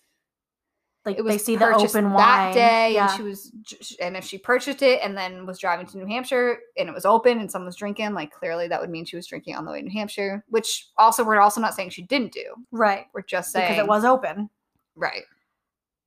like 1.05 1.19
It 1.19 1.23
was 1.23 1.35
they 1.35 1.39
see 1.39 1.57
the 1.57 1.75
open 1.75 2.13
wine 2.13 2.17
that 2.17 2.55
day, 2.55 2.95
yeah. 2.95 3.09
and 3.09 3.17
she 3.17 3.23
was, 3.23 3.53
and 4.01 4.17
if 4.17 4.25
she 4.25 4.39
purchased 4.39 4.81
it 4.81 5.01
and 5.03 5.17
then 5.17 5.45
was 5.45 5.59
driving 5.59 5.87
to 5.87 5.99
New 5.99 6.07
Hampshire 6.07 6.61
and 6.79 6.89
it 6.89 6.95
was 6.95 7.05
open 7.05 7.39
and 7.41 7.51
someone 7.51 7.67
was 7.67 7.77
drinking, 7.77 8.15
like 8.15 8.33
clearly 8.33 8.69
that 8.69 8.81
would 8.81 8.91
mean 8.91 9.05
she 9.05 9.17
was 9.17 9.27
drinking 9.27 9.55
on 9.55 9.65
the 9.65 9.71
way 9.71 9.81
to 9.81 9.87
New 9.87 9.93
Hampshire. 9.93 10.45
Which 10.49 10.89
also 10.97 11.23
we're 11.23 11.41
also 11.41 11.61
not 11.61 11.75
saying 11.75 11.91
she 11.91 12.03
didn't 12.03 12.33
do. 12.33 12.55
right 12.71 13.07
We're 13.13 13.23
just 13.23 13.53
saying 13.53 13.73
because 13.73 13.85
it 13.85 13.89
was 13.89 14.05
open. 14.05 14.49
right. 14.95 15.25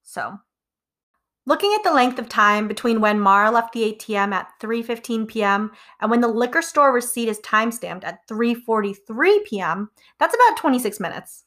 So, 0.01 0.39
looking 1.45 1.73
at 1.75 1.83
the 1.83 1.93
length 1.93 2.17
of 2.17 2.29
time 2.29 2.67
between 2.67 3.01
when 3.01 3.19
Maura 3.19 3.51
left 3.51 3.73
the 3.73 3.93
ATM 3.93 4.33
at 4.33 4.47
3:15 4.59 5.27
p.m. 5.27 5.71
and 6.01 6.09
when 6.09 6.21
the 6.21 6.27
liquor 6.27 6.63
store 6.63 6.91
receipt 6.91 7.29
is 7.29 7.39
timestamped 7.41 8.03
at 8.03 8.27
3:43 8.27 9.45
p.m., 9.45 9.91
that's 10.17 10.33
about 10.33 10.57
26 10.57 10.99
minutes. 10.99 11.43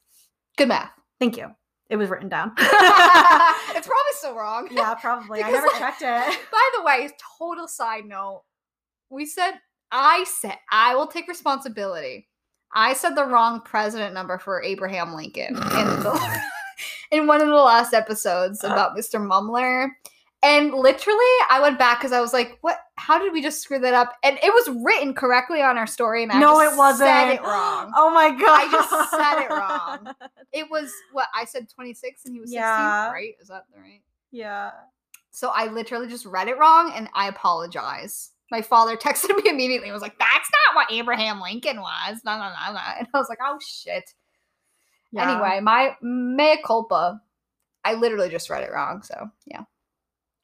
Good 0.57 0.69
math. 0.69 0.91
Thank 1.19 1.37
you. 1.37 1.53
It 1.91 1.97
was 1.97 2.09
written 2.09 2.29
down. 2.29 2.53
it's 2.57 3.85
probably 3.85 4.13
still 4.13 4.33
wrong. 4.33 4.69
yeah, 4.71 4.93
probably. 4.95 5.43
I 5.43 5.51
never 5.51 5.67
checked 5.77 6.01
it. 6.01 6.39
By 6.51 6.69
the 6.77 6.83
way, 6.83 7.09
total 7.37 7.67
side 7.67 8.05
note, 8.05 8.43
we 9.09 9.25
said 9.25 9.55
I 9.91 10.23
said 10.23 10.55
I 10.71 10.95
will 10.95 11.07
take 11.07 11.27
responsibility. 11.27 12.29
I 12.73 12.93
said 12.93 13.15
the 13.15 13.25
wrong 13.25 13.59
president 13.59 14.13
number 14.13 14.39
for 14.39 14.63
Abraham 14.63 15.13
Lincoln 15.13 15.53
in 15.53 15.53
the 15.57 16.41
in 17.11 17.27
one 17.27 17.41
of 17.41 17.47
the 17.47 17.53
last 17.55 17.93
episodes 17.93 18.63
uh. 18.63 18.67
about 18.67 18.95
Mr. 18.95 19.19
Mumler. 19.19 19.89
And 20.43 20.73
literally, 20.73 21.19
I 21.51 21.59
went 21.61 21.77
back 21.77 21.99
because 21.99 22.11
I 22.11 22.19
was 22.19 22.33
like, 22.33 22.57
"What? 22.61 22.77
How 22.95 23.19
did 23.19 23.31
we 23.31 23.43
just 23.43 23.61
screw 23.61 23.77
that 23.79 23.93
up?" 23.93 24.13
And 24.23 24.37
it 24.43 24.51
was 24.51 24.75
written 24.83 25.13
correctly 25.13 25.61
on 25.61 25.77
our 25.77 25.85
story, 25.85 26.23
and 26.23 26.31
I 26.31 26.39
no, 26.39 26.59
it 26.61 26.75
wasn't. 26.75 27.07
said 27.07 27.29
it 27.35 27.41
wrong. 27.43 27.91
Oh 27.95 28.09
my 28.11 28.31
god. 28.31 28.41
I 28.49 28.71
just 28.71 29.11
said 29.11 29.43
it 29.43 29.49
wrong. 29.49 30.15
It 30.53 30.69
was 30.69 30.91
what 31.13 31.27
I 31.35 31.45
said, 31.45 31.69
twenty 31.69 31.93
six, 31.93 32.25
and 32.25 32.33
he 32.33 32.41
was 32.41 32.51
Yeah. 32.51 33.05
sixteen. 33.05 33.13
Right? 33.13 33.33
Is 33.39 33.47
that 33.49 33.65
right? 33.77 34.01
Yeah. 34.31 34.71
So 35.29 35.49
I 35.53 35.67
literally 35.67 36.07
just 36.07 36.25
read 36.25 36.47
it 36.49 36.57
wrong 36.57 36.91
and 36.93 37.07
I 37.13 37.27
apologize. 37.29 38.31
My 38.49 38.61
father 38.61 38.97
texted 38.97 39.29
me 39.41 39.49
immediately 39.49 39.87
and 39.87 39.93
was 39.93 40.01
like, 40.01 40.17
That's 40.19 40.49
not 40.67 40.75
what 40.75 40.91
Abraham 40.91 41.39
Lincoln 41.39 41.79
was. 41.79 42.17
No, 42.25 42.33
no, 42.37 42.49
no, 42.49 42.73
no. 42.73 42.79
And 42.99 43.07
I 43.13 43.17
was 43.17 43.29
like, 43.29 43.37
Oh 43.45 43.59
shit. 43.65 44.13
Yeah. 45.11 45.31
Anyway, 45.31 45.59
my 45.61 45.95
mea 46.01 46.61
culpa. 46.65 47.21
I 47.85 47.93
literally 47.93 48.29
just 48.29 48.49
read 48.49 48.63
it 48.63 48.71
wrong. 48.71 49.03
So 49.03 49.29
yeah. 49.45 49.61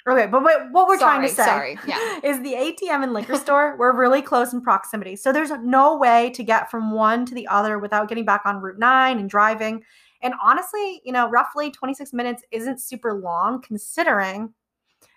Okay, 0.07 0.25
but 0.25 0.41
what 0.71 0.87
we're 0.87 0.97
trying 0.97 1.21
to 1.21 1.27
say 1.27 1.43
Sorry, 1.43 1.75
sorry, 1.75 1.89
yeah. 1.89 2.19
is 2.23 2.41
the 2.41 2.53
ATM 2.53 3.03
and 3.03 3.13
liquor 3.13 3.35
store 3.35 3.75
were 3.75 3.93
really 3.93 4.21
close 4.21 4.53
in 4.53 4.61
proximity. 4.61 5.17
So 5.17 5.33
there's 5.33 5.51
no 5.61 5.97
way 5.97 6.29
to 6.31 6.43
get 6.43 6.71
from 6.71 6.91
one 6.91 7.25
to 7.25 7.35
the 7.35 7.45
other 7.47 7.77
without 7.77 8.07
getting 8.07 8.23
back 8.23 8.43
on 8.45 8.61
Route 8.61 8.79
9 8.79 9.19
and 9.19 9.29
driving. 9.29 9.83
And 10.21 10.33
honestly, 10.41 11.01
you 11.03 11.11
know, 11.11 11.29
roughly 11.29 11.71
26 11.71 12.13
minutes 12.13 12.43
isn't 12.51 12.81
super 12.81 13.13
long 13.13 13.61
considering 13.61 14.53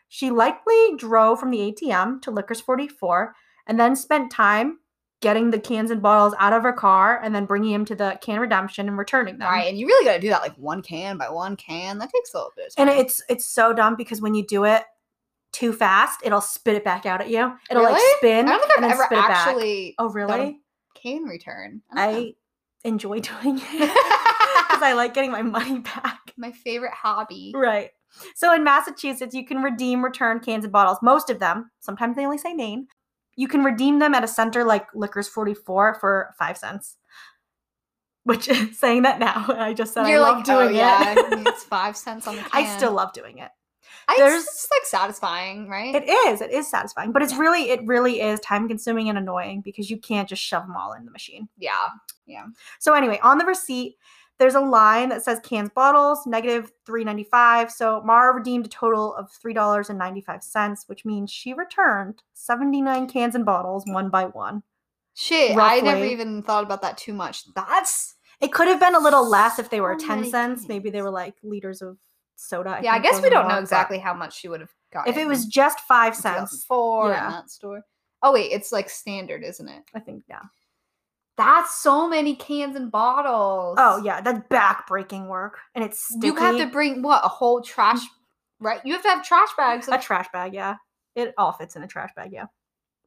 she 0.08 0.30
likely 0.30 0.96
drove 0.96 1.38
from 1.38 1.52
the 1.52 1.72
ATM 1.72 2.20
to 2.22 2.32
Liquors 2.32 2.60
44 2.60 3.32
and 3.68 3.78
then 3.78 3.94
spent 3.94 4.32
time 4.32 4.79
getting 5.20 5.50
the 5.50 5.60
cans 5.60 5.90
and 5.90 6.00
bottles 6.00 6.34
out 6.38 6.52
of 6.52 6.62
her 6.62 6.72
car 6.72 7.20
and 7.22 7.34
then 7.34 7.44
bringing 7.44 7.72
them 7.72 7.84
to 7.84 7.94
the 7.94 8.18
can 8.22 8.40
redemption 8.40 8.88
and 8.88 8.96
returning 8.96 9.38
them. 9.38 9.48
Right, 9.48 9.68
And 9.68 9.78
you 9.78 9.86
really 9.86 10.04
got 10.04 10.14
to 10.14 10.20
do 10.20 10.28
that 10.30 10.40
like 10.40 10.54
one 10.56 10.80
can 10.82 11.18
by 11.18 11.28
one 11.28 11.56
can. 11.56 11.98
That 11.98 12.10
takes 12.10 12.32
a 12.32 12.38
little 12.38 12.52
bit 12.56 12.68
of 12.68 12.74
time. 12.76 12.88
And 12.88 12.98
it's 12.98 13.22
it's 13.28 13.44
so 13.46 13.72
dumb 13.72 13.96
because 13.96 14.20
when 14.20 14.34
you 14.34 14.46
do 14.46 14.64
it 14.64 14.82
too 15.52 15.72
fast, 15.72 16.20
it'll 16.24 16.40
spit 16.40 16.76
it 16.76 16.84
back 16.84 17.04
out 17.06 17.20
at 17.20 17.28
you. 17.28 17.52
It'll 17.70 17.82
like 17.82 18.00
spin 18.18 18.48
I 18.48 18.52
don't 18.52 18.60
think 18.66 18.78
I've 18.78 18.90
ever 18.92 19.04
spit 19.04 19.18
actually 19.18 19.94
Oh 19.98 20.08
really? 20.08 20.60
can 20.94 21.24
return. 21.24 21.82
I. 21.92 22.08
I 22.08 22.34
enjoy 22.82 23.20
doing 23.42 23.58
it 23.58 23.62
because 23.70 24.82
I 24.82 24.94
like 24.94 25.12
getting 25.12 25.30
my 25.32 25.42
money 25.42 25.80
back. 25.80 26.32
my 26.38 26.50
favorite 26.52 26.94
hobby. 26.94 27.52
Right. 27.54 27.90
So 28.34 28.54
in 28.54 28.64
Massachusetts, 28.64 29.34
you 29.34 29.44
can 29.44 29.62
redeem 29.62 30.02
return 30.02 30.40
cans 30.40 30.64
and 30.64 30.72
bottles. 30.72 30.98
Most 31.02 31.28
of 31.28 31.38
them. 31.40 31.70
Sometimes 31.80 32.16
they 32.16 32.24
only 32.24 32.38
say 32.38 32.54
Maine. 32.54 32.88
You 33.40 33.48
can 33.48 33.64
redeem 33.64 34.00
them 34.00 34.14
at 34.14 34.22
a 34.22 34.28
center 34.28 34.64
like 34.64 34.86
Liquors 34.94 35.26
44 35.26 35.94
for 35.98 36.34
five 36.38 36.58
cents. 36.58 36.98
Which 38.24 38.44
saying 38.74 39.02
that 39.04 39.18
now, 39.18 39.46
I 39.58 39.72
just 39.72 39.94
said 39.94 40.06
You're 40.08 40.18
I 40.18 40.22
like, 40.28 40.34
love 40.36 40.44
doing 40.44 40.68
oh, 40.68 40.78
yeah, 40.78 41.12
it. 41.12 41.18
I 41.18 41.42
it's 41.48 41.64
five 41.78 41.96
cents 41.96 42.26
on 42.26 42.36
the 42.36 42.42
can. 42.42 42.50
I 42.52 42.76
still 42.76 42.92
love 42.92 43.14
doing 43.14 43.38
it. 43.38 43.50
I, 44.08 44.16
there's- 44.18 44.42
it's 44.42 44.60
just 44.62 44.70
like 44.70 44.84
satisfying, 44.84 45.68
right? 45.68 45.94
It 45.94 46.06
is. 46.06 46.42
It 46.42 46.50
is 46.50 46.68
satisfying, 46.70 47.12
but 47.12 47.22
it's 47.22 47.32
Yeah. 47.32 47.38
really, 47.38 47.70
it 47.70 47.80
really 47.86 48.20
is 48.20 48.40
time 48.40 48.68
consuming 48.68 49.08
and 49.08 49.16
annoying 49.16 49.62
because 49.62 49.88
you 49.88 49.96
can't 49.96 50.28
just 50.28 50.42
shove 50.42 50.66
them 50.66 50.76
all 50.76 50.92
in 50.92 51.06
the 51.06 51.10
machine. 51.10 51.48
Yeah. 51.56 51.88
Yeah. 52.26 52.44
So 52.78 52.92
anyway, 52.92 53.18
on 53.22 53.38
the 53.38 53.46
receipt, 53.46 53.96
there's 54.40 54.54
a 54.54 54.60
line 54.60 55.10
that 55.10 55.22
says 55.22 55.38
cans 55.44 55.68
bottles 55.68 56.26
negative 56.26 56.72
395. 56.86 57.70
So 57.70 58.02
Mara 58.02 58.34
redeemed 58.34 58.64
a 58.64 58.70
total 58.70 59.14
of 59.14 59.30
three 59.30 59.52
dollars 59.52 59.90
and 59.90 59.98
95 59.98 60.42
cents, 60.42 60.84
which 60.86 61.04
means 61.04 61.30
she 61.30 61.52
returned 61.52 62.22
79 62.32 63.06
cans 63.08 63.34
and 63.34 63.44
bottles 63.44 63.84
one 63.86 64.08
by 64.08 64.24
one. 64.24 64.62
Shit, 65.14 65.56
I 65.58 65.80
never 65.80 66.04
even 66.06 66.42
thought 66.42 66.64
about 66.64 66.80
that 66.80 66.96
too 66.96 67.12
much. 67.12 67.44
That's 67.54 68.16
It 68.40 68.50
could 68.50 68.66
have 68.66 68.80
been 68.80 68.94
a 68.94 69.00
little 69.00 69.28
less 69.28 69.58
if 69.58 69.68
they 69.68 69.82
were 69.82 69.98
So 69.98 70.06
10 70.06 70.16
many 70.20 70.30
cents. 70.30 70.66
Maybe 70.66 70.88
they 70.88 71.02
were 71.02 71.10
like 71.10 71.34
liters 71.42 71.82
of 71.82 71.98
soda. 72.36 72.80
yeah. 72.82 72.94
I 72.94 72.98
guess 72.98 73.20
we 73.20 73.28
don't 73.28 73.46
know 73.46 73.58
exactly 73.58 73.98
how 73.98 74.14
much 74.14 74.40
she 74.40 74.48
would 74.48 74.60
have 74.60 74.74
gotten. 74.90 75.12
If 75.12 75.18
it 75.18 75.28
was 75.28 75.44
just 75.44 75.80
five 75.80 76.16
cents, 76.16 76.64
four 76.64 77.10
yeah. 77.10 77.26
in 77.26 77.32
that 77.32 77.50
store. 77.50 77.82
Oh 78.22 78.32
wait, 78.32 78.52
it's 78.52 78.72
like 78.72 78.88
standard, 78.88 79.44
isn't 79.44 79.68
it? 79.68 79.82
I 79.94 80.00
think 80.00 80.24
yeah. 80.30 80.40
That's 81.40 81.74
so 81.74 82.06
many 82.06 82.36
cans 82.36 82.76
and 82.76 82.92
bottles. 82.92 83.76
Oh 83.78 84.02
yeah, 84.04 84.20
that's 84.20 84.46
back-breaking 84.50 85.26
work, 85.26 85.58
and 85.74 85.82
it's 85.82 85.98
sticky. 85.98 86.26
You 86.26 86.34
have 86.36 86.58
to 86.58 86.66
bring 86.66 87.00
what 87.00 87.24
a 87.24 87.28
whole 87.28 87.62
trash, 87.62 88.00
right? 88.60 88.80
You 88.84 88.92
have 88.92 89.02
to 89.02 89.08
have 89.08 89.24
trash 89.24 89.48
bags. 89.56 89.88
a 89.88 89.96
trash 89.96 90.26
bag, 90.34 90.52
yeah. 90.52 90.76
It 91.14 91.32
all 91.38 91.52
fits 91.52 91.76
in 91.76 91.82
a 91.82 91.86
trash 91.86 92.10
bag, 92.14 92.30
yeah. 92.30 92.44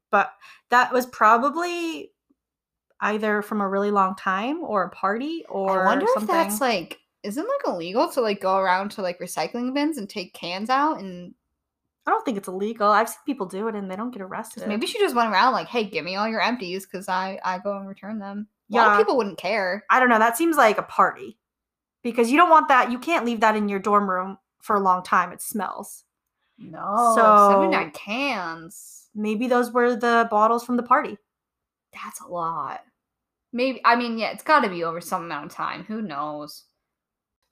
But 0.10 0.34
that 0.72 0.92
was 0.92 1.06
probably 1.06 2.12
either 3.02 3.44
from 3.44 3.62
a 3.62 3.70
really 3.70 3.92
long 3.92 4.16
time 4.16 4.64
or 4.64 4.86
a 4.86 4.90
party 4.90 5.46
or 5.48 5.84
I 5.84 5.86
wonder 5.86 6.08
something. 6.16 6.24
if 6.24 6.28
that's 6.28 6.60
like, 6.60 7.02
isn't 7.22 7.44
like 7.44 7.68
illegal 7.68 8.10
to 8.10 8.22
like 8.22 8.42
go 8.42 8.58
around 8.58 8.90
to 8.92 9.04
like 9.04 9.20
recycling 9.20 9.76
bins 9.76 10.00
and 10.00 10.10
take 10.10 10.34
cans 10.34 10.72
out 10.72 11.00
and 11.00 11.36
I 12.06 12.12
don't 12.12 12.24
think 12.26 12.38
it's 12.38 12.47
illegal. 12.49 12.89
I've 12.89 13.08
seen 13.10 13.18
people 13.26 13.45
do 13.45 13.68
it 13.70 13.76
and 13.76 13.89
they 13.89 13.95
don't 13.95 14.12
get 14.12 14.22
arrested. 14.22 14.68
Maybe 14.68 14.86
she 14.88 14.99
just 14.99 15.16
went 15.16 15.32
around 15.32 15.54
like, 15.54 15.68
"Hey, 15.68 15.86
give 15.86 16.04
me 16.04 16.16
all 16.16 16.28
your 16.28 16.41
empties 16.41 16.86
because 16.86 17.08
I 17.08 17.39
I 17.45 17.60
go 17.60 17.78
and 17.78 17.88
return 17.88 18.20
them." 18.20 18.47
A 18.72 18.76
lot 18.76 18.88
Yeah. 18.88 18.91
of 18.93 18.97
people 18.97 19.16
wouldn't 19.18 19.38
care. 19.38 19.84
I 19.89 19.99
don't 19.99 20.10
know. 20.10 20.20
That 20.20 20.38
seems 20.38 20.58
like 20.58 20.78
a 20.78 20.84
party. 20.84 21.38
because 22.04 22.30
you 22.30 22.36
don't 22.36 22.49
want 22.49 22.68
that. 22.68 22.91
You 22.91 22.99
can't 22.99 23.24
leave 23.26 23.39
that 23.39 23.56
in 23.56 23.70
your 23.70 23.80
dorm 23.80 24.10
room 24.10 24.38
for 24.62 24.76
a 24.76 24.80
long 24.82 25.04
time. 25.04 25.32
It 25.32 25.41
smells. 25.41 26.04
No. 26.58 27.14
So- 27.16 27.49
79 27.51 27.91
cans. 27.91 29.08
Maybe 29.16 29.47
those 29.47 29.72
were 29.72 29.95
the 29.95 30.28
bottles 30.30 30.66
from 30.66 30.76
the 30.76 30.84
party. 30.84 31.18
That's 31.93 32.20
a 32.20 32.28
lot. 32.28 32.82
Maybe 33.54 33.80
I 33.86 33.95
mean, 33.95 34.18
yeah, 34.18 34.32
it's 34.32 34.43
gotta 34.43 34.68
be 34.68 34.84
over 34.84 34.99
some 34.99 35.24
amount 35.24 35.45
of 35.45 35.51
time. 35.54 35.86
Who 35.86 36.01
knows? 36.01 36.66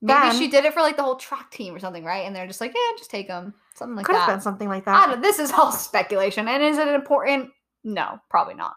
Maybe 0.02 0.20
Then- 0.20 0.36
she 0.38 0.47
did 0.47 0.66
it 0.66 0.74
for 0.74 0.82
like 0.82 0.97
the 0.97 1.04
whole 1.04 1.16
track 1.18 1.52
team 1.52 1.76
or 1.76 1.80
something, 1.80 2.04
right? 2.04 2.26
And 2.26 2.36
they're 2.36 2.47
just 2.47 2.62
like, 2.62 2.74
yeah, 2.74 2.97
just 2.97 3.12
take 3.12 3.28
them. 3.28 3.54
Something 3.76 3.95
like 3.97 4.08
that. 4.08 4.12
Could 4.14 4.20
have 4.20 4.28
been 4.30 4.41
something 4.41 4.68
like 4.70 4.88
I 4.88 4.91
that. 4.93 5.08
don't, 5.08 5.22
this 5.22 5.39
is 5.39 5.52
all 5.52 5.72
speculation. 5.72 6.47
And 6.47 6.64
is 6.64 6.78
it 6.78 6.88
important? 6.88 7.52
No, 7.84 8.20
probably 8.30 8.56
not. 8.56 8.74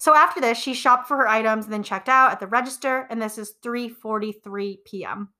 So 0.00 0.14
after 0.14 0.40
this, 0.40 0.58
she 0.58 0.74
shopped 0.74 1.08
for 1.08 1.16
her 1.16 1.28
items 1.28 1.64
and 1.64 1.72
then 1.72 1.82
checked 1.82 2.08
out 2.08 2.30
at 2.30 2.38
the 2.38 2.46
register, 2.46 3.06
and 3.10 3.20
this 3.20 3.36
is 3.36 3.54
3:43 3.64 4.76
p.m. 4.84 5.30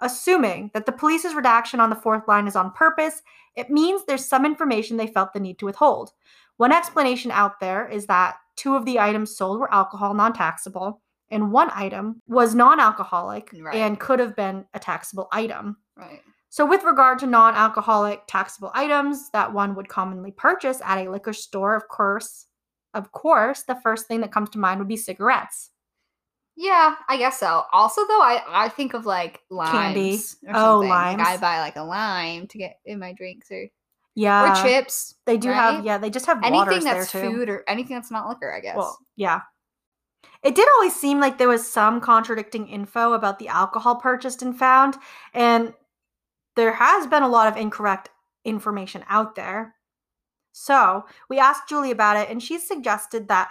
Assuming 0.00 0.70
that 0.74 0.84
the 0.84 0.92
police's 0.92 1.34
redaction 1.34 1.78
on 1.78 1.90
the 1.90 1.96
fourth 1.96 2.26
line 2.26 2.48
is 2.48 2.56
on 2.56 2.72
purpose, 2.72 3.22
it 3.54 3.70
means 3.70 4.04
there's 4.04 4.26
some 4.26 4.44
information 4.44 4.96
they 4.96 5.06
felt 5.06 5.32
the 5.32 5.38
need 5.38 5.60
to 5.60 5.66
withhold. 5.66 6.10
One 6.56 6.72
explanation 6.72 7.30
out 7.30 7.60
there 7.60 7.88
is 7.88 8.06
that 8.06 8.36
two 8.56 8.74
of 8.74 8.84
the 8.84 8.98
items 8.98 9.36
sold 9.36 9.60
were 9.60 9.72
alcohol 9.72 10.12
non-taxable, 10.14 11.00
and 11.34 11.52
one 11.52 11.70
item 11.74 12.22
was 12.26 12.54
non-alcoholic 12.54 13.50
Right. 13.60 13.76
and 13.76 14.00
could 14.00 14.18
have 14.20 14.34
been 14.34 14.64
a 14.72 14.78
taxable 14.78 15.28
item. 15.32 15.76
Right. 15.96 16.22
So, 16.48 16.64
with 16.64 16.84
regard 16.84 17.18
to 17.18 17.26
non 17.26 17.54
alcoholic 17.54 18.22
taxable 18.28 18.70
items 18.74 19.28
that 19.32 19.52
one 19.52 19.74
would 19.74 19.88
commonly 19.88 20.30
purchase 20.30 20.80
at 20.84 20.98
a 21.04 21.10
liquor 21.10 21.32
store, 21.32 21.74
of 21.74 21.88
course, 21.88 22.46
of 22.94 23.10
course, 23.12 23.64
the 23.64 23.74
first 23.82 24.06
thing 24.06 24.20
that 24.20 24.30
comes 24.32 24.50
to 24.50 24.58
mind 24.58 24.78
would 24.78 24.88
be 24.88 24.96
cigarettes. 24.96 25.70
Yeah, 26.56 26.94
I 27.08 27.16
guess 27.16 27.40
so. 27.40 27.64
Also, 27.72 28.06
though, 28.06 28.22
I 28.22 28.40
I 28.48 28.68
think 28.68 28.94
of 28.94 29.04
like 29.04 29.40
limes 29.50 29.72
Candy. 29.72 30.14
Oh, 30.54 30.82
something. 30.82 30.88
Like, 30.90 31.18
I 31.18 31.36
buy 31.38 31.58
like 31.58 31.74
a 31.74 31.82
lime 31.82 32.46
to 32.46 32.58
get 32.58 32.76
in 32.84 33.00
my 33.00 33.12
drinks 33.12 33.50
or 33.50 33.66
Yeah. 34.14 34.52
or 34.52 34.62
chips. 34.64 35.16
They 35.26 35.36
do 35.36 35.48
right? 35.48 35.56
have, 35.56 35.84
yeah, 35.84 35.98
they 35.98 36.10
just 36.10 36.26
have 36.26 36.40
anything 36.44 36.84
that's 36.84 37.10
food 37.10 37.48
or 37.48 37.64
anything 37.66 37.96
that's 37.96 38.12
not 38.12 38.28
liquor. 38.28 38.54
I 38.54 38.60
guess. 38.60 38.76
Well, 38.76 38.96
yeah. 39.16 39.40
It 40.44 40.54
did 40.54 40.68
always 40.76 40.94
seem 40.94 41.20
like 41.20 41.38
there 41.38 41.48
was 41.48 41.68
some 41.68 42.00
contradicting 42.00 42.68
info 42.68 43.14
about 43.14 43.38
the 43.38 43.48
alcohol 43.48 43.96
purchased 43.96 44.42
and 44.42 44.56
found, 44.56 44.96
and 45.32 45.72
there 46.54 46.74
has 46.74 47.06
been 47.06 47.22
a 47.22 47.28
lot 47.28 47.48
of 47.48 47.56
incorrect 47.56 48.10
information 48.44 49.04
out 49.08 49.34
there. 49.34 49.74
So 50.52 51.06
we 51.28 51.38
asked 51.38 51.68
Julie 51.68 51.90
about 51.90 52.18
it, 52.18 52.28
and 52.28 52.42
she 52.42 52.58
suggested 52.58 53.26
that 53.28 53.50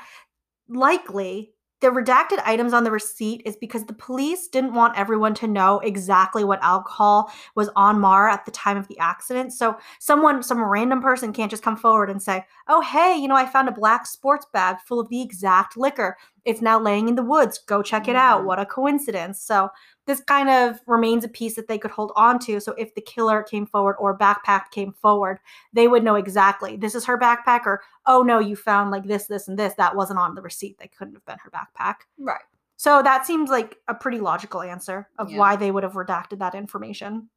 likely 0.69 1.53
the 1.83 1.89
redacted 1.89 2.41
items 2.45 2.71
on 2.71 2.85
the 2.85 2.91
receipt 2.91 3.41
is 3.43 3.57
because 3.57 3.83
the 3.83 3.93
police 3.93 4.47
didn't 4.47 4.73
want 4.73 4.97
everyone 4.97 5.33
to 5.33 5.47
know 5.47 5.79
exactly 5.79 6.45
what 6.45 6.63
alcohol 6.63 7.29
was 7.55 7.69
on 7.75 7.99
Maura 7.99 8.31
at 8.31 8.45
the 8.45 8.51
time 8.51 8.77
of 8.77 8.87
the 8.87 8.97
accident. 8.99 9.51
So 9.51 9.75
someone, 9.99 10.41
some 10.43 10.63
random 10.63 11.01
person 11.01 11.33
can't 11.33 11.51
just 11.51 11.61
come 11.61 11.75
forward 11.75 12.09
and 12.09 12.23
say, 12.23 12.45
oh, 12.69 12.79
hey, 12.79 13.17
you 13.17 13.27
know, 13.27 13.35
I 13.35 13.45
found 13.45 13.67
a 13.67 13.73
black 13.73 14.07
sports 14.07 14.45
bag 14.53 14.77
full 14.87 15.01
of 15.01 15.09
the 15.09 15.21
exact 15.21 15.75
liquor. 15.75 16.15
It's 16.45 16.61
now 16.61 16.79
laying 16.79 17.07
in 17.07 17.15
the 17.15 17.23
woods. 17.23 17.59
Go 17.59 17.81
check 17.81 18.07
it 18.07 18.15
out. 18.15 18.41
Mhm. 18.41 18.45
What 18.45 18.59
a 18.59 18.65
coincidence. 18.65 19.41
So 19.41 19.69
this 20.05 20.19
kind 20.21 20.49
of 20.49 20.79
remains 20.87 21.23
a 21.23 21.29
piece 21.29 21.55
that 21.55 21.67
they 21.69 21.77
could 21.77 21.91
hold 21.91 22.11
on 22.17 22.37
to. 22.39 22.59
So 22.59 22.73
if 22.77 22.93
the 22.95 23.01
killer 23.01 23.41
came 23.43 23.65
forward 23.65 23.95
or 23.99 24.17
backpack 24.17 24.69
came 24.71 24.91
forward, 24.91 25.39
they 25.71 25.87
would 25.87 26.03
know 26.03 26.15
exactly 26.15 26.75
this 26.75 26.95
is 26.95 27.05
her 27.05 27.17
backpack 27.17 27.65
or, 27.65 27.81
oh 28.05 28.21
no, 28.23 28.39
you 28.39 28.55
found 28.57 28.91
like 28.91 29.05
this, 29.05 29.27
this, 29.27 29.47
and 29.47 29.57
this. 29.57 29.73
That 29.75 29.95
wasn't 29.95 30.19
on 30.19 30.35
the 30.35 30.41
receipt. 30.41 30.77
That 30.79 30.95
couldn't 30.95 31.13
have 31.13 31.25
been 31.25 31.37
her 31.43 31.49
backpack. 31.51 31.95
right. 32.19 32.41
So 32.75 33.01
that 33.01 33.25
seems 33.25 33.49
like 33.49 33.77
a 33.87 33.93
pretty 33.95 34.19
logical 34.19 34.61
answer 34.61 35.07
of 35.17 35.29
Yeah. 35.29 35.37
why 35.37 35.55
they 35.55 35.71
would 35.71 35.83
have 35.83 35.93
redacted 35.93 36.39
that 36.39 36.53
information. 36.55 37.29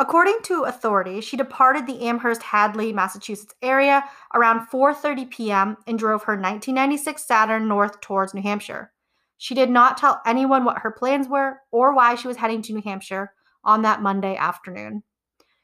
According 0.00 0.38
to 0.44 0.62
authorities, 0.62 1.24
she 1.24 1.36
departed 1.36 1.86
the 1.86 2.06
Amherst 2.06 2.42
Hadley, 2.42 2.92
Massachusetts 2.92 3.54
area 3.62 4.04
around 4.32 4.68
4:30 4.68 5.28
p.m. 5.28 5.76
and 5.88 5.98
drove 5.98 6.22
her 6.22 6.34
1996 6.34 7.24
Saturn 7.24 7.66
north 7.66 8.00
towards 8.00 8.32
New 8.32 8.42
Hampshire. 8.42 8.92
She 9.38 9.54
did 9.54 9.70
not 9.70 9.96
tell 9.96 10.20
anyone 10.24 10.64
what 10.64 10.78
her 10.78 10.92
plans 10.92 11.28
were 11.28 11.60
or 11.72 11.94
why 11.94 12.14
she 12.14 12.28
was 12.28 12.36
heading 12.36 12.62
to 12.62 12.72
New 12.72 12.82
Hampshire 12.82 13.32
on 13.64 13.82
that 13.82 14.02
Monday 14.02 14.36
afternoon. 14.36 15.02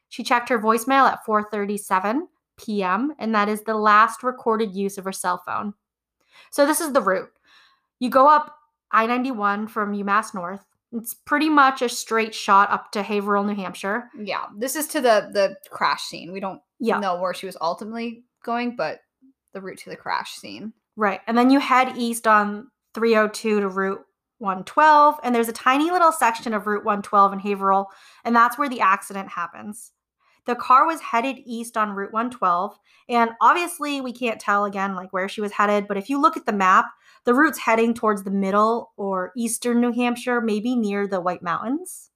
She 0.09 0.24
checked 0.24 0.49
her 0.49 0.59
voicemail 0.59 1.09
at 1.11 1.24
4:37 1.24 2.22
p.m. 2.57 3.14
and 3.20 3.32
that 3.35 3.49
is 3.49 3.62
the 3.62 3.74
last 3.74 4.24
recorded 4.24 4.74
use 4.74 4.99
of 4.99 5.05
her 5.05 5.12
cell 5.12 5.43
phone. 5.47 5.74
So 6.51 6.66
this 6.66 6.80
is 6.80 6.93
the 6.93 7.03
route. 7.03 7.30
You 8.01 8.11
go 8.11 8.26
up 8.26 8.57
I 8.91 9.07
91 9.07 9.68
from 9.68 9.93
UMass 9.93 10.35
North. 10.35 10.64
It's 10.95 11.12
pretty 11.14 11.49
much 11.51 11.82
a 11.82 11.88
straight 11.88 12.34
shot 12.34 12.70
up 12.70 12.92
to 12.92 13.03
Haverhill, 13.03 13.45
New 13.45 13.55
Hampshire. 13.55 14.11
Yeah. 14.16 14.47
This 14.57 14.76
is 14.76 14.86
to 14.88 15.01
the 15.01 15.28
the 15.32 15.57
crash 15.70 16.03
scene. 16.05 16.32
We 16.32 16.40
don't 16.40 16.62
Yeah. 16.78 16.99
know 16.99 17.20
where 17.20 17.34
she 17.34 17.47
was 17.47 17.57
ultimately 17.61 18.24
going, 18.45 18.76
but 18.76 19.01
the 19.53 19.61
route 19.61 19.78
to 19.78 19.90
the 19.90 19.97
crash 19.97 20.34
scene. 20.34 20.72
Right. 20.97 21.20
And 21.26 21.36
then 21.36 21.51
you 21.51 21.59
head 21.59 21.95
east 21.97 22.26
on 22.26 22.70
302 22.95 23.61
to 23.61 23.68
Route 23.68 24.05
112. 24.38 25.18
And 25.24 25.34
there's 25.34 25.49
a 25.49 25.53
tiny 25.53 25.90
little 25.90 26.12
section 26.12 26.55
of 26.55 26.66
Route 26.66 26.84
112 26.84 27.32
in 27.32 27.38
Haverhill. 27.40 27.88
And 28.24 28.34
that's 28.34 28.57
where 28.59 28.68
the 28.68 28.80
accident 28.80 29.28
happens. 29.30 29.92
The 30.47 30.55
car 30.55 30.86
was 30.86 31.01
headed 31.01 31.38
east 31.47 31.76
on 31.76 31.92
Route 31.92 32.12
112. 32.12 32.78
And 33.09 33.30
obviously, 33.40 34.01
we 34.01 34.12
can't 34.12 34.40
tell 34.40 34.64
again, 34.66 34.95
like 34.95 35.12
where 35.12 35.28
she 35.28 35.40
was 35.40 35.53
headed. 35.53 35.88
But 35.88 35.97
if 35.97 36.11
you 36.11 36.20
look 36.20 36.36
at 36.36 36.47
the 36.47 36.53
map, 36.53 36.86
the 37.25 37.35
route's 37.35 37.59
heading 37.59 37.95
towards 37.95 38.22
the 38.22 38.31
middle 38.31 38.93
or 38.97 39.33
eastern 39.37 39.81
New 39.81 39.93
Hampshire, 39.93 40.41
maybe 40.41 40.77
near 40.77 41.07
the 41.07 41.20
White 41.20 41.43
Mountains. 41.43 42.11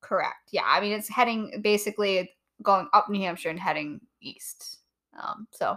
Correct. 0.00 0.50
Yeah. 0.50 0.64
I 0.66 0.80
mean, 0.80 0.92
it's 0.92 1.08
heading 1.08 1.60
basically 1.62 2.30
going 2.62 2.88
up 2.92 3.08
New 3.08 3.20
Hampshire 3.20 3.50
and 3.50 3.60
heading 3.60 4.00
east. 4.20 4.78
Um, 5.20 5.46
so 5.50 5.76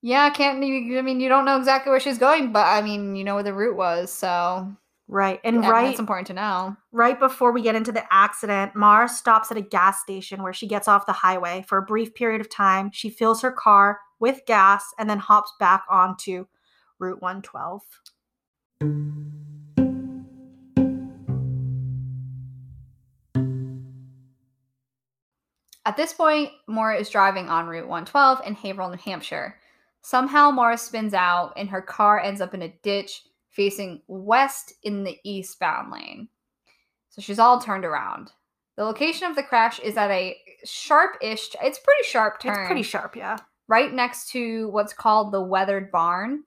yeah, 0.00 0.30
can't 0.30 0.62
you? 0.64 0.98
I 0.98 1.02
mean, 1.02 1.20
you 1.20 1.28
don't 1.28 1.44
know 1.44 1.58
exactly 1.58 1.90
where 1.90 2.00
she's 2.00 2.18
going, 2.18 2.52
but 2.52 2.66
I 2.66 2.82
mean, 2.82 3.16
you 3.16 3.24
know 3.24 3.34
where 3.34 3.42
the 3.42 3.52
route 3.52 3.76
was, 3.76 4.12
so 4.12 4.72
Right. 5.08 5.40
And 5.42 5.62
yeah, 5.62 5.70
right 5.70 5.90
It's 5.90 5.98
important 5.98 6.26
to 6.28 6.34
know. 6.34 6.76
right 6.92 7.18
before 7.18 7.50
we 7.50 7.62
get 7.62 7.74
into 7.74 7.92
the 7.92 8.04
accident, 8.12 8.76
Maura 8.76 9.08
stops 9.08 9.50
at 9.50 9.56
a 9.56 9.62
gas 9.62 10.02
station 10.02 10.42
where 10.42 10.52
she 10.52 10.66
gets 10.66 10.86
off 10.86 11.06
the 11.06 11.12
highway 11.12 11.64
for 11.66 11.78
a 11.78 11.82
brief 11.82 12.14
period 12.14 12.42
of 12.42 12.50
time. 12.50 12.90
She 12.92 13.08
fills 13.08 13.40
her 13.40 13.50
car 13.50 14.00
with 14.20 14.42
gas 14.46 14.84
and 14.98 15.08
then 15.08 15.18
hops 15.18 15.50
back 15.58 15.84
onto 15.88 16.44
Route 16.98 17.22
112. 17.22 17.82
At 25.88 25.96
this 25.96 26.12
point, 26.12 26.50
Maura 26.66 26.98
is 26.98 27.08
driving 27.08 27.48
on 27.48 27.66
Route 27.66 27.88
112 27.88 28.42
in 28.46 28.54
Haverhill, 28.54 28.90
New 28.90 28.98
Hampshire. 28.98 29.56
Somehow, 30.02 30.50
Maura 30.50 30.76
spins 30.76 31.14
out 31.14 31.54
and 31.56 31.70
her 31.70 31.80
car 31.80 32.20
ends 32.20 32.42
up 32.42 32.52
in 32.52 32.60
a 32.60 32.74
ditch 32.82 33.22
facing 33.48 34.02
west 34.06 34.74
in 34.82 35.02
the 35.02 35.16
eastbound 35.24 35.90
lane. 35.90 36.28
So 37.08 37.22
she's 37.22 37.38
all 37.38 37.58
turned 37.60 37.86
around. 37.86 38.32
The 38.76 38.84
location 38.84 39.28
of 39.28 39.34
the 39.34 39.42
crash 39.42 39.80
is 39.80 39.96
at 39.96 40.10
a 40.10 40.36
sharp-ish, 40.64 41.56
it's 41.62 41.78
pretty 41.78 42.04
sharp 42.04 42.38
turn. 42.38 42.52
It's 42.52 42.66
pretty 42.66 42.82
sharp, 42.82 43.16
yeah. 43.16 43.38
right 43.66 43.92
next 43.92 44.30
to 44.32 44.68
what's 44.68 44.92
called 44.92 45.32
the 45.32 45.40
Weathered 45.40 45.90
Barn. 45.90 46.44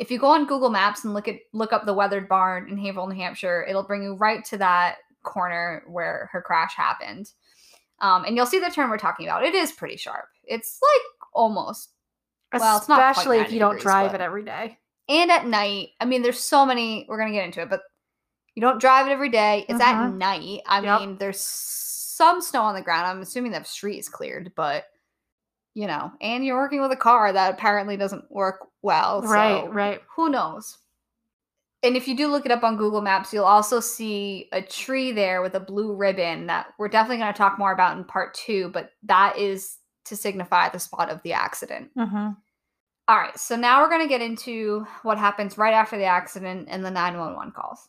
If 0.00 0.10
you 0.10 0.18
go 0.18 0.28
on 0.28 0.46
Google 0.46 0.70
Maps 0.70 1.04
and 1.04 1.12
look 1.12 1.28
at 1.28 1.36
look 1.52 1.72
up 1.74 1.84
the 1.84 1.92
Weathered 1.92 2.26
Barn 2.26 2.68
in 2.70 2.78
Haverhill, 2.78 3.06
New 3.08 3.14
Hampshire, 3.16 3.64
it'll 3.68 3.82
bring 3.82 4.02
you 4.02 4.14
right 4.14 4.42
to 4.46 4.56
that 4.58 4.96
corner 5.22 5.84
where 5.86 6.30
her 6.32 6.40
crash 6.40 6.74
happened. 6.74 7.30
Um, 8.00 8.24
and 8.24 8.34
you'll 8.34 8.46
see 8.46 8.58
the 8.58 8.70
turn 8.70 8.88
we're 8.88 8.96
talking 8.96 9.26
about. 9.26 9.44
It 9.44 9.54
is 9.54 9.72
pretty 9.72 9.98
sharp. 9.98 10.24
It's 10.44 10.80
like 10.82 11.02
almost 11.34 11.90
Well, 12.52 12.78
it's 12.78 12.88
not 12.88 12.98
Especially 13.10 13.40
if 13.40 13.52
you 13.52 13.58
don't 13.58 13.72
degrees, 13.72 13.82
drive 13.82 14.12
but- 14.12 14.22
it 14.22 14.24
every 14.24 14.42
day. 14.42 14.78
and 15.10 15.30
at 15.30 15.46
night. 15.46 15.90
I 16.00 16.06
mean, 16.06 16.22
there's 16.22 16.40
so 16.40 16.64
many. 16.64 17.04
We're 17.08 17.18
gonna 17.18 17.32
get 17.32 17.44
into 17.44 17.60
it, 17.60 17.68
but 17.68 17.82
you 18.54 18.62
don't 18.62 18.80
drive 18.80 19.06
it 19.06 19.10
every 19.10 19.28
day. 19.28 19.66
It's 19.68 19.80
at 19.80 19.96
Mhm. 19.96 20.16
night. 20.16 20.60
I 20.66 20.80
Yep. 20.80 21.00
mean, 21.00 21.18
there's 21.18 21.40
some 21.44 22.40
snow 22.40 22.62
on 22.62 22.74
the 22.74 22.80
ground. 22.82 23.06
I'm 23.06 23.20
assuming 23.20 23.52
the 23.52 23.62
street 23.64 23.98
is 23.98 24.08
cleared, 24.08 24.52
but 24.56 24.86
you 25.74 25.86
know, 25.86 26.12
and 26.20 26.44
you're 26.44 26.56
working 26.56 26.80
with 26.80 26.92
a 26.92 26.96
car 26.96 27.32
that 27.32 27.54
apparently 27.54 27.96
doesn't 27.96 28.30
work 28.30 28.66
well. 28.82 29.22
Right, 29.22 29.64
so 29.64 29.68
right. 29.68 30.00
Who 30.16 30.28
knows? 30.28 30.78
And 31.82 31.96
if 31.96 32.06
you 32.06 32.16
do 32.16 32.28
look 32.28 32.44
it 32.44 32.52
up 32.52 32.62
on 32.62 32.76
Google 32.76 33.00
Maps, 33.00 33.32
you'll 33.32 33.44
also 33.44 33.80
see 33.80 34.48
a 34.52 34.60
tree 34.60 35.12
there 35.12 35.40
with 35.40 35.54
a 35.54 35.60
blue 35.60 35.94
ribbon 35.94 36.46
that 36.48 36.74
we're 36.78 36.88
definitely 36.88 37.18
going 37.18 37.32
to 37.32 37.38
talk 37.38 37.58
more 37.58 37.72
about 37.72 37.96
in 37.96 38.04
part 38.04 38.34
two, 38.34 38.68
but 38.68 38.90
that 39.04 39.38
is 39.38 39.78
to 40.04 40.16
signify 40.16 40.68
the 40.68 40.78
spot 40.78 41.08
of 41.08 41.22
the 41.22 41.32
accident. 41.32 41.90
hmm 41.96 42.30
All 43.08 43.16
right, 43.16 43.38
so 43.38 43.56
now 43.56 43.80
we're 43.80 43.88
going 43.88 44.02
to 44.02 44.08
get 44.08 44.20
into 44.20 44.86
what 45.04 45.16
happens 45.16 45.56
right 45.56 45.72
after 45.72 45.96
the 45.96 46.04
accident 46.04 46.68
and 46.70 46.84
the 46.84 46.90
911 46.90 47.52
calls. 47.52 47.88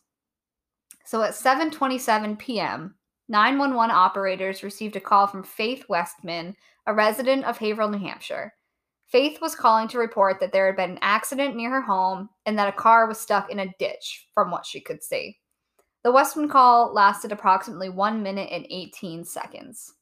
So 1.04 1.22
at 1.22 1.34
7:27 1.34 2.38
p.m., 2.38 2.94
911 3.28 3.94
operators 3.94 4.62
received 4.62 4.96
a 4.96 5.00
call 5.00 5.26
from 5.26 5.42
Faith 5.42 5.84
Westman, 5.88 6.56
a 6.86 6.94
resident 6.94 7.44
of 7.44 7.58
Haverhill, 7.58 7.90
New 7.90 7.98
Hampshire. 7.98 8.54
Faith 9.08 9.40
was 9.40 9.54
calling 9.54 9.88
to 9.88 9.98
report 9.98 10.40
that 10.40 10.52
there 10.52 10.66
had 10.66 10.76
been 10.76 10.92
an 10.92 10.98
accident 11.02 11.54
near 11.54 11.70
her 11.70 11.82
home 11.82 12.30
and 12.46 12.58
that 12.58 12.68
a 12.68 12.72
car 12.72 13.06
was 13.06 13.20
stuck 13.20 13.50
in 13.50 13.58
a 13.58 13.74
ditch 13.78 14.28
from 14.32 14.50
what 14.50 14.64
she 14.64 14.80
could 14.80 15.02
see. 15.02 15.38
The 16.02 16.12
Westman 16.12 16.48
call 16.48 16.92
lasted 16.92 17.30
approximately 17.30 17.90
1 17.90 18.22
minute 18.22 18.48
and 18.50 18.66
18 18.70 19.24
seconds. 19.24 19.94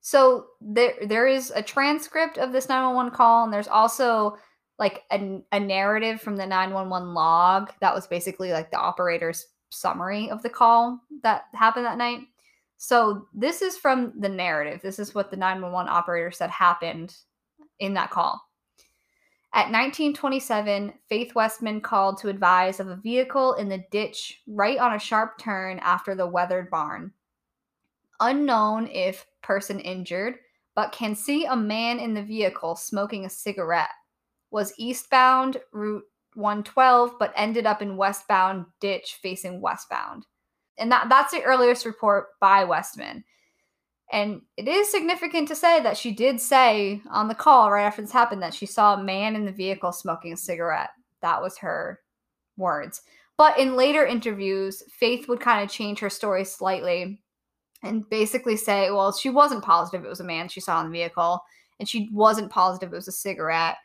So 0.00 0.46
there 0.60 0.94
there 1.06 1.26
is 1.26 1.52
a 1.54 1.62
transcript 1.62 2.38
of 2.38 2.52
this 2.52 2.68
911 2.68 3.12
call 3.12 3.44
and 3.44 3.52
there's 3.52 3.68
also 3.68 4.36
like 4.78 5.02
a, 5.12 5.40
a 5.52 5.60
narrative 5.60 6.20
from 6.20 6.36
the 6.36 6.46
911 6.46 7.14
log 7.14 7.70
that 7.80 7.94
was 7.94 8.06
basically 8.06 8.52
like 8.52 8.70
the 8.70 8.78
operator's 8.78 9.46
summary 9.70 10.30
of 10.30 10.42
the 10.42 10.50
call 10.50 11.00
that 11.22 11.44
happened 11.54 11.86
that 11.86 11.98
night. 11.98 12.20
So 12.84 13.28
this 13.32 13.62
is 13.62 13.78
from 13.78 14.12
the 14.18 14.28
narrative. 14.28 14.80
This 14.82 14.98
is 14.98 15.14
what 15.14 15.30
the 15.30 15.36
911 15.36 15.88
operator 15.88 16.32
said 16.32 16.50
happened 16.50 17.14
in 17.78 17.94
that 17.94 18.10
call. 18.10 18.42
At 19.54 19.70
1927, 19.70 20.92
Faith 21.08 21.32
Westman 21.36 21.80
called 21.80 22.18
to 22.18 22.28
advise 22.28 22.80
of 22.80 22.88
a 22.88 22.96
vehicle 22.96 23.54
in 23.54 23.68
the 23.68 23.84
ditch 23.92 24.40
right 24.48 24.78
on 24.78 24.94
a 24.94 24.98
sharp 24.98 25.38
turn 25.38 25.78
after 25.78 26.16
the 26.16 26.26
weathered 26.26 26.70
barn. 26.70 27.12
Unknown 28.18 28.88
if 28.88 29.26
person 29.42 29.78
injured, 29.78 30.34
but 30.74 30.90
can 30.90 31.14
see 31.14 31.44
a 31.44 31.54
man 31.54 32.00
in 32.00 32.14
the 32.14 32.22
vehicle 32.24 32.74
smoking 32.74 33.24
a 33.24 33.30
cigarette. 33.30 33.90
Was 34.50 34.74
eastbound 34.76 35.58
Route 35.70 36.02
112, 36.34 37.12
but 37.20 37.32
ended 37.36 37.64
up 37.64 37.80
in 37.80 37.96
westbound 37.96 38.66
ditch 38.80 39.20
facing 39.22 39.60
westbound. 39.60 40.26
And 40.78 40.90
that, 40.90 41.08
that's 41.08 41.32
the 41.32 41.42
earliest 41.42 41.84
report 41.84 42.28
by 42.40 42.64
Westman. 42.64 43.24
And 44.10 44.42
it 44.58 44.68
is 44.68 44.90
significant 44.90 45.48
to 45.48 45.54
say 45.54 45.82
that 45.82 45.96
she 45.96 46.12
did 46.12 46.40
say 46.40 47.00
on 47.10 47.28
the 47.28 47.34
call 47.34 47.70
right 47.70 47.84
after 47.84 48.02
this 48.02 48.12
happened 48.12 48.42
that 48.42 48.54
she 48.54 48.66
saw 48.66 48.94
a 48.94 49.02
man 49.02 49.34
in 49.34 49.46
the 49.46 49.52
vehicle 49.52 49.92
smoking 49.92 50.34
a 50.34 50.36
cigarette. 50.36 50.90
That 51.22 51.40
was 51.40 51.56
her 51.58 52.00
words. 52.58 53.02
But 53.38 53.58
in 53.58 53.74
later 53.74 54.04
interviews, 54.04 54.82
Faith 54.90 55.28
would 55.28 55.40
kind 55.40 55.64
of 55.64 55.70
change 55.70 55.98
her 56.00 56.10
story 56.10 56.44
slightly 56.44 57.20
and 57.82 58.08
basically 58.10 58.56
say, 58.56 58.90
well, 58.90 59.12
she 59.12 59.30
wasn't 59.30 59.64
positive 59.64 60.04
it 60.04 60.08
was 60.08 60.20
a 60.20 60.24
man 60.24 60.48
she 60.48 60.60
saw 60.60 60.80
in 60.80 60.86
the 60.86 60.92
vehicle, 60.92 61.42
and 61.80 61.88
she 61.88 62.10
wasn't 62.12 62.50
positive 62.50 62.92
it 62.92 62.96
was 62.96 63.08
a 63.08 63.12
cigarette. 63.12 63.76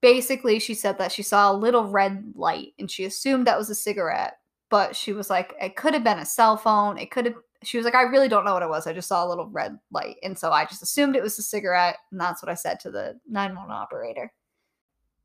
Basically, 0.00 0.58
she 0.58 0.74
said 0.74 0.98
that 0.98 1.10
she 1.10 1.22
saw 1.22 1.50
a 1.50 1.56
little 1.56 1.88
red 1.88 2.34
light 2.36 2.74
and 2.78 2.90
she 2.90 3.06
assumed 3.06 3.46
that 3.46 3.58
was 3.58 3.70
a 3.70 3.74
cigarette 3.74 4.34
but 4.74 4.96
she 4.96 5.12
was 5.12 5.30
like, 5.30 5.54
it 5.60 5.76
could 5.76 5.94
have 5.94 6.02
been 6.02 6.18
a 6.18 6.26
cell 6.26 6.56
phone. 6.56 6.98
It 6.98 7.12
could 7.12 7.26
have. 7.26 7.36
She 7.62 7.76
was 7.76 7.84
like, 7.84 7.94
I 7.94 8.02
really 8.02 8.28
don't 8.28 8.44
know 8.44 8.54
what 8.54 8.64
it 8.64 8.68
was. 8.68 8.88
I 8.88 8.92
just 8.92 9.06
saw 9.06 9.24
a 9.24 9.28
little 9.28 9.46
red 9.46 9.78
light, 9.92 10.16
and 10.24 10.36
so 10.36 10.50
I 10.50 10.64
just 10.64 10.82
assumed 10.82 11.14
it 11.14 11.22
was 11.22 11.38
a 11.38 11.44
cigarette, 11.44 11.98
and 12.10 12.20
that's 12.20 12.42
what 12.42 12.50
I 12.50 12.54
said 12.54 12.80
to 12.80 12.90
the 12.90 13.20
911 13.28 13.70
operator. 13.70 14.32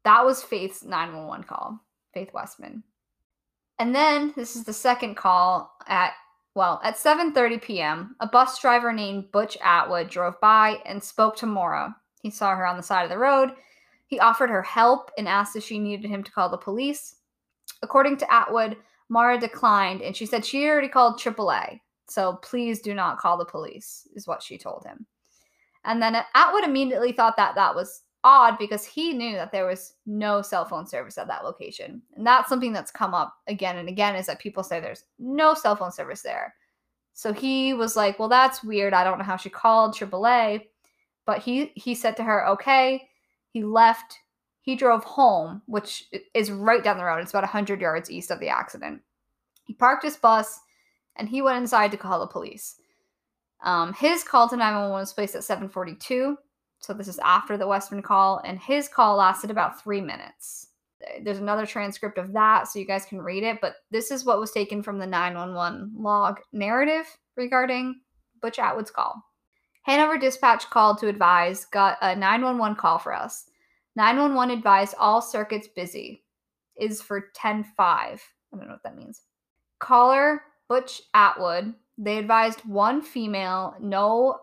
That 0.03 0.23
was 0.23 0.43
Faith's 0.43 0.83
911 0.83 1.47
call, 1.47 1.79
Faith 2.13 2.29
Westman. 2.31 2.83
And 3.79 3.95
then 3.95 4.33
this 4.35 4.55
is 4.55 4.65
the 4.65 4.71
second 4.71 5.15
call 5.15 5.73
at 5.87 6.13
well, 6.53 6.79
at 6.83 6.97
7:30 6.97 7.59
p.m., 7.59 8.15
a 8.19 8.27
bus 8.27 8.61
driver 8.61 8.93
named 8.93 9.31
Butch 9.31 9.57
Atwood 9.63 10.11
drove 10.11 10.39
by 10.39 10.77
and 10.85 11.03
spoke 11.03 11.37
to 11.37 11.47
Maura. 11.47 11.95
He 12.21 12.29
saw 12.29 12.55
her 12.55 12.67
on 12.67 12.77
the 12.77 12.83
side 12.83 13.03
of 13.03 13.09
the 13.09 13.17
road. 13.17 13.53
He 14.05 14.19
offered 14.19 14.51
her 14.51 14.61
help 14.61 15.09
and 15.17 15.27
asked 15.27 15.55
if 15.55 15.63
she 15.63 15.79
needed 15.79 16.07
him 16.07 16.21
to 16.21 16.31
call 16.31 16.49
the 16.49 16.57
police. 16.57 17.15
According 17.81 18.17
to 18.17 18.31
Atwood, 18.31 18.77
Maura 19.09 19.39
declined 19.39 20.01
and 20.01 20.15
she 20.15 20.25
said 20.25 20.45
she 20.45 20.67
already 20.67 20.87
called 20.87 21.19
AAA. 21.19 21.79
So 22.07 22.33
please 22.41 22.81
do 22.81 22.93
not 22.93 23.17
call 23.17 23.37
the 23.37 23.45
police, 23.45 24.07
is 24.15 24.27
what 24.27 24.41
she 24.41 24.57
told 24.57 24.85
him. 24.85 25.05
And 25.85 26.01
then 26.01 26.15
Atwood 26.35 26.63
immediately 26.63 27.11
thought 27.11 27.37
that 27.37 27.55
that 27.55 27.75
was 27.75 28.03
odd 28.23 28.57
because 28.57 28.83
he 28.85 29.13
knew 29.13 29.35
that 29.35 29.51
there 29.51 29.65
was 29.65 29.93
no 30.05 30.41
cell 30.41 30.65
phone 30.65 30.85
service 30.85 31.17
at 31.17 31.27
that 31.27 31.43
location. 31.43 32.01
And 32.15 32.25
that's 32.25 32.49
something 32.49 32.73
that's 32.73 32.91
come 32.91 33.13
up 33.13 33.33
again 33.47 33.77
and 33.77 33.87
again 33.87 34.15
is 34.15 34.25
that 34.25 34.39
people 34.39 34.63
say 34.63 34.79
there's 34.79 35.05
no 35.19 35.53
cell 35.53 35.75
phone 35.75 35.91
service 35.91 36.21
there. 36.21 36.53
So 37.13 37.33
he 37.33 37.73
was 37.73 37.95
like, 37.95 38.17
"Well, 38.19 38.29
that's 38.29 38.63
weird. 38.63 38.93
I 38.93 39.03
don't 39.03 39.17
know 39.17 39.25
how 39.25 39.37
she 39.37 39.49
called 39.49 39.95
AAA." 39.95 40.67
But 41.25 41.39
he 41.39 41.71
he 41.75 41.95
said 41.95 42.15
to 42.17 42.23
her, 42.23 42.47
"Okay." 42.49 43.09
He 43.51 43.63
left 43.63 44.19
he 44.69 44.75
drove 44.75 45.03
home, 45.03 45.63
which 45.65 46.05
is 46.35 46.51
right 46.51 46.83
down 46.83 46.99
the 46.99 47.03
road. 47.03 47.21
It's 47.21 47.31
about 47.31 47.41
100 47.41 47.81
yards 47.81 48.11
east 48.11 48.29
of 48.29 48.39
the 48.39 48.49
accident. 48.49 49.01
He 49.63 49.73
parked 49.73 50.03
his 50.03 50.15
bus 50.15 50.59
and 51.15 51.27
he 51.27 51.41
went 51.41 51.57
inside 51.57 51.89
to 51.89 51.97
call 51.97 52.19
the 52.19 52.27
police. 52.27 52.75
Um, 53.63 53.93
his 53.93 54.23
call 54.23 54.47
to 54.47 54.55
911 54.55 55.01
was 55.01 55.11
placed 55.11 55.33
at 55.33 55.43
742. 55.43 56.37
So 56.81 56.93
this 56.93 57.07
is 57.07 57.17
after 57.17 57.57
the 57.57 57.67
Westman 57.67 58.03
call, 58.03 58.41
and 58.45 58.59
his 58.59 58.87
call 58.87 59.17
lasted 59.17 59.49
about 59.49 59.81
three 59.81 60.01
minutes. 60.01 60.67
There's 61.23 61.39
another 61.39 61.65
transcript 61.65 62.19
of 62.19 62.31
that, 62.33 62.67
so 62.67 62.77
you 62.77 62.85
guys 62.85 63.05
can 63.05 63.21
read 63.23 63.43
it. 63.43 63.59
But 63.61 63.77
this 63.89 64.11
is 64.11 64.23
what 64.23 64.39
was 64.39 64.51
taken 64.51 64.83
from 64.83 64.99
the 64.99 65.07
911 65.07 65.93
log 65.97 66.39
narrative 66.53 67.05
regarding 67.35 68.01
Butch 68.39 68.59
Atwood's 68.59 68.91
call. 68.91 69.25
Hanover 69.81 70.19
Dispatch 70.19 70.69
called 70.69 70.99
to 70.99 71.07
advise, 71.07 71.65
got 71.65 71.97
a 72.01 72.15
911 72.15 72.77
call 72.77 72.99
for 72.99 73.13
us. 73.13 73.49
911 73.99 74.57
advised 74.57 74.95
all 74.97 75.21
circuits 75.21 75.67
busy 75.67 76.23
is 76.77 77.01
for 77.01 77.31
10 77.35 77.65
5. 77.75 77.75
I 77.83 78.55
don't 78.55 78.65
know 78.65 78.71
what 78.71 78.83
that 78.83 78.95
means. 78.95 79.23
Caller 79.79 80.41
Butch 80.69 81.01
Atwood, 81.13 81.73
they 81.97 82.17
advised 82.17 82.61
one 82.61 83.01
female, 83.01 83.75
no 83.81 84.39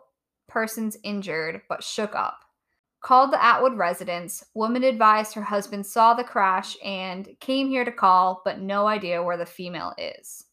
persons 0.47 0.99
injured, 1.03 1.63
but 1.71 1.83
shook 1.83 2.15
up. 2.15 2.41
Called 3.01 3.33
the 3.33 3.43
Atwood 3.43 3.79
residence. 3.79 4.45
Woman 4.53 4.85
advised 4.85 5.33
her 5.33 5.43
husband 5.43 5.87
saw 5.87 6.13
the 6.13 6.23
crash 6.23 6.77
and 6.85 7.27
came 7.41 7.71
here 7.71 7.87
to 7.87 7.93
call, 7.93 8.43
but 8.45 8.61
no 8.61 8.87
idea 8.87 9.23
where 9.23 9.39
the 9.39 9.47
female 9.47 9.95
is. 9.97 10.45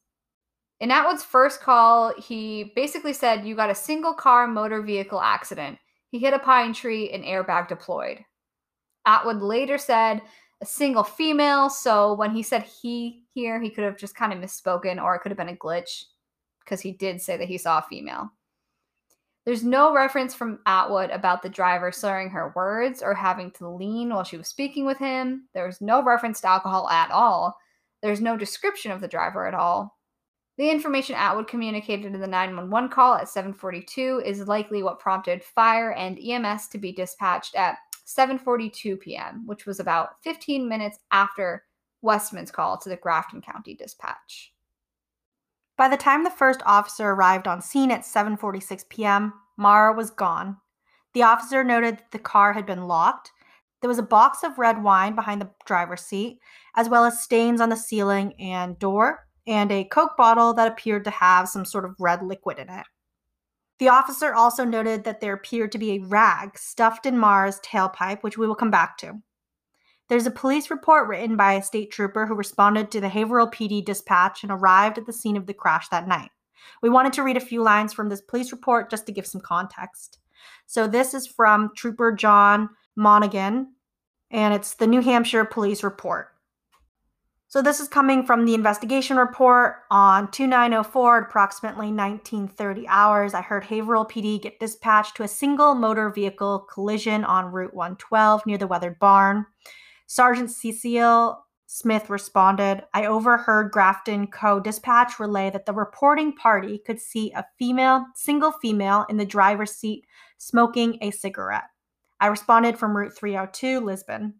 In 0.79 0.91
Atwood's 0.91 1.25
first 1.25 1.59
call, 1.59 2.13
he 2.17 2.71
basically 2.73 3.11
said, 3.11 3.45
You 3.45 3.53
got 3.53 3.69
a 3.69 3.75
single 3.75 4.13
car 4.13 4.47
motor 4.47 4.81
vehicle 4.81 5.19
accident. 5.19 5.77
He 6.07 6.19
hit 6.19 6.33
a 6.33 6.39
pine 6.39 6.71
tree 6.71 7.09
and 7.09 7.25
airbag 7.25 7.67
deployed. 7.67 8.23
Atwood 9.05 9.41
later 9.41 9.77
said 9.77 10.21
a 10.61 10.65
single 10.65 11.03
female, 11.03 11.69
so 11.69 12.13
when 12.13 12.31
he 12.31 12.43
said 12.43 12.63
he 12.63 13.23
here, 13.33 13.61
he 13.61 13.69
could 13.69 13.83
have 13.83 13.97
just 13.97 14.15
kind 14.15 14.31
of 14.31 14.39
misspoken 14.39 15.01
or 15.01 15.15
it 15.15 15.19
could 15.19 15.31
have 15.31 15.37
been 15.37 15.49
a 15.49 15.55
glitch 15.55 16.05
because 16.63 16.81
he 16.81 16.91
did 16.91 17.21
say 17.21 17.37
that 17.37 17.47
he 17.47 17.57
saw 17.57 17.79
a 17.79 17.85
female. 17.89 18.31
There's 19.45 19.63
no 19.63 19.93
reference 19.93 20.33
from 20.33 20.59
Atwood 20.65 21.09
about 21.09 21.41
the 21.41 21.49
driver 21.49 21.91
slurring 21.91 22.29
her 22.29 22.53
words 22.55 23.03
or 23.03 23.13
having 23.13 23.51
to 23.51 23.67
lean 23.67 24.09
while 24.09 24.23
she 24.23 24.37
was 24.37 24.47
speaking 24.47 24.85
with 24.85 24.97
him. 24.97 25.49
There's 25.53 25.81
no 25.81 26.01
reference 26.01 26.39
to 26.41 26.47
alcohol 26.47 26.89
at 26.89 27.11
all. 27.11 27.57
There's 28.01 28.21
no 28.21 28.37
description 28.37 28.91
of 28.91 29.01
the 29.01 29.07
driver 29.07 29.45
at 29.45 29.53
all. 29.53 29.97
The 30.57 30.69
information 30.69 31.15
Atwood 31.15 31.47
communicated 31.47 32.13
in 32.13 32.21
the 32.21 32.27
911 32.27 32.89
call 32.89 33.15
at 33.15 33.27
742 33.27 34.21
is 34.23 34.47
likely 34.47 34.81
what 34.81 34.99
prompted 34.99 35.43
fire 35.43 35.91
and 35.93 36.19
EMS 36.19 36.67
to 36.69 36.77
be 36.77 36.93
dispatched 36.93 37.55
at 37.55 37.77
7:42 38.05 38.99
p.m., 38.99 39.43
which 39.45 39.65
was 39.65 39.79
about 39.79 40.21
15 40.23 40.67
minutes 40.67 40.99
after 41.11 41.63
Westman's 42.01 42.51
call 42.51 42.77
to 42.77 42.89
the 42.89 42.97
Grafton 42.97 43.41
County 43.41 43.75
Dispatch. 43.75 44.53
By 45.77 45.87
the 45.87 45.97
time 45.97 46.23
the 46.23 46.29
first 46.29 46.61
officer 46.65 47.09
arrived 47.09 47.47
on 47.47 47.61
scene 47.61 47.91
at 47.91 48.01
7:46 48.01 48.87
p.m., 48.89 49.33
Maura 49.57 49.93
was 49.93 50.11
gone. 50.11 50.57
The 51.13 51.23
officer 51.23 51.63
noted 51.63 51.97
that 51.97 52.11
the 52.11 52.19
car 52.19 52.53
had 52.53 52.65
been 52.65 52.87
locked. 52.87 53.31
There 53.81 53.87
was 53.87 53.99
a 53.99 54.03
box 54.03 54.43
of 54.43 54.57
red 54.57 54.83
wine 54.83 55.15
behind 55.15 55.41
the 55.41 55.49
driver's 55.65 56.01
seat, 56.01 56.39
as 56.75 56.89
well 56.89 57.05
as 57.05 57.21
stains 57.21 57.61
on 57.61 57.69
the 57.69 57.75
ceiling 57.75 58.33
and 58.39 58.79
door, 58.79 59.27
and 59.45 59.71
a 59.71 59.83
Coke 59.85 60.15
bottle 60.17 60.53
that 60.53 60.71
appeared 60.71 61.03
to 61.03 61.11
have 61.11 61.49
some 61.49 61.65
sort 61.65 61.85
of 61.85 61.95
red 61.99 62.23
liquid 62.23 62.59
in 62.59 62.69
it. 62.69 62.85
The 63.79 63.89
officer 63.89 64.33
also 64.33 64.63
noted 64.63 65.03
that 65.03 65.19
there 65.19 65.33
appeared 65.33 65.71
to 65.71 65.77
be 65.77 65.91
a 65.91 65.99
rag 65.99 66.57
stuffed 66.57 67.05
in 67.05 67.17
Maura's 67.17 67.59
tailpipe, 67.61 68.21
which 68.21 68.37
we 68.37 68.47
will 68.47 68.55
come 68.55 68.71
back 68.71 68.97
to. 68.99 69.21
There's 70.09 70.27
a 70.27 70.31
police 70.31 70.69
report 70.69 71.07
written 71.07 71.37
by 71.37 71.53
a 71.53 71.63
state 71.63 71.91
trooper 71.91 72.25
who 72.25 72.35
responded 72.35 72.91
to 72.91 73.01
the 73.01 73.09
Haverhill 73.09 73.49
PD 73.49 73.83
dispatch 73.83 74.43
and 74.43 74.51
arrived 74.51 74.97
at 74.97 75.05
the 75.05 75.13
scene 75.13 75.37
of 75.37 75.47
the 75.47 75.53
crash 75.53 75.87
that 75.89 76.07
night. 76.07 76.29
We 76.81 76.89
wanted 76.89 77.13
to 77.13 77.23
read 77.23 77.37
a 77.37 77.41
few 77.41 77.63
lines 77.63 77.93
from 77.93 78.09
this 78.09 78.21
police 78.21 78.51
report 78.51 78.89
just 78.89 79.05
to 79.07 79.11
give 79.11 79.25
some 79.25 79.41
context. 79.41 80.19
So, 80.65 80.87
this 80.87 81.13
is 81.13 81.25
from 81.25 81.71
Trooper 81.75 82.11
John 82.11 82.69
Monaghan, 82.95 83.73
and 84.29 84.53
it's 84.53 84.75
the 84.75 84.87
New 84.87 85.01
Hampshire 85.01 85.45
Police 85.45 85.83
Report. 85.83 86.32
So 87.53 87.61
this 87.61 87.79
is 87.79 87.87
coming 87.87 88.25
from 88.25 88.45
the 88.45 88.55
investigation 88.55 89.15
report 89.15 89.83
on 89.91 90.31
2904 90.31 91.17
at 91.17 91.23
approximately 91.29 91.91
1930 91.91 92.87
hours. 92.87 93.35
I 93.35 93.43
heard 93.43 93.65
Haverhill 93.65 94.07
PD 94.07 94.41
get 94.41 94.59
dispatched 94.59 95.15
to 95.17 95.23
a 95.23 95.27
single 95.27 95.75
motor 95.75 96.09
vehicle 96.09 96.61
collision 96.61 97.23
on 97.23 97.51
Route 97.51 97.75
112 97.75 98.47
near 98.47 98.57
the 98.57 98.65
weathered 98.65 98.97
barn. 98.97 99.45
Sergeant 100.07 100.49
Cecil 100.49 101.45
Smith 101.67 102.09
responded, 102.09 102.85
I 102.91 103.05
overheard 103.05 103.69
Grafton 103.69 104.25
Co. 104.31 104.59
dispatch 104.59 105.19
relay 105.19 105.51
that 105.51 105.67
the 105.67 105.73
reporting 105.73 106.33
party 106.33 106.79
could 106.79 106.99
see 106.99 107.31
a 107.33 107.45
female, 107.59 108.03
single 108.15 108.53
female, 108.53 109.05
in 109.09 109.17
the 109.17 109.27
driver's 109.27 109.75
seat 109.75 110.07
smoking 110.39 110.97
a 111.01 111.11
cigarette. 111.11 111.69
I 112.19 112.27
responded 112.29 112.79
from 112.79 112.97
Route 112.97 113.15
302, 113.15 113.79
Lisbon. 113.79 114.39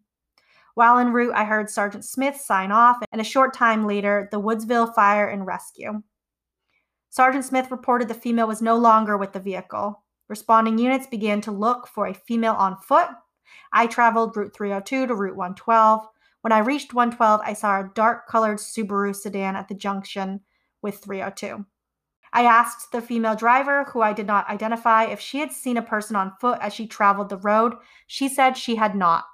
While 0.74 0.98
en 0.98 1.12
route, 1.12 1.34
I 1.34 1.44
heard 1.44 1.70
Sergeant 1.70 2.04
Smith 2.04 2.36
sign 2.36 2.72
off, 2.72 2.98
and 3.12 3.20
a 3.20 3.24
short 3.24 3.54
time 3.54 3.86
later, 3.86 4.28
the 4.32 4.40
Woodsville 4.40 4.94
Fire 4.94 5.28
and 5.28 5.46
Rescue. 5.46 6.02
Sergeant 7.10 7.44
Smith 7.44 7.70
reported 7.70 8.08
the 8.08 8.14
female 8.14 8.48
was 8.48 8.60
no 8.60 8.76
longer 8.76 9.16
with 9.16 9.32
the 9.32 9.38
vehicle. 9.38 10.02
Responding 10.28 10.78
units 10.78 11.06
began 11.06 11.40
to 11.42 11.52
look 11.52 11.86
for 11.86 12.08
a 12.08 12.14
female 12.14 12.54
on 12.54 12.76
foot. 12.76 13.08
I 13.72 13.86
traveled 13.86 14.36
Route 14.36 14.52
302 14.52 15.06
to 15.06 15.14
Route 15.14 15.36
112. 15.36 16.08
When 16.40 16.52
I 16.52 16.58
reached 16.58 16.92
112, 16.92 17.40
I 17.44 17.52
saw 17.52 17.80
a 17.80 17.90
dark 17.94 18.26
colored 18.26 18.58
Subaru 18.58 19.14
sedan 19.14 19.54
at 19.54 19.68
the 19.68 19.74
junction 19.74 20.40
with 20.82 20.98
302. 20.98 21.64
I 22.32 22.46
asked 22.46 22.90
the 22.90 23.00
female 23.00 23.36
driver, 23.36 23.84
who 23.84 24.02
I 24.02 24.12
did 24.12 24.26
not 24.26 24.48
identify, 24.50 25.04
if 25.04 25.20
she 25.20 25.38
had 25.38 25.52
seen 25.52 25.76
a 25.76 25.82
person 25.82 26.16
on 26.16 26.32
foot 26.40 26.58
as 26.60 26.74
she 26.74 26.88
traveled 26.88 27.28
the 27.28 27.36
road. 27.36 27.74
She 28.08 28.28
said 28.28 28.56
she 28.56 28.74
had 28.74 28.96
not. 28.96 29.24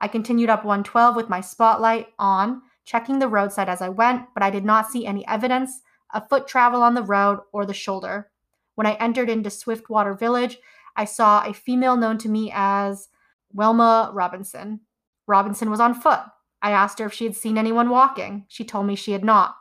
I 0.00 0.08
continued 0.08 0.50
up 0.50 0.64
112 0.64 1.14
with 1.14 1.28
my 1.28 1.40
spotlight 1.40 2.08
on, 2.18 2.62
checking 2.84 3.18
the 3.18 3.28
roadside 3.28 3.68
as 3.68 3.82
I 3.82 3.88
went, 3.88 4.26
but 4.34 4.42
I 4.42 4.50
did 4.50 4.64
not 4.64 4.90
see 4.90 5.06
any 5.06 5.26
evidence 5.26 5.80
of 6.12 6.28
foot 6.28 6.48
travel 6.48 6.82
on 6.82 6.94
the 6.94 7.02
road 7.02 7.40
or 7.52 7.66
the 7.66 7.74
shoulder. 7.74 8.30
When 8.74 8.86
I 8.86 8.94
entered 8.94 9.28
into 9.28 9.50
Swiftwater 9.50 10.14
Village, 10.14 10.58
I 10.96 11.04
saw 11.04 11.44
a 11.44 11.52
female 11.52 11.96
known 11.96 12.18
to 12.18 12.28
me 12.28 12.50
as 12.54 13.08
Wilma 13.52 14.10
Robinson. 14.12 14.80
Robinson 15.26 15.70
was 15.70 15.80
on 15.80 15.94
foot. 15.94 16.20
I 16.62 16.72
asked 16.72 16.98
her 16.98 17.06
if 17.06 17.12
she 17.12 17.24
had 17.24 17.36
seen 17.36 17.58
anyone 17.58 17.90
walking. 17.90 18.46
She 18.48 18.64
told 18.64 18.86
me 18.86 18.94
she 18.94 19.12
had 19.12 19.24
not. 19.24 19.56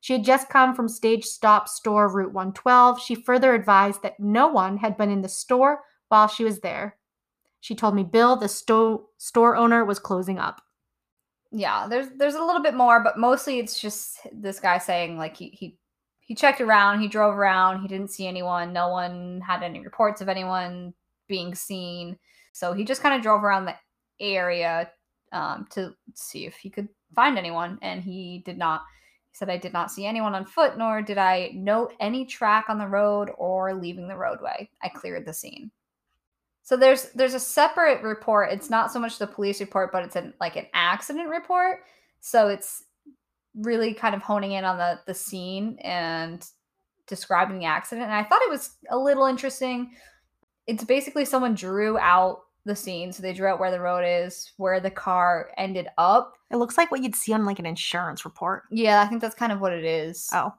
She 0.00 0.12
had 0.12 0.24
just 0.24 0.48
come 0.48 0.74
from 0.74 0.88
Stage 0.88 1.24
Stop 1.24 1.68
Store 1.68 2.08
Route 2.08 2.32
112. 2.32 3.00
She 3.00 3.14
further 3.14 3.54
advised 3.54 4.02
that 4.02 4.20
no 4.20 4.48
one 4.48 4.76
had 4.76 4.96
been 4.96 5.10
in 5.10 5.22
the 5.22 5.28
store 5.28 5.82
while 6.08 6.28
she 6.28 6.44
was 6.44 6.60
there. 6.60 6.96
She 7.60 7.74
told 7.74 7.94
me 7.94 8.04
Bill, 8.04 8.36
the 8.36 8.48
sto- 8.48 9.08
store 9.18 9.56
owner, 9.56 9.84
was 9.84 9.98
closing 9.98 10.38
up. 10.38 10.62
Yeah, 11.50 11.86
there's 11.88 12.08
there's 12.16 12.34
a 12.34 12.44
little 12.44 12.62
bit 12.62 12.74
more, 12.74 13.02
but 13.02 13.18
mostly 13.18 13.58
it's 13.58 13.80
just 13.80 14.18
this 14.32 14.60
guy 14.60 14.78
saying 14.78 15.16
like 15.18 15.36
he 15.36 15.48
he 15.50 15.78
he 16.20 16.34
checked 16.34 16.60
around, 16.60 17.00
he 17.00 17.08
drove 17.08 17.34
around, 17.36 17.80
he 17.80 17.88
didn't 17.88 18.10
see 18.10 18.26
anyone, 18.26 18.72
no 18.72 18.88
one 18.88 19.40
had 19.40 19.62
any 19.62 19.80
reports 19.80 20.20
of 20.20 20.28
anyone 20.28 20.92
being 21.26 21.54
seen. 21.54 22.18
So 22.52 22.74
he 22.74 22.84
just 22.84 23.02
kind 23.02 23.14
of 23.14 23.22
drove 23.22 23.42
around 23.44 23.64
the 23.64 23.74
area 24.20 24.90
um, 25.32 25.66
to 25.70 25.94
see 26.14 26.46
if 26.46 26.56
he 26.56 26.70
could 26.70 26.88
find 27.14 27.38
anyone, 27.38 27.78
and 27.82 28.02
he 28.02 28.42
did 28.44 28.58
not 28.58 28.82
He 29.30 29.36
said, 29.36 29.50
I 29.50 29.56
did 29.58 29.72
not 29.72 29.90
see 29.90 30.06
anyone 30.06 30.34
on 30.34 30.44
foot, 30.46 30.76
nor 30.78 31.02
did 31.02 31.18
I 31.18 31.50
note 31.54 31.94
any 32.00 32.26
track 32.26 32.66
on 32.68 32.78
the 32.78 32.88
road 32.88 33.30
or 33.38 33.74
leaving 33.74 34.08
the 34.08 34.16
roadway. 34.16 34.68
I 34.82 34.88
cleared 34.88 35.26
the 35.26 35.32
scene. 35.34 35.70
So 36.68 36.76
there's 36.76 37.04
there's 37.14 37.32
a 37.32 37.40
separate 37.40 38.02
report. 38.02 38.52
It's 38.52 38.68
not 38.68 38.92
so 38.92 39.00
much 39.00 39.16
the 39.16 39.26
police 39.26 39.58
report, 39.58 39.90
but 39.90 40.04
it's 40.04 40.16
an 40.16 40.34
like 40.38 40.54
an 40.56 40.66
accident 40.74 41.30
report. 41.30 41.78
So 42.20 42.48
it's 42.48 42.84
really 43.54 43.94
kind 43.94 44.14
of 44.14 44.20
honing 44.20 44.52
in 44.52 44.66
on 44.66 44.76
the 44.76 45.00
the 45.06 45.14
scene 45.14 45.78
and 45.80 46.46
describing 47.06 47.58
the 47.58 47.64
accident. 47.64 48.04
And 48.04 48.12
I 48.12 48.22
thought 48.22 48.42
it 48.42 48.50
was 48.50 48.72
a 48.90 48.98
little 48.98 49.24
interesting. 49.24 49.92
It's 50.66 50.84
basically 50.84 51.24
someone 51.24 51.54
drew 51.54 51.96
out 51.96 52.42
the 52.66 52.76
scene. 52.76 53.14
So 53.14 53.22
they 53.22 53.32
drew 53.32 53.46
out 53.46 53.60
where 53.60 53.70
the 53.70 53.80
road 53.80 54.04
is, 54.04 54.52
where 54.58 54.78
the 54.78 54.90
car 54.90 55.52
ended 55.56 55.88
up. 55.96 56.34
It 56.50 56.56
looks 56.56 56.76
like 56.76 56.90
what 56.90 57.02
you'd 57.02 57.16
see 57.16 57.32
on 57.32 57.46
like 57.46 57.60
an 57.60 57.64
insurance 57.64 58.26
report. 58.26 58.64
Yeah, 58.70 59.00
I 59.00 59.06
think 59.06 59.22
that's 59.22 59.34
kind 59.34 59.52
of 59.52 59.62
what 59.62 59.72
it 59.72 59.86
is. 59.86 60.28
Oh. 60.34 60.52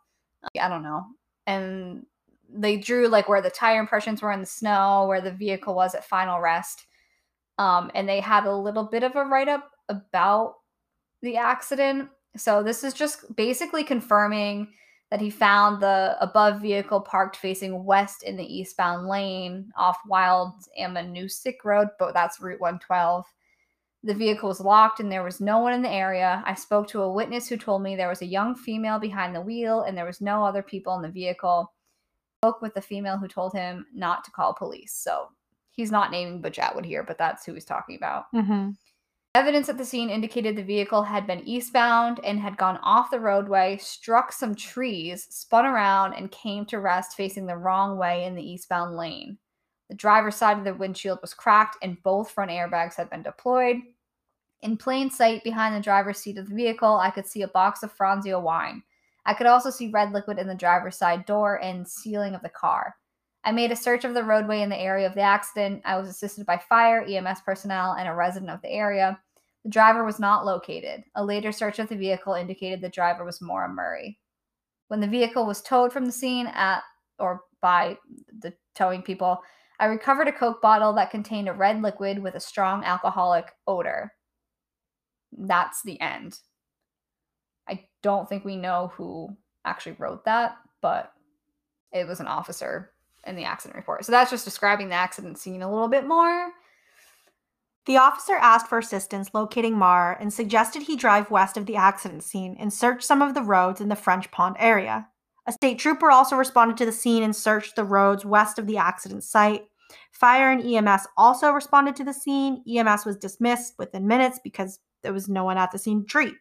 I 0.60 0.70
don't 0.70 0.82
know. 0.82 1.06
And 1.46 2.08
they 2.54 2.78
drew 2.78 3.08
like 3.08 3.30
where 3.30 3.42
the 3.42 3.50
tire 3.50 3.80
impressions 3.80 4.22
were 4.22 4.32
in 4.32 4.40
the 4.40 4.46
snow, 4.46 5.06
where 5.08 5.22
the 5.22 5.32
vehicle 5.32 5.76
was 5.76 5.96
at 5.96 6.06
final 6.06 6.40
rest. 6.40 6.86
Um, 7.58 7.92
and 7.94 8.08
they 8.08 8.22
had 8.22 8.46
a 8.46 8.56
little 8.56 8.86
bit 8.86 9.04
of 9.04 9.16
a 9.16 9.24
write 9.24 9.50
up 9.50 9.70
about 9.90 10.56
the 11.22 11.38
accident. 11.38 12.10
So 12.38 12.64
this 12.64 12.84
is 12.84 12.94
just 12.94 13.36
basically 13.36 13.84
confirming 13.84 14.70
that 15.12 15.22
he 15.22 15.30
found 15.30 15.82
the 15.82 16.16
above 16.22 16.62
vehicle 16.62 17.02
parked 17.02 17.36
facing 17.36 17.84
west 17.84 18.24
in 18.24 18.38
the 18.38 18.44
eastbound 18.44 19.08
lane 19.08 19.72
off 19.76 19.98
Wild 20.08 20.54
Ammonoosuc 20.80 21.56
Road, 21.66 21.88
but 21.98 22.14
that's 22.14 22.40
Route 22.40 22.62
112. 22.62 23.26
The 24.04 24.14
vehicle 24.14 24.48
was 24.48 24.62
locked 24.62 25.00
and 25.00 25.12
there 25.12 25.24
was 25.24 25.42
no 25.42 25.58
one 25.60 25.74
in 25.74 25.82
the 25.82 25.90
area. 25.90 26.44
I 26.46 26.54
spoke 26.54 26.88
to 26.90 27.02
a 27.02 27.12
witness 27.12 27.50
who 27.50 27.58
told 27.58 27.82
me 27.82 27.96
there 27.96 28.08
was 28.08 28.22
a 28.22 28.28
young 28.28 28.56
female 28.56 29.00
behind 29.00 29.36
the 29.36 29.42
wheel 29.42 29.82
and 29.82 29.98
there 29.98 30.06
was 30.06 30.22
no 30.22 30.46
other 30.46 30.64
people 30.64 30.96
in 30.96 31.02
the 31.02 31.10
vehicle. 31.10 31.74
Spoke 32.42 32.62
with 32.62 32.74
the 32.74 32.82
female 32.82 33.18
who 33.18 33.28
told 33.28 33.54
him 33.54 33.86
not 33.94 34.24
to 34.24 34.32
call 34.32 34.54
police. 34.54 34.94
So 34.94 35.28
he's 35.72 35.92
not 35.92 36.12
naming 36.12 36.42
Butch 36.42 36.60
Atwood 36.60 36.86
here, 36.86 37.04
but 37.04 37.18
that's 37.18 37.46
who 37.46 37.54
he's 37.54 37.66
talking 37.66 37.98
about. 37.98 38.26
Mm-hmm. 38.34 38.72
Evidence 39.36 39.70
at 39.70 39.78
the 39.78 39.86
scene 39.86 40.10
indicated 40.10 40.56
the 40.56 40.64
vehicle 40.64 41.04
had 41.04 41.28
been 41.28 41.48
eastbound 41.48 42.20
and 42.24 42.40
had 42.40 42.58
gone 42.58 42.80
off 42.82 43.12
the 43.12 43.20
roadway, 43.20 43.78
struck 43.78 44.32
some 44.32 44.56
trees, 44.56 45.28
spun 45.30 45.66
around, 45.66 46.14
and 46.14 46.32
came 46.32 46.66
to 46.66 46.80
rest 46.80 47.16
facing 47.16 47.46
the 47.46 47.56
wrong 47.56 47.98
way 47.98 48.26
in 48.26 48.34
the 48.34 48.44
eastbound 48.44 48.96
lane. 48.96 49.38
The 49.90 49.96
driver's 49.96 50.36
side 50.36 50.58
of 50.58 50.64
the 50.64 50.74
windshield 50.74 51.20
was 51.22 51.34
cracked 51.34 51.78
and 51.84 52.02
both 52.04 52.32
front 52.32 52.52
airbags 52.52 52.96
had 52.96 53.10
been 53.10 53.22
deployed. 53.22 53.78
In 54.62 54.78
plain 54.78 55.10
sight 55.10 55.44
behind 55.44 55.76
the 55.76 55.80
driver's 55.80 56.18
seat 56.18 56.38
of 56.38 56.50
the 56.50 56.56
vehicle, 56.56 56.98
I 56.98 57.12
could 57.12 57.28
see 57.28 57.44
a 57.44 57.48
box 57.48 57.84
of 57.84 57.96
Franzia 57.96 58.42
wine. 58.42 58.84
I 59.30 59.36
could 59.36 59.46
also 59.46 59.70
see 59.70 59.92
red 59.92 60.12
liquid 60.12 60.40
in 60.40 60.48
the 60.48 60.56
driver's 60.56 60.98
side 60.98 61.24
door 61.28 61.62
and 61.62 61.88
ceiling 61.88 62.34
of 62.34 62.42
the 62.42 62.50
car. 62.50 62.96
I 63.44 63.52
made 63.52 63.72
a 63.72 63.76
search 63.76 64.04
of 64.04 64.16
the 64.16 64.24
roadway 64.24 64.64
in 64.64 64.70
the 64.70 64.80
area 64.80 65.06
of 65.06 65.14
the 65.14 65.22
accident. 65.22 65.84
I 65.86 65.98
was 65.98 66.10
assisted 66.10 66.48
by 66.48 66.58
fire, 66.58 67.04
EMS 67.04 67.42
personnel, 67.46 67.94
and 67.94 68.10
a 68.10 68.16
resident 68.16 68.50
of 68.50 68.60
the 68.64 68.72
area. 68.72 69.20
The 69.64 69.70
driver 69.70 70.04
was 70.04 70.20
not 70.20 70.48
located. 70.48 71.04
A 71.14 71.24
later 71.24 71.52
search 71.52 71.78
of 71.78 71.90
the 71.90 71.96
vehicle 71.96 72.34
indicated 72.34 72.82
the 72.82 72.90
driver 72.90 73.24
was 73.24 73.40
Maura 73.40 73.70
Murray. 73.70 74.18
When 74.88 75.00
the 75.00 75.08
vehicle 75.08 75.46
was 75.46 75.62
towed 75.62 75.94
from 75.94 76.08
the 76.08 76.12
scene 76.12 76.48
at 76.48 76.82
or 77.20 77.42
by 77.62 78.00
the 78.40 78.52
towing 78.74 79.04
people, 79.04 79.44
I 79.80 79.86
recovered 79.86 80.28
a 80.28 80.32
Coke 80.32 80.60
bottle 80.60 80.92
that 80.94 81.12
contained 81.12 81.50
a 81.50 81.54
red 81.54 81.84
liquid 81.84 82.18
with 82.18 82.34
a 82.34 82.40
strong 82.40 82.84
alcoholic 82.84 83.52
odor. 83.68 84.12
That's 85.38 85.84
the 85.84 86.02
end. 86.02 86.40
Don't 88.02 88.28
think 88.28 88.46
we 88.46 88.56
know 88.56 88.92
who 88.96 89.36
actually 89.66 89.96
wrote 90.00 90.26
that, 90.26 90.58
but 90.82 91.12
it 91.92 92.08
was 92.08 92.20
an 92.20 92.28
officer 92.28 92.92
in 93.26 93.36
the 93.36 93.44
accident 93.44 93.76
report. 93.76 94.06
So 94.06 94.12
that's 94.12 94.32
just 94.32 94.46
describing 94.46 94.90
the 94.90 94.96
accident 94.96 95.38
scene 95.38 95.62
a 95.62 95.70
little 95.70 95.88
bit 95.88 96.08
more. 96.08 96.52
The 97.86 97.98
officer 97.98 98.36
asked 98.36 98.68
for 98.68 98.78
assistance 98.78 99.32
locating 99.34 99.78
Maura 99.78 100.16
and 100.20 100.32
suggested 100.32 100.84
he 100.84 100.96
drive 100.96 101.32
west 101.32 101.58
of 101.58 101.66
the 101.66 101.76
accident 101.76 102.24
scene 102.24 102.56
and 102.60 102.72
search 102.72 103.04
some 103.04 103.22
of 103.22 103.34
the 103.34 103.42
roads 103.42 103.82
in 103.82 103.90
the 103.90 103.96
French 103.96 104.30
Pond 104.32 104.56
area. 104.60 105.08
A 105.48 105.52
state 105.52 105.80
trooper 105.80 106.12
also 106.12 106.36
responded 106.36 106.78
to 106.78 106.86
the 106.86 106.92
scene 106.92 107.24
and 107.24 107.36
searched 107.36 107.76
the 107.76 107.84
roads 107.84 108.24
west 108.26 108.60
of 108.60 108.68
the 108.68 108.78
accident 108.78 109.24
site. 109.24 109.66
Fire 110.12 110.52
and 110.52 110.64
EMS 110.64 111.08
also 111.18 111.52
responded 111.52 111.96
to 111.96 112.04
the 112.04 112.14
scene. 112.14 112.64
EMS 112.70 113.06
was 113.06 113.18
dismissed 113.18 113.74
within 113.80 114.06
minutes 114.06 114.40
because 114.44 114.80
there 115.02 115.14
was 115.14 115.28
no 115.28 115.44
one 115.44 115.58
at 115.58 115.72
the 115.72 115.80
scene 115.80 116.02
to 116.02 116.08
treat. 116.08 116.36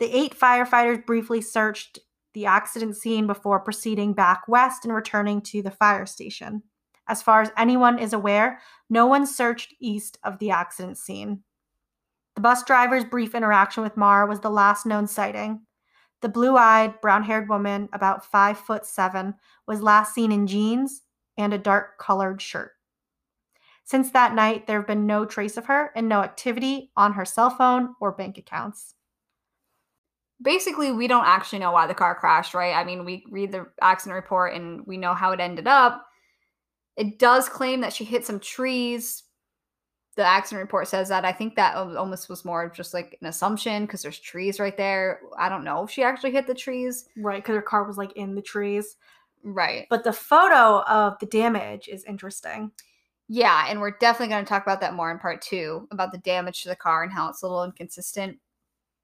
The 0.00 0.16
eight 0.16 0.34
firefighters 0.34 1.04
briefly 1.04 1.42
searched 1.42 1.98
the 2.32 2.46
accident 2.46 2.96
scene 2.96 3.26
before 3.26 3.60
proceeding 3.60 4.14
back 4.14 4.48
west 4.48 4.86
and 4.86 4.94
returning 4.94 5.42
to 5.42 5.60
the 5.60 5.70
fire 5.70 6.06
station. 6.06 6.62
As 7.06 7.20
far 7.20 7.42
as 7.42 7.52
anyone 7.54 7.98
is 7.98 8.14
aware, 8.14 8.60
no 8.88 9.04
one 9.04 9.26
searched 9.26 9.74
east 9.78 10.18
of 10.24 10.38
the 10.38 10.50
accident 10.50 10.96
scene. 10.96 11.42
The 12.34 12.40
bus 12.40 12.64
driver's 12.64 13.04
brief 13.04 13.34
interaction 13.34 13.82
with 13.82 13.98
Maura 13.98 14.26
was 14.26 14.40
the 14.40 14.48
last 14.48 14.86
known 14.86 15.06
sighting. 15.06 15.66
The 16.22 16.30
blue 16.30 16.56
eyed, 16.56 17.00
brown 17.02 17.24
haired 17.24 17.50
woman, 17.50 17.90
about 17.92 18.24
five 18.24 18.56
foot 18.56 18.86
seven, 18.86 19.34
was 19.66 19.82
last 19.82 20.14
seen 20.14 20.32
in 20.32 20.46
jeans 20.46 21.02
and 21.36 21.52
a 21.52 21.58
dark 21.58 21.98
colored 21.98 22.40
shirt. 22.40 22.72
Since 23.84 24.12
that 24.12 24.34
night, 24.34 24.66
there 24.66 24.78
have 24.78 24.86
been 24.86 25.06
no 25.06 25.26
trace 25.26 25.58
of 25.58 25.66
her 25.66 25.90
and 25.94 26.08
no 26.08 26.22
activity 26.22 26.90
on 26.96 27.14
her 27.14 27.26
cell 27.26 27.50
phone 27.50 27.96
or 28.00 28.12
bank 28.12 28.38
accounts 28.38 28.94
basically 30.42 30.92
we 30.92 31.06
don't 31.06 31.26
actually 31.26 31.58
know 31.58 31.72
why 31.72 31.86
the 31.86 31.94
car 31.94 32.14
crashed, 32.14 32.54
right? 32.54 32.74
I 32.74 32.84
mean, 32.84 33.04
we 33.04 33.24
read 33.30 33.52
the 33.52 33.66
accident 33.80 34.14
report 34.14 34.54
and 34.54 34.86
we 34.86 34.96
know 34.96 35.14
how 35.14 35.32
it 35.32 35.40
ended 35.40 35.66
up. 35.66 36.06
It 36.96 37.18
does 37.18 37.48
claim 37.48 37.80
that 37.80 37.92
she 37.92 38.04
hit 38.04 38.24
some 38.26 38.40
trees. 38.40 39.24
The 40.16 40.24
accident 40.24 40.62
report 40.62 40.88
says 40.88 41.08
that. 41.08 41.24
I 41.24 41.32
think 41.32 41.54
that 41.54 41.76
almost 41.76 42.28
was 42.28 42.44
more 42.44 42.68
just 42.68 42.92
like 42.92 43.16
an 43.20 43.28
assumption 43.28 43.86
because 43.86 44.02
there's 44.02 44.18
trees 44.18 44.60
right 44.60 44.76
there. 44.76 45.20
I 45.38 45.48
don't 45.48 45.64
know 45.64 45.84
if 45.84 45.90
she 45.90 46.02
actually 46.02 46.32
hit 46.32 46.46
the 46.46 46.54
trees. 46.54 47.06
Right, 47.16 47.42
because 47.42 47.54
her 47.54 47.62
car 47.62 47.84
was 47.84 47.96
like 47.96 48.12
in 48.16 48.34
the 48.34 48.42
trees. 48.42 48.96
Right. 49.42 49.86
But 49.88 50.04
the 50.04 50.12
photo 50.12 50.82
of 50.82 51.18
the 51.20 51.26
damage 51.26 51.88
is 51.88 52.04
interesting. 52.04 52.72
Yeah, 53.28 53.66
and 53.68 53.80
we're 53.80 53.92
definitely 53.92 54.34
going 54.34 54.44
to 54.44 54.48
talk 54.48 54.64
about 54.64 54.80
that 54.80 54.94
more 54.94 55.10
in 55.10 55.18
part 55.18 55.40
two 55.40 55.86
about 55.92 56.10
the 56.12 56.18
damage 56.18 56.62
to 56.64 56.68
the 56.68 56.76
car 56.76 57.04
and 57.04 57.12
how 57.12 57.28
it's 57.28 57.42
a 57.42 57.46
little 57.46 57.64
inconsistent. 57.64 58.38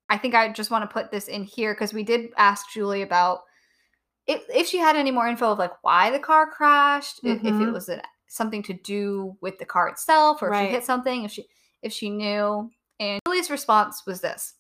I 0.09 0.19
think 0.19 0.35
I 0.35 0.53
just 0.53 0.71
want 0.71 0.89
to 0.89 0.93
put 0.93 1.11
this 1.11 1.29
in 1.29 1.45
here 1.45 1.75
because 1.75 1.93
we 1.93 2.05
did 2.05 2.31
ask 2.37 2.71
Julie 2.73 3.03
about 3.03 3.41
if, 4.27 4.43
if 4.49 4.67
she 4.67 4.79
had 4.79 4.97
any 4.97 5.11
more 5.11 5.29
info 5.29 5.53
of 5.53 5.59
like 5.59 5.73
why 5.83 6.11
the 6.11 6.19
car 6.19 6.51
crashed, 6.51 7.19
mm-hmm. 7.19 7.29
if, 7.29 7.39
if, 7.39 7.47
it 7.47 7.53
mm-hmm. 7.53 7.73
was 7.73 7.91
something 8.29 8.63
to 8.65 8.73
do 8.73 9.37
with 9.41 9.59
the 9.59 9.65
car 9.65 9.89
itself, 9.89 10.43
or 10.43 10.51
right. 10.51 10.65
if 10.65 10.69
she 10.69 10.75
hit 10.75 10.85
something, 10.85 11.25
if 11.25 11.33
she 11.33 11.47
if 11.83 11.93
she 11.93 12.11
knew. 12.11 12.71
And 12.99 13.21
Julie's 13.27 13.51
response 13.51 14.03
was 14.07 14.21
this 14.21 14.55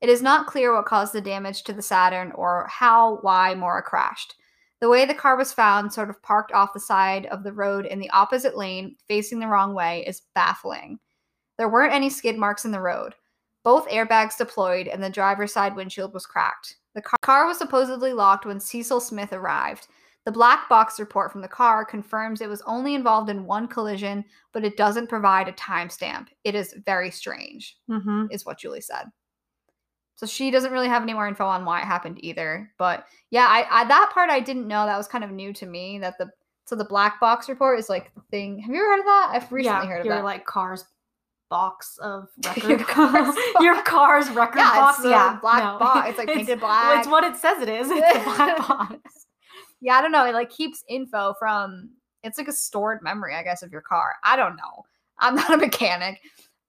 It 0.00 0.08
is 0.08 0.22
not 0.22 0.46
clear 0.46 0.74
what 0.74 0.86
caused 0.86 1.12
the 1.12 1.20
damage 1.20 1.62
to 1.64 1.72
the 1.72 1.82
Saturn 1.82 2.32
or 2.32 2.68
how, 2.70 3.18
why 3.22 3.54
Maura 3.54 3.82
crashed. 3.82 4.34
The 4.80 4.90
way 4.90 5.06
the 5.06 5.14
car 5.14 5.36
was 5.36 5.52
found, 5.52 5.92
sort 5.92 6.10
of 6.10 6.22
parked 6.22 6.52
off 6.52 6.74
the 6.74 6.80
side 6.80 7.26
of 7.26 7.42
the 7.42 7.52
road 7.52 7.86
in 7.86 8.00
the 8.00 8.10
opposite 8.10 8.56
lane, 8.56 8.96
facing 9.08 9.38
the 9.38 9.46
wrong 9.46 9.74
way, 9.74 10.04
is 10.06 10.22
baffling. 10.34 10.98
There 11.56 11.68
weren't 11.68 11.94
any 11.94 12.10
skid 12.10 12.36
marks 12.36 12.64
in 12.64 12.70
the 12.70 12.80
road. 12.80 13.14
Both 13.64 13.88
airbags 13.88 14.36
deployed, 14.36 14.86
and 14.88 15.02
the 15.02 15.10
driver's 15.10 15.52
side 15.52 15.74
windshield 15.74 16.14
was 16.14 16.26
cracked. 16.26 16.76
The 16.94 17.02
car 17.22 17.46
was 17.46 17.58
supposedly 17.58 18.12
locked 18.12 18.46
when 18.46 18.60
Cecil 18.60 19.00
Smith 19.00 19.32
arrived. 19.32 19.88
The 20.26 20.32
black 20.32 20.68
box 20.68 21.00
report 21.00 21.32
from 21.32 21.40
the 21.42 21.48
car 21.48 21.84
confirms 21.84 22.40
it 22.40 22.48
was 22.48 22.62
only 22.66 22.94
involved 22.94 23.28
in 23.30 23.44
one 23.46 23.66
collision, 23.66 24.24
but 24.52 24.64
it 24.64 24.76
doesn't 24.76 25.08
provide 25.08 25.48
a 25.48 25.52
timestamp. 25.52 26.28
It 26.44 26.54
is 26.54 26.74
very 26.86 27.10
strange, 27.10 27.76
Mm-hmm. 27.90 28.26
is 28.30 28.46
what 28.46 28.58
Julie 28.58 28.80
said. 28.80 29.04
So 30.16 30.26
she 30.26 30.50
doesn't 30.50 30.72
really 30.72 30.88
have 30.88 31.02
any 31.02 31.12
more 31.12 31.26
info 31.26 31.44
on 31.44 31.64
why 31.64 31.80
it 31.80 31.86
happened 31.86 32.18
either. 32.22 32.70
But 32.78 33.06
yeah, 33.30 33.46
I, 33.50 33.66
I 33.82 33.84
that 33.86 34.10
part 34.14 34.30
I 34.30 34.40
didn't 34.40 34.68
know. 34.68 34.86
That 34.86 34.96
was 34.96 35.08
kind 35.08 35.24
of 35.24 35.30
new 35.32 35.52
to 35.54 35.66
me. 35.66 35.98
That 35.98 36.16
the 36.18 36.30
so 36.66 36.76
the 36.76 36.84
black 36.84 37.18
box 37.20 37.48
report 37.48 37.78
is 37.80 37.88
like 37.88 38.14
the 38.14 38.22
thing. 38.30 38.58
Have 38.60 38.70
you 38.74 38.76
ever 38.80 38.90
heard 38.92 39.00
of 39.00 39.06
that? 39.06 39.30
I've 39.34 39.52
recently 39.52 39.88
yeah, 39.88 39.92
heard 39.92 40.00
of 40.02 40.08
that. 40.08 40.24
like 40.24 40.46
car's 40.46 40.84
box 41.54 41.96
of 42.02 42.28
record. 42.44 42.68
Your 42.68 42.78
car's 42.80 43.36
your 43.60 43.82
car's 43.82 44.28
record 44.30 44.58
yeah, 44.58 44.74
box. 44.74 44.98
it's 44.98 45.06
yeah, 45.08 45.38
black 45.40 45.62
no. 45.62 45.78
box. 45.78 46.08
It's 46.08 46.18
like 46.18 46.26
painted 46.26 46.60
well, 46.60 46.68
black. 46.68 46.98
It's 46.98 47.08
what 47.08 47.22
it 47.22 47.36
says 47.36 47.62
it 47.62 47.68
is. 47.68 47.86
It's 47.88 48.16
a 48.16 48.24
black 48.24 48.58
box. 48.58 49.26
yeah, 49.80 49.94
I 49.94 50.02
don't 50.02 50.10
know. 50.10 50.26
It 50.26 50.34
like 50.34 50.50
keeps 50.50 50.82
info 50.88 51.34
from 51.38 51.90
it's 52.24 52.38
like 52.38 52.48
a 52.48 52.52
stored 52.52 53.02
memory, 53.02 53.36
I 53.36 53.44
guess, 53.44 53.62
of 53.62 53.70
your 53.70 53.82
car. 53.82 54.16
I 54.24 54.34
don't 54.34 54.56
know. 54.56 54.84
I'm 55.20 55.36
not 55.36 55.54
a 55.54 55.56
mechanic, 55.56 56.20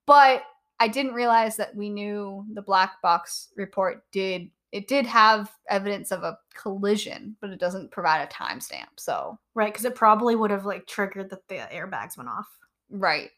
but 0.06 0.44
I 0.78 0.86
didn't 0.86 1.14
realize 1.14 1.56
that 1.56 1.74
we 1.74 1.90
knew 1.90 2.44
the 2.52 2.62
black 2.62 3.02
box 3.02 3.48
report 3.56 4.04
did 4.12 4.50
it 4.70 4.86
did 4.86 5.04
have 5.06 5.50
evidence 5.68 6.12
of 6.12 6.22
a 6.22 6.38
collision, 6.54 7.34
but 7.40 7.50
it 7.50 7.58
doesn't 7.58 7.90
provide 7.90 8.22
a 8.22 8.32
timestamp. 8.32 8.86
So 8.98 9.36
Right, 9.54 9.72
because 9.72 9.84
it 9.84 9.96
probably 9.96 10.36
would 10.36 10.50
have 10.52 10.64
like 10.64 10.86
triggered 10.86 11.30
that 11.30 11.48
the 11.48 11.66
airbags 11.74 12.16
went 12.16 12.28
off. 12.28 12.46
right. 12.90 13.30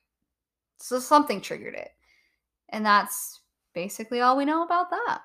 So 0.78 0.98
something 0.98 1.40
triggered 1.40 1.74
it. 1.74 1.90
And 2.68 2.84
that's 2.84 3.40
basically 3.74 4.20
all 4.20 4.36
we 4.36 4.44
know 4.44 4.62
about 4.62 4.90
that. 4.90 5.22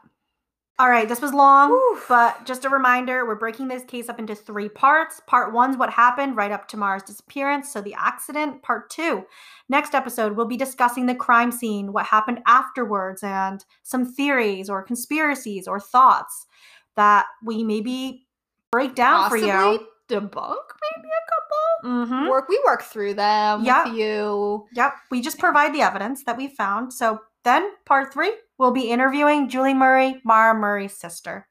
All 0.80 0.90
right, 0.90 1.08
this 1.08 1.22
was 1.22 1.36
long, 1.36 1.70
Whew. 1.70 2.02
but 2.10 2.48
just 2.48 2.66
a 2.66 2.70
reminder 2.70 3.28
we're 3.28 3.36
breaking 3.36 3.68
this 3.68 3.84
case 3.84 4.10
up 4.10 4.18
into 4.18 4.34
three 4.34 4.70
parts. 4.70 5.22
Part 5.28 5.54
one's 5.54 5.78
what 5.78 5.92
happened 5.92 6.36
right 6.36 6.52
up 6.52 6.68
to 6.70 6.78
Maura's 6.78 7.04
disappearance, 7.04 7.72
so 7.72 7.80
the 7.80 7.94
accident. 7.94 8.64
Part 8.64 8.90
two, 8.90 9.24
next 9.70 9.94
episode, 9.94 10.36
we'll 10.36 10.48
be 10.48 10.58
discussing 10.58 11.06
the 11.06 11.14
crime 11.14 11.52
scene, 11.52 11.94
what 11.94 12.08
happened 12.08 12.42
afterwards, 12.48 13.22
and 13.22 13.64
some 13.84 14.04
theories 14.04 14.68
or 14.68 14.82
conspiracies 14.82 15.68
or 15.68 15.80
thoughts 15.80 16.48
that 16.96 17.28
we 17.44 17.64
maybe 17.64 18.26
break 18.72 18.96
down 18.96 19.30
for 19.30 19.38
you. 19.38 19.88
Debunk 20.10 20.30
maybe 20.32 21.08
a 21.08 21.32
couple. 21.32 21.90
Mm-hmm. 22.06 22.30
Work 22.30 22.50
we 22.50 22.62
work 22.66 22.84
through 22.84 23.14
them 23.16 23.64
Yeah. 23.64 23.86
with 23.86 23.96
you. 23.98 24.66
Yep, 24.74 24.94
we 25.12 25.22
just 25.22 25.40
provide 25.40 25.74
the 25.74 25.82
evidence 25.82 26.24
that 26.26 26.38
we 26.38 26.48
found. 26.48 26.94
So 26.94 27.20
then, 27.44 27.72
part 27.86 28.14
three, 28.14 28.34
we'll 28.58 28.72
be 28.72 28.90
interviewing 28.92 29.50
Julie 29.50 29.74
Murray, 29.74 30.22
Maura 30.24 30.54
Murray's 30.54 30.94
sister. 30.96 31.48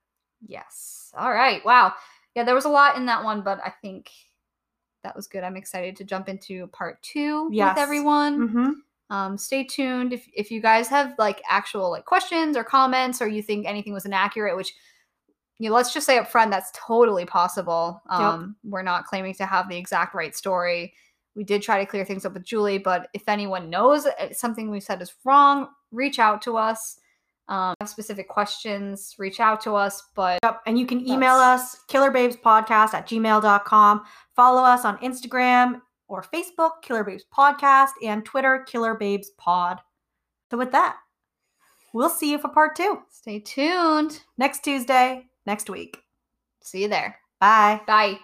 Yes. 0.46 1.12
All 1.16 1.32
right. 1.32 1.64
Wow. 1.64 1.92
Yeah, 2.34 2.44
there 2.44 2.54
was 2.54 2.64
a 2.64 2.70
lot 2.70 2.96
in 2.96 3.06
that 3.06 3.24
one, 3.24 3.42
but 3.42 3.60
I 3.64 3.70
think 3.82 4.10
that 5.04 5.14
was 5.14 5.26
good. 5.26 5.44
I'm 5.44 5.56
excited 5.56 5.96
to 5.96 6.04
jump 6.04 6.28
into 6.28 6.66
part 6.68 7.02
two 7.02 7.50
Yes. 7.52 7.74
with 7.74 7.82
everyone. 7.82 8.48
Mm-hmm. 8.48 8.70
Um, 9.10 9.36
stay 9.36 9.64
tuned. 9.64 10.14
If 10.14 10.26
if 10.34 10.50
you 10.50 10.62
guys 10.62 10.88
have 10.88 11.12
like 11.18 11.42
actual 11.48 11.90
like 11.90 12.06
questions 12.06 12.56
or 12.56 12.64
comments, 12.64 13.20
or 13.20 13.28
you 13.28 13.42
think 13.42 13.66
anything 13.66 13.92
was 13.92 14.06
inaccurate, 14.06 14.56
which 14.56 14.72
you 15.62 15.68
know, 15.68 15.76
let's 15.76 15.94
just 15.94 16.06
say 16.06 16.18
up 16.18 16.26
front 16.26 16.50
that's 16.50 16.72
totally 16.74 17.24
possible. 17.24 18.02
Yep. 18.10 18.20
Um, 18.20 18.56
we're 18.64 18.82
not 18.82 19.04
claiming 19.04 19.32
to 19.34 19.46
have 19.46 19.68
the 19.68 19.76
exact 19.76 20.12
right 20.12 20.34
story. 20.34 20.92
We 21.36 21.44
did 21.44 21.62
try 21.62 21.78
to 21.78 21.86
clear 21.88 22.04
things 22.04 22.26
up 22.26 22.34
with 22.34 22.42
Julie, 22.42 22.78
but 22.78 23.08
if 23.14 23.28
anyone 23.28 23.70
knows 23.70 24.04
uh, 24.04 24.32
something 24.32 24.72
we 24.72 24.80
said 24.80 25.00
is 25.00 25.14
wrong, 25.24 25.68
reach 25.92 26.18
out 26.18 26.42
to 26.42 26.56
us. 26.56 26.98
Um, 27.46 27.76
have 27.78 27.88
specific 27.88 28.28
questions, 28.28 29.14
reach 29.18 29.38
out 29.38 29.60
to 29.60 29.76
us. 29.76 30.02
But 30.16 30.40
Yep. 30.42 30.62
And 30.66 30.80
you 30.80 30.84
can 30.84 31.08
email 31.08 31.34
us, 31.34 31.76
killerbabespodcast 31.88 32.94
at 32.94 33.08
gmail.com. 33.08 34.02
Follow 34.34 34.62
us 34.62 34.84
on 34.84 34.98
Instagram 34.98 35.80
or 36.08 36.24
Facebook, 36.24 36.82
Killer 36.82 37.04
Babes 37.04 37.24
Podcast, 37.32 37.90
and 38.04 38.24
Twitter, 38.24 38.64
Killer 38.66 38.94
Babes 38.94 39.30
Pod. 39.38 39.78
So 40.50 40.58
with 40.58 40.72
that, 40.72 40.96
we'll 41.94 42.10
see 42.10 42.32
you 42.32 42.38
for 42.38 42.48
part 42.48 42.74
two 42.74 43.02
stay 43.10 43.38
tuned. 43.38 44.22
next 44.36 44.64
Tuesday, 44.64 45.28
next 45.46 45.70
week. 45.70 45.98
See 46.62 46.82
you 46.82 46.88
there. 46.88 47.18
Bye. 47.40 47.80
Bye. 47.86 48.18